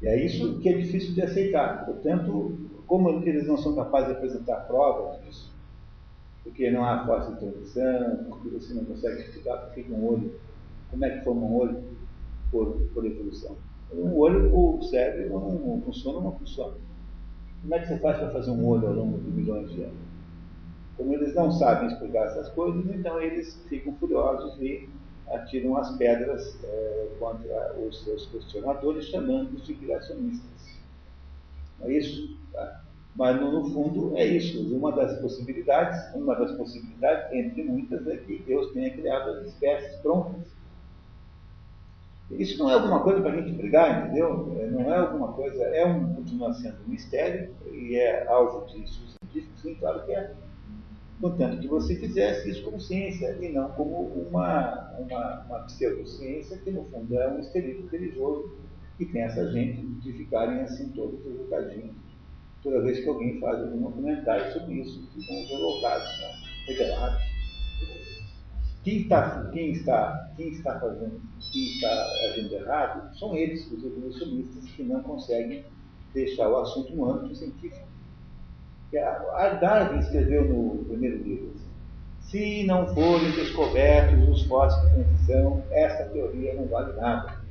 E 0.01 0.07
é 0.07 0.25
isso 0.25 0.59
que 0.59 0.67
é 0.67 0.73
difícil 0.73 1.13
de 1.13 1.21
aceitar. 1.21 1.85
Portanto, 1.85 2.57
como 2.85 3.09
eles 3.25 3.47
não 3.47 3.55
são 3.55 3.73
capazes 3.75 4.09
de 4.09 4.15
apresentar 4.15 4.67
provas 4.67 5.23
disso, 5.23 5.53
porque 6.43 6.69
não 6.69 6.83
há 6.83 7.05
força 7.05 7.31
de 7.31 7.39
transição, 7.39 8.25
porque 8.27 8.49
você 8.49 8.73
não 8.73 8.83
consegue 8.83 9.21
explicar 9.21 9.55
por 9.55 9.73
que 9.73 9.89
um 9.89 10.05
olho 10.05 10.33
como 10.89 11.05
é 11.05 11.11
que 11.11 11.23
forma 11.23 11.43
um 11.43 11.55
olho 11.55 11.81
por, 12.51 12.73
por 12.93 13.05
evolução? 13.05 13.55
Um 13.93 14.17
olho, 14.17 14.53
o 14.53 14.81
cérebro 14.81 15.39
não, 15.39 15.51
não 15.53 15.81
funciona 15.81 16.17
ou 16.17 16.23
não 16.25 16.37
funciona. 16.37 16.75
Como 17.61 17.73
é 17.73 17.79
que 17.79 17.87
você 17.87 17.97
faz 17.99 18.17
para 18.17 18.31
fazer 18.31 18.51
um 18.51 18.67
olho 18.67 18.89
ao 18.89 18.93
longo 18.93 19.17
de 19.17 19.31
milhões 19.31 19.71
de 19.71 19.83
anos? 19.83 20.10
Como 21.01 21.15
eles 21.15 21.33
não 21.33 21.51
sabem 21.51 21.87
explicar 21.87 22.27
essas 22.27 22.49
coisas, 22.49 22.85
então 22.93 23.19
eles 23.19 23.59
ficam 23.67 23.91
furiosos 23.95 24.61
e 24.61 24.87
atiram 25.31 25.75
as 25.75 25.97
pedras 25.97 26.55
é, 26.63 27.07
contra 27.17 27.75
os 27.79 28.03
seus 28.03 28.27
questionadores, 28.27 29.05
chamando-os 29.05 29.65
de 29.65 29.73
criacionistas. 29.73 30.77
É 31.81 31.91
isso? 31.91 32.37
Tá? 32.53 32.83
Mas 33.15 33.41
no, 33.41 33.51
no, 33.51 33.71
fundo 33.71 34.15
é 34.15 34.27
isso. 34.27 34.61
Uma 34.75 34.91
das 34.91 35.19
possibilidades, 35.19 35.99
uma 36.13 36.35
das 36.35 36.51
possibilidades, 36.51 37.33
entre 37.33 37.63
muitas, 37.63 38.05
é 38.05 38.17
que 38.17 38.37
Deus 38.45 38.71
tenha 38.71 38.91
criado 38.91 39.31
as 39.31 39.47
espécies 39.47 39.95
prontas 40.01 40.51
isso 42.37 42.57
não 42.59 42.69
é 42.69 42.73
alguma 42.75 43.01
coisa 43.01 43.21
para 43.21 43.33
a 43.33 43.41
gente 43.41 43.51
brigar, 43.53 44.05
entendeu? 44.05 44.55
É, 44.59 44.67
não 44.67 44.93
é 44.93 44.97
alguma 44.97 45.33
coisa, 45.33 45.63
é 45.63 45.85
um, 45.85 46.13
continua 46.13 46.53
sendo 46.53 46.77
um 46.85 46.89
mistério 46.89 47.53
e 47.71 47.95
é 47.95 48.25
alvo 48.27 48.65
de 48.67 48.83
estudos 48.83 49.15
científicos, 49.21 49.61
sim, 49.61 49.75
claro 49.75 50.05
que 50.05 50.13
é. 50.13 50.33
Contanto 51.21 51.59
que 51.59 51.67
você 51.67 51.95
fizesse 51.97 52.49
isso 52.49 52.63
como 52.63 52.81
ciência 52.81 53.37
e 53.39 53.49
não 53.49 53.69
como 53.73 54.07
uma, 54.07 54.91
uma, 54.97 55.45
uma 55.45 55.59
pseudociência 55.59 56.57
que 56.57 56.71
no 56.71 56.83
fundo 56.85 57.15
é 57.15 57.31
um 57.31 57.39
esterismo 57.39 57.87
religioso 57.89 58.57
que 58.97 59.05
tem 59.05 59.21
essa 59.21 59.51
gente 59.51 59.85
de 59.85 60.13
ficarem 60.13 60.61
assim 60.61 60.89
todos 60.89 61.23
revoltadinhos. 61.23 61.95
Toda 62.63 62.81
vez 62.81 63.01
que 63.01 63.07
alguém 63.07 63.39
faz 63.39 63.59
algum 63.59 63.91
comentário 63.91 64.51
sobre 64.51 64.81
isso, 64.81 65.07
ficam 65.13 65.35
revoltados, 65.45 66.19
né? 66.19 66.31
revelados. 66.67 67.21
Quem 68.83 69.01
está, 69.01 69.49
quem, 69.51 69.71
está, 69.73 70.33
quem 70.35 70.49
está 70.49 70.79
fazendo, 70.79 71.21
quem 71.51 71.63
está 71.63 72.07
agindo 72.25 72.55
errado, 72.55 73.15
são 73.15 73.35
eles, 73.35 73.71
os 73.71 73.83
evolucionistas, 73.83 74.65
que 74.71 74.83
não 74.83 75.03
conseguem 75.03 75.65
deixar 76.15 76.49
o 76.49 76.57
assunto 76.57 76.95
no 76.95 77.11
âmbito 77.11 77.35
científico. 77.35 77.90
Darwin 78.91 79.99
escreveu 79.99 80.45
no 80.45 80.83
primeiro 80.85 81.17
livro: 81.23 81.53
se 82.21 82.65
não 82.65 82.93
forem 82.93 83.31
descobertos 83.31 84.27
os 84.27 84.43
fósseis 84.45 84.81
de 84.83 84.95
transição, 84.95 85.63
essa 85.71 86.05
teoria 86.09 86.55
não 86.55 86.67
vale 86.67 86.93
nada. 86.93 87.41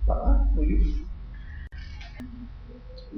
Está 0.00 0.14
lá 0.14 0.48
no 0.54 0.62
livro. 0.62 1.06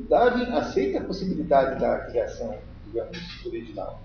Darwin 0.09 0.45
aceita 0.53 1.01
a 1.01 1.05
possibilidade 1.05 1.81
da 1.81 1.99
criação, 2.07 2.59
digamos, 2.87 3.45
original. 3.45 4.01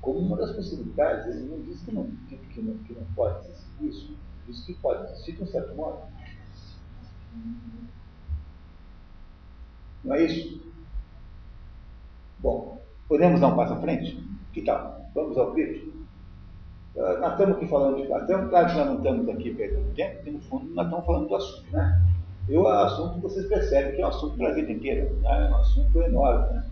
Como 0.00 0.18
uma 0.20 0.36
das 0.36 0.52
possibilidades, 0.52 1.26
ele 1.26 1.48
não 1.48 1.60
diz 1.62 1.80
que 1.82 1.92
não, 1.92 2.10
que, 2.28 2.36
que 2.36 2.62
não, 2.62 2.78
que 2.78 2.92
não 2.94 3.04
pode 3.14 3.46
existir 3.46 3.84
isso, 3.84 4.16
diz 4.46 4.64
que 4.64 4.74
pode 4.74 5.04
existir 5.04 5.32
de 5.32 5.42
um 5.42 5.46
certo 5.46 5.74
modo. 5.74 6.02
Não 10.04 10.14
é 10.14 10.24
isso? 10.24 10.60
Bom, 12.38 12.80
podemos 13.08 13.40
dar 13.40 13.48
um 13.48 13.56
passo 13.56 13.74
à 13.74 13.80
frente? 13.80 14.22
Que 14.52 14.62
tal? 14.62 15.00
Vamos 15.14 15.36
ao 15.36 15.52
grito? 15.52 15.88
Uh, 16.94 17.20
nós 17.20 17.32
estamos 17.32 17.56
aqui 17.56 17.68
falando 17.68 17.96
de 17.96 18.06
Platão, 18.06 18.48
claro 18.48 18.68
que 18.68 18.74
nós 18.76 18.86
não 18.86 18.96
estamos 18.96 19.28
aqui 19.28 19.54
perdendo 19.54 19.94
tempo, 19.94 20.16
porque 20.16 20.30
no 20.30 20.40
fundo 20.40 20.74
nós 20.74 20.86
estamos 20.86 21.06
falando 21.06 21.28
do 21.28 21.34
assunto, 21.36 21.72
né? 21.72 22.02
E 22.48 22.56
o 22.56 22.66
assunto, 22.66 23.20
vocês 23.20 23.46
percebem 23.46 23.94
que 23.94 24.02
é 24.02 24.06
um 24.06 24.08
assunto 24.08 24.36
para 24.36 24.48
a 24.48 24.54
vida 24.54 24.72
inteira, 24.72 25.12
né? 25.20 25.46
é 25.46 25.50
um 25.50 25.56
assunto 25.56 26.02
enorme. 26.02 26.54
Né? 26.54 26.66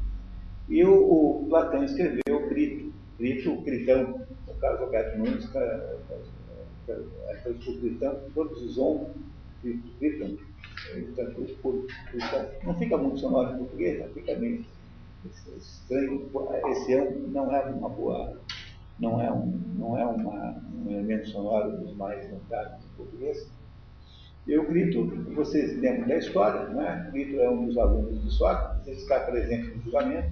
E 0.69 0.85
o, 0.85 1.43
o 1.43 1.47
Platão 1.49 1.85
escreveu 1.85 2.23
o 2.29 2.49
Crito, 2.49 2.93
Crito, 3.19 3.53
o 3.53 3.63
Critão, 3.63 4.21
o 4.49 4.55
Carlos 4.55 4.81
Alberto 4.81 5.19
Nunes, 5.19 5.45
então, 5.45 6.97
o 7.53 7.79
Critão, 7.81 8.17
todos 8.35 8.63
os 8.63 8.79
homens, 8.79 9.11
Critam, 9.99 10.37
não 12.65 12.75
fica 12.79 12.97
muito 12.97 13.19
sonoro 13.19 13.55
em 13.55 13.59
português, 13.59 14.13
fica 14.13 14.37
meio 14.37 14.65
estranho. 15.57 16.31
Esse 16.69 16.93
ano 16.95 17.29
não 17.29 17.55
é 17.55 17.61
uma 17.63 17.89
boa, 17.89 18.41
não 18.99 19.21
é 19.21 19.31
um, 19.33 19.61
não 19.77 19.99
é 19.99 20.05
uma, 20.07 20.63
um 20.85 20.91
elemento 20.91 21.29
sonoro 21.29 21.77
dos 21.79 21.95
mais 21.97 22.31
notáveis 22.31 22.83
em 22.85 22.97
português. 22.97 23.49
Eu 24.47 24.65
grito, 24.69 25.07
vocês 25.35 25.77
lembram 25.81 26.07
da 26.07 26.19
história, 26.19 26.69
não 26.69 26.81
é? 26.81 27.11
Grito 27.11 27.41
é 27.41 27.51
um 27.51 27.67
dos 27.67 27.77
alunos 27.77 28.23
de 28.23 28.31
Sócrates, 28.31 28.87
ele 28.87 28.97
está 28.97 29.21
presente 29.21 29.75
no 29.75 29.83
julgamento, 29.83 30.31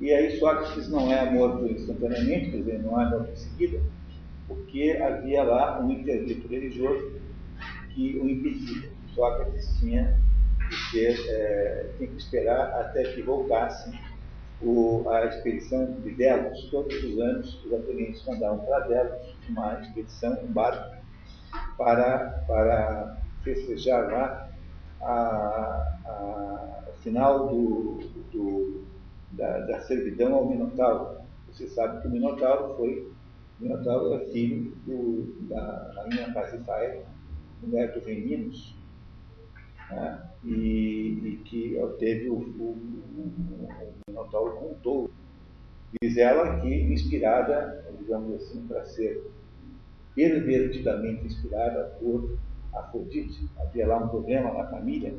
e 0.00 0.12
aí 0.12 0.38
Sócrates 0.38 0.88
não 0.88 1.12
é 1.12 1.30
morto 1.30 1.64
instantaneamente, 1.66 2.50
quer 2.50 2.56
dizer, 2.56 2.82
não 2.82 3.00
é 3.00 3.08
morto 3.08 3.30
em 3.30 3.36
seguida, 3.36 3.80
porque 4.48 4.98
havia 5.00 5.44
lá 5.44 5.80
um 5.80 5.92
interdito 5.92 6.48
religioso 6.48 7.12
que 7.94 8.18
o 8.18 8.28
impedia. 8.28 8.91
Sócrates 9.14 9.78
tinha 9.78 10.18
que, 10.68 10.76
ser, 10.90 11.28
é, 11.28 11.90
tinha 11.96 12.08
que 12.08 12.16
esperar 12.16 12.80
até 12.80 13.04
que 13.12 13.22
voltasse 13.22 13.92
o, 14.60 15.08
a 15.08 15.26
expedição 15.26 15.92
de 16.00 16.14
Delos. 16.14 16.68
Todos 16.70 16.94
os 17.02 17.18
anos 17.20 17.64
os 17.64 17.72
atenienses 17.72 18.24
mandavam 18.26 18.64
para 18.64 18.80
Delos 18.80 19.34
uma 19.48 19.80
expedição, 19.80 20.38
um 20.42 20.52
barco, 20.52 20.96
para, 21.76 22.44
para 22.46 23.18
festejar 23.42 24.10
lá 24.10 24.48
a, 25.00 25.98
a, 26.06 26.84
o 26.88 27.02
final 27.02 27.48
do, 27.48 27.98
do, 28.32 28.84
da, 29.32 29.58
da, 29.60 29.80
servidão 29.80 30.34
ao 30.34 30.48
Minotauro. 30.48 31.20
Você 31.48 31.66
sabe 31.68 32.00
que 32.00 32.08
o 32.08 32.10
Minotauro 32.10 32.76
foi, 32.76 33.12
o 33.60 33.62
Minotauro 33.62 34.14
é 34.14 34.20
filho 34.26 34.72
do, 34.86 35.34
da 35.48 35.92
rainha 35.96 36.32
Pasiphae, 36.32 37.02
mulher 37.62 37.92
do 37.92 38.00
rei 38.00 38.24
Minos, 38.24 38.74
né? 39.94 40.22
e, 40.44 41.18
e, 41.24 41.40
que 41.44 41.78
teve 41.98 42.28
o, 42.28 42.34
o, 42.34 42.70
o, 43.16 43.32
Minotauro 44.08 44.76
touro. 44.82 45.12
Diz 46.00 46.16
ela 46.16 46.60
que, 46.60 46.68
inspirada, 46.68 47.84
digamos 47.98 48.34
assim, 48.34 48.66
para 48.66 48.84
ser 48.84 49.30
pervertidamente 50.14 51.26
inspirada 51.26 51.96
por 52.00 52.36
Afrodite. 52.74 53.48
Havia 53.58 53.86
lá 53.86 53.98
um 53.98 54.08
problema 54.08 54.52
na 54.52 54.66
família. 54.68 55.14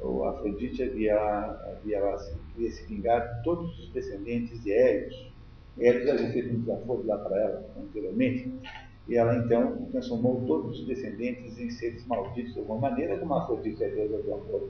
O 0.00 0.24
Afrodite 0.24 0.82
havia, 0.82 1.16
havia 1.16 2.00
lá, 2.00 2.16
queria 2.54 2.70
se 2.70 2.86
vingar 2.86 3.34
de 3.34 3.42
todos 3.42 3.78
os 3.78 3.92
descendentes 3.92 4.62
de 4.62 4.72
Hélios. 4.72 5.32
Hélios 5.76 6.08
havia 6.08 6.32
feito 6.32 6.54
um 6.54 6.60
desaforo 6.60 7.04
lá 7.04 7.18
para 7.18 7.40
ela 7.40 7.70
anteriormente. 7.76 8.52
E 9.08 9.16
ela 9.16 9.34
então 9.36 9.88
transformou 9.90 10.44
todos 10.46 10.80
os 10.80 10.86
descendentes 10.86 11.58
em 11.58 11.70
seres 11.70 12.06
malditos 12.06 12.52
de 12.52 12.60
alguma 12.60 12.90
maneira, 12.90 13.18
como 13.18 13.34
a 13.34 13.42
Afrodite 13.42 13.82
é 13.82 13.88
deusa 13.88 14.22
do 14.22 14.34
amor 14.34 14.68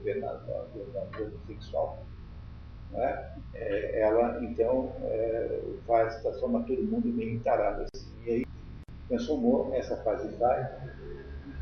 sexual. 1.45 2.05
Né? 2.91 3.33
É, 3.53 4.01
ela 4.01 4.41
então 4.43 4.93
é, 5.03 5.61
faz, 5.85 6.21
transforma 6.21 6.63
todo 6.63 6.81
mundo 6.83 7.09
meio 7.09 7.39
tarado. 7.41 7.85
Assim. 7.93 8.09
E 8.25 8.29
aí 8.31 8.45
transformou 9.09 9.73
essa 9.73 9.97
fase 10.03 10.29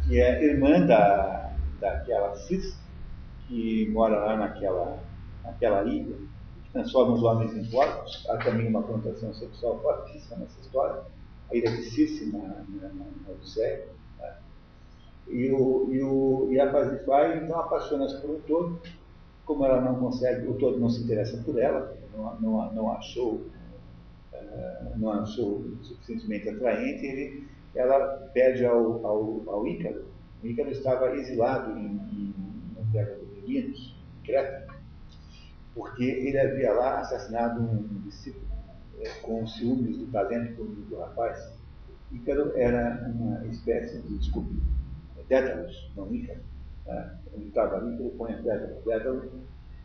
que 0.08 0.22
é 0.22 0.44
irmã 0.44 0.86
da, 0.86 1.56
daquela 1.80 2.36
Cis, 2.36 2.78
que 3.48 3.90
mora 3.90 4.20
lá 4.20 4.38
naquela, 4.38 5.00
naquela 5.44 5.84
ilha, 5.84 6.16
que 6.64 6.72
transforma 6.72 7.14
os 7.14 7.24
homens 7.24 7.56
em 7.56 7.66
porcos. 7.72 8.26
Há 8.30 8.38
também 8.38 8.68
uma 8.68 8.84
conotação 8.84 9.34
sexual 9.34 9.82
fortíssima 9.82 10.38
nessa 10.38 10.60
história. 10.62 11.17
A 11.50 11.56
ilha 11.56 11.72
de 11.72 11.84
Cis 11.84 12.32
na, 12.32 12.40
na, 12.40 12.90
na 12.90 13.32
Odisseia. 13.32 13.88
Né? 14.20 14.36
E, 15.28 15.52
o, 15.52 15.94
e, 15.94 16.04
o, 16.04 16.48
e 16.52 16.60
a 16.60 16.72
Pazifai 16.72 17.44
então 17.44 17.60
apaixona-se 17.60 18.22
por 18.22 18.32
um 18.32 18.40
todo, 18.42 18.80
como 19.46 19.66
ela 19.66 19.82
não 19.82 19.96
consegue, 19.96 20.48
o 20.48 20.56
todo 20.56 20.80
não 20.80 20.90
se 20.90 21.04
interessa 21.04 21.42
por 21.44 21.58
ela, 21.60 21.96
não, 22.14 22.40
não, 22.40 22.74
não 22.74 22.92
achou 22.92 23.46
eh, 24.34 24.94
não 24.98 25.12
achou 25.12 25.64
suficientemente 25.82 26.50
atraente, 26.50 27.06
ele, 27.06 27.48
ela 27.76 28.30
pede 28.34 28.66
ao, 28.66 29.06
ao, 29.06 29.44
ao 29.48 29.68
Ícaro. 29.68 30.06
O 30.44 30.48
Ícaro 30.48 30.70
estava 30.70 31.16
exilado 31.16 31.72
em, 31.78 31.86
em, 31.86 32.34
na 32.76 32.92
terra 32.92 33.16
dos 33.16 33.30
Meninos, 33.36 33.96
Creta, 34.24 34.68
porque 35.74 36.04
ele 36.04 36.40
havia 36.40 36.74
lá 36.74 37.00
assassinado 37.00 37.62
um 37.62 38.02
discípulo 38.06 38.47
com 39.22 39.46
ciúmes 39.48 39.98
do 39.98 40.08
talento 40.08 40.64
do, 40.64 40.82
do 40.90 40.98
rapaz. 40.98 41.54
Ícaro 42.12 42.54
era 42.56 43.12
uma 43.14 43.46
espécie 43.48 44.02
de, 44.02 44.18
desculpe, 44.18 44.56
Dédalus, 45.28 45.92
não 45.96 46.14
Ícaro. 46.14 46.40
Né? 46.86 47.18
Ele 47.34 47.48
estava 47.48 47.86
ele 47.86 48.10
põe 48.18 48.34
Dédalus. 48.42 48.84
Dédalus 48.86 49.32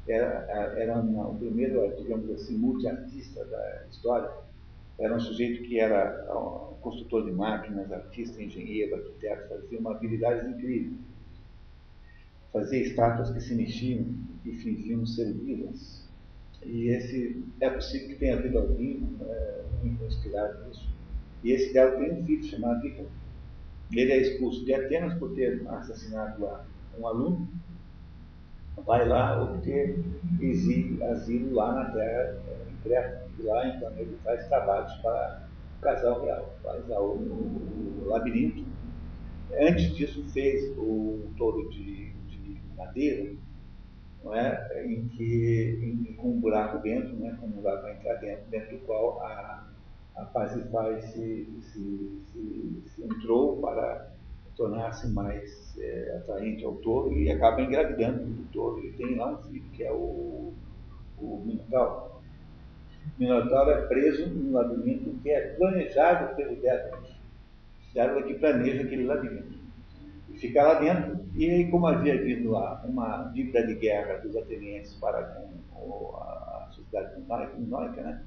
era, 0.09 0.47
era 0.76 0.98
uma, 0.98 1.28
o 1.28 1.36
primeiro, 1.36 1.94
digamos 1.97 2.30
assim, 2.30 2.56
multiartista 2.56 3.44
da 3.44 3.86
história. 3.90 4.30
Era 4.98 5.14
um 5.16 5.20
sujeito 5.20 5.62
que 5.64 5.80
era 5.80 6.26
construtor 6.82 7.24
de 7.24 7.32
máquinas, 7.32 7.90
artista, 7.90 8.43
engenheiro, 8.43 8.97
arquiteto, 8.97 9.48
fazia 9.48 9.78
uma 9.78 9.93
habilidade 9.93 10.47
incrível. 10.51 10.98
Fazia 12.52 12.82
estátuas 12.82 13.30
que 13.30 13.40
se 13.40 13.55
mexiam 13.55 14.05
e 14.44 14.52
fingiam 14.52 15.06
ser 15.06 15.32
vivas. 15.32 16.01
E 16.64 16.89
esse, 16.89 17.44
é 17.60 17.70
possível 17.70 18.09
que 18.09 18.14
tenha 18.16 18.39
havido 18.39 18.59
alguém 18.59 19.09
é, 19.22 19.62
inspirado 20.06 20.66
nisso. 20.66 20.89
E 21.43 21.52
esse 21.52 21.72
dela 21.72 21.98
tem 21.98 22.12
um 22.12 22.24
filho 22.24 22.44
chamado 22.44 22.86
Ícaro. 22.86 23.09
Ele 23.93 24.12
é 24.12 24.18
expulso 24.18 24.64
de 24.64 24.72
Atenas 24.72 25.18
por 25.18 25.34
ter 25.34 25.66
assassinado 25.68 26.48
um 26.98 27.06
aluno 27.06 27.48
vai 28.84 29.06
lá 29.06 29.43
obter 29.43 29.98
exílio, 30.40 31.05
asilo 31.05 31.55
lá 31.55 31.72
na 31.74 31.84
terra, 31.90 32.40
em 32.70 32.76
Creta. 32.82 33.22
E 33.39 33.43
lá, 33.43 33.66
então, 33.68 33.90
ele 33.97 34.16
faz 34.24 34.47
trabalhos 34.48 34.93
para 34.97 35.48
o 35.78 35.82
casal 35.82 36.24
real, 36.24 36.55
faz 36.62 36.86
lá 36.89 37.01
o, 37.01 37.16
o, 37.16 38.02
o 38.02 38.09
labirinto. 38.09 38.64
Antes 39.60 39.94
disso, 39.94 40.24
fez 40.30 40.76
o 40.78 41.30
touro 41.36 41.68
de, 41.70 42.12
de 42.28 42.60
madeira, 42.76 43.34
não 44.24 44.35
é? 44.35 44.85
em 44.85 45.09
que, 45.09 45.78
em, 45.82 46.15
com 46.15 46.31
um 46.31 46.40
buraco 46.40 46.78
dentro, 46.78 47.15
né? 47.16 47.36
com 47.40 47.47
um 47.47 47.51
buraco 47.51 47.82
para 47.82 47.94
entrar 47.94 48.15
dentro, 48.15 48.44
dentro 48.51 48.77
do 48.77 48.85
qual 48.85 49.23
a, 49.23 49.66
a 50.16 50.24
Pazify 50.27 51.01
se, 51.01 51.49
se, 51.61 52.23
se, 52.27 52.82
se 52.86 53.03
entrou 53.05 53.61
para 53.61 54.12
tornar-se 54.57 55.09
mais 55.09 55.77
é, 55.78 56.16
atraente 56.16 56.65
ao 56.65 56.74
touro 56.77 57.12
e 57.12 57.31
acaba 57.31 57.61
engravidando 57.61 58.24
do 58.24 58.44
touro. 58.53 58.85
E 58.85 58.93
tem 58.93 59.16
lá 59.16 59.32
um 59.32 59.43
filho 59.44 59.65
que 59.73 59.82
é 59.82 59.93
o, 59.93 60.53
o 61.19 61.43
Minotauro. 61.44 62.12
O 63.16 63.20
Minotauro 63.20 63.70
é 63.70 63.86
preso 63.86 64.27
num 64.28 64.53
labirinto 64.53 65.11
que 65.23 65.31
é 65.31 65.55
planejado 65.55 66.35
pelo 66.36 66.57
Dédalus. 66.57 67.11
Dédalus 67.94 68.27
que 68.27 68.35
planeja 68.35 68.82
aquele 68.82 69.05
labirinto. 69.05 69.59
E 70.31 70.39
fica 70.39 70.62
lá 70.62 70.74
dentro. 70.74 71.22
E 71.34 71.48
aí, 71.48 71.70
como 71.70 71.86
havia 71.86 72.14
havido 72.14 72.54
uma 72.84 73.30
dívida 73.34 73.66
de 73.66 73.74
guerra 73.74 74.18
dos 74.18 74.36
atenienses 74.36 74.94
para 74.96 75.22
com 75.72 76.16
a 76.16 76.68
sociedade 76.72 77.20
minoica, 77.59 78.02
né? 78.02 78.22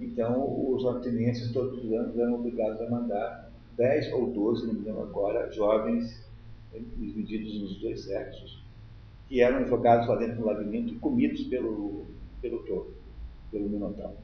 Então, 0.00 0.72
os 0.72 0.86
atenienses 0.86 1.52
todos 1.52 1.84
os 1.84 1.92
anos 1.92 2.18
eram 2.18 2.34
obrigados 2.34 2.80
a 2.80 2.90
mandar 2.90 3.50
10 3.76 4.12
ou 4.14 4.30
12, 4.32 4.66
não 4.66 4.74
me 4.74 4.80
lembro 4.80 5.02
agora, 5.02 5.50
jovens 5.52 6.26
divididos 6.96 7.60
nos 7.60 7.80
dois 7.80 8.04
sexos, 8.04 8.62
que 9.28 9.40
eram 9.40 9.66
jogados 9.66 10.08
lá 10.08 10.16
dentro 10.16 10.36
do 10.36 10.46
labirinto 10.46 10.94
e 10.94 10.98
comidos 10.98 11.42
pelo, 11.44 12.06
pelo 12.40 12.58
touro, 12.60 12.94
pelo 13.50 13.68
Minotauro. 13.68 14.16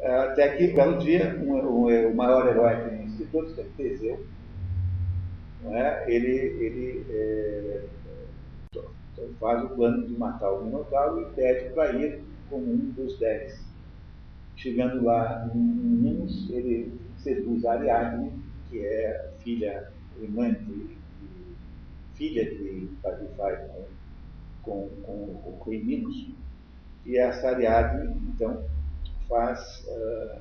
Até 0.00 0.56
que, 0.56 0.72
um 0.72 0.74
belo 0.74 0.98
dia, 0.98 1.34
um, 1.42 1.54
um, 1.54 2.10
o 2.10 2.14
maior 2.14 2.46
herói 2.46 2.88
tem 2.88 3.06
de 3.06 3.24
todos, 3.26 3.54
que 3.54 3.60
é 3.60 3.66
Teseu, 3.76 4.26
é? 5.72 6.04
ele, 6.08 6.28
ele 6.28 7.06
é, 7.10 7.84
faz 9.38 9.64
o 9.64 9.68
plano 9.70 10.06
de 10.06 10.14
matar 10.14 10.52
o 10.52 10.64
Minotauro 10.64 11.22
e 11.22 11.34
pede 11.34 11.72
para 11.74 11.92
ir 11.92 12.22
como 12.48 12.72
um 12.72 12.90
dos 12.90 13.18
dez. 13.18 13.62
Chegando 14.56 15.04
lá 15.04 15.50
em 15.54 15.58
Minos, 15.58 16.48
ele 16.50 16.92
seduz 17.18 17.64
Ariadne, 17.64 18.32
que 18.68 18.84
é 18.84 19.32
filha, 19.40 19.90
irmã 20.20 20.52
de, 20.52 20.96
filha 22.14 22.44
de 22.44 22.88
Patrifai 23.02 23.68
com, 24.62 24.88
com, 25.02 25.34
com 25.42 25.50
o 25.50 25.70
rei 25.70 25.82
Minos. 25.82 26.30
E 27.04 27.18
essa 27.18 27.48
Ariadne, 27.48 28.16
então, 28.28 28.64
faz, 29.28 29.84
uh, 29.88 30.40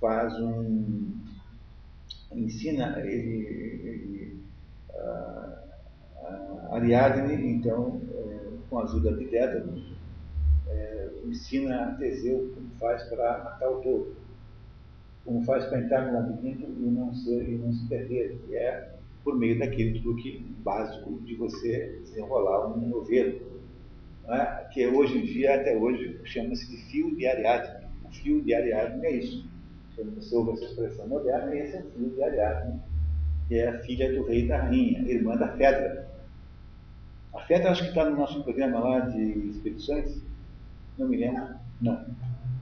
faz 0.00 0.34
um. 0.40 1.12
Ensina 2.34 2.98
ele, 3.00 3.46
ele 3.84 4.40
uh, 4.90 6.74
Ariadne, 6.74 7.52
então, 7.52 7.96
uh, 7.96 8.58
com 8.68 8.78
a 8.78 8.84
ajuda 8.84 9.16
de 9.16 9.26
Dédalo, 9.26 9.92
ensina 11.24 11.84
a 11.84 11.94
Teseu 11.94 12.52
como 12.54 12.70
faz 12.78 13.02
para 13.04 13.44
matar 13.44 13.70
o 13.70 13.80
touro, 13.80 14.16
como 15.24 15.44
faz 15.44 15.64
para 15.66 15.80
entrar 15.80 16.06
no 16.06 16.14
labirinto 16.14 16.66
e 16.66 16.90
não, 16.90 17.14
ser, 17.14 17.48
e 17.48 17.56
não 17.56 17.72
se 17.72 17.86
perder, 17.88 18.38
que 18.46 18.56
é 18.56 18.92
por 19.22 19.38
meio 19.38 19.58
daquele 19.58 20.00
truque 20.00 20.44
básico 20.64 21.20
de 21.20 21.36
você 21.36 22.00
desenrolar 22.02 22.66
um 22.76 22.88
novelo, 22.88 23.40
é? 24.28 24.68
que 24.72 24.86
hoje 24.86 25.18
em 25.18 25.24
dia, 25.24 25.54
até 25.54 25.76
hoje, 25.76 26.20
chama-se 26.24 26.68
de 26.68 26.76
fio 26.90 27.14
de 27.14 27.26
Ariadne. 27.26 27.86
O 28.04 28.10
fio 28.10 28.42
de 28.42 28.54
Ariadne 28.54 29.06
é 29.06 29.16
isso. 29.16 29.48
Quando 29.94 30.14
você 30.14 30.34
ouve 30.34 30.52
essa 30.52 30.64
expressão 30.64 31.06
moderna, 31.06 31.54
esse 31.54 31.76
é 31.76 31.80
o 31.80 31.90
fio 31.90 32.10
de 32.10 32.22
Ariadne, 32.22 32.80
que 33.48 33.58
é 33.58 33.68
a 33.68 33.78
filha 33.80 34.12
do 34.12 34.26
rei 34.26 34.48
da 34.48 34.58
rainha, 34.58 35.00
irmã 35.00 35.36
da 35.36 35.48
Fedra. 35.56 36.08
A 37.34 37.40
Fedra 37.40 37.70
acho 37.70 37.82
que 37.82 37.88
está 37.90 38.08
no 38.08 38.16
nosso 38.16 38.42
programa 38.42 38.78
lá 38.80 39.00
de 39.00 39.50
expedições, 39.50 40.22
não 40.98 41.08
me 41.08 41.16
lembro, 41.18 41.54
não. 41.80 42.04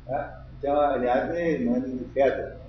É? 0.08 0.40
Então, 0.58 0.78
a 0.78 0.94
Ariadne 0.94 1.38
é 1.38 1.52
irmã 1.52 1.80
de 1.80 2.04
Fedra. 2.12 2.60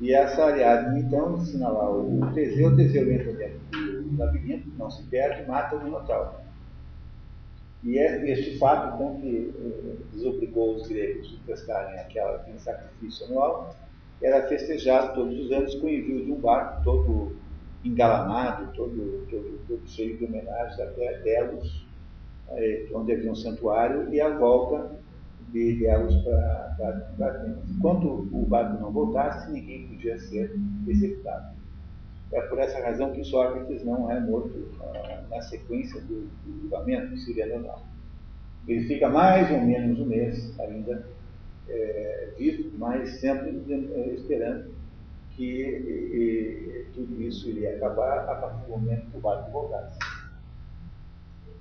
E 0.00 0.12
essa 0.12 0.44
Ariadne, 0.44 1.00
então, 1.00 1.36
ensina 1.36 1.68
lá 1.68 1.90
o 1.90 2.30
Teseu, 2.34 2.68
o 2.68 2.76
Teseu 2.76 3.10
entra 3.10 3.32
dentro 3.32 3.60
do 3.70 4.18
labirinto, 4.18 4.68
não 4.76 4.90
se 4.90 5.02
perde, 5.04 5.48
mata 5.48 5.76
o 5.76 5.84
Minotauro. 5.84 6.44
E 7.82 7.98
é 7.98 8.30
este 8.30 8.58
fato, 8.58 8.94
então, 8.94 9.20
que 9.20 9.52
eh, 9.58 9.96
desobrigou 10.12 10.76
os 10.76 10.88
gregos 10.88 11.38
a 11.40 11.46
prestarem 11.46 12.00
aquela, 12.00 12.36
aquele 12.36 12.58
sacrifício 12.58 13.26
anual, 13.26 13.76
era 14.22 14.46
festejado 14.48 15.14
todos 15.14 15.38
os 15.38 15.52
anos 15.52 15.74
com 15.76 15.86
o 15.86 15.90
envio 15.90 16.24
de 16.24 16.32
um 16.32 16.40
barco 16.40 16.82
todo 16.84 17.36
engalanado, 17.84 18.72
todo, 18.74 19.26
todo, 19.30 19.60
todo 19.68 19.88
cheio 19.88 20.16
de 20.16 20.24
homenagens 20.24 20.80
até 20.80 21.18
Delos, 21.20 21.86
eh, 22.50 22.88
onde 22.94 23.12
havia 23.12 23.30
um 23.30 23.34
santuário, 23.34 24.12
e 24.12 24.20
a 24.20 24.30
volta 24.38 24.90
de 25.50 25.74
Delos 25.78 26.16
para 26.24 26.74
Atenas. 27.20 27.70
Enquanto 27.70 28.28
o 28.32 28.46
barco 28.46 28.80
não 28.80 28.90
voltasse, 28.90 29.52
ninguém 29.52 29.86
podia 29.88 30.18
ser 30.18 30.58
executado. 30.88 31.54
É 32.32 32.40
por 32.42 32.58
essa 32.58 32.82
razão 32.82 33.12
que 33.12 33.22
Sócrates 33.22 33.84
não 33.84 34.10
é 34.10 34.18
morto 34.18 34.68
ah, 34.80 35.22
na 35.30 35.40
sequência 35.42 36.00
do, 36.00 36.28
julgamento 36.62 37.16
siriano 37.18 37.70
Ele 38.66 38.84
fica 38.88 39.08
mais 39.08 39.50
ou 39.52 39.60
menos 39.60 40.00
um 40.00 40.06
mês 40.06 40.58
ainda 40.58 41.06
é, 41.68 42.32
vivo, 42.36 42.70
mas 42.78 43.20
sempre 43.20 43.62
é, 43.70 44.14
esperando 44.14 44.74
que 45.30 45.62
e, 45.62 46.86
tudo 46.94 47.20
isso 47.22 47.48
iria 47.48 47.76
acabar 47.76 48.28
a 48.28 48.34
partir 48.36 48.64
do 48.64 48.70
momento 48.70 49.10
que 49.10 49.16
o 49.16 49.20
barco 49.20 49.50
voltasse. 49.50 49.98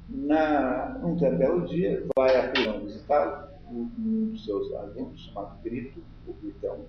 Na, 0.10 1.00
num 1.00 1.16
belo 1.16 1.66
dia, 1.66 2.06
vai 2.16 2.38
a 2.38 2.50
Pilão 2.50 2.82
visitá-lo, 2.82 3.48
um 3.72 4.30
dos 4.30 4.46
seus 4.46 4.72
alunos, 4.74 5.20
chamado 5.22 5.62
Grito, 5.64 6.02
o 6.28 6.34
Gritão, 6.34 6.86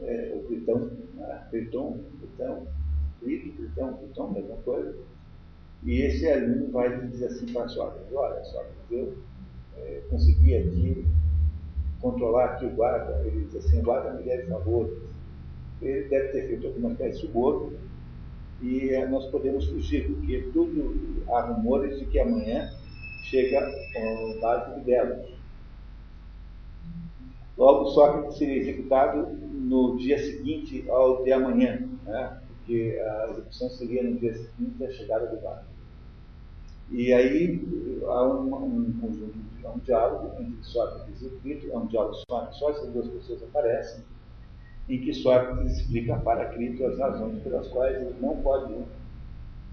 é, 0.00 0.32
o 0.34 0.48
Gritão, 0.48 0.90
né? 1.14 1.46
Griton, 1.50 2.00
Gritão, 2.20 2.66
Grito, 3.20 3.56
Gritão, 3.58 3.98
Gritão, 3.98 4.32
mesma 4.32 4.56
coisa. 4.64 4.96
E 5.82 6.00
esse 6.00 6.30
aluno 6.30 6.70
vai 6.70 7.06
dizer 7.08 7.26
assim 7.26 7.52
para 7.52 7.68
Sócrates, 7.68 8.14
olha, 8.14 8.42
Sócrates, 8.44 8.90
eu 8.90 9.18
é, 9.76 10.02
consegui 10.08 10.56
aqui 10.56 11.06
controlar 12.02 12.44
aqui 12.46 12.66
o 12.66 12.70
guarda, 12.70 13.22
ele 13.24 13.44
diz 13.44 13.64
assim, 13.64 13.78
o 13.80 13.82
guarda 13.82 14.12
me 14.12 14.24
deve 14.24 14.48
favores. 14.48 14.92
Ele 15.80 16.08
deve 16.08 16.28
ter 16.28 16.48
feito 16.48 16.66
alguma 16.66 16.90
espécie 16.92 17.20
de 17.20 17.26
suborno 17.26 17.72
e 18.60 18.90
é, 18.90 19.06
nós 19.06 19.26
podemos 19.26 19.66
fugir, 19.66 20.06
porque 20.06 20.50
tudo 20.52 21.24
há 21.28 21.40
rumores 21.40 21.98
de 21.98 22.06
que 22.06 22.18
amanhã 22.18 22.70
chega 23.24 23.60
o 23.96 24.40
barco 24.40 24.78
de 24.78 24.86
Delos. 24.86 25.32
Logo, 27.56 27.86
Sócrates 27.90 28.38
seria 28.38 28.58
executado 28.58 29.26
no 29.26 29.96
dia 29.96 30.18
seguinte 30.18 30.84
ao 30.88 31.22
de 31.22 31.32
amanhã, 31.32 31.88
né? 32.04 32.40
porque 32.48 33.00
a 33.00 33.30
execução 33.30 33.70
seria 33.70 34.02
no 34.02 34.16
dia 34.18 34.34
seguinte 34.34 34.78
da 34.78 34.90
chegada 34.90 35.26
do 35.26 35.40
barco. 35.40 35.71
E 36.92 37.10
aí 37.10 38.02
há 38.06 38.26
um, 38.26 38.54
um 38.54 38.92
conjunto, 39.00 39.34
há 39.64 39.70
um 39.70 39.78
diálogo 39.78 40.42
entre 40.42 40.62
Sócrates 40.62 41.22
e 41.22 41.30
Crito, 41.40 41.72
é 41.72 41.78
um 41.78 41.86
diálogo 41.86 42.14
só, 42.28 42.52
só 42.52 42.70
essas 42.70 42.92
duas 42.92 43.08
pessoas 43.08 43.42
aparecem, 43.44 44.04
em 44.90 45.00
que 45.00 45.14
Sócrates 45.14 45.78
explica 45.78 46.16
para 46.18 46.50
Crito 46.50 46.84
as 46.84 46.98
razões 46.98 47.42
pelas 47.42 47.66
quais 47.68 47.96
ele 47.96 48.14
não 48.20 48.36
pode, 48.42 48.74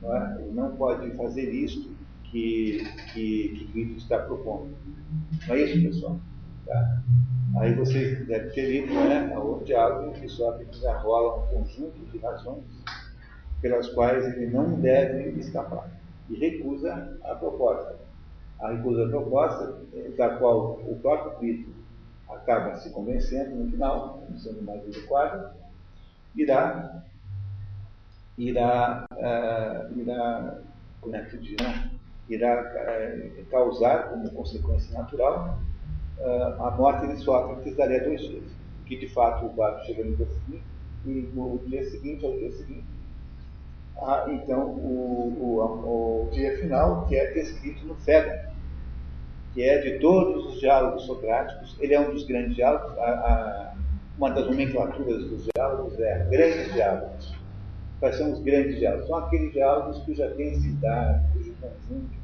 não 0.01 0.15
é? 0.15 0.41
ele 0.41 0.51
não 0.53 0.77
pode 0.77 1.11
fazer 1.17 1.51
isto 1.53 1.89
que, 2.23 2.85
que, 3.11 3.49
que 3.49 3.67
Crito 3.73 3.97
está 3.97 4.19
propondo. 4.19 4.73
Não 5.45 5.55
é 5.55 5.61
isso, 5.61 5.87
pessoal? 5.87 6.19
Tá? 6.65 7.01
Aí 7.57 7.73
você 7.73 8.15
deve 8.27 8.51
ter 8.51 8.69
lido 8.69 8.93
né, 8.93 9.37
o 9.37 9.61
diálogo 9.65 10.15
em 10.15 10.21
que 10.21 10.29
Sócrates 10.29 10.85
arrola 10.85 11.43
um 11.43 11.47
conjunto 11.47 11.99
de 11.99 12.17
razões 12.19 12.63
pelas 13.61 13.89
quais 13.89 14.23
ele 14.25 14.45
não 14.51 14.79
deve 14.79 15.37
escapar 15.37 15.98
e 16.29 16.35
recusa 16.35 17.17
a 17.23 17.35
proposta. 17.35 17.97
A 18.59 18.71
recusa 18.71 19.05
a 19.05 19.09
proposta, 19.09 19.81
eh, 19.93 20.11
da 20.17 20.35
qual 20.37 20.79
o 20.85 20.99
próprio 21.01 21.37
Crito 21.39 21.71
acaba 22.29 22.75
se 22.75 22.91
convencendo 22.91 23.55
no 23.55 23.71
final, 23.71 24.21
sendo 24.37 24.61
mais 24.63 24.81
adequado, 24.81 25.53
irá, 26.35 27.03
irá, 28.37 29.05
uh, 29.13 29.99
irá, 29.99 30.61
como 31.01 31.15
é 31.15 31.23
que 31.23 31.37
diz, 31.37 31.55
né? 31.61 31.91
irá 32.29 32.61
uh, 32.61 33.45
causar 33.45 34.09
como 34.09 34.29
consequência 34.31 34.97
natural 34.97 35.59
uh, 36.19 36.63
a 36.63 36.71
morte 36.71 37.07
de 37.07 37.17
Sócrates 37.17 37.75
daria 37.75 38.03
dois 38.03 38.21
dias. 38.21 38.43
Que 38.85 38.97
de 38.97 39.07
fato 39.07 39.45
o 39.45 39.49
barco 39.49 39.85
chega 39.85 40.03
no 40.03 40.15
dia 40.15 40.27
seguinte, 40.27 40.63
e 41.05 41.29
no 41.33 41.59
dia 41.67 41.89
seguinte 41.89 42.25
ao 42.25 42.31
dia 42.33 42.51
seguinte, 42.51 42.85
há 44.03 44.25
então 44.29 44.67
o, 44.67 45.35
o, 45.39 46.27
o 46.27 46.29
dia 46.31 46.57
final, 46.57 47.05
que 47.07 47.15
é 47.15 47.31
descrito 47.31 47.85
no 47.85 47.95
Fédon, 47.95 48.49
que 49.53 49.63
é 49.63 49.79
de 49.79 49.99
todos 49.99 50.45
os 50.45 50.59
diálogos 50.59 51.03
socráticos, 51.05 51.75
ele 51.79 51.93
é 51.93 51.99
um 51.99 52.11
dos 52.11 52.25
grandes 52.25 52.55
diálogos, 52.55 52.97
a, 52.97 53.03
a, 53.03 53.73
uma 54.17 54.31
das 54.31 54.45
nomenclaturas 54.45 55.29
dos 55.29 55.47
diálogos 55.53 55.99
é 55.99 56.27
grandes 56.29 56.73
diálogos. 56.73 57.35
Quais 57.99 58.15
são 58.15 58.31
os 58.31 58.39
grandes 58.39 58.77
diálogos? 58.77 59.07
São 59.07 59.17
aqueles 59.17 59.51
diálogos 59.51 59.99
cuja 60.03 60.29
densidade, 60.29 61.25
cujo 61.33 61.53
conjunto 61.59 62.19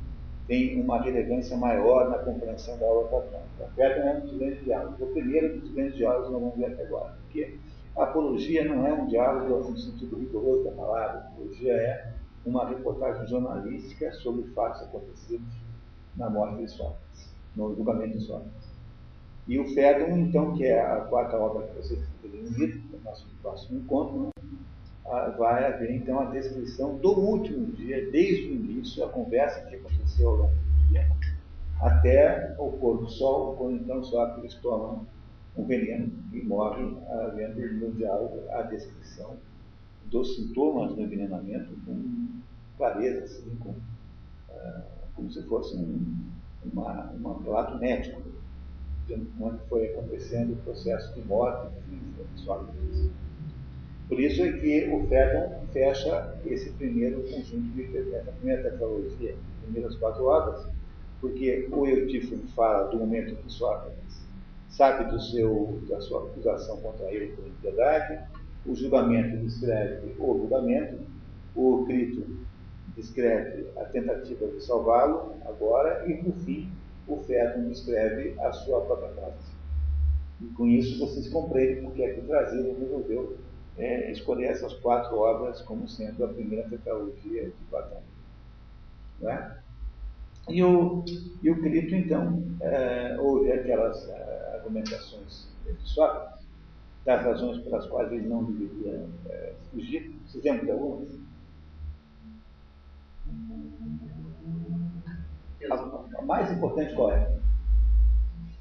tem 0.47 0.79
uma 0.79 1.01
relevância 1.01 1.57
maior 1.57 2.09
na 2.09 2.19
compreensão 2.19 2.77
da 2.77 2.85
obra 2.85 3.07
platônica. 3.07 3.63
A 3.63 3.75
Pétron 3.75 4.07
é 4.07 4.13
um 4.13 4.19
dos 4.21 4.37
grandes 4.37 4.63
diálogos. 4.63 5.01
O 5.01 5.07
primeiro 5.07 5.59
dos 5.59 5.71
grandes 5.71 5.95
diálogos 5.95 6.31
nós 6.31 6.39
vamos 6.39 6.57
ver 6.57 6.65
até 6.65 6.83
agora. 6.83 7.13
Porque 7.23 7.57
a 7.97 8.03
apologia 8.03 8.65
não 8.65 8.85
é 8.85 8.93
um 8.93 9.07
diálogo 9.07 9.71
no 9.71 9.77
sentido 9.77 10.17
rigoroso 10.17 10.65
da 10.65 10.71
palavra. 10.71 11.19
Apologia 11.19 11.73
é 11.73 12.13
uma 12.45 12.67
reportagem 12.67 13.25
jornalística 13.27 14.11
sobre 14.13 14.43
fatos 14.51 14.81
acontecidos 14.81 15.47
na 16.17 16.29
morte 16.29 16.63
de 16.63 16.69
Sócrates, 16.69 17.29
no 17.55 17.73
julgamento 17.75 18.17
de 18.17 18.25
Sócrates. 18.25 18.75
E 19.47 19.59
o 19.59 19.73
Fédon, 19.73 20.17
então, 20.17 20.53
que 20.55 20.65
é 20.65 20.81
a 20.81 21.01
quarta 21.01 21.37
obra 21.37 21.67
que 21.67 21.77
vocês 21.77 21.99
terem 22.21 22.41
lido, 22.41 22.81
no 22.91 23.03
nosso 23.03 23.27
próximo 23.41 23.79
encontro, 23.79 24.23
né? 24.23 24.29
vai 25.37 25.65
haver 25.65 25.91
então 25.91 26.19
a 26.19 26.25
descrição 26.25 26.97
do 26.97 27.11
último 27.11 27.67
dia, 27.73 28.09
desde 28.11 28.47
o 28.47 28.55
início, 28.55 29.03
a 29.05 29.09
conversa 29.09 29.61
que 29.69 29.75
aconteceu 29.75 30.29
ao 30.29 30.35
longo 30.35 30.53
do 30.53 30.87
dia, 30.89 31.07
até 31.79 32.55
o 32.57 32.71
pôr 32.71 32.97
do 32.97 33.09
sol, 33.09 33.55
quando 33.55 33.75
então 33.75 34.03
Sócrates 34.03 34.55
toma 34.55 35.05
um 35.57 35.65
veneno 35.65 36.11
e 36.33 36.41
morre, 36.43 36.83
havendo 37.09 37.59
no 37.75 37.91
diálogo 37.93 38.41
a 38.51 38.63
descrição 38.63 39.37
dos 40.05 40.35
sintomas 40.35 40.93
do 40.93 41.01
envenenamento 41.01 41.73
com 41.85 42.41
clareza, 42.77 43.23
assim, 43.23 43.55
com, 43.59 43.69
uh, 43.69 44.83
como 45.15 45.31
se 45.31 45.41
fosse 45.43 45.75
um, 45.75 46.29
uma, 46.73 47.11
um 47.13 47.43
relato 47.43 47.77
médico, 47.79 48.21
dizendo 49.07 49.27
como 49.37 49.57
foi 49.69 49.87
acontecendo 49.87 50.53
o 50.53 50.57
processo 50.57 51.13
de 51.13 51.25
morte 51.27 51.73
física 51.85 52.23
de 52.33 52.41
Sócrates. 52.41 53.09
Por 54.07 54.19
isso 54.19 54.43
é 54.43 54.51
que 54.51 54.89
o 54.89 55.07
Fedon 55.07 55.65
fecha 55.73 56.37
esse 56.45 56.69
primeiro 56.73 57.23
conjunto 57.23 57.73
de 57.73 57.97
essa 57.97 58.31
primeira 58.33 58.69
tetralogia, 58.69 59.35
primeiras 59.63 59.95
quatro 59.95 60.25
obras, 60.25 60.67
porque 61.19 61.67
o 61.71 61.87
Eutífano 61.87 62.43
fala 62.49 62.87
do 62.89 62.97
momento 62.97 63.35
que 63.35 63.51
Sócrates 63.51 64.04
sabe 64.75 65.09
do 65.09 65.19
seu, 65.19 65.81
da 65.87 66.01
sua 66.01 66.25
acusação 66.25 66.77
contra 66.81 67.09
ele 67.11 67.33
por 67.33 67.47
impiedade, 67.47 68.19
o 68.65 68.75
julgamento 68.75 69.37
descreve 69.37 70.15
o 70.19 70.37
julgamento, 70.37 70.99
o 71.55 71.85
Crito 71.85 72.25
descreve 72.95 73.67
a 73.77 73.85
tentativa 73.85 74.47
de 74.47 74.61
salvá-lo 74.61 75.33
agora, 75.45 76.05
e 76.09 76.15
por 76.15 76.33
fim 76.39 76.69
o 77.07 77.17
Fedon 77.17 77.69
descreve 77.69 78.35
a 78.39 78.51
sua 78.51 78.81
própria 78.81 79.13
morte. 79.13 79.55
E 80.41 80.45
com 80.47 80.67
isso 80.67 80.99
vocês 80.99 81.29
compreendem 81.29 81.83
porque 81.83 82.03
é 82.03 82.13
que 82.13 82.19
o 82.19 82.23
Brasília 82.23 82.75
resolveu 82.77 83.37
é, 83.77 84.11
escolher 84.11 84.47
essas 84.47 84.73
quatro 84.73 85.17
obras 85.17 85.61
como 85.61 85.87
sendo 85.87 86.25
a 86.25 86.27
primeira 86.27 86.67
tetralogia 86.67 87.45
de 87.45 87.53
Platão. 87.69 88.01
É? 89.23 89.51
E 90.49 90.61
o, 90.63 91.03
e 91.41 91.49
o 91.49 91.61
Crito, 91.61 91.95
então, 91.95 92.43
é, 92.59 93.15
houve 93.19 93.51
aquelas 93.51 94.07
é, 94.09 94.44
argumentações 94.65 95.47
Sócrates, 95.83 96.45
das 97.05 97.23
razões 97.23 97.59
pelas 97.63 97.87
quais 97.87 98.11
ele 98.11 98.27
não 98.27 98.43
deveria 98.43 99.07
é, 99.29 99.53
fugir. 99.71 100.15
Vocês 100.25 100.43
lembram 100.43 101.05
de? 101.05 101.25
A, 105.69 106.19
a, 106.19 106.21
mais 106.21 106.51
importante 106.51 106.93
qual 106.93 107.11
é? 107.11 107.37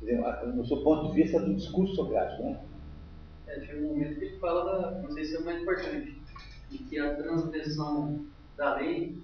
Dizer, 0.01 0.21
no 0.47 0.65
seu 0.67 0.83
ponto 0.83 1.11
de 1.11 1.23
vista 1.23 1.41
do 1.41 1.55
discurso 1.55 1.95
socrático, 1.95 2.43
né? 2.43 2.65
É, 3.47 3.61
chega 3.61 3.85
um 3.85 3.89
momento 3.89 4.19
que 4.19 4.25
ele 4.25 4.39
fala 4.39 4.65
da, 4.65 5.03
não 5.03 5.11
sei 5.11 5.25
se 5.25 5.37
é 5.37 5.39
o 5.41 5.45
mais 5.45 5.61
importante, 5.61 6.19
de 6.71 6.79
que 6.79 6.99
a 6.99 7.17
transgressão 7.17 8.25
da 8.57 8.77
lei 8.77 9.23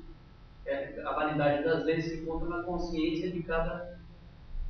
é, 0.66 1.00
a 1.02 1.12
validade 1.12 1.64
das 1.64 1.84
leis 1.84 2.04
se 2.04 2.20
encontra 2.20 2.48
na 2.48 2.62
consciência 2.62 3.30
de 3.30 3.42
cada 3.42 3.98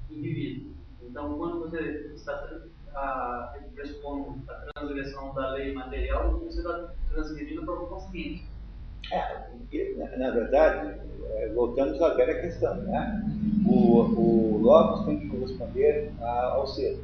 indivíduo. 0.08 0.79
Então, 1.10 1.36
quando 1.36 1.58
você 1.58 2.12
está 2.14 2.48
a, 2.94 3.56
pressupondo 3.74 4.36
a 4.48 4.72
transgressão 4.72 5.34
da 5.34 5.50
lei 5.50 5.72
material, 5.72 6.38
você 6.38 6.58
está 6.58 6.92
transgredindo 7.08 7.62
a 7.62 7.64
própria 7.64 7.88
consciência. 7.88 8.46
É, 9.10 10.16
na 10.16 10.30
verdade, 10.30 11.00
é, 11.34 11.48
voltamos 11.48 12.00
à 12.00 12.14
velha 12.14 12.40
questão, 12.40 12.76
né? 12.76 13.24
O, 13.66 14.02
o 14.02 14.58
Logos 14.58 15.04
tem 15.04 15.18
que 15.18 15.28
corresponder 15.28 16.12
ao 16.20 16.66
ser. 16.68 17.02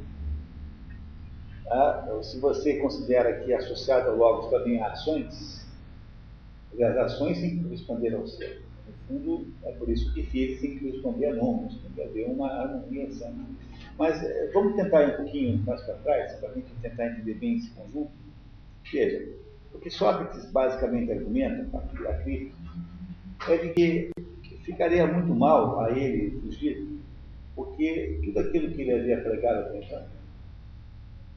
Ah, 1.69 2.21
se 2.23 2.39
você 2.39 2.77
considera 2.77 3.41
que 3.41 3.53
associado 3.53 4.11
ao 4.11 4.17
Logos 4.17 4.51
também 4.51 4.81
ações, 4.81 5.67
as 6.75 6.97
ações 6.97 7.41
têm 7.41 7.59
que 7.59 7.65
corresponder 7.65 8.15
ao 8.15 8.25
ser 8.29 8.63
fundo, 9.09 9.47
é 9.65 9.73
por 9.73 9.89
isso 9.89 10.13
que 10.13 10.23
Fiat 10.23 10.61
tem 10.61 10.79
que 10.79 10.91
responder 10.91 11.27
a 11.27 11.35
nomes, 11.35 11.75
tem 11.75 11.91
que 11.93 12.03
haver 12.03 12.29
uma 12.29 12.49
harmonia 12.49 13.11
sempre. 13.13 13.66
Mas 13.99 14.23
é, 14.23 14.51
vamos 14.53 14.77
tentar 14.77 15.03
ir 15.03 15.15
um 15.15 15.17
pouquinho 15.17 15.59
mais 15.67 15.81
para 15.83 15.95
trás, 15.95 16.33
para 16.35 16.51
a 16.51 16.55
gente 16.55 16.73
tentar 16.83 17.07
entender 17.07 17.35
bem 17.35 17.57
esse 17.57 17.71
conjunto. 17.71 18.11
Veja, 18.93 19.29
o 19.73 19.79
que 19.79 19.91
Sócrates 19.91 20.45
basicamente 20.51 21.13
argumenta, 21.13 21.79
a 21.79 22.15
crítica, 22.23 22.57
é 23.49 23.57
de 23.59 23.69
que 23.71 24.11
ficaria 24.65 25.07
muito 25.07 25.35
mal 25.35 25.81
a 25.81 25.91
ele 25.91 26.39
fugir, 26.41 26.87
porque 27.55 28.21
tudo 28.25 28.41
aquilo 28.41 28.73
que 28.73 28.83
ele 28.83 28.93
havia 28.93 29.21
pregado 29.23 29.61
até 29.61 29.79
então, 29.79 30.03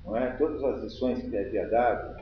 não 0.05 0.17
é? 0.17 0.31
todas 0.31 0.63
as 0.63 0.83
lições 0.83 1.19
que 1.19 1.27
ele 1.27 1.37
havia 1.37 1.67
dado, 1.67 2.21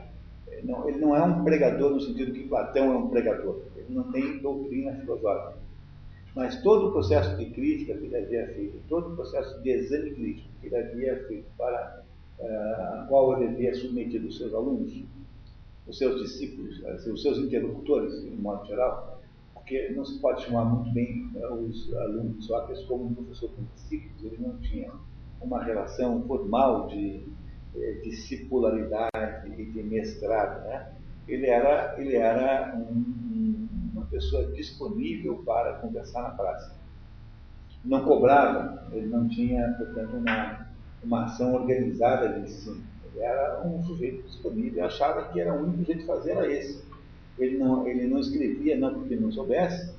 não, 0.62 0.88
ele 0.88 0.98
não 0.98 1.14
é 1.14 1.22
um 1.22 1.44
pregador 1.44 1.90
no 1.90 2.00
sentido 2.00 2.32
que 2.32 2.48
Platão 2.48 2.92
é 2.92 2.96
um 2.96 3.08
pregador. 3.08 3.62
Ele 3.76 3.86
não 3.90 4.10
tem 4.10 4.38
doutrina 4.38 4.92
filosófica. 4.96 5.57
Mas 6.38 6.62
todo 6.62 6.90
o 6.90 6.92
processo 6.92 7.36
de 7.36 7.46
crítica 7.46 7.94
que 7.94 8.04
ele 8.04 8.16
havia 8.16 8.46
feito, 8.54 8.78
todo 8.88 9.12
o 9.12 9.16
processo 9.16 9.60
de 9.60 9.70
exame 9.70 10.12
crítico 10.12 10.48
que 10.60 10.68
ele 10.68 10.76
havia 10.76 11.26
feito 11.26 11.48
para 11.58 12.04
uh, 12.38 13.02
a 13.02 13.06
qual 13.08 13.42
ele 13.42 13.52
havia 13.52 13.74
submetido 13.74 14.28
os 14.28 14.38
seus 14.38 14.54
alunos, 14.54 15.02
os 15.88 15.98
seus 15.98 16.22
discípulos, 16.22 16.80
eh, 16.84 17.10
os 17.10 17.22
seus 17.22 17.38
interlocutores, 17.38 18.22
de 18.22 18.30
modo 18.36 18.64
geral, 18.68 19.20
porque 19.52 19.88
não 19.96 20.04
se 20.04 20.20
pode 20.20 20.44
chamar 20.44 20.64
muito 20.66 20.92
bem 20.92 21.28
uh, 21.34 21.54
os 21.54 21.92
alunos 21.96 22.36
de 22.36 22.44
Sócrates 22.44 22.84
como 22.84 23.06
um 23.06 23.14
professor 23.14 23.50
com 23.56 23.64
discípulos, 23.74 24.22
ele 24.22 24.38
não 24.38 24.56
tinha 24.58 24.92
uma 25.40 25.64
relação 25.64 26.22
formal 26.22 26.86
de 26.86 27.24
eh, 27.74 28.00
discipularidade 28.04 29.10
e 29.58 29.64
de 29.64 29.82
mestrado, 29.82 30.62
né? 30.68 30.92
ele 31.26 31.46
era, 31.46 32.00
ele 32.00 32.14
era 32.14 32.76
um, 32.76 33.66
uma 33.72 33.77
pessoa 34.10 34.44
disponível 34.52 35.42
para 35.44 35.74
conversar 35.74 36.22
na 36.22 36.30
praça. 36.30 36.76
Não 37.84 38.04
cobrava, 38.04 38.88
ele 38.92 39.06
não 39.06 39.28
tinha, 39.28 39.74
portanto, 39.78 40.16
uma, 40.16 40.66
uma 41.02 41.24
ação 41.24 41.54
organizada 41.54 42.28
de 42.28 42.46
ensino. 42.46 42.82
Ele 43.14 43.24
era 43.24 43.62
um 43.64 43.82
sujeito 43.84 44.26
disponível, 44.26 44.84
achava 44.84 45.28
que 45.28 45.40
era 45.40 45.54
o 45.54 45.62
único 45.62 45.84
jeito 45.84 46.00
de 46.00 46.06
fazer 46.06 46.32
era 46.32 46.52
esse. 46.52 46.82
Ele 47.38 47.56
não, 47.56 47.86
ele 47.86 48.06
não 48.08 48.18
escrevia, 48.18 48.76
não 48.76 48.94
porque 48.94 49.14
não 49.14 49.30
soubesse, 49.30 49.94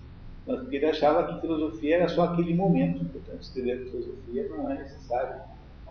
mas 0.45 0.60
porque 0.60 0.76
ele 0.76 0.88
achava 0.88 1.34
que 1.34 1.41
filosofia 1.41 1.98
era 1.98 2.10
só 2.10 2.23
aquele 2.23 2.53
momento. 2.53 3.06
Portanto, 3.06 3.41
escrever 3.41 3.90
filosofia 3.90 4.49
não 4.49 4.69
é 4.69 4.80
necessário 4.80 5.40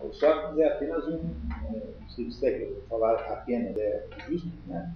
o 0.01 0.13
Sócrates 0.13 0.59
é 0.59 0.67
apenas 0.67 1.07
um, 1.07 1.29
se 2.07 2.25
você 2.25 2.77
falar 2.89 3.15
apenas 3.15 3.75
é 3.77 4.07
justo, 4.27 4.51
né? 4.67 4.93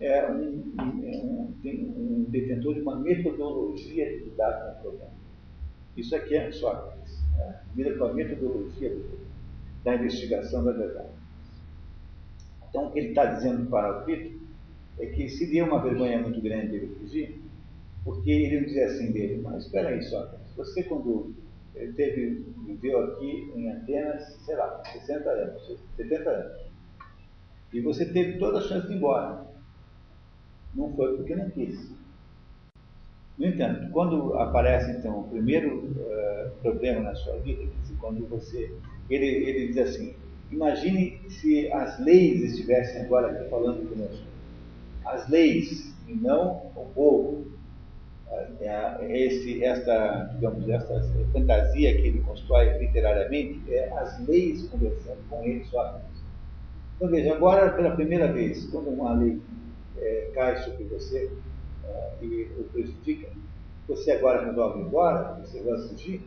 É 0.00 0.30
um, 0.30 0.72
um, 0.80 1.54
um, 1.64 2.26
detentor 2.28 2.74
de 2.74 2.80
uma 2.80 2.96
metodologia 2.96 4.06
de 4.06 4.24
lidar 4.24 4.52
com 4.52 4.78
o 4.78 4.82
problema. 4.82 5.14
Isso 5.96 6.14
aqui 6.16 6.34
é 6.34 6.50
Sócrates, 6.50 7.22
né? 7.36 7.60
lida 7.76 7.96
com 7.96 8.04
a 8.04 8.12
metodologia 8.12 8.90
do, 8.90 9.18
da 9.84 9.94
investigação 9.94 10.64
da 10.64 10.72
verdade. 10.72 11.14
Então, 12.68 12.86
o 12.86 12.90
que 12.90 12.98
ele 12.98 13.08
está 13.10 13.26
dizendo 13.26 13.70
para 13.70 14.00
o 14.00 14.04
Cristo 14.04 14.40
é 14.98 15.06
que 15.06 15.28
seria 15.28 15.64
uma 15.64 15.80
vergonha 15.80 16.20
muito 16.20 16.40
grande 16.40 16.74
ele 16.76 16.94
fugir, 16.96 17.40
porque 18.02 18.30
ele 18.30 18.64
dizer 18.64 18.84
assim 18.84 19.12
dele, 19.12 19.40
mas 19.42 19.64
espera 19.64 19.90
aí, 19.90 20.02
Sócrates, 20.02 20.52
você 20.56 20.82
quando 20.82 21.34
ele 21.74 21.92
teve, 21.94 22.44
viveu 22.66 23.02
aqui 23.04 23.52
em 23.54 23.70
Atenas, 23.70 24.38
sei 24.44 24.56
lá, 24.56 24.82
60 24.84 25.28
anos, 25.28 25.80
70 25.96 26.30
anos. 26.30 26.62
E 27.72 27.80
você 27.80 28.06
teve 28.06 28.38
toda 28.38 28.58
a 28.58 28.60
chance 28.60 28.86
de 28.86 28.92
ir 28.92 28.96
embora. 28.96 29.44
Não 30.74 30.92
foi 30.94 31.16
porque 31.16 31.36
não 31.36 31.50
quis. 31.50 31.92
No 33.38 33.46
entanto, 33.46 33.90
quando 33.90 34.34
aparece 34.34 34.92
então 34.92 35.20
o 35.20 35.28
primeiro 35.28 35.78
uh, 35.78 36.50
problema 36.62 37.00
na 37.00 37.14
sua 37.14 37.36
vida, 37.38 37.64
quando 37.98 38.26
você. 38.28 38.72
Ele, 39.10 39.26
ele 39.26 39.68
diz 39.68 39.78
assim: 39.78 40.14
imagine 40.50 41.20
se 41.28 41.70
as 41.72 41.98
leis 41.98 42.42
estivessem 42.42 43.02
agora 43.02 43.30
aqui 43.30 43.48
falando 43.48 43.88
conosco. 43.88 44.24
As 45.04 45.28
leis, 45.28 45.94
e 46.06 46.14
não 46.14 46.70
o 46.76 46.90
povo. 46.94 47.54
É, 48.60 49.16
esse, 49.16 49.62
esta, 49.62 50.30
digamos, 50.34 50.68
esta 50.68 51.00
fantasia 51.32 51.94
que 51.94 52.08
ele 52.08 52.20
constrói 52.22 52.78
literariamente 52.78 53.60
é 53.72 53.88
as 53.96 54.26
leis 54.26 54.66
conversando 54.68 55.18
com 55.28 55.44
ele 55.44 55.64
só. 55.66 56.00
Então 56.96 57.08
veja, 57.08 57.34
agora 57.34 57.70
pela 57.72 57.92
primeira 57.92 58.32
vez, 58.32 58.66
quando 58.66 58.88
uma 58.88 59.14
lei 59.14 59.40
é, 59.98 60.30
cai 60.34 60.56
sobre 60.62 60.84
você 60.84 61.30
é, 61.84 62.12
e 62.22 62.50
o 62.58 62.64
prejudica, 62.64 63.28
você 63.86 64.12
agora 64.12 64.46
resolve 64.46 64.80
ir 64.80 64.82
embora, 64.82 65.40
você 65.40 65.62
vai 65.62 65.78
fugir, 65.88 66.22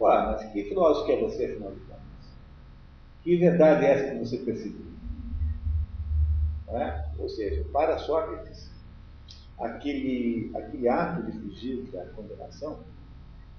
Ué, 0.00 0.26
mas 0.26 0.52
que 0.52 0.64
filósofo 0.64 1.10
é 1.10 1.20
você, 1.20 1.46
afinal 1.46 1.72
de 1.72 1.80
contas? 1.80 1.98
Que 3.22 3.36
verdade 3.36 3.84
é 3.84 3.90
essa 3.90 4.14
que 4.14 4.18
você 4.24 4.38
perseguiu? 4.38 4.86
É? 6.68 7.04
Ou 7.18 7.28
seja, 7.28 7.64
para 7.72 7.98
Sócrates, 7.98 8.70
aquele, 9.58 10.52
aquele 10.54 10.88
ato 10.88 11.22
de 11.22 11.38
fugir 11.40 11.82
da 11.90 12.04
condenação 12.06 12.84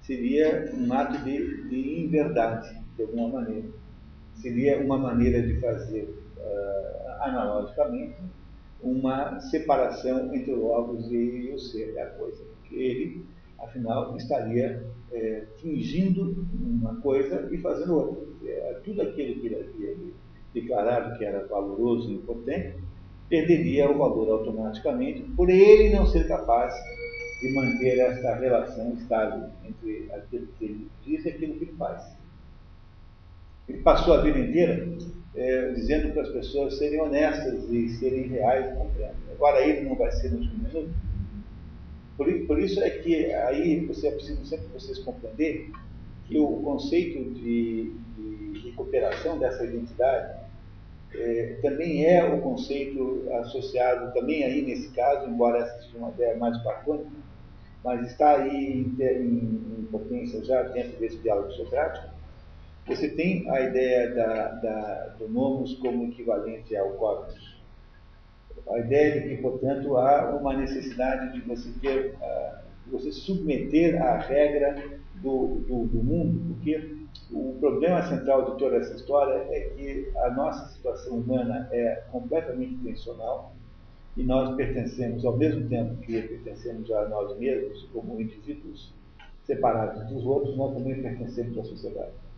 seria 0.00 0.72
um 0.74 0.92
ato 0.92 1.18
de, 1.24 1.68
de 1.68 2.04
inverdade, 2.04 2.74
de 2.96 3.02
alguma 3.02 3.28
maneira. 3.28 3.68
Seria 4.36 4.80
uma 4.80 4.96
maneira 4.96 5.42
de 5.42 5.60
fazer, 5.60 6.04
uh, 6.38 7.22
analogicamente, 7.22 8.16
uma 8.82 9.40
separação 9.40 10.34
entre 10.34 10.52
o 10.52 10.66
logos 10.66 11.10
e 11.10 11.50
o 11.54 11.58
ser, 11.58 11.94
é 11.96 12.02
a 12.02 12.10
coisa. 12.10 12.44
Ele, 12.70 13.24
afinal, 13.58 14.16
estaria 14.16 14.86
é, 15.12 15.46
fingindo 15.56 16.46
uma 16.54 16.96
coisa 17.00 17.48
e 17.52 17.58
fazendo 17.58 17.96
outra. 17.96 18.30
É, 18.44 18.80
tudo 18.84 19.02
aquilo 19.02 19.40
que 19.40 19.46
ele 19.46 19.56
havia 19.56 19.96
declarado 20.54 21.18
que 21.18 21.24
era 21.24 21.46
valoroso 21.46 22.10
e 22.10 22.14
importante 22.14 22.76
perderia 23.28 23.90
o 23.90 23.98
valor 23.98 24.28
automaticamente 24.30 25.22
por 25.36 25.48
ele 25.48 25.94
não 25.94 26.04
ser 26.06 26.26
capaz 26.26 26.74
de 27.40 27.54
manter 27.54 27.98
esta 27.98 28.34
relação 28.34 28.92
estável 28.94 29.48
entre 29.64 30.10
aquilo 30.12 30.48
que 30.58 30.64
ele 30.64 30.90
diz 31.04 31.24
e 31.24 31.28
aquilo 31.28 31.54
que 31.54 31.64
ele 31.64 31.74
faz. 31.74 32.16
Ele 33.68 33.78
passou 33.82 34.14
a 34.14 34.22
vida 34.22 34.38
inteira 34.38 34.88
é, 35.34 35.72
dizendo 35.72 36.12
para 36.12 36.22
as 36.22 36.28
pessoas 36.30 36.78
serem 36.78 37.00
honestas 37.00 37.64
e 37.70 37.88
serem 37.96 38.28
reais 38.28 38.66
e 38.98 39.30
Agora 39.32 39.66
ele 39.66 39.88
não 39.88 39.96
vai 39.96 40.10
ser 40.12 40.30
no 40.30 40.38
último 40.38 40.64
minuto. 40.64 40.94
Por, 42.16 42.46
por, 42.46 42.60
isso 42.60 42.82
é 42.82 42.90
que 42.90 43.32
aí 43.32 43.86
você 43.86 44.08
é 44.08 44.10
preciso 44.10 44.44
sempre 44.44 44.66
vocês 44.74 44.98
compreender 44.98 45.70
que 46.26 46.38
o 46.38 46.60
conceito 46.60 47.30
de, 47.32 47.94
de 48.16 48.60
recuperação 48.68 49.38
dessa 49.38 49.64
identidade 49.64 50.40
é, 51.14 51.58
também 51.62 52.04
é 52.04 52.22
o 52.22 52.40
conceito 52.40 53.26
associado, 53.32 54.12
também 54.12 54.44
aí 54.44 54.62
nesse 54.62 54.90
caso, 54.90 55.28
embora 55.28 55.58
essa 55.58 55.82
seja 55.82 55.98
uma 55.98 56.10
ideia 56.10 56.36
mais 56.36 56.56
platônica, 56.58 57.10
mas 57.82 58.06
está 58.06 58.36
aí 58.36 58.84
em, 58.98 59.02
em, 59.02 59.80
em 59.80 59.88
potência 59.90 60.44
já 60.44 60.62
dentro 60.64 60.98
desse 61.00 61.16
diálogo 61.18 61.50
socrático, 61.52 62.19
você 62.90 63.08
tem 63.08 63.48
a 63.48 63.60
ideia 63.60 64.12
da, 64.12 64.48
da, 64.48 65.14
do 65.16 65.28
nomos 65.28 65.74
como 65.76 66.08
equivalente 66.08 66.76
ao 66.76 66.90
cosmos. 66.94 67.60
A 68.68 68.78
ideia 68.80 69.20
de 69.20 69.28
que, 69.28 69.42
portanto, 69.42 69.96
há 69.96 70.34
uma 70.34 70.56
necessidade 70.56 71.32
de 71.32 71.40
você 71.42 71.70
ter, 71.80 72.16
uh, 72.16 72.58
você 72.90 73.12
submeter 73.12 74.02
à 74.02 74.18
regra 74.18 74.74
do, 75.22 75.60
do, 75.68 75.86
do 75.86 76.02
mundo, 76.02 76.40
porque 76.48 76.96
o 77.30 77.56
problema 77.60 78.02
central 78.02 78.50
de 78.50 78.58
toda 78.58 78.76
essa 78.76 78.94
história 78.94 79.46
é 79.54 79.60
que 79.76 80.10
a 80.16 80.30
nossa 80.30 80.74
situação 80.74 81.18
humana 81.18 81.68
é 81.70 82.02
completamente 82.10 82.74
intencional 82.74 83.54
e 84.16 84.24
nós 84.24 84.56
pertencemos, 84.56 85.24
ao 85.24 85.36
mesmo 85.36 85.68
tempo 85.68 85.96
que 85.98 86.20
pertencemos 86.20 86.90
a 86.90 87.08
nós 87.08 87.38
mesmos, 87.38 87.88
como 87.92 88.20
indivíduos 88.20 88.92
separados 89.44 90.08
dos 90.08 90.26
outros, 90.26 90.56
nós 90.56 90.74
também 90.74 91.00
pertencemos 91.00 91.56
à 91.56 91.62
sociedade. 91.62 92.29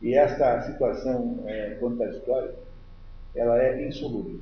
E 0.00 0.14
esta 0.14 0.62
situação 0.62 1.42
é, 1.46 1.74
contraditória, 1.74 2.54
ela 3.34 3.60
é 3.60 3.86
insolúvel. 3.86 4.40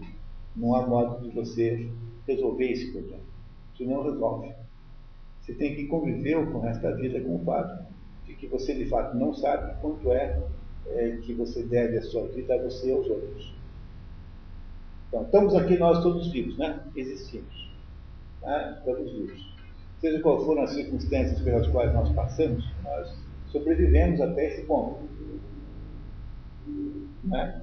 Não 0.55 0.75
há 0.75 0.87
modo 0.87 1.23
de 1.23 1.35
você 1.35 1.89
resolver 2.27 2.71
esse 2.71 2.93
problema. 2.93 3.23
Isso 3.75 3.85
não 3.85 4.03
resolve. 4.03 4.53
Você 5.41 5.55
tem 5.55 5.75
que 5.77 5.87
conviver 5.87 6.45
com 6.51 6.67
esta 6.67 6.95
vida 6.95 7.21
com 7.21 7.37
o 7.37 7.45
fato 7.45 7.87
de 8.27 8.35
que 8.35 8.47
você 8.47 8.75
de 8.75 8.87
fato 8.87 9.17
não 9.17 9.33
sabe 9.33 9.81
quanto 9.81 10.13
é, 10.13 10.43
é 10.89 11.19
que 11.23 11.33
você 11.35 11.63
deve 11.63 11.99
a 11.99 12.03
sua 12.03 12.27
vida 12.29 12.55
a 12.55 12.63
você 12.63 12.89
e 12.89 12.93
aos 12.93 13.09
outros. 13.09 13.55
Então, 15.09 15.23
estamos 15.23 15.55
aqui 15.55 15.79
nós 15.79 16.03
todos 16.03 16.33
vivos, 16.33 16.59
né? 16.59 16.81
Existimos. 16.97 17.71
Tá? 18.41 18.77
Estamos 18.79 19.13
vivos. 19.13 19.57
Seja 20.01 20.21
qual 20.21 20.45
foram 20.45 20.63
as 20.63 20.71
circunstâncias 20.71 21.41
pelas 21.41 21.67
quais 21.69 21.95
nós 21.95 22.13
passamos, 22.13 22.65
nós 22.83 23.17
sobrevivemos 23.47 24.21
até 24.21 24.49
esse 24.49 24.67
ponto. 24.67 25.16
Né? 27.25 27.63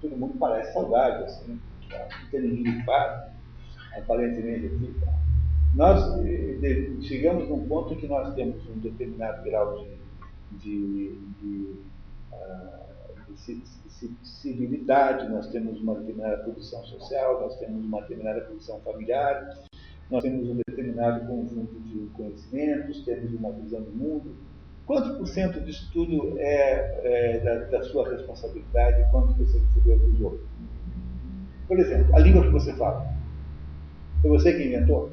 Todo 0.00 0.16
mundo 0.16 0.34
parece 0.38 0.72
saudável, 0.72 1.24
assim, 1.24 1.58
tá? 1.88 2.08
não 2.22 2.30
tem 2.30 2.40
ninguém 2.40 2.62
gripado, 2.62 3.32
aparentemente 3.96 4.66
aqui. 4.66 4.94
Tá? 5.00 5.12
Nós 5.74 6.22
de, 6.22 7.02
chegamos 7.02 7.48
num 7.48 7.66
ponto 7.66 7.94
em 7.94 7.96
que 7.96 8.06
nós 8.06 8.34
temos 8.34 8.66
um 8.68 8.78
determinado 8.78 9.42
grau 9.42 9.78
de, 9.78 10.58
de, 10.58 11.18
de, 11.40 11.74
uh, 12.32 13.34
de 13.34 14.16
civilidade, 14.22 15.28
nós 15.28 15.48
temos 15.48 15.80
uma 15.80 15.94
determinada 15.96 16.42
posição 16.44 16.84
social, 16.84 17.40
nós 17.40 17.58
temos 17.58 17.84
uma 17.84 18.00
determinada 18.02 18.40
posição 18.42 18.80
familiar, 18.80 19.58
nós 20.10 20.22
temos 20.22 20.48
um 20.48 20.56
determinado 20.66 21.26
conjunto 21.26 21.80
de 21.80 22.06
conhecimentos, 22.14 23.04
temos 23.04 23.34
uma 23.34 23.52
visão 23.52 23.82
do 23.82 23.90
mundo, 23.90 24.36
Quanto 24.86 25.18
por 25.18 25.26
cento 25.26 25.60
disso 25.60 25.90
tudo 25.92 26.38
é, 26.38 27.00
é 27.02 27.40
da, 27.40 27.78
da, 27.78 27.82
sua 27.82 28.08
responsabilidade 28.08 29.02
e 29.02 29.10
quanto 29.10 29.34
você 29.34 29.58
recebeu 29.58 29.98
dos 29.98 30.20
outros? 30.20 30.48
Por 31.66 31.78
exemplo, 31.78 32.14
a 32.14 32.20
língua 32.20 32.44
que 32.44 32.50
você 32.50 32.72
fala. 32.74 33.12
Foi 34.22 34.30
você 34.30 34.54
que 34.54 34.64
inventou? 34.64 35.10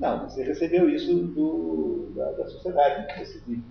Não, 0.00 0.28
você 0.28 0.42
recebeu 0.42 0.90
isso 0.90 1.14
do, 1.14 2.12
da, 2.16 2.32
da 2.32 2.46
sociedade 2.48 3.06
que 3.06 3.24
você 3.24 3.40
vive. 3.46 3.62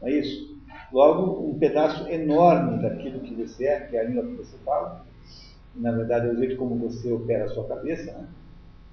Não 0.00 0.08
é 0.08 0.12
isso? 0.12 0.60
Logo, 0.92 1.50
um 1.50 1.58
pedaço 1.58 2.08
enorme 2.08 2.82
daquilo 2.82 3.20
que 3.20 3.34
você 3.34 3.66
é, 3.66 3.80
que 3.80 3.96
é 3.96 4.00
a 4.00 4.04
língua 4.04 4.26
que 4.26 4.34
você 4.34 4.56
fala, 4.58 5.04
na 5.74 5.92
verdade 5.92 6.26
é 6.26 6.30
o 6.30 6.36
jeito 6.36 6.56
como 6.56 6.76
você 6.76 7.10
opera 7.10 7.44
a 7.44 7.48
sua 7.48 7.66
cabeça, 7.66 8.12
né? 8.12 8.28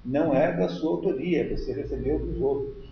não 0.05 0.33
é 0.33 0.55
da 0.55 0.69
sua 0.69 0.91
autoria, 0.91 1.49
você 1.49 1.73
recebeu 1.73 2.19
dos 2.19 2.39
outros. 2.41 2.86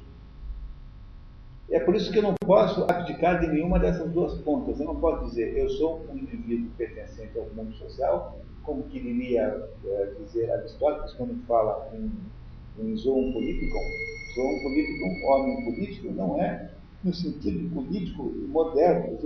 É 1.70 1.80
por 1.80 1.96
isso 1.96 2.12
que 2.12 2.20
eu 2.20 2.24
não 2.24 2.36
posso 2.36 2.84
abdicar 2.84 3.40
de 3.40 3.48
nenhuma 3.48 3.80
dessas 3.80 4.12
duas 4.12 4.36
pontas. 4.42 4.80
Eu 4.80 4.86
não 4.86 5.00
posso 5.00 5.26
dizer 5.26 5.58
eu 5.58 5.70
sou 5.70 6.06
um 6.10 6.18
indivíduo 6.18 6.70
pertencente 6.78 7.38
ao 7.38 7.50
mundo 7.56 7.74
social, 7.74 8.38
como 8.64 8.84
queria 8.84 9.68
é, 9.84 10.14
dizer 10.20 10.52
Aristóteles 10.52 11.14
quando 11.14 11.44
fala 11.48 11.90
em, 11.94 12.12
em 12.80 12.96
zoon 12.96 13.34
político. 13.34 13.78
Zoon 14.36 14.60
político, 14.62 15.28
homem 15.28 15.66
político, 15.66 16.12
não 16.14 16.42
é 16.42 16.72
no 17.04 17.14
sentido 17.14 17.74
político 17.74 18.24
moderno. 18.48 19.18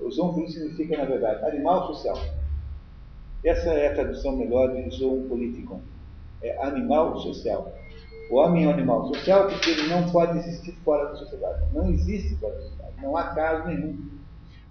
O 0.00 0.10
zoon 0.10 0.32
político 0.32 0.60
significa, 0.60 0.96
na 0.96 1.04
verdade, 1.04 1.44
animal 1.44 1.86
social. 1.88 2.16
Essa 3.44 3.70
é 3.70 3.88
a 3.88 3.94
tradução 3.94 4.36
melhor 4.36 4.74
de 4.74 4.88
zoon 4.96 5.28
político. 5.28 5.80
É 6.42 6.56
animal 6.64 7.18
social. 7.20 7.72
O 8.28 8.36
homem 8.36 8.64
é 8.64 8.68
um 8.68 8.72
animal 8.72 9.06
social 9.06 9.48
porque 9.48 9.70
ele 9.70 9.88
não 9.88 10.10
pode 10.10 10.38
existir 10.38 10.72
fora 10.84 11.08
da 11.10 11.16
sociedade. 11.16 11.62
Não 11.72 11.90
existe 11.90 12.34
fora 12.36 12.54
da 12.54 12.60
sociedade. 12.62 12.94
Não 13.02 13.16
há 13.16 13.34
caso 13.34 13.68
nenhum. 13.68 13.96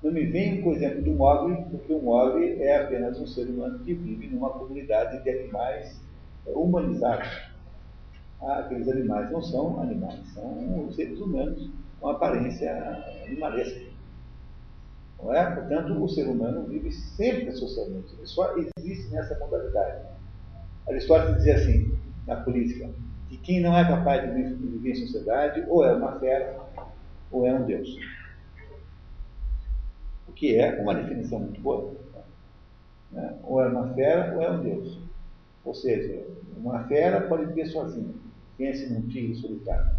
Não 0.03 0.11
me 0.11 0.25
venha 0.25 0.61
com 0.61 0.69
o 0.69 0.73
exemplo 0.73 1.01
do 1.01 1.11
mogli, 1.13 1.55
porque 1.71 1.93
o 1.93 2.01
mogli 2.01 2.61
é 2.61 2.83
apenas 2.83 3.19
um 3.19 3.25
ser 3.25 3.47
humano 3.47 3.79
que 3.79 3.93
vive 3.93 4.27
numa 4.27 4.49
comunidade 4.49 5.23
de 5.23 5.29
animais 5.29 5.99
humanizados. 6.45 7.27
Ah, 8.41 8.59
aqueles 8.59 8.87
animais 8.87 9.31
não 9.31 9.41
são 9.41 9.81
animais, 9.81 10.19
são 10.33 10.91
seres 10.91 11.19
humanos 11.19 11.71
com 11.99 12.09
aparência 12.09 13.03
animalesca. 13.25 13.81
Não 15.23 15.33
é? 15.33 15.55
Portanto, 15.55 16.03
o 16.03 16.09
ser 16.09 16.27
humano 16.27 16.67
vive 16.67 16.91
sempre 16.91 17.51
socialmente. 17.53 18.13
Ele 18.17 18.27
só 18.27 18.53
existe 18.77 19.11
nessa 19.11 19.39
modalidade. 19.39 20.05
Aristóteles 20.87 21.37
dizia 21.37 21.55
assim, 21.55 21.97
na 22.27 22.35
política, 22.35 22.89
que 23.35 23.37
quem 23.37 23.61
não 23.61 23.77
é 23.77 23.85
capaz 23.85 24.21
de 24.21 24.53
viver 24.53 24.91
em 24.91 24.95
sociedade 24.95 25.63
ou 25.67 25.83
é 25.83 25.93
uma 25.93 26.19
fera 26.19 26.57
ou 27.31 27.45
é 27.45 27.53
um 27.53 27.65
Deus. 27.65 27.89
O 30.27 30.31
que 30.31 30.55
é 30.57 30.81
uma 30.81 30.95
definição 30.95 31.39
muito 31.39 31.59
boa. 31.61 31.93
Né? 33.11 33.37
Ou 33.43 33.61
é 33.61 33.67
uma 33.67 33.93
fera 33.93 34.35
ou 34.35 34.41
é 34.41 34.51
um 34.51 34.63
Deus. 34.63 34.99
Ou 35.63 35.73
seja, 35.73 36.25
uma 36.57 36.83
fera 36.85 37.21
pode 37.21 37.45
viver 37.47 37.65
sozinha. 37.67 38.13
Pense 38.57 38.91
num 38.91 39.07
tigre 39.07 39.35
solitário. 39.35 39.91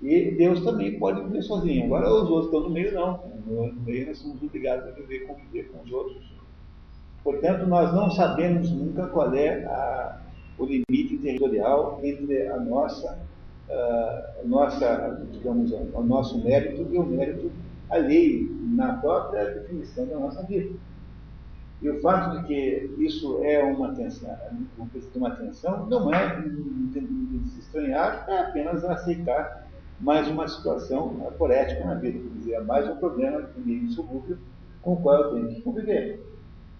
E 0.00 0.32
Deus 0.32 0.64
também 0.64 0.98
pode 0.98 1.22
viver 1.22 1.42
sozinho. 1.42 1.84
Agora 1.86 2.08
os 2.08 2.28
outros 2.28 2.46
estão 2.46 2.60
no 2.60 2.70
meio, 2.70 2.92
não. 2.92 3.20
No 3.46 3.72
meio 3.82 4.06
nós 4.06 4.18
somos 4.18 4.42
obrigados 4.42 4.86
a 4.88 4.90
viver, 4.90 5.26
conviver 5.26 5.70
com 5.70 5.82
os 5.82 5.92
outros. 5.92 6.32
Portanto, 7.22 7.66
nós 7.66 7.94
não 7.94 8.10
sabemos 8.10 8.70
nunca 8.72 9.06
qual 9.06 9.32
é 9.32 9.64
a 9.64 10.20
o 10.58 10.64
limite 10.64 11.18
territorial 11.18 12.00
entre 12.02 12.48
a 12.48 12.58
nossa, 12.58 13.18
uh, 13.68 14.48
nossa 14.48 15.20
digamos, 15.32 15.72
o 15.72 16.02
nosso 16.02 16.42
mérito 16.42 16.86
e 16.90 16.98
o 16.98 17.04
mérito 17.04 17.50
alheio 17.90 18.50
na 18.74 18.94
própria 18.94 19.44
definição 19.44 20.06
da 20.06 20.18
nossa 20.18 20.42
vida. 20.44 20.74
E 21.82 21.90
o 21.90 22.00
fato 22.00 22.38
de 22.38 22.46
que 22.46 22.94
isso 22.98 23.42
é 23.42 23.62
uma 23.62 23.92
tensão, 23.94 24.30
uma 25.16 25.30
tensão 25.32 25.86
não 25.86 26.14
é 26.14 26.40
de 26.40 27.50
se 27.50 27.58
estranhar, 27.58 28.24
é 28.28 28.38
apenas 28.38 28.84
aceitar 28.84 29.66
mais 30.00 30.28
uma 30.28 30.46
situação 30.48 31.10
poética 31.38 31.84
na 31.84 31.94
vida, 31.94 32.18
quer 32.18 32.38
dizer, 32.38 32.52
é 32.54 32.60
mais 32.60 32.88
um 32.88 32.96
problema 32.96 33.48
insolúvel 33.66 34.36
com 34.80 34.94
o 34.94 34.96
qual 34.96 35.22
eu 35.22 35.34
tenho 35.34 35.48
que 35.48 35.62
conviver. 35.62 36.24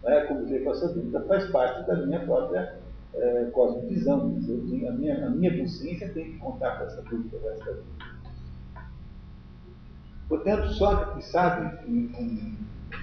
É, 0.04 0.20
conviver 0.22 0.64
com 0.64 0.70
essa 0.72 0.88
dúvida 0.88 1.20
faz 1.22 1.46
parte 1.50 1.86
da 1.86 1.96
minha 1.96 2.20
própria 2.20 2.81
é, 3.14 3.44
cosmovisão. 3.52 4.39
Eu 4.48 4.66
tenho, 4.68 4.89
a, 4.89 4.93
minha, 4.93 5.26
a 5.26 5.30
minha 5.30 5.59
consciência 5.59 6.12
tem 6.12 6.32
que 6.32 6.39
contar 6.39 6.78
com 6.78 6.84
essa 6.84 7.02
dúvida 7.02 7.39
dessa 7.39 7.72
vida. 7.72 8.12
Portanto, 10.28 10.68
Sócrates 10.68 11.26
sabe 11.26 11.76
com 12.12 12.56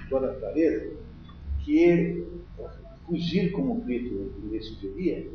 toda 0.08 0.32
a 0.32 0.34
clareza 0.34 0.96
que 1.64 2.26
fugir, 3.06 3.52
como 3.52 3.80
Plito 3.82 4.32
lhe 4.50 4.60
sugeria, 4.62 5.28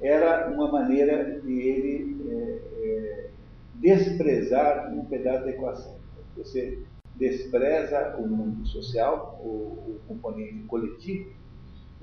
era 0.00 0.50
uma 0.50 0.70
maneira 0.70 1.40
de 1.40 1.52
ele 1.52 2.30
é, 2.30 2.60
é, 2.82 3.30
desprezar 3.76 4.92
um 4.92 5.04
pedaço 5.06 5.44
da 5.44 5.50
equação. 5.50 5.96
Você 6.36 6.82
despreza 7.16 8.16
o 8.18 8.26
mundo 8.26 8.66
social, 8.66 9.40
o, 9.42 9.48
o 9.48 10.00
componente 10.08 10.64
coletivo, 10.64 11.30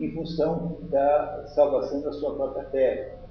em 0.01 0.11
função 0.13 0.79
da 0.89 1.45
salvação 1.53 2.01
da 2.01 2.11
sua 2.11 2.35
própria 2.35 2.63
terra. 2.65 3.21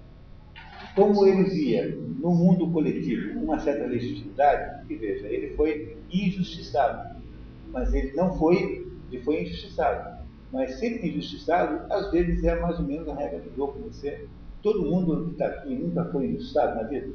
como 0.94 1.26
ele 1.26 1.44
via 1.44 1.96
no 1.96 2.30
mundo 2.30 2.70
coletivo 2.70 3.40
uma 3.40 3.58
certa 3.58 3.86
legitimidade, 3.86 4.86
que 4.86 4.96
veja, 4.96 5.26
ele 5.26 5.54
foi 5.56 5.96
injustiçado, 6.10 7.16
mas 7.68 7.92
ele 7.92 8.12
não 8.14 8.36
foi, 8.38 8.86
ele 9.10 9.22
foi 9.22 9.42
injustiçado. 9.42 10.20
Mas 10.52 10.78
ser 10.78 11.04
injustiçado, 11.04 11.92
às 11.92 12.10
vezes 12.10 12.42
é 12.44 12.58
mais 12.58 12.78
ou 12.78 12.84
menos 12.84 13.08
a 13.08 13.14
regra 13.14 13.40
do 13.40 13.54
jogo. 13.54 13.78
Você, 13.84 14.26
todo 14.62 14.82
mundo 14.82 15.26
que 15.26 15.32
está 15.32 15.46
aqui 15.46 15.74
nunca 15.74 16.04
foi 16.06 16.26
injustiçado 16.26 16.76
na 16.76 16.82
vida. 16.88 17.12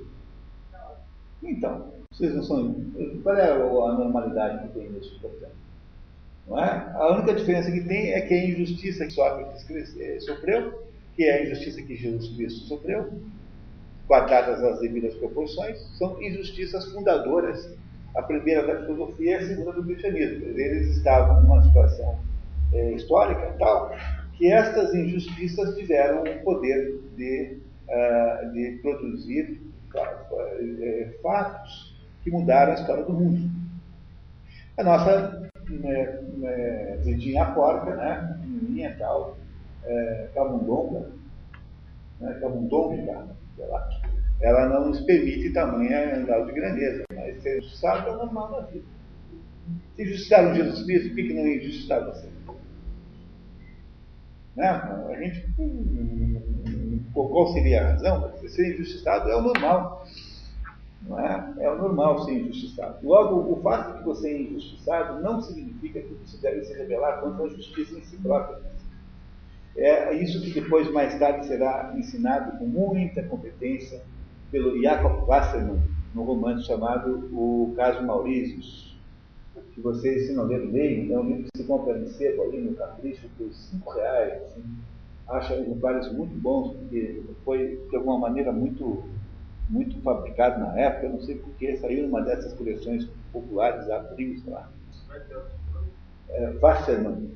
Então, 1.44 1.94
vocês 2.12 2.34
não 2.34 2.44
são. 2.44 2.76
Qual 3.24 3.36
é 3.36 3.52
a 3.52 3.94
normalidade 3.94 4.68
que 4.68 4.74
tem 4.74 4.90
nesse 4.90 5.20
processo? 5.20 5.65
Não 6.48 6.64
é? 6.64 6.92
A 6.94 7.14
única 7.14 7.34
diferença 7.34 7.72
que 7.72 7.82
tem 7.82 8.14
é 8.14 8.22
que 8.22 8.34
a 8.34 8.46
injustiça 8.46 9.06
que 9.06 9.14
Sócrates 9.14 9.66
eh, 10.00 10.20
sofreu, 10.20 10.84
que 11.16 11.24
é 11.24 11.40
a 11.40 11.44
injustiça 11.46 11.82
que 11.82 11.96
Jesus 11.96 12.36
Cristo 12.36 12.68
sofreu, 12.68 13.12
guardadas 14.08 14.64
as 14.64 14.80
devidas 14.80 15.16
proporções, 15.16 15.80
são 15.98 16.22
injustiças 16.22 16.92
fundadoras. 16.92 17.74
A 18.16 18.22
primeira 18.22 18.66
da 18.66 18.86
filosofia 18.86 19.32
e 19.32 19.34
a 19.34 19.46
segunda 19.46 19.74
do 19.74 19.84
cristianismo. 19.84 20.46
Eles 20.58 20.96
estavam 20.96 21.42
numa 21.42 21.62
situação 21.64 22.18
é, 22.72 22.94
histórica 22.94 23.54
tal, 23.60 23.94
que 24.38 24.52
estas 24.52 24.94
injustiças 24.94 25.76
tiveram 25.76 26.24
o 26.24 26.44
poder 26.44 26.98
de, 27.18 27.58
uh, 27.90 28.52
de 28.54 28.80
produzir 28.82 29.62
uh, 29.96 31.22
fatos 31.22 31.96
que 32.24 32.32
mudaram 32.32 32.72
a 32.72 32.76
história 32.76 33.04
do 33.04 33.14
mundo. 33.14 33.50
A 34.78 34.84
nossa 34.84 35.50
né, 35.70 36.20
né, 36.38 36.98
vidinha 37.04 37.46
porca, 37.54 37.96
né, 37.96 38.40
menininha 38.46 38.96
tal, 38.98 39.38
é, 39.84 40.30
camundonga, 40.34 41.12
né, 42.20 42.38
camundonga, 42.40 43.28
sei 43.56 43.68
lá, 43.68 43.90
ela 44.42 44.70
não 44.70 44.90
nos 44.90 45.02
permite 45.02 45.54
tamanha 45.54 46.24
grau 46.26 46.46
de 46.46 46.54
grandeza, 46.54 47.04
mas 47.14 47.42
ser 47.42 47.60
injustiçado 47.60 48.10
é 48.10 48.16
normal 48.16 48.52
na 48.52 48.60
vida. 48.68 48.86
Se 49.96 50.04
injustiçaram 50.04 50.54
Jesus 50.54 50.84
Cristo, 50.84 51.10
por 51.10 51.16
que 51.16 51.34
não 51.34 51.48
injustiçar 51.48 52.06
você? 52.06 52.28
Né? 54.56 54.68
A 54.68 55.16
gente, 55.20 55.46
hum, 55.60 57.04
qual 57.14 57.48
seria 57.54 57.82
a 57.82 57.92
razão? 57.92 58.32
Ser 58.48 58.74
injustiçado 58.74 59.30
é 59.30 59.36
o 59.36 59.42
normal. 59.42 60.06
Não 61.08 61.20
é? 61.20 61.54
é 61.60 61.72
o 61.72 61.78
normal 61.78 62.24
ser 62.26 62.34
injustiçado. 62.34 62.98
Logo, 63.04 63.54
o 63.54 63.62
fato 63.62 63.94
de 63.94 64.00
que 64.00 64.06
você 64.06 64.30
é 64.30 64.42
injustiçado 64.42 65.22
não 65.22 65.40
significa 65.42 66.02
que 66.02 66.14
você 66.14 66.38
deve 66.38 66.66
se 66.66 66.74
rebelar 66.74 67.22
contra 67.22 67.46
a 67.46 67.50
justiça 67.50 67.98
em 67.98 68.04
si 68.04 68.18
própria. 68.18 68.60
É 69.78 70.14
isso 70.16 70.42
que 70.42 70.60
depois, 70.60 70.90
mais 70.92 71.18
tarde, 71.20 71.46
será 71.46 71.94
ensinado 71.98 72.58
com 72.58 72.66
muita 72.66 73.22
competência 73.24 74.02
pelo 74.50 74.82
Jacob 74.82 75.28
Wasserman, 75.28 75.82
no 76.14 76.24
romance 76.24 76.66
chamado 76.66 77.30
O 77.34 77.74
Caso 77.76 78.04
Maurícios. 78.04 78.96
Que 79.74 79.82
vocês, 79.82 80.28
se 80.28 80.34
não 80.34 80.46
leram, 80.46 80.72
leiam, 80.72 81.14
é 81.14 81.20
um 81.20 81.28
livro 81.28 81.44
que 81.44 81.62
se 81.62 81.68
compra 81.68 82.00
em 82.00 82.08
seco 82.08 82.44
ali 82.44 82.62
no 82.62 82.76
Capricho 82.76 83.28
por 83.38 83.52
cinco 83.52 83.92
reais. 83.92 84.42
Assim. 84.44 84.64
Acho 85.28 85.54
exemplares 85.54 86.12
muito 86.14 86.34
bons, 86.40 86.74
porque 86.78 87.24
foi, 87.44 87.82
de 87.90 87.96
alguma 87.98 88.18
maneira, 88.18 88.54
muito 88.54 89.04
muito 89.70 90.00
fabricado 90.02 90.60
na 90.60 90.80
época, 90.80 91.10
não 91.10 91.22
sei 91.22 91.36
porquê, 91.36 91.78
saiu 91.78 92.04
numa 92.04 92.22
dessas 92.22 92.54
coleções 92.54 93.10
populares, 93.32 93.90
abril, 93.90 94.38
sei 94.40 94.54
lá. 94.54 94.72
É, 96.30 96.52
Wasserman, 96.62 97.32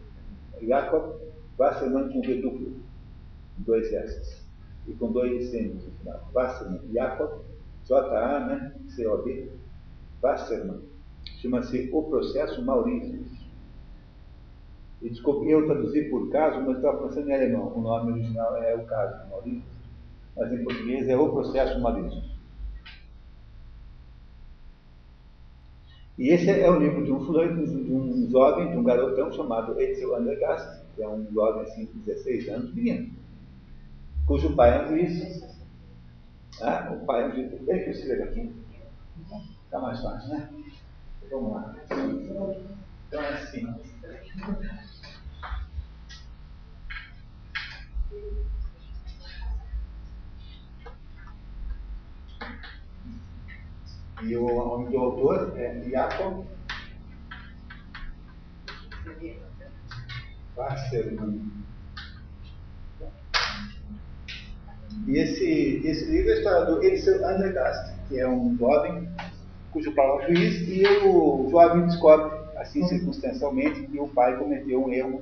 Jacob 0.61 1.15
Wasserman 1.57 2.09
com 2.09 2.21
V 2.21 2.41
duplo, 2.41 2.73
dois 3.57 3.91
S, 3.91 4.43
e 4.87 4.93
com 4.93 5.11
dois 5.11 5.53
N 5.53 5.73
no 5.73 5.81
final. 5.81 6.29
Wasserman, 6.33 6.81
Jacob, 6.93 7.41
J-A, 7.85 8.45
né, 8.45 8.75
C-O-B, 8.89 9.51
Wasserman, 10.21 10.81
chama-se 11.41 11.89
O 11.91 12.03
Processo 12.03 12.63
Maurício. 12.63 13.25
E 15.01 15.09
desculpe, 15.09 15.49
eu 15.49 15.65
traduzi 15.65 16.03
por 16.09 16.29
caso, 16.29 16.61
mas 16.61 16.77
estava 16.77 17.07
pensando 17.07 17.29
em 17.29 17.33
alemão, 17.33 17.73
o 17.75 17.81
nome 17.81 18.11
original 18.11 18.55
é 18.57 18.75
o 18.75 18.85
caso, 18.85 19.29
Maurício 19.29 19.78
mas 20.39 20.53
em 20.53 20.63
português 20.63 21.07
é 21.09 21.17
o 21.17 21.29
processo 21.29 21.79
Maurício. 21.81 22.23
E 26.17 26.29
esse 26.29 26.49
é 26.49 26.69
o 26.69 26.79
livro 26.79 27.03
de 27.03 27.11
um 27.11 27.25
fulano, 27.25 27.65
de 27.65 27.93
um 27.93 28.29
jovem, 28.29 28.71
de 28.71 28.77
um 28.77 28.83
garotão 28.83 29.31
chamado 29.31 29.79
Etzel 29.79 30.15
Andergast, 30.15 30.81
que 30.95 31.03
é 31.03 31.07
um 31.07 31.29
jovem 31.31 31.63
assim, 31.63 31.85
de 31.85 31.99
16 31.99 32.49
anos, 32.49 32.73
menino, 32.73 33.09
cujo 34.25 34.55
pai 34.55 34.77
é 34.77 34.85
um 34.85 34.87
juiz. 34.89 35.43
Ah, 36.61 36.91
o 36.93 37.05
pai 37.05 37.23
é 37.23 37.27
um 37.27 37.31
juiz. 37.31 37.53
Ele 37.53 37.79
que 37.79 37.89
eu 37.89 37.91
escrevo 37.91 38.23
aqui. 38.23 38.53
Está 39.65 39.79
mais 39.79 40.01
fácil, 40.01 40.29
né? 40.29 40.49
Vamos 41.29 41.53
lá. 41.53 41.75
Então 41.89 43.21
é 43.21 43.33
assim. 43.35 43.67
E 54.23 54.35
o 54.35 54.47
nome 54.47 54.89
do 54.89 54.97
autor 54.97 55.53
é 55.57 55.81
Jacob 55.89 56.45
Wasserman. 60.57 61.51
E 65.07 65.17
esse, 65.17 65.81
esse 65.85 66.05
livro 66.05 66.29
é 66.29 66.33
a 66.33 66.37
história 66.37 66.65
do 66.65 66.83
Edsel 66.83 67.25
Andergast, 67.25 67.95
que 68.07 68.19
é 68.19 68.27
um 68.27 68.57
jovem 68.57 69.07
cujo 69.71 69.93
pai 69.93 70.07
é 70.07 70.13
um 70.13 70.21
juiz, 70.35 70.67
e 70.67 70.83
o 71.05 71.47
jovem 71.49 71.85
descobre, 71.85 72.31
assim 72.57 72.85
circunstancialmente, 72.87 73.83
que 73.83 73.99
o 73.99 74.07
pai 74.07 74.37
cometeu 74.37 74.83
um 74.83 74.91
erro, 74.91 75.21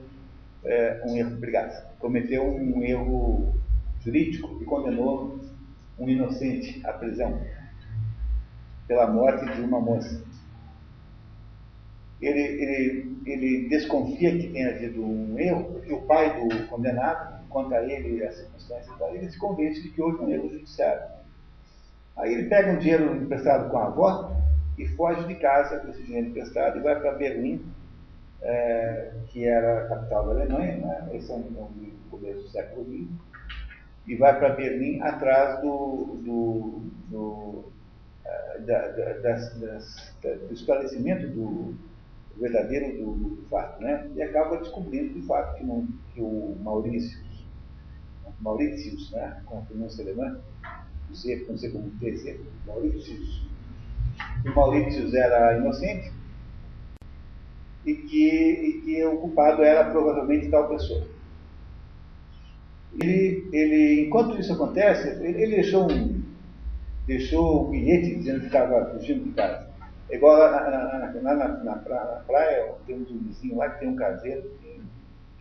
é, 0.64 1.02
um 1.06 1.16
erro, 1.16 1.36
obrigado, 1.36 1.98
cometeu 2.00 2.44
um 2.44 2.84
erro 2.84 3.54
jurídico 4.00 4.58
e 4.62 4.66
condenou 4.66 5.40
um 6.00 6.08
inocente 6.08 6.86
à 6.86 6.94
prisão 6.94 7.42
pela 8.88 9.08
morte 9.08 9.46
de 9.46 9.62
uma 9.62 9.80
moça. 9.80 10.24
Ele, 12.22 12.40
ele, 12.40 13.22
ele 13.26 13.70
desconfia 13.70 14.38
que 14.38 14.50
tenha 14.50 14.70
havido 14.70 15.04
um 15.04 15.38
erro, 15.38 15.66
porque 15.66 15.94
o 15.94 16.02
pai 16.02 16.40
do 16.40 16.68
condenado 16.68 17.38
conta 17.50 17.76
a 17.76 17.84
ele 17.84 18.24
a 18.24 18.32
circunstância 18.32 18.92
e 19.00 19.18
ele 19.18 19.30
se 19.30 19.38
convence 19.38 19.82
de 19.82 19.90
que 19.90 20.02
houve 20.02 20.24
um 20.24 20.30
erro 20.30 20.50
judiciário. 20.50 21.04
Aí 22.18 22.34
ele 22.34 22.50
pega 22.50 22.72
um 22.72 22.80
dinheiro 22.80 23.16
emprestado 23.16 23.70
com 23.70 23.78
a 23.78 23.86
avó 23.86 24.36
e 24.78 24.88
foge 24.90 25.28
de 25.28 25.36
casa 25.36 25.80
com 25.80 25.90
esse 25.90 26.04
dinheiro 26.04 26.28
emprestado 26.28 26.78
e 26.78 26.82
vai 26.82 27.00
para 27.00 27.14
Berlim, 27.14 27.64
é, 28.42 29.14
que 29.28 29.46
era 29.46 29.86
a 29.86 29.88
capital 29.90 30.26
da 30.26 30.32
Alemanha, 30.32 30.78
né? 30.78 31.10
esse 31.14 31.32
é 31.32 31.36
um, 31.36 31.40
um 31.40 31.92
começo 32.10 32.42
do 32.42 32.50
século 32.50 32.86
XX, 32.86 33.08
e 34.08 34.16
vai 34.16 34.38
para 34.40 34.56
Berlim 34.56 35.02
atrás 35.02 35.62
do, 35.62 36.18
do, 36.24 36.82
do 37.10 37.72
da, 38.66 38.88
da, 38.88 39.14
das, 39.20 39.60
das, 39.60 40.14
do 40.22 40.54
esclarecimento 40.54 41.28
do 41.28 41.76
verdadeiro 42.38 42.98
do, 42.98 43.14
do, 43.14 43.48
fato, 43.48 43.82
né? 43.82 44.10
E 44.16 44.22
acaba 44.22 44.58
descobrindo 44.58 45.14
de 45.14 45.26
fato 45.26 45.58
que, 45.58 45.64
não, 45.64 45.88
que 46.14 46.22
o 46.22 46.56
Maurício, 46.62 47.20
Mauritius, 48.40 49.12
né? 49.12 49.42
Com 49.46 49.60
a 49.60 49.62
pronúncia 49.62 50.04
alemã, 50.04 50.40
Z, 51.14 51.46
não 51.50 51.58
sei 51.58 51.72
como 51.72 51.90
dizer, 52.00 52.40
Mauritius, 52.66 53.48
que 54.42 54.50
o 54.50 54.56
Mauritius 54.56 55.14
era 55.14 55.58
inocente 55.58 56.12
e 57.86 57.96
que, 57.96 58.30
e 58.30 58.82
que 58.82 59.06
o 59.06 59.18
culpado 59.18 59.64
era 59.64 59.90
provavelmente 59.90 60.50
tal 60.50 60.68
pessoa. 60.68 61.08
Ele, 63.00 63.48
ele, 63.54 64.06
enquanto 64.08 64.40
isso 64.40 64.54
acontece, 64.54 65.08
ele, 65.24 65.42
ele 65.42 65.56
deixou 65.56 65.92
um, 65.92 66.22
deixou 67.06 67.68
um 67.68 67.70
bilhete 67.70 68.16
dizendo 68.16 68.40
que 68.42 68.46
estava 68.48 68.86
fugindo 68.92 69.24
de 69.24 69.32
casa. 69.32 69.68
É 70.10 70.16
igual 70.16 70.38
lá 70.38 70.52
na, 70.52 71.34
na, 71.36 71.48
na, 71.64 71.76
praia, 72.26 72.74
temos 72.86 73.12
um 73.12 73.20
vizinho 73.20 73.58
lá 73.58 73.70
que 73.70 73.80
tem 73.80 73.90
um 73.90 73.96
caseiro, 73.96 74.50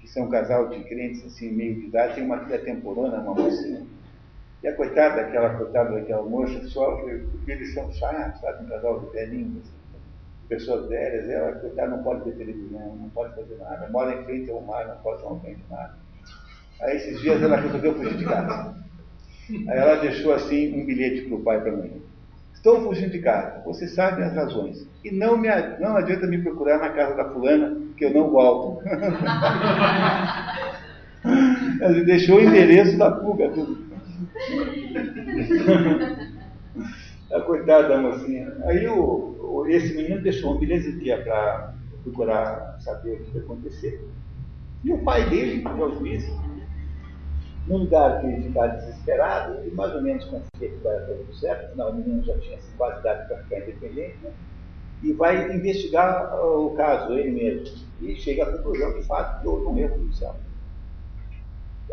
que 0.06 0.08
são 0.08 0.24
um 0.24 0.30
casal 0.30 0.68
de 0.68 0.82
crentes 0.84 1.24
assim, 1.24 1.50
meio 1.50 1.74
de 1.76 1.86
idade, 1.86 2.14
tem 2.14 2.24
uma 2.24 2.38
filha 2.44 2.58
temporona, 2.58 3.18
uma 3.18 3.34
mocinha. 3.34 3.86
E 4.62 4.68
a 4.68 4.74
coitada 4.74 5.22
daquela, 5.22 5.50
coitada 5.50 5.92
daquela 5.92 6.22
moça 6.22 6.62
sofre 6.68 7.18
porque 7.30 7.52
eles 7.52 7.74
são 7.74 7.90
chatos, 7.92 8.40
sabe? 8.40 8.64
Um 8.64 8.68
casal 8.68 9.00
de 9.00 9.12
velhinhos, 9.12 9.58
assim, 9.58 9.72
pessoas 10.48 10.88
velhas, 10.88 11.28
ela, 11.28 11.52
coitada, 11.52 11.96
não 11.96 12.02
pode 12.02 12.24
ver 12.24 12.36
televisão, 12.36 12.96
não 12.96 13.08
pode 13.10 13.34
fazer 13.34 13.56
nada, 13.56 13.88
mora 13.90 14.20
em 14.20 14.24
frente 14.24 14.50
ao 14.50 14.60
mar, 14.60 14.86
não 14.86 14.96
pode 14.98 15.22
tomar 15.22 15.40
nada. 15.70 16.05
Aí 16.80 16.96
esses 16.96 17.20
dias 17.20 17.42
ela 17.42 17.56
resolveu 17.56 17.94
fugir 17.94 18.16
de 18.16 18.24
casa. 18.24 18.74
Aí 19.50 19.78
ela 19.78 19.96
deixou 19.96 20.32
assim 20.32 20.80
um 20.80 20.84
bilhete 20.84 21.22
para 21.22 21.36
o 21.36 21.42
pai 21.42 21.58
e 21.58 21.60
para 21.60 21.72
a 21.72 21.76
mãe. 21.76 22.02
Estou 22.52 22.82
fugindo 22.82 23.12
de 23.12 23.20
casa, 23.20 23.62
você 23.64 23.86
sabe 23.86 24.22
as 24.22 24.34
razões. 24.34 24.88
E 25.04 25.10
não, 25.12 25.36
me, 25.36 25.48
não 25.78 25.96
adianta 25.96 26.26
me 26.26 26.42
procurar 26.42 26.78
na 26.78 26.90
casa 26.90 27.14
da 27.14 27.30
fulana, 27.30 27.80
que 27.96 28.04
eu 28.04 28.12
não 28.12 28.28
volto. 28.30 28.82
Ela 31.80 32.04
deixou 32.04 32.38
o 32.38 32.40
endereço 32.40 32.98
da 32.98 33.20
fuga, 33.20 33.50
tudo. 33.50 33.86
a 37.32 37.40
coitada 37.42 37.88
da 37.88 37.98
mocinha. 37.98 38.52
Aí 38.64 38.86
o, 38.88 39.64
esse 39.68 39.94
menino 39.94 40.20
deixou 40.22 40.54
um 40.54 40.58
bilhete 40.58 40.92
para 41.24 41.74
procurar 42.02 42.76
saber 42.80 43.14
o 43.14 43.24
que 43.24 43.36
ia 43.36 43.42
acontecer. 43.42 44.04
E 44.84 44.92
o 44.92 44.98
pai 44.98 45.28
dele, 45.28 45.62
que 45.62 45.68
é 45.68 45.70
o 45.70 45.94
juiz, 45.98 46.24
num 47.66 47.78
lugar 47.78 48.24
ele 48.24 48.43
ficava 48.43 48.68
desesperado, 48.68 49.66
e 49.66 49.70
mais 49.72 49.94
ou 49.94 50.02
menos 50.02 50.24
confia 50.24 50.68
que 50.68 50.76
vai 50.82 50.98
tudo 51.06 51.34
certo, 51.34 51.66
afinal 51.66 51.90
o 51.90 51.94
menino 51.94 52.24
já 52.24 52.38
tinha 52.38 52.59
quase 52.76 53.01
idade 53.01 53.28
para 53.28 53.38
ficar 53.38 53.59
independente, 53.59 54.16
né? 54.22 54.32
e 55.02 55.12
vai 55.12 55.55
investigar 55.55 56.34
o 56.43 56.70
caso, 56.70 57.12
ele 57.12 57.30
mesmo. 57.30 57.86
E 58.01 58.14
chega 58.16 58.44
à 58.44 58.52
conclusão, 58.52 58.94
de 58.94 59.02
fato, 59.05 59.40
que 59.40 59.48
houve 59.48 59.66
um 59.66 59.78
erro 59.78 59.98
judicial. 59.98 60.36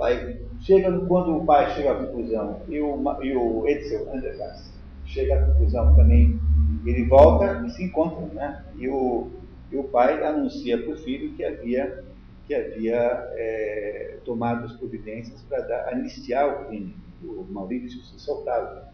Aí, 0.02 0.42
chega, 0.62 0.92
quando 1.06 1.38
o 1.38 1.46
pai 1.46 1.70
chega 1.76 1.92
à 1.92 1.96
conclusão, 1.96 2.62
e 2.68 2.80
o, 2.80 3.24
e 3.24 3.36
o 3.36 3.68
Edsel 3.68 4.12
Andergast 4.14 4.72
chega 5.06 5.36
à 5.36 5.46
conclusão 5.46 5.96
também, 5.96 6.40
ele 6.86 7.06
volta 7.06 7.64
e 7.66 7.70
se 7.70 7.84
encontra, 7.84 8.26
né? 8.34 8.64
E 8.76 8.90
o, 8.90 9.30
e 9.72 9.78
o 9.78 9.84
pai 9.84 10.26
anuncia 10.26 10.82
para 10.82 10.94
o 10.94 10.98
filho 10.98 11.34
que 11.34 11.44
havia, 11.44 12.04
que 12.48 12.54
havia 12.54 12.98
é, 13.36 14.18
tomado 14.26 14.66
as 14.66 14.74
providências 14.74 15.42
para 15.44 15.90
anistiar 15.90 16.48
o 16.50 16.66
crime. 16.68 16.96
O 17.24 17.46
Maurício 17.50 18.02
se 18.04 18.20
soltava. 18.20 18.92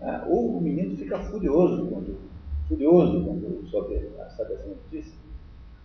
Ah, 0.00 0.24
o 0.26 0.60
menino 0.60 0.96
fica 0.96 1.18
furioso 1.20 1.86
quando, 1.88 2.18
furioso 2.68 3.24
quando 3.24 3.68
soube, 3.68 4.10
sabe 4.36 4.54
essa 4.54 4.66
notícia 4.66 5.20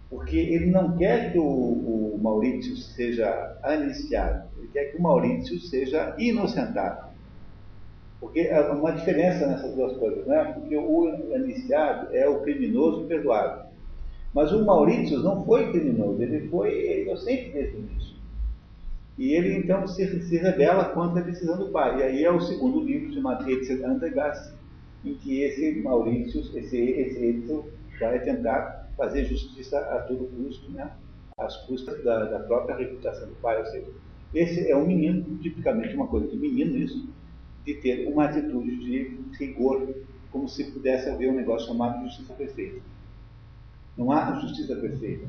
porque 0.10 0.38
ele 0.38 0.68
não 0.68 0.96
quer 0.98 1.32
que 1.32 1.40
o, 1.40 1.44
o 1.44 2.20
Maurício 2.22 2.76
seja 2.78 3.58
anistiado, 3.64 4.48
ele 4.58 4.68
quer 4.70 4.86
que 4.86 4.98
o 4.98 5.02
Maurício 5.02 5.60
seja 5.60 6.16
inocentado. 6.18 7.10
Porque 8.20 8.50
há 8.50 8.72
uma 8.72 8.94
diferença 8.94 9.46
nessas 9.46 9.76
duas 9.76 9.98
coisas, 9.98 10.26
né? 10.26 10.54
Porque 10.54 10.76
o 10.78 11.08
anistiado 11.34 12.16
é 12.16 12.28
o 12.28 12.42
criminoso 12.42 13.06
perdoado. 13.08 13.65
Mas 14.36 14.52
o 14.52 14.66
Maurício 14.66 15.20
não 15.20 15.45
foi 15.45 15.72
criminoso, 15.72 16.22
ele 16.22 16.49
foi 16.49 17.03
inocente 17.03 17.52
desde 17.52 17.78
o 17.78 17.80
início. 17.80 18.16
E 19.18 19.32
ele 19.32 19.56
então 19.56 19.88
se, 19.88 20.06
se 20.24 20.36
rebela 20.36 20.90
contra 20.90 21.22
a 21.22 21.24
decisão 21.24 21.57
do 21.57 21.72
pai. 21.72 21.99
E 21.99 22.03
aí 22.03 22.24
é 22.26 22.30
o 22.30 22.41
segundo 22.41 22.84
livro, 22.84 23.14
chamado 23.14 23.49
Etzel 23.49 23.88
Antegas, 23.88 24.53
em 25.06 25.14
que 25.14 25.41
esse 25.41 25.82
Maurício, 25.82 26.41
esse, 26.53 26.78
esse 26.78 27.44
vai 27.98 28.20
tentar 28.20 28.90
fazer 28.98 29.24
justiça 29.24 29.80
a 29.80 30.02
todo 30.02 30.26
custo, 30.26 30.70
né? 30.70 30.91
às 31.38 31.56
custas 31.66 32.03
da, 32.03 32.26
da, 32.26 32.40
própria 32.40 32.76
reputação 32.76 33.30
do 33.30 33.36
pai. 33.36 33.57
Ou 33.60 33.66
seja, 33.68 33.88
esse 34.34 34.70
é 34.70 34.76
um 34.76 34.86
menino, 34.86 35.38
tipicamente 35.38 35.95
uma 35.95 36.07
coisa 36.07 36.28
de 36.28 36.36
menino 36.36 36.78
isso, 36.78 37.07
de 37.66 37.74
ter 37.76 38.06
uma 38.10 38.26
atitude 38.26 38.76
de 38.80 39.18
rigor, 39.40 39.95
como 40.30 40.49
se 40.49 40.72
pudesse 40.72 41.10
haver 41.10 41.30
um 41.30 41.36
negócio 41.36 41.70
chamado 41.70 42.03
justiça 42.03 42.34
perfeita. 42.34 42.82
Não 43.98 44.12
há 44.12 44.40
justiça 44.40 44.76
perfeita. 44.76 45.26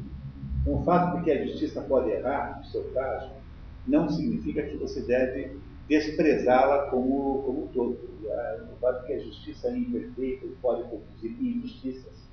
Então, 0.60 0.80
o 0.80 0.84
fato 0.84 1.18
de 1.18 1.24
que 1.24 1.30
a 1.30 1.46
justiça 1.46 1.80
pode 1.82 2.10
errar, 2.10 2.58
no 2.58 2.64
seu 2.66 2.84
caso, 2.92 3.30
não 3.86 4.08
significa 4.08 4.62
que 4.62 4.76
você 4.76 5.00
deve 5.02 5.56
desprezá-la 5.88 6.90
como, 6.90 7.48
um 7.48 7.68
todo. 7.72 7.98
O 8.72 8.76
fato 8.80 9.00
de 9.02 9.06
que 9.06 9.12
a 9.12 9.18
justiça 9.20 9.68
é 9.68 9.76
imperfeita 9.76 10.46
pode 10.60 10.82
produzir 10.88 11.36
injustiças 11.40 12.26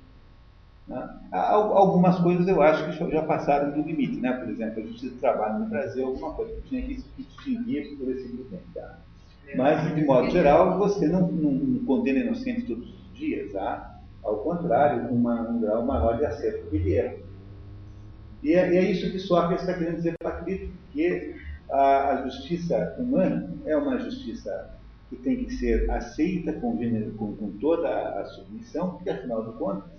né? 0.86 1.08
Algumas 1.32 2.18
coisas 2.18 2.46
eu 2.46 2.60
acho 2.60 2.98
que 2.98 3.10
já 3.10 3.22
passaram 3.22 3.70
do 3.72 3.86
limite, 3.86 4.20
né? 4.20 4.32
por 4.32 4.48
exemplo, 4.50 4.82
a 4.82 4.86
Justiça 4.86 5.14
do 5.14 5.20
Trabalho 5.20 5.60
no 5.60 5.66
Brasil, 5.66 6.06
alguma 6.06 6.32
coisa 6.34 6.54
que 6.60 6.68
tinha 6.68 6.82
que 6.82 7.02
distinguir 7.16 7.96
por 7.96 8.10
esse 8.10 8.28
grupo. 8.28 8.58
Mas, 9.56 9.94
de 9.94 10.04
modo 10.04 10.30
geral, 10.30 10.78
você 10.78 11.06
não, 11.06 11.30
não, 11.30 11.52
não 11.52 11.84
condena 11.84 12.20
inocente 12.20 12.66
todos 12.66 12.88
os 12.88 13.14
dias, 13.14 13.54
há, 13.54 13.93
ao 14.24 14.38
contrário, 14.38 15.08
uma, 15.10 15.42
um 15.42 15.60
grau 15.60 15.84
maior 15.84 16.16
de 16.16 16.24
acerto 16.24 16.70
que 16.70 16.78
de 16.78 16.92
erro. 16.92 17.18
E 18.42 18.52
é, 18.52 18.76
é, 18.76 18.90
isso 18.90 19.10
que 19.10 19.18
Sócrates 19.18 19.62
está 19.62 19.78
querendo 19.78 19.96
dizer 19.96 20.14
para 20.18 20.42
Cristo, 20.42 20.70
que 20.92 21.36
a, 21.70 22.10
a, 22.10 22.28
justiça 22.28 22.94
humana 22.98 23.52
é 23.64 23.76
uma 23.76 23.98
justiça 23.98 24.70
que 25.08 25.16
tem 25.16 25.44
que 25.44 25.52
ser 25.54 25.90
aceita 25.90 26.52
com, 26.54 26.76
com, 27.16 27.36
com 27.36 27.50
toda 27.58 27.88
a 27.88 28.24
submissão, 28.26 28.90
porque, 28.90 29.10
afinal 29.10 29.50
de 29.50 29.58
contas, 29.58 29.90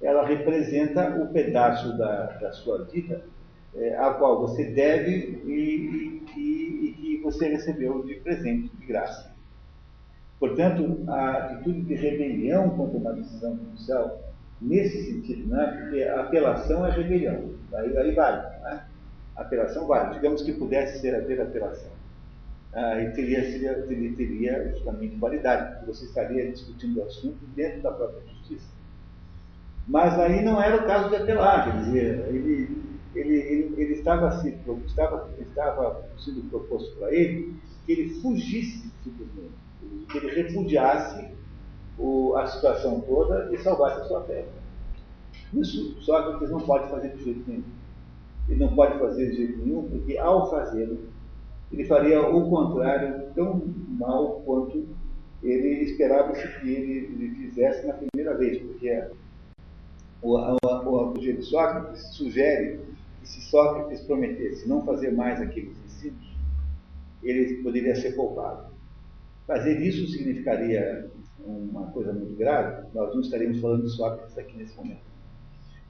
ela 0.00 0.26
representa 0.26 1.16
o 1.20 1.28
pedaço 1.28 1.96
da, 1.96 2.26
da 2.38 2.52
sua 2.52 2.84
vida 2.84 3.24
é, 3.74 3.96
a 3.96 4.12
qual 4.14 4.40
você 4.40 4.64
deve 4.64 5.40
e, 5.46 6.22
e, 6.36 6.92
que 6.92 7.20
você 7.22 7.48
recebeu 7.48 8.04
de 8.04 8.16
presente, 8.16 8.68
de 8.76 8.86
graça. 8.86 9.31
Portanto, 10.42 11.04
a 11.06 11.36
atitude 11.36 11.82
de 11.82 11.94
rebelião 11.94 12.70
contra 12.70 12.98
uma 12.98 13.12
decisão 13.12 13.56
judicial, 13.56 14.20
nesse 14.60 15.04
sentido, 15.04 15.48
né, 15.48 15.78
porque 15.80 16.02
a 16.02 16.20
apelação 16.20 16.84
é 16.84 16.90
rebelião, 16.90 17.50
aí, 17.72 17.96
aí 17.96 18.12
vale. 18.12 18.42
Né? 18.60 18.84
A 19.36 19.42
apelação 19.42 19.86
vale. 19.86 20.14
Digamos 20.14 20.42
que 20.42 20.52
pudesse 20.54 21.00
ser 21.00 21.14
haver 21.14 21.40
apelação. 21.40 21.92
Aí 22.72 23.12
teria, 23.12 23.52
seria, 23.52 23.82
teria, 23.82 24.16
teria 24.16 24.72
justamente 24.72 25.14
validade, 25.14 25.76
porque 25.76 25.92
você 25.92 26.06
estaria 26.06 26.50
discutindo 26.50 26.98
o 26.98 27.04
assunto 27.04 27.38
dentro 27.54 27.80
da 27.80 27.92
própria 27.92 28.22
justiça. 28.34 28.66
Mas 29.86 30.18
aí 30.18 30.44
não 30.44 30.60
era 30.60 30.82
o 30.82 30.86
caso 30.88 31.08
de 31.08 31.22
apelar, 31.22 31.70
quer 31.70 31.84
dizer, 31.84 32.26
ele, 32.30 32.82
ele, 33.14 33.34
ele, 33.36 33.74
ele 33.80 33.92
estava, 33.92 34.28
estava, 34.84 35.30
estava 35.38 36.04
sendo 36.18 36.50
proposto 36.50 36.96
para 36.96 37.14
ele 37.14 37.54
que 37.86 37.92
ele 37.92 38.20
fugisse 38.20 38.90
simplesmente, 39.04 39.62
que 40.10 40.18
ele 40.18 40.42
repudiasse 40.42 41.28
o, 41.98 42.34
a 42.36 42.46
situação 42.46 43.00
toda 43.00 43.48
e 43.52 43.58
salvasse 43.58 44.00
a 44.00 44.04
sua 44.04 44.22
fé. 44.24 44.46
Isso 45.54 46.00
Sócrates 46.00 46.50
não 46.50 46.60
pode 46.60 46.88
fazer 46.90 47.14
de 47.16 47.24
jeito 47.24 47.48
nenhum. 47.48 47.64
Ele 48.48 48.60
não 48.60 48.74
pode 48.74 48.98
fazer 48.98 49.30
de 49.30 49.36
jeito 49.36 49.58
nenhum, 49.58 49.88
porque 49.88 50.18
ao 50.18 50.50
fazê-lo, 50.50 50.98
ele 51.70 51.84
faria 51.84 52.20
o 52.20 52.50
contrário 52.50 53.30
tão 53.34 53.62
mal 53.88 54.42
quanto 54.44 54.88
ele 55.42 55.84
esperava 55.84 56.32
que 56.32 56.68
ele, 56.68 57.14
ele 57.14 57.34
fizesse 57.34 57.86
na 57.86 57.94
primeira 57.94 58.36
vez, 58.36 58.62
porque 58.62 59.08
o, 60.20 60.38
o, 60.62 61.12
de 61.14 61.42
Sócrates 61.42 62.14
sugere 62.14 62.80
que 63.20 63.28
se 63.28 63.40
Sócrates 63.42 64.00
prometesse 64.02 64.68
não 64.68 64.84
fazer 64.84 65.10
mais 65.12 65.40
aqueles 65.40 65.76
ensinos, 65.84 66.36
ele 67.22 67.62
poderia 67.62 67.94
ser 67.96 68.12
poupado. 68.12 68.71
Fazer 69.52 69.82
isso 69.82 70.10
significaria 70.10 71.10
uma 71.44 71.88
coisa 71.88 72.10
muito 72.10 72.34
grave, 72.36 72.86
nós 72.94 73.12
não 73.12 73.20
estaríamos 73.20 73.60
falando 73.60 73.82
de 73.82 73.90
Sócrates 73.90 74.38
aqui 74.38 74.56
nesse 74.56 74.74
momento. 74.78 75.02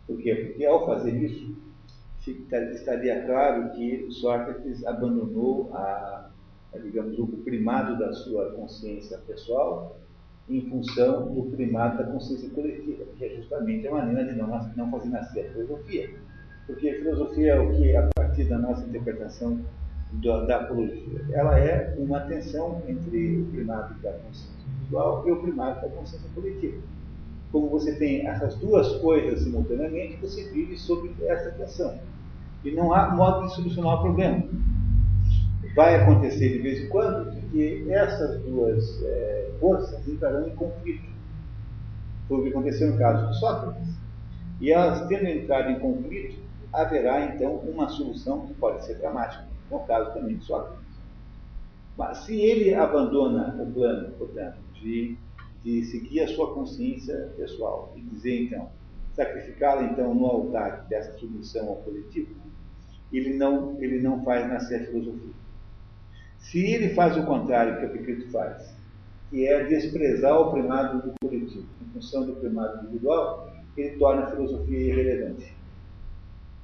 Por 0.05 0.19
quê? 0.19 0.35
Porque 0.35 0.65
ao 0.65 0.85
fazer 0.85 1.17
isso, 1.23 1.55
estaria 2.27 3.25
claro 3.25 3.71
que 3.71 4.09
Sócrates 4.11 4.85
abandonou 4.85 5.73
a, 5.75 6.29
a, 6.75 6.79
digamos, 6.79 7.17
o 7.21 7.29
primado 7.29 7.97
da 8.01 8.13
sua 8.13 8.51
consciência 8.51 9.17
pessoal 9.19 9.97
em 10.49 10.69
função 10.69 11.33
do 11.33 11.45
primado 11.53 11.99
da 11.99 12.11
consciência 12.11 12.51
coletiva, 12.51 13.05
que 13.17 13.25
é 13.25 13.29
justamente 13.37 13.87
a 13.87 13.93
maneira 13.93 14.25
de 14.25 14.37
não, 14.37 14.49
não 14.77 14.91
fazer 14.91 15.09
nascer 15.09 15.47
a 15.47 15.53
filosofia. 15.53 16.11
Porque 16.67 16.91
a 16.91 16.95
filosofia 16.97 17.53
é 17.53 17.61
o 17.61 17.73
que, 17.77 17.95
a 17.95 18.09
partir 18.13 18.43
da 18.49 18.59
nossa 18.59 18.85
interpretação 18.85 19.61
da, 20.15 20.45
da 20.45 20.57
apologia, 20.57 21.25
ela 21.33 21.59
é 21.59 21.95
uma 21.99 22.21
tensão 22.21 22.83
entre 22.87 23.41
o 23.41 23.47
primado 23.47 23.95
da 24.01 24.13
consciência 24.13 24.67
individual 24.69 25.25
e 25.27 25.33
o 25.33 25.37
primado 25.41 25.81
da 25.81 25.89
consciência 25.89 26.29
coletiva. 26.35 26.79
Como 27.51 27.69
você 27.69 27.95
tem 27.97 28.27
essas 28.27 28.55
duas 28.57 28.97
coisas 28.97 29.43
simultaneamente, 29.43 30.17
você 30.21 30.49
vive 30.51 30.77
sob 30.77 31.11
essa 31.27 31.51
tensão. 31.53 31.99
E 32.65 32.71
não 32.71 32.93
há 32.93 33.11
modo 33.11 33.47
de 33.47 33.55
solucionar 33.55 33.99
o 33.99 34.03
problema 34.03 34.45
vai 35.75 35.97
acontecer 35.97 36.51
de 36.51 36.59
vez 36.59 36.85
em 36.85 36.89
quando 36.89 37.31
que 37.51 37.91
essas 37.91 38.41
duas 38.43 39.03
é, 39.05 39.51
forças 39.59 40.07
entrarão 40.07 40.49
em 40.49 40.55
conflito. 40.55 41.11
Foi 42.29 42.39
o 42.39 42.43
que 42.43 42.49
aconteceu 42.51 42.93
no 42.93 42.99
caso 42.99 43.27
de 43.29 43.39
Sócrates. 43.39 43.89
E 44.61 44.71
elas 44.71 45.07
tendo 45.09 45.27
entrado 45.27 45.71
em 45.71 45.79
conflito, 45.79 46.41
haverá 46.73 47.25
então 47.27 47.57
uma 47.57 47.89
solução 47.89 48.47
que 48.47 48.55
pode 48.55 48.85
ser 48.85 48.95
dramática, 48.99 49.45
no 49.73 49.81
caso 49.81 50.13
também 50.13 50.37
de 50.37 50.45
Sócrates. 50.45 50.83
Mas 51.97 52.19
se 52.19 52.41
ele 52.41 52.75
abandona 52.75 53.57
o 53.61 53.73
plano, 53.73 54.13
portanto, 54.13 54.59
de, 54.75 55.17
de 55.65 55.85
seguir 55.85 56.21
a 56.21 56.29
sua 56.29 56.55
consciência 56.55 57.33
pessoal 57.37 57.93
e 57.97 58.01
dizer 58.03 58.45
então, 58.45 58.69
sacrificá-la 59.15 59.85
então 59.85 60.15
no 60.15 60.27
altar 60.27 60.87
dessa 60.89 61.19
submissão 61.19 61.69
ao 61.69 61.77
coletivo, 61.77 62.35
ele 63.13 63.35
não, 63.35 63.77
ele 63.83 64.01
não 64.01 64.23
faz 64.25 64.49
nascer 64.49 64.83
a 64.83 64.87
filosofia. 64.87 65.35
Se 66.39 66.65
ele 66.65 66.95
faz 66.95 67.17
o 67.17 67.25
contrário 67.25 67.79
que 67.79 67.85
Epicteto 67.85 68.31
faz, 68.31 68.75
que 69.31 69.47
é 69.47 69.65
desprezar 69.65 70.39
o 70.41 70.51
primado 70.51 71.03
do 71.03 71.15
coletivo 71.21 71.67
em 71.81 71.93
função 71.93 72.27
do 72.27 72.37
primado 72.37 72.85
individual, 72.85 73.53
ele 73.77 73.97
torna 73.99 74.25
a 74.25 74.31
filosofia 74.31 74.79
irrelevante. 74.79 75.55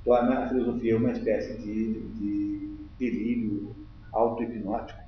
Torna 0.05 0.41
a 0.41 0.49
filosofia 0.49 0.97
uma 0.97 1.13
espécie 1.13 1.59
de, 1.59 2.01
de 2.01 2.78
delírio 2.99 3.75
auto-hipnótico. 4.13 5.01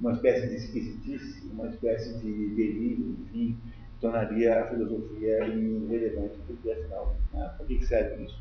uma 0.00 0.12
espécie 0.12 0.48
de 0.48 0.56
esquisitice, 0.56 1.46
uma 1.52 1.68
espécie 1.68 2.18
de 2.18 2.54
delírio, 2.54 3.16
enfim, 3.22 3.56
tornaria 4.00 4.60
a 4.60 4.66
filosofia 4.68 5.46
irrelevante, 5.46 6.38
porque 6.46 6.70
afinal, 6.70 7.16
ah, 7.34 7.54
por 7.56 7.66
que 7.66 7.84
serve 7.84 8.24
isso? 8.24 8.38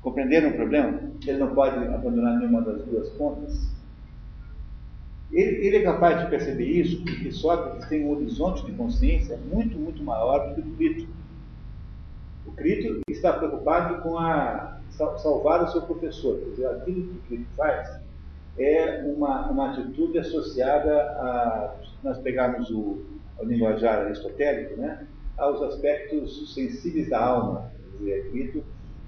Compreenderam 0.00 0.50
o 0.50 0.54
problema? 0.54 1.00
Ele 1.26 1.38
não 1.38 1.54
pode 1.54 1.76
abandonar 1.76 2.38
nenhuma 2.38 2.62
das 2.62 2.84
duas 2.84 3.08
pontas. 3.10 3.74
Ele, 5.32 5.66
ele, 5.66 5.76
é 5.78 5.82
capaz 5.82 6.22
de 6.22 6.30
perceber 6.30 6.66
isso 6.66 7.02
porque 7.02 7.32
Sócrates 7.32 7.88
tem 7.88 8.04
um 8.04 8.12
horizonte 8.12 8.64
de 8.64 8.72
consciência 8.72 9.38
muito, 9.52 9.76
muito 9.76 10.02
maior 10.02 10.54
do 10.54 10.62
que 10.62 10.68
o 10.68 10.76
Crito. 10.76 11.08
O 12.46 12.52
Crito 12.52 13.00
está 13.08 13.32
preocupado 13.32 14.02
com 14.02 14.18
a, 14.18 14.73
salvar 14.96 15.64
o 15.64 15.68
seu 15.68 15.82
professor. 15.82 16.38
Quer 16.38 16.50
dizer, 16.50 16.66
aquilo 16.66 17.08
que 17.08 17.18
Crito 17.28 17.50
faz 17.56 18.00
é 18.58 19.02
uma, 19.04 19.50
uma 19.50 19.70
atitude 19.72 20.18
associada 20.18 20.92
a, 20.94 21.74
nós 22.02 22.18
pegarmos 22.18 22.70
o, 22.70 23.02
o 23.38 23.44
linguajar 23.44 24.06
aristotélico, 24.06 24.80
né, 24.80 25.06
aos 25.36 25.60
aspectos 25.62 26.54
sensíveis 26.54 27.08
da 27.08 27.24
alma. 27.24 27.72
Quer 27.92 27.98
dizer, 27.98 28.30
Crito 28.30 28.64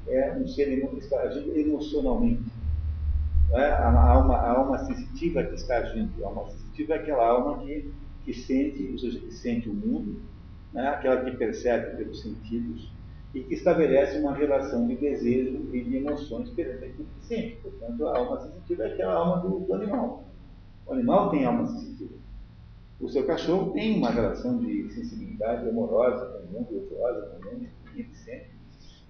é 0.09 0.33
um 0.33 0.47
ser 0.47 0.89
que 0.89 0.99
está 0.99 1.21
agindo 1.21 1.57
emocionalmente. 1.57 2.43
É? 3.53 3.65
A, 3.67 4.11
alma, 4.11 4.37
a 4.37 4.51
alma 4.51 4.79
sensitiva 4.79 5.43
que 5.45 5.55
está 5.55 5.79
agindo. 5.79 6.25
A 6.25 6.29
alma 6.29 6.51
sensitiva 6.51 6.95
é 6.95 6.99
aquela 6.99 7.27
alma 7.27 7.59
que, 7.59 7.93
que 8.25 8.35
sente, 8.35 8.91
ou 8.93 8.99
seja, 8.99 9.21
que 9.21 9.33
sente 9.33 9.69
o 9.69 9.75
mundo, 9.75 10.21
né? 10.73 10.89
aquela 10.89 11.25
que 11.25 11.37
percebe 11.37 11.97
pelos 11.97 12.23
sentidos 12.23 12.91
e 13.37 13.43
que 13.43 13.53
estabelece 13.53 14.19
uma 14.19 14.33
relação 14.33 14.87
de 14.89 14.97
desejo 14.97 15.69
e 15.71 15.85
de 15.85 15.97
emoções 15.99 16.49
perante 16.49 16.87
aquilo 16.87 17.07
que 17.21 17.27
sente. 17.27 17.57
Portanto, 17.57 18.07
a 18.09 18.17
alma 18.17 18.41
sensitiva 18.41 18.85
é 18.85 18.95
aquela 18.95 19.13
alma 19.13 19.43
do, 19.43 19.61
do 19.61 19.75
animal. 19.75 20.25
O 20.87 20.95
animal 20.95 21.29
tem 21.29 21.45
alma 21.45 21.67
sensitiva. 21.67 22.15
O 22.99 23.07
seu 23.11 23.27
cachorro 23.27 23.73
tem 23.73 23.99
uma 23.99 24.09
relação 24.09 24.57
de 24.57 24.91
sensibilidade 24.91 25.69
amorosa 25.69 26.25
com 26.25 26.39
o 26.47 26.53
mundo, 26.53 26.69
virtuosa 26.71 27.27
com 27.27 27.37
o 27.37 27.53
mundo, 27.53 27.69
e 27.95 28.01
ele 28.01 28.15
sente, 28.15 28.49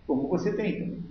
como 0.08 0.26
você 0.26 0.56
tem 0.56 0.72
também. 0.72 1.04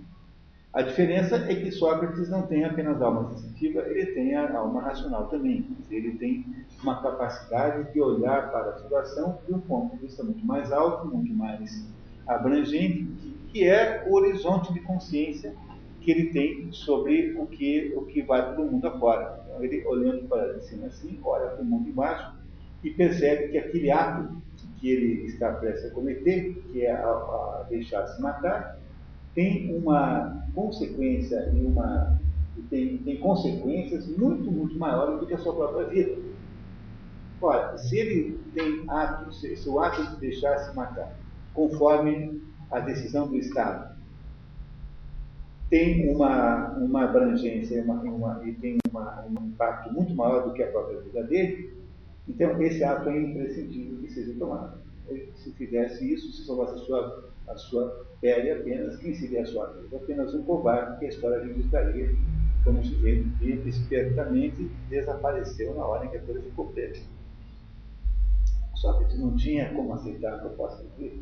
A 0.74 0.82
diferença 0.82 1.36
é 1.36 1.54
que 1.54 1.72
Sócrates 1.72 2.28
não 2.28 2.42
tem 2.42 2.66
apenas 2.66 3.00
alma 3.00 3.30
sensitiva, 3.30 3.80
ele 3.80 4.12
tem 4.12 4.36
a 4.36 4.58
alma 4.58 4.82
racional 4.82 5.26
também. 5.28 5.66
Ele 5.90 6.18
tem 6.18 6.44
uma 6.82 7.00
capacidade 7.00 7.90
de 7.94 7.98
olhar 7.98 8.50
para 8.50 8.72
a 8.72 8.76
situação 8.76 9.38
de 9.48 9.54
um 9.54 9.60
ponto 9.60 9.96
de 9.96 10.02
vista 10.02 10.22
muito 10.22 10.44
mais 10.44 10.70
alto, 10.70 11.06
muito 11.08 11.32
mais 11.32 11.95
abrangente, 12.26 13.06
que 13.48 13.64
é 13.64 14.04
o 14.08 14.14
horizonte 14.14 14.72
de 14.72 14.80
consciência 14.80 15.54
que 16.00 16.10
ele 16.10 16.26
tem 16.30 16.72
sobre 16.72 17.34
o 17.38 17.46
que, 17.46 17.92
o 17.96 18.02
que 18.06 18.22
vai 18.22 18.54
para 18.54 18.62
o 18.62 18.70
mundo 18.70 18.86
afora. 18.86 19.40
Então, 19.44 19.64
ele 19.64 19.84
olhando 19.86 20.28
para 20.28 20.60
cima 20.60 20.86
assim, 20.86 21.18
olha 21.24 21.48
para 21.48 21.62
o 21.62 21.64
mundo 21.64 21.88
embaixo 21.88 22.32
e 22.84 22.90
percebe 22.90 23.48
que 23.48 23.58
aquele 23.58 23.90
ato 23.90 24.40
que 24.78 24.90
ele 24.90 25.26
está 25.26 25.52
prestes 25.52 25.90
a 25.90 25.94
cometer, 25.94 26.62
que 26.70 26.84
é 26.84 26.92
a, 26.92 27.08
a 27.08 27.66
deixar-se 27.68 28.20
matar, 28.20 28.78
tem 29.34 29.74
uma 29.74 30.46
consequência 30.54 31.50
e 31.54 31.64
uma 31.64 32.18
tem, 32.70 32.98
tem 32.98 33.18
consequências 33.18 34.06
muito, 34.16 34.50
muito 34.50 34.78
maiores 34.78 35.20
do 35.20 35.26
que 35.26 35.34
a 35.34 35.38
sua 35.38 35.54
própria 35.54 35.86
vida. 35.86 36.16
Ora, 37.40 37.76
se 37.76 37.98
ele 37.98 38.40
tem 38.54 38.84
ato, 38.88 39.32
se, 39.34 39.56
se 39.56 39.68
o 39.68 39.78
ato 39.78 40.02
de 40.14 40.16
deixar-se 40.20 40.74
matar, 40.74 41.14
conforme 41.56 42.40
a 42.70 42.80
decisão 42.80 43.26
do 43.26 43.36
Estado, 43.36 43.96
tem 45.70 46.08
uma, 46.14 46.68
uma 46.74 47.04
abrangência 47.04 47.82
uma, 47.82 47.94
uma, 47.94 48.46
e 48.46 48.52
tem 48.52 48.78
uma, 48.88 49.24
um 49.24 49.46
impacto 49.48 49.92
muito 49.92 50.14
maior 50.14 50.44
do 50.44 50.52
que 50.52 50.62
a 50.62 50.70
própria 50.70 51.00
vida 51.00 51.24
dele, 51.24 51.74
então 52.28 52.60
esse 52.62 52.84
ato 52.84 53.08
é 53.08 53.20
imprescindível 53.20 53.98
que 53.98 54.12
seja 54.12 54.32
tomado. 54.38 54.78
Se 55.36 55.52
fizesse 55.52 56.12
isso, 56.12 56.32
se 56.32 56.44
salvasse 56.44 56.74
a 56.74 56.78
sua 56.78 57.26
a 57.48 57.56
sua 57.56 58.06
pele 58.20 58.50
apenas, 58.50 58.96
quem 58.96 59.14
seria 59.14 59.42
a 59.42 59.46
sua 59.46 59.66
vida? 59.72 59.96
Apenas 59.96 60.34
um 60.34 60.42
covarde 60.42 60.98
que 60.98 61.06
a 61.06 61.08
história 61.08 61.44
registraria 61.44 62.10
como 62.64 62.80
um 62.80 62.84
sujeito 62.84 63.68
espertamente 63.68 64.68
desapareceu 64.88 65.74
na 65.74 65.84
hora 65.84 66.06
em 66.06 66.08
que 66.10 66.16
a 66.16 66.22
coisa 66.22 66.42
ficou 66.42 66.66
presa. 66.72 67.00
Sócrates 68.74 69.18
não 69.18 69.36
tinha 69.36 69.72
como 69.74 69.94
aceitar 69.94 70.34
a 70.34 70.38
proposta 70.38 70.84
de 70.98 71.20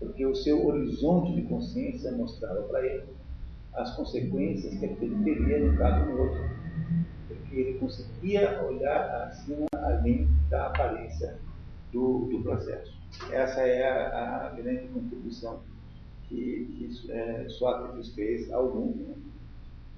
porque 0.00 0.24
o 0.24 0.34
seu 0.34 0.66
horizonte 0.66 1.34
de 1.34 1.42
consciência 1.42 2.10
mostrava 2.12 2.62
para 2.62 2.84
ele 2.84 3.04
as 3.74 3.94
consequências 3.94 4.74
que 4.74 4.84
ele 4.84 5.22
teria 5.22 5.60
no 5.60 5.78
caso 5.78 6.10
do 6.10 6.22
outro, 6.22 6.40
porque 7.28 7.54
ele 7.54 7.78
conseguia 7.78 8.62
olhar 8.62 9.28
acima, 9.28 9.66
além 9.76 10.26
da 10.48 10.66
aparência 10.66 11.38
do, 11.92 12.26
do 12.30 12.42
processo. 12.42 12.98
Essa 13.30 13.60
é 13.60 13.88
a, 13.88 14.46
a 14.46 14.50
grande 14.50 14.88
contribuição 14.88 15.60
que, 16.28 16.66
que 16.76 17.12
é, 17.12 17.48
Sócrates 17.48 18.14
fez 18.14 18.50
ao 18.50 18.74
mundo. 18.74 19.04
Né? 19.04 19.14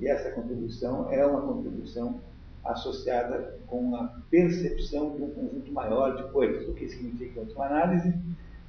E 0.00 0.08
essa 0.08 0.32
contribuição 0.32 1.10
é 1.12 1.24
uma 1.24 1.42
contribuição 1.42 2.20
associada 2.64 3.58
com 3.66 3.94
a 3.96 4.20
percepção 4.30 5.16
de 5.16 5.22
um 5.22 5.30
conjunto 5.30 5.72
maior 5.72 6.16
de 6.16 6.30
coisas. 6.32 6.68
O 6.68 6.74
que 6.74 6.88
significa, 6.88 7.40
última 7.40 7.66
análise, 7.66 8.14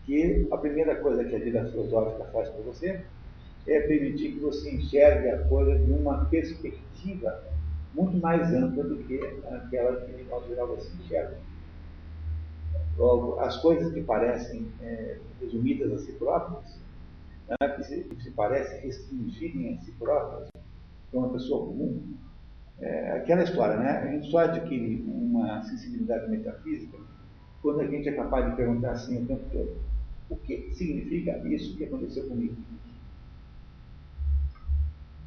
que 0.06 0.48
a 0.52 0.58
primeira 0.58 0.96
coisa 0.96 1.24
que 1.24 1.36
a 1.36 1.40
vida 1.40 1.66
filosófica 1.66 2.26
faz 2.26 2.50
para 2.50 2.62
você 2.62 3.02
é 3.66 3.80
permitir 3.82 4.34
que 4.34 4.40
você 4.40 4.72
enxergue 4.72 5.30
a 5.30 5.40
coisa 5.48 5.78
de 5.80 5.92
uma 5.92 6.26
perspectiva 6.26 7.44
muito 7.94 8.18
mais 8.18 8.54
ampla 8.54 8.84
do 8.84 8.98
que 9.04 9.20
aquela 9.46 10.02
que, 10.02 10.12
de 10.14 10.24
modo 10.24 10.48
geral, 10.48 10.68
você 10.68 10.90
enxerga. 11.02 11.38
Logo, 12.98 13.40
as 13.40 13.58
coisas 13.58 13.94
que 13.94 14.02
parecem 14.02 14.68
é, 14.82 15.18
resumidas 15.40 15.92
a 15.94 15.98
si 16.00 16.12
próprias, 16.14 16.80
né, 17.48 17.68
que, 17.70 17.84
se, 17.84 18.04
que 18.04 18.24
se 18.24 18.32
parecem 18.32 18.82
restringirem 18.82 19.76
a 19.76 19.78
si 19.82 19.92
próprias, 19.94 20.50
para 21.10 21.20
uma 21.20 21.30
pessoa 21.30 21.68
comum, 21.68 22.16
é, 22.80 23.12
aquela 23.12 23.44
história, 23.44 23.78
né? 23.78 24.00
A 24.00 24.08
gente 24.08 24.30
só 24.30 24.40
adquire 24.40 25.04
uma 25.08 25.64
sensibilidade 25.64 26.30
metafísica 26.30 26.98
quando 27.62 27.80
a 27.80 27.88
gente 27.88 28.10
é 28.10 28.12
capaz 28.12 28.50
de 28.50 28.56
perguntar 28.58 28.92
assim 28.92 29.24
o 29.24 29.26
tempo 29.26 29.44
todo: 29.52 29.78
o 30.30 30.36
que 30.36 30.72
significa 30.74 31.38
isso 31.48 31.76
que 31.78 31.86
aconteceu 31.86 32.28
comigo? 32.28 32.56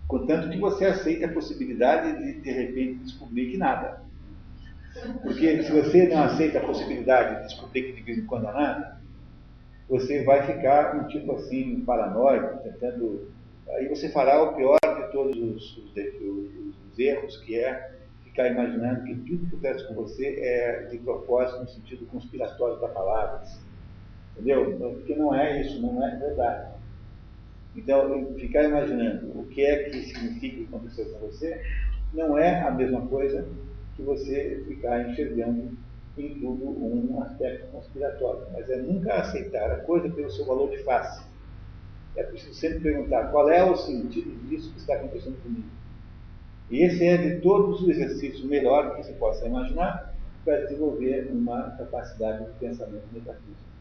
Contanto 0.06 0.50
que 0.50 0.58
você 0.58 0.84
aceita 0.86 1.26
a 1.26 1.32
possibilidade 1.32 2.22
de, 2.22 2.40
de 2.40 2.50
repente, 2.50 3.04
descobrir 3.04 3.50
que 3.50 3.56
nada. 3.56 4.02
Porque 5.22 5.62
se 5.62 5.72
você 5.72 6.08
não 6.08 6.22
aceita 6.22 6.58
a 6.58 6.66
possibilidade 6.66 7.36
de 7.36 7.48
descobrir 7.48 7.82
que 7.82 7.92
de 7.92 8.02
vez 8.02 8.18
em 8.18 8.26
quando 8.26 8.44
nada, 8.44 9.00
você 9.88 10.24
vai 10.24 10.46
ficar 10.46 10.96
um 10.96 11.06
tipo 11.08 11.32
assim, 11.32 11.80
paranoico, 11.84 12.62
tentando. 12.62 13.28
Aí 13.68 13.88
você 13.88 14.08
fará 14.08 14.42
o 14.42 14.54
pior 14.54 14.78
de 14.82 15.12
todos 15.12 15.36
os, 15.36 15.76
os, 15.78 15.96
os, 15.96 16.74
os 16.92 16.98
erros, 16.98 17.36
que 17.38 17.58
é 17.58 17.96
ficar 18.24 18.48
imaginando 18.48 19.04
que 19.04 19.14
tudo 19.14 19.46
que 19.46 19.56
acontece 19.56 19.88
com 19.88 19.94
você 19.94 20.38
é 20.40 20.86
de 20.90 20.98
propósito 20.98 21.60
no 21.60 21.68
sentido 21.68 22.06
conspiratório 22.06 22.80
da 22.80 22.88
palavra. 22.88 23.42
Entendeu? 24.36 24.76
Porque 24.78 25.16
não 25.16 25.34
é 25.34 25.62
isso, 25.62 25.80
não 25.80 26.06
é 26.06 26.14
verdade. 26.16 26.76
Então, 27.74 28.34
ficar 28.34 28.64
imaginando 28.64 29.38
o 29.38 29.46
que 29.46 29.64
é 29.64 29.84
que 29.84 30.02
significa 30.02 30.56
o 30.56 30.66
que 30.66 30.74
aconteceu 30.74 31.06
com 31.06 31.26
você 31.26 31.62
não 32.12 32.38
é 32.38 32.60
a 32.62 32.70
mesma 32.70 33.06
coisa 33.06 33.46
que 33.94 34.02
você 34.02 34.62
ficar 34.68 35.08
enxergando 35.08 35.76
em 36.18 36.34
tudo 36.40 36.64
um 36.64 37.22
aspecto 37.22 37.66
conspiratório. 37.70 38.46
Mas 38.52 38.68
é 38.70 38.76
nunca 38.76 39.14
aceitar 39.14 39.70
a 39.70 39.80
coisa 39.80 40.08
pelo 40.08 40.30
seu 40.30 40.44
valor 40.44 40.70
de 40.70 40.78
face. 40.84 41.24
É 42.14 42.22
preciso 42.22 42.54
sempre 42.54 42.80
perguntar 42.80 43.30
qual 43.30 43.50
é 43.50 43.62
o 43.62 43.76
sentido 43.76 44.30
disso 44.48 44.72
que 44.72 44.78
está 44.78 44.94
acontecendo 44.94 45.42
comigo. 45.42 45.68
E 46.70 46.82
esse 46.82 47.04
é 47.04 47.16
de 47.16 47.40
todos 47.40 47.82
os 47.82 47.88
exercícios 47.88 48.44
melhor 48.44 48.96
que 48.96 49.04
se 49.04 49.12
possa 49.14 49.46
imaginar 49.46 50.14
para 50.44 50.62
desenvolver 50.62 51.28
uma 51.30 51.70
capacidade 51.72 52.44
de 52.46 52.52
pensamento 52.58 53.06
metafísico. 53.12 53.75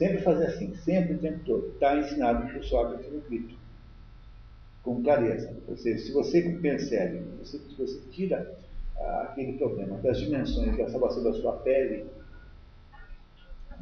Sempre 0.00 0.22
fazer 0.22 0.46
assim, 0.46 0.74
sempre 0.76 1.12
o 1.12 1.18
tempo 1.18 1.40
todo. 1.44 1.72
Está 1.74 1.94
ensinado 1.94 2.50
por 2.50 2.64
Sócrates 2.64 3.12
no 3.12 3.20
Crito. 3.20 3.54
Com 4.82 5.02
clareza. 5.02 5.54
Ou 5.68 5.76
seja, 5.76 5.98
se 5.98 6.10
você 6.10 6.40
percebe, 6.62 7.22
se 7.44 7.58
você 7.76 8.00
tira 8.10 8.50
aquele 9.20 9.58
problema 9.58 9.98
das 9.98 10.18
dimensões 10.18 10.74
da 10.78 10.88
salvação 10.88 11.22
da 11.22 11.34
sua 11.34 11.52
pele, 11.58 12.06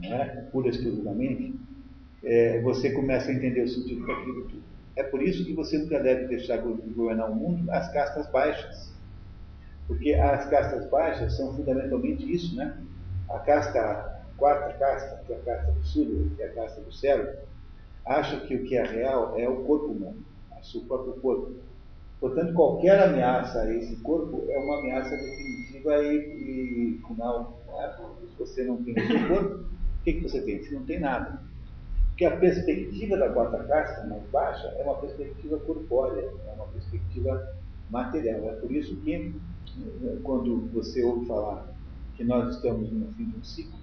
né, 0.01 0.49
pura 0.51 0.70
exclusivamente, 0.70 1.55
é, 2.24 2.61
você 2.62 2.90
começa 2.90 3.31
a 3.31 3.35
entender 3.35 3.62
o 3.62 3.69
sentido 3.69 4.05
daquilo 4.05 4.43
tudo. 4.49 4.62
É 4.97 5.05
por 5.05 5.23
isso 5.23 5.45
que 5.45 5.53
você 5.53 5.78
nunca 5.78 6.01
deve 6.01 6.27
deixar 6.27 6.57
governar 6.57 7.31
o 7.31 7.35
mundo 7.36 7.70
as 7.70 7.93
castas 7.93 8.28
baixas. 8.32 8.93
Porque 9.86 10.15
as 10.15 10.51
castas 10.51 10.90
baixas 10.90 11.36
são 11.36 11.55
fundamentalmente 11.55 12.28
isso, 12.28 12.57
né? 12.57 12.77
A 13.31 13.39
casta, 13.39 14.18
quarta 14.39 14.73
casta, 14.78 15.23
que 15.27 15.32
é 15.32 15.36
a 15.36 15.40
casta 15.40 15.73
do 15.73 15.85
sul, 15.85 16.31
que 16.36 16.43
é 16.43 16.47
a 16.47 16.55
casta 16.55 16.81
do 16.81 16.93
céu, 16.93 17.36
acha 18.06 18.40
que 18.40 18.55
o 18.55 18.65
que 18.65 18.77
é 18.77 18.85
real 18.85 19.39
é 19.39 19.47
o 19.48 19.65
corpo 19.65 19.86
humano, 19.86 20.24
o 20.59 20.65
seu 20.65 20.81
próprio 20.82 21.15
corpo. 21.15 21.52
Portanto, 22.20 22.55
qualquer 22.55 23.01
ameaça 23.01 23.60
a 23.60 23.74
esse 23.74 23.97
corpo 23.97 24.44
é 24.48 24.59
uma 24.59 24.78
ameaça 24.78 25.10
definitiva 25.10 26.02
e, 26.02 26.16
e 26.16 27.01
final. 27.06 27.60
Né? 27.66 27.94
Se 28.31 28.39
você 28.39 28.65
não 28.65 28.82
tem 28.82 28.94
esse 28.97 29.28
corpo, 29.28 29.55
o 29.56 30.05
que, 30.05 30.15
que 30.15 30.23
você 30.23 30.40
tem? 30.40 30.62
Você 30.62 30.74
não 30.74 30.85
tem 30.85 30.98
nada. 30.98 31.43
Porque 32.09 32.24
a 32.24 32.36
perspectiva 32.36 33.16
da 33.16 33.28
quarta 33.28 33.62
casta, 33.65 34.05
mais 34.06 34.24
baixa, 34.31 34.66
é 34.78 34.82
uma 34.82 34.97
perspectiva 34.97 35.59
corpórea, 35.59 36.28
é 36.48 36.52
uma 36.55 36.66
perspectiva 36.66 37.55
material. 37.90 38.48
É 38.48 38.52
por 38.56 38.73
isso 38.73 38.97
que, 39.02 39.35
quando 40.24 40.69
você 40.73 41.05
ouve 41.05 41.27
falar 41.27 41.73
que 42.16 42.24
nós 42.24 42.56
estamos 42.56 42.90
no 42.90 43.12
fim 43.12 43.27
de 43.27 43.36
um 43.36 43.44
ciclo, 43.44 43.77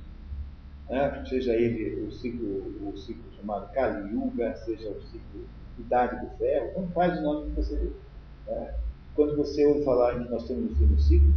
né? 0.90 1.24
seja 1.28 1.54
ele 1.54 2.02
o 2.06 2.12
ciclo, 2.12 2.90
o 2.90 2.98
ciclo 2.98 3.24
chamado 3.36 3.72
Kali 3.74 4.12
Yuga, 4.14 4.56
seja 4.58 4.90
o 4.90 5.02
ciclo 5.02 5.46
Idade 5.78 6.26
do 6.26 6.38
Ferro, 6.38 6.82
não 6.82 6.88
faz 6.90 7.20
o 7.20 7.22
nome 7.22 7.50
que 7.50 7.58
você 7.58 7.76
vê. 7.76 7.92
Né? 8.52 8.74
Quando 9.16 9.36
você 9.36 9.66
ouve 9.66 9.84
falar 9.84 10.24
que 10.24 10.30
nós 10.30 10.48
fim 10.48 10.56
do 10.56 11.00
ciclo, 11.00 11.34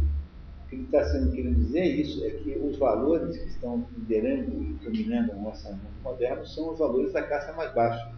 o 0.65 0.69
que 0.69 0.75
ele 0.75 0.83
está 0.83 1.03
sendo 1.05 1.31
querendo 1.31 1.55
dizer 1.55 1.79
é 1.79 1.87
isso, 1.87 2.25
é 2.25 2.29
que 2.29 2.57
os 2.57 2.77
valores 2.77 3.37
que 3.37 3.49
estão 3.49 3.85
liderando 3.97 4.51
e 4.61 4.77
dominando 4.83 5.31
a 5.31 5.35
nossa 5.35 5.69
mundo 5.69 6.03
moderno 6.03 6.45
são 6.45 6.71
os 6.71 6.79
valores 6.79 7.11
da 7.13 7.23
casta 7.23 7.53
mais 7.53 7.73
baixa. 7.73 8.11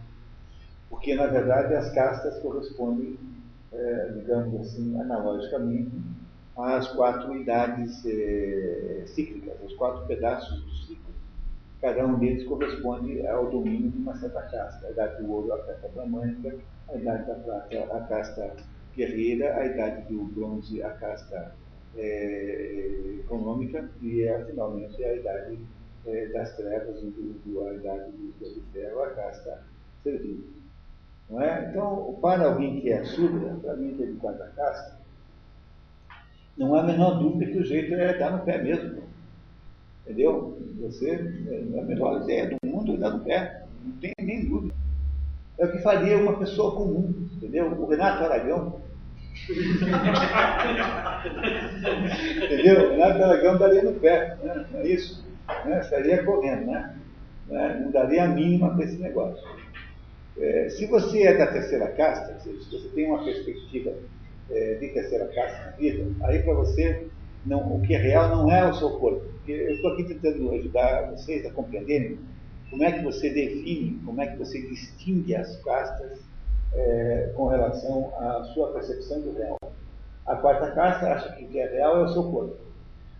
Porque, 0.90 1.14
na 1.14 1.26
verdade, 1.26 1.74
as 1.74 1.90
castas 1.94 2.38
correspondem, 2.40 3.18
é, 3.72 4.12
digamos 4.14 4.60
assim, 4.60 5.00
analogicamente, 5.00 5.92
às 6.56 6.88
quatro 6.88 7.34
idades 7.34 8.04
é, 8.04 9.04
cíclicas, 9.06 9.54
os 9.64 9.74
quatro 9.74 10.06
pedaços. 10.06 10.62
Cada 11.82 12.06
um 12.06 12.16
deles 12.16 12.44
corresponde 12.44 13.26
ao 13.26 13.50
domínio 13.50 13.90
de 13.90 13.98
uma 13.98 14.14
certa 14.16 14.40
casta. 14.42 14.86
A 14.86 14.90
idade 14.92 15.20
do 15.20 15.32
ouro, 15.32 15.52
a 15.52 15.58
casta 15.64 15.88
bramânica, 15.88 16.54
a 16.88 16.96
idade 16.96 17.26
da 17.26 17.34
prata, 17.34 17.96
a 17.96 18.00
casta 18.02 18.56
guerreira, 18.96 19.56
a 19.56 19.66
idade 19.66 20.14
do 20.14 20.22
bronze, 20.26 20.80
a 20.80 20.90
casta 20.90 21.52
é, 21.96 23.16
econômica 23.18 23.90
e, 24.00 24.22
é, 24.22 24.44
finalmente, 24.44 25.02
a 25.02 25.12
idade 25.12 25.58
é, 26.06 26.26
das 26.26 26.56
trevas, 26.56 27.00
do, 27.02 27.66
a 27.66 27.74
idade 27.74 28.12
do, 28.12 28.62
ferro, 28.72 29.02
a 29.02 29.10
casta 29.10 29.64
servil. 30.04 30.44
Não 31.28 31.42
é? 31.42 31.68
Então, 31.68 32.16
para 32.22 32.46
alguém 32.46 32.80
que 32.80 32.92
é 32.92 33.02
surda, 33.02 33.58
para 33.60 33.74
mim 33.74 33.96
que 33.96 34.04
é 34.04 34.06
de 34.06 34.16
quarta 34.18 34.52
casta, 34.54 35.00
não 36.56 36.76
há 36.76 36.80
a 36.80 36.84
menor 36.84 37.18
dúvida 37.18 37.50
que 37.50 37.58
o 37.58 37.64
jeito 37.64 37.92
é 37.94 38.16
dar 38.16 38.36
no 38.36 38.44
pé 38.44 38.62
mesmo. 38.62 39.02
Entendeu? 40.12 40.58
Você, 40.82 41.10
é 41.10 41.78
a 41.78 41.84
melhor 41.84 42.22
ideia 42.22 42.50
do 42.50 42.58
mundo 42.68 42.92
é 42.92 42.96
dar 42.98 43.12
no 43.12 43.24
pé, 43.24 43.62
não 43.82 43.92
tem 43.92 44.12
nem 44.20 44.44
dúvida. 44.46 44.74
É 45.58 45.64
o 45.64 45.72
que 45.72 45.78
faria 45.78 46.18
uma 46.18 46.38
pessoa 46.38 46.76
comum, 46.76 47.28
entendeu? 47.34 47.68
O 47.68 47.86
Renato 47.86 48.24
Aragão. 48.24 48.82
entendeu? 52.44 52.88
O 52.88 52.90
Renato 52.90 53.22
Aragão 53.22 53.56
daria 53.56 53.84
no 53.84 53.94
pé, 53.94 54.36
né? 54.42 54.66
não 54.70 54.80
é 54.80 54.88
isso? 54.88 55.24
Né? 55.64 55.80
Estaria 55.80 56.22
correndo, 56.24 56.66
né? 56.66 56.94
né? 57.48 57.80
Não 57.82 57.90
daria 57.90 58.24
a 58.24 58.28
mínima 58.28 58.74
para 58.74 58.84
esse 58.84 58.98
negócio. 58.98 59.42
É, 60.38 60.68
se 60.68 60.84
você 60.86 61.22
é 61.22 61.38
da 61.38 61.46
terceira 61.46 61.88
casta, 61.88 62.38
se 62.38 62.52
você 62.70 62.88
tem 62.90 63.06
uma 63.06 63.24
perspectiva 63.24 63.94
é, 64.50 64.74
de 64.74 64.88
terceira 64.88 65.24
casta 65.28 65.70
na 65.70 65.70
vida, 65.70 66.04
aí 66.26 66.42
para 66.42 66.52
você 66.52 67.08
não, 67.44 67.76
o 67.76 67.82
que 67.82 67.94
é 67.94 67.98
real 67.98 68.28
não 68.28 68.50
é 68.50 68.68
o 68.68 68.74
seu 68.74 68.90
corpo. 68.98 69.22
Eu 69.46 69.74
estou 69.74 69.92
aqui 69.92 70.04
tentando 70.04 70.52
ajudar 70.52 71.10
vocês 71.10 71.44
a 71.44 71.50
compreenderem 71.50 72.18
como 72.70 72.84
é 72.84 72.92
que 72.92 73.04
você 73.04 73.30
define, 73.30 74.00
como 74.04 74.20
é 74.20 74.26
que 74.28 74.38
você 74.38 74.60
distingue 74.62 75.34
as 75.34 75.56
castas 75.62 76.20
é, 76.72 77.32
com 77.36 77.48
relação 77.48 78.12
à 78.18 78.44
sua 78.54 78.72
percepção 78.72 79.20
do 79.20 79.34
real. 79.36 79.58
A 80.26 80.36
quarta 80.36 80.70
casta 80.70 81.06
acha 81.12 81.32
que 81.32 81.44
o 81.44 81.48
que 81.48 81.58
é 81.58 81.66
real 81.66 82.00
é 82.00 82.04
o 82.04 82.08
seu 82.08 82.30
corpo. 82.30 82.56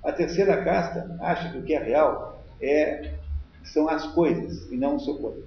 A 0.04 0.12
terceira 0.12 0.62
casta 0.64 1.16
acha 1.20 1.50
que 1.50 1.58
o 1.58 1.62
que 1.62 1.74
é 1.74 1.82
real 1.82 2.42
é, 2.60 3.14
são 3.64 3.88
as 3.88 4.06
coisas 4.14 4.70
e 4.70 4.76
não 4.76 4.96
o 4.96 5.00
seu 5.00 5.16
corpo. 5.18 5.42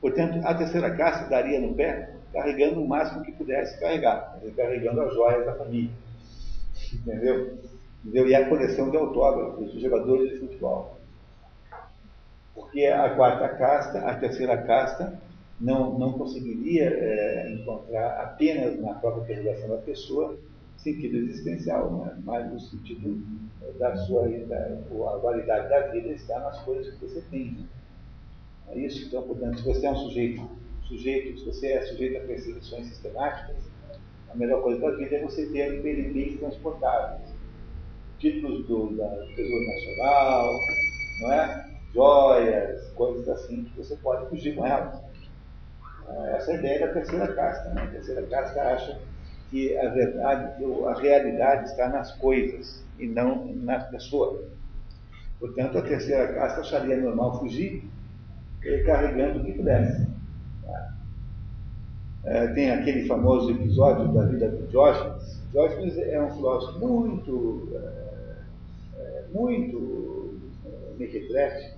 Portanto, 0.00 0.40
a 0.46 0.54
terceira 0.54 0.94
casta 0.94 1.28
daria 1.28 1.60
no 1.60 1.74
pé 1.74 2.10
carregando 2.32 2.82
o 2.82 2.88
máximo 2.88 3.22
que 3.22 3.32
pudesse 3.32 3.78
carregar, 3.78 4.38
carregando 4.56 5.00
as 5.02 5.14
joias 5.14 5.44
da 5.44 5.54
família. 5.54 5.90
Entendeu? 6.94 7.58
Entendeu? 8.04 8.28
E 8.28 8.34
a 8.34 8.48
coleção 8.48 8.90
de 8.90 8.96
autógrafos 8.96 9.72
dos 9.72 9.80
jogadores 9.80 10.30
de 10.30 10.38
futebol. 10.38 10.98
Porque 12.54 12.86
a 12.86 13.14
quarta 13.14 13.48
casta, 13.48 13.98
a 14.00 14.14
terceira 14.16 14.56
casta, 14.58 15.20
não, 15.60 15.98
não 15.98 16.12
conseguiria 16.12 16.90
é, 16.90 17.52
encontrar 17.52 18.20
apenas 18.20 18.78
na 18.80 18.94
própria 18.94 19.24
preservação 19.24 19.68
da 19.68 19.82
pessoa 19.82 20.36
sentido 20.76 21.16
existencial, 21.18 21.92
né? 21.92 22.18
mas 22.24 22.52
no 22.52 22.58
sentido 22.58 23.22
da 23.78 23.96
sua 23.96 24.28
da, 24.28 24.78
a 25.14 25.18
qualidade 25.20 25.68
da 25.68 25.88
vida 25.88 26.08
está 26.08 26.40
nas 26.40 26.60
coisas 26.62 26.92
que 26.94 27.06
você 27.06 27.22
tem. 27.30 27.52
Né? 27.52 27.66
É 28.70 28.78
isso? 28.78 29.06
Então, 29.06 29.22
portanto, 29.22 29.58
se 29.58 29.64
você 29.64 29.86
é 29.86 29.90
um 29.92 29.96
sujeito, 29.96 30.42
sujeito, 30.82 31.38
se 31.38 31.46
você 31.46 31.68
é 31.68 31.82
sujeito 31.82 32.18
a 32.18 32.26
perseguições 32.26 32.88
sistemáticas, 32.88 33.56
a 34.32 34.36
melhor 34.36 34.62
coisa 34.62 34.80
da 34.80 34.96
vida 34.96 35.16
é 35.16 35.22
você 35.22 35.46
ter 35.46 35.82
bens 35.82 36.38
transportáveis. 36.38 37.32
Títulos 38.18 38.66
do, 38.66 38.96
da, 38.96 39.08
Tesouro 39.34 39.66
Nacional, 39.66 40.52
não 41.20 41.32
é? 41.32 41.72
joias, 41.92 42.88
coisas 42.92 43.28
assim, 43.28 43.64
que 43.64 43.76
você 43.76 43.96
pode 43.96 44.28
fugir 44.30 44.54
com 44.54 44.66
elas. 44.66 44.98
É, 46.08 46.36
essa 46.36 46.52
é 46.52 46.54
a 46.54 46.58
ideia 46.58 46.86
da 46.86 46.92
terceira 46.94 47.34
casta. 47.34 47.68
Né? 47.70 47.82
A 47.82 47.86
terceira 47.88 48.22
casta 48.22 48.62
acha 48.62 48.98
que 49.50 49.76
a 49.76 49.90
verdade, 49.90 50.64
a 50.86 50.94
realidade 50.98 51.68
está 51.68 51.88
nas 51.88 52.12
coisas 52.16 52.82
e 52.98 53.06
não 53.06 53.46
na 53.56 53.80
pessoa. 53.80 54.42
Portanto, 55.38 55.78
a 55.78 55.82
terceira 55.82 56.32
casta 56.32 56.60
acharia 56.60 56.96
normal 56.96 57.38
fugir 57.38 57.84
carregando 58.86 59.40
o 59.40 59.44
que 59.44 59.52
pudesse. 59.52 60.06
É, 62.24 62.46
tem 62.48 62.70
aquele 62.70 63.06
famoso 63.08 63.50
episódio 63.50 64.12
da 64.12 64.24
vida 64.26 64.48
de 64.48 64.66
Diógenes. 64.68 65.40
Diógenes 65.50 65.98
é 65.98 66.22
um 66.22 66.30
filósofo 66.30 66.78
muito, 66.78 67.68
é, 67.74 68.36
é 68.96 69.24
muito 69.32 70.34
é, 70.64 70.98
mequetrefe, 70.98 71.74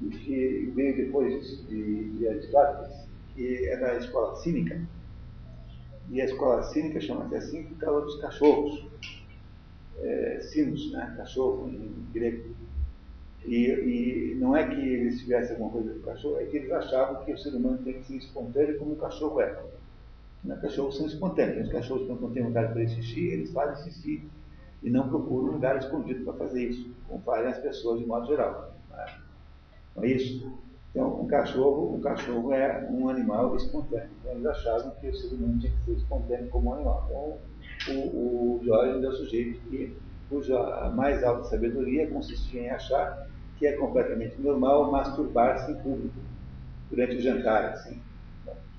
que 0.00 0.72
veio 0.74 0.96
depois 0.96 1.64
de, 1.68 2.10
de 2.10 2.28
Aristóteles, 2.28 3.08
que 3.34 3.68
é 3.68 3.76
da 3.76 3.96
escola 3.96 4.34
cínica. 4.36 4.80
E 6.10 6.20
a 6.20 6.24
escola 6.24 6.64
cínica 6.64 7.00
chama-se 7.00 7.36
assim 7.36 7.62
por 7.64 7.78
causa 7.78 8.06
dos 8.06 8.20
cachorros. 8.20 8.90
É, 10.02 10.40
sinos, 10.40 10.90
né? 10.92 11.14
cachorro 11.16 11.68
em 11.68 11.92
grego. 12.12 12.54
E, 13.44 14.32
e, 14.32 14.34
não 14.34 14.56
é 14.56 14.66
que 14.66 14.80
eles 14.80 15.20
tivessem 15.20 15.52
alguma 15.52 15.70
coisa 15.70 15.92
com 15.92 15.98
o 15.98 16.02
cachorro, 16.02 16.40
é 16.40 16.44
que 16.44 16.56
eles 16.58 16.70
achavam 16.70 17.24
que 17.24 17.32
o 17.32 17.38
ser 17.38 17.54
humano 17.54 17.78
tem 17.78 17.94
que 17.94 18.06
ser 18.06 18.16
espontâneo 18.16 18.78
como 18.78 18.92
o 18.92 18.96
cachorro 18.96 19.40
é. 19.40 19.58
Não, 20.44 20.56
cachorros 20.58 20.96
são 20.96 21.06
espontâneos. 21.06 21.66
Os 21.66 21.72
cachorros, 21.72 22.06
quando 22.06 22.20
não 22.20 22.30
têm 22.30 22.44
lugar 22.44 22.72
para 22.72 22.86
xixi, 22.86 23.28
eles 23.28 23.52
fazem 23.52 23.84
xixi 23.84 24.28
e 24.82 24.90
não 24.90 25.08
procuram 25.08 25.50
um 25.50 25.52
lugar 25.52 25.76
escondido 25.78 26.24
para 26.24 26.34
fazer 26.34 26.68
isso, 26.68 26.90
como 27.06 27.20
fazem 27.22 27.50
as 27.50 27.58
pessoas 27.58 28.00
de 28.00 28.06
modo 28.06 28.26
geral. 28.26 28.74
Não 28.90 28.98
é, 28.98 29.18
não 29.96 30.04
é 30.04 30.08
isso? 30.08 30.52
Então, 30.90 31.20
um 31.20 31.26
cachorro, 31.26 31.94
um 31.94 32.00
cachorro 32.00 32.52
é 32.52 32.88
um 32.90 33.08
animal 33.08 33.54
espontâneo. 33.56 34.10
Então, 34.20 34.32
eles 34.32 34.46
achavam 34.46 34.90
que 35.00 35.08
o 35.08 35.14
ser 35.14 35.34
humano 35.34 35.58
tinha 35.58 35.72
que 35.72 35.84
ser 35.84 35.92
espontâneo 35.92 36.48
como 36.48 36.70
um 36.70 36.74
animal. 36.74 37.06
Então, 37.82 37.96
o, 37.96 38.58
o 38.58 38.60
Jorge 38.64 39.04
é 39.04 39.08
o 39.08 39.12
sujeito 39.12 39.60
que, 39.68 39.96
cuja 40.28 40.90
mais 40.94 41.22
alta 41.22 41.44
sabedoria 41.44 42.08
consistia 42.08 42.62
em 42.62 42.70
achar 42.70 43.26
que 43.60 43.66
é 43.66 43.72
completamente 43.74 44.40
normal 44.40 44.90
masturbar-se 44.90 45.70
em 45.70 45.74
público 45.76 46.16
durante 46.88 47.16
o 47.16 47.20
jantar, 47.20 47.66
assim. 47.66 48.00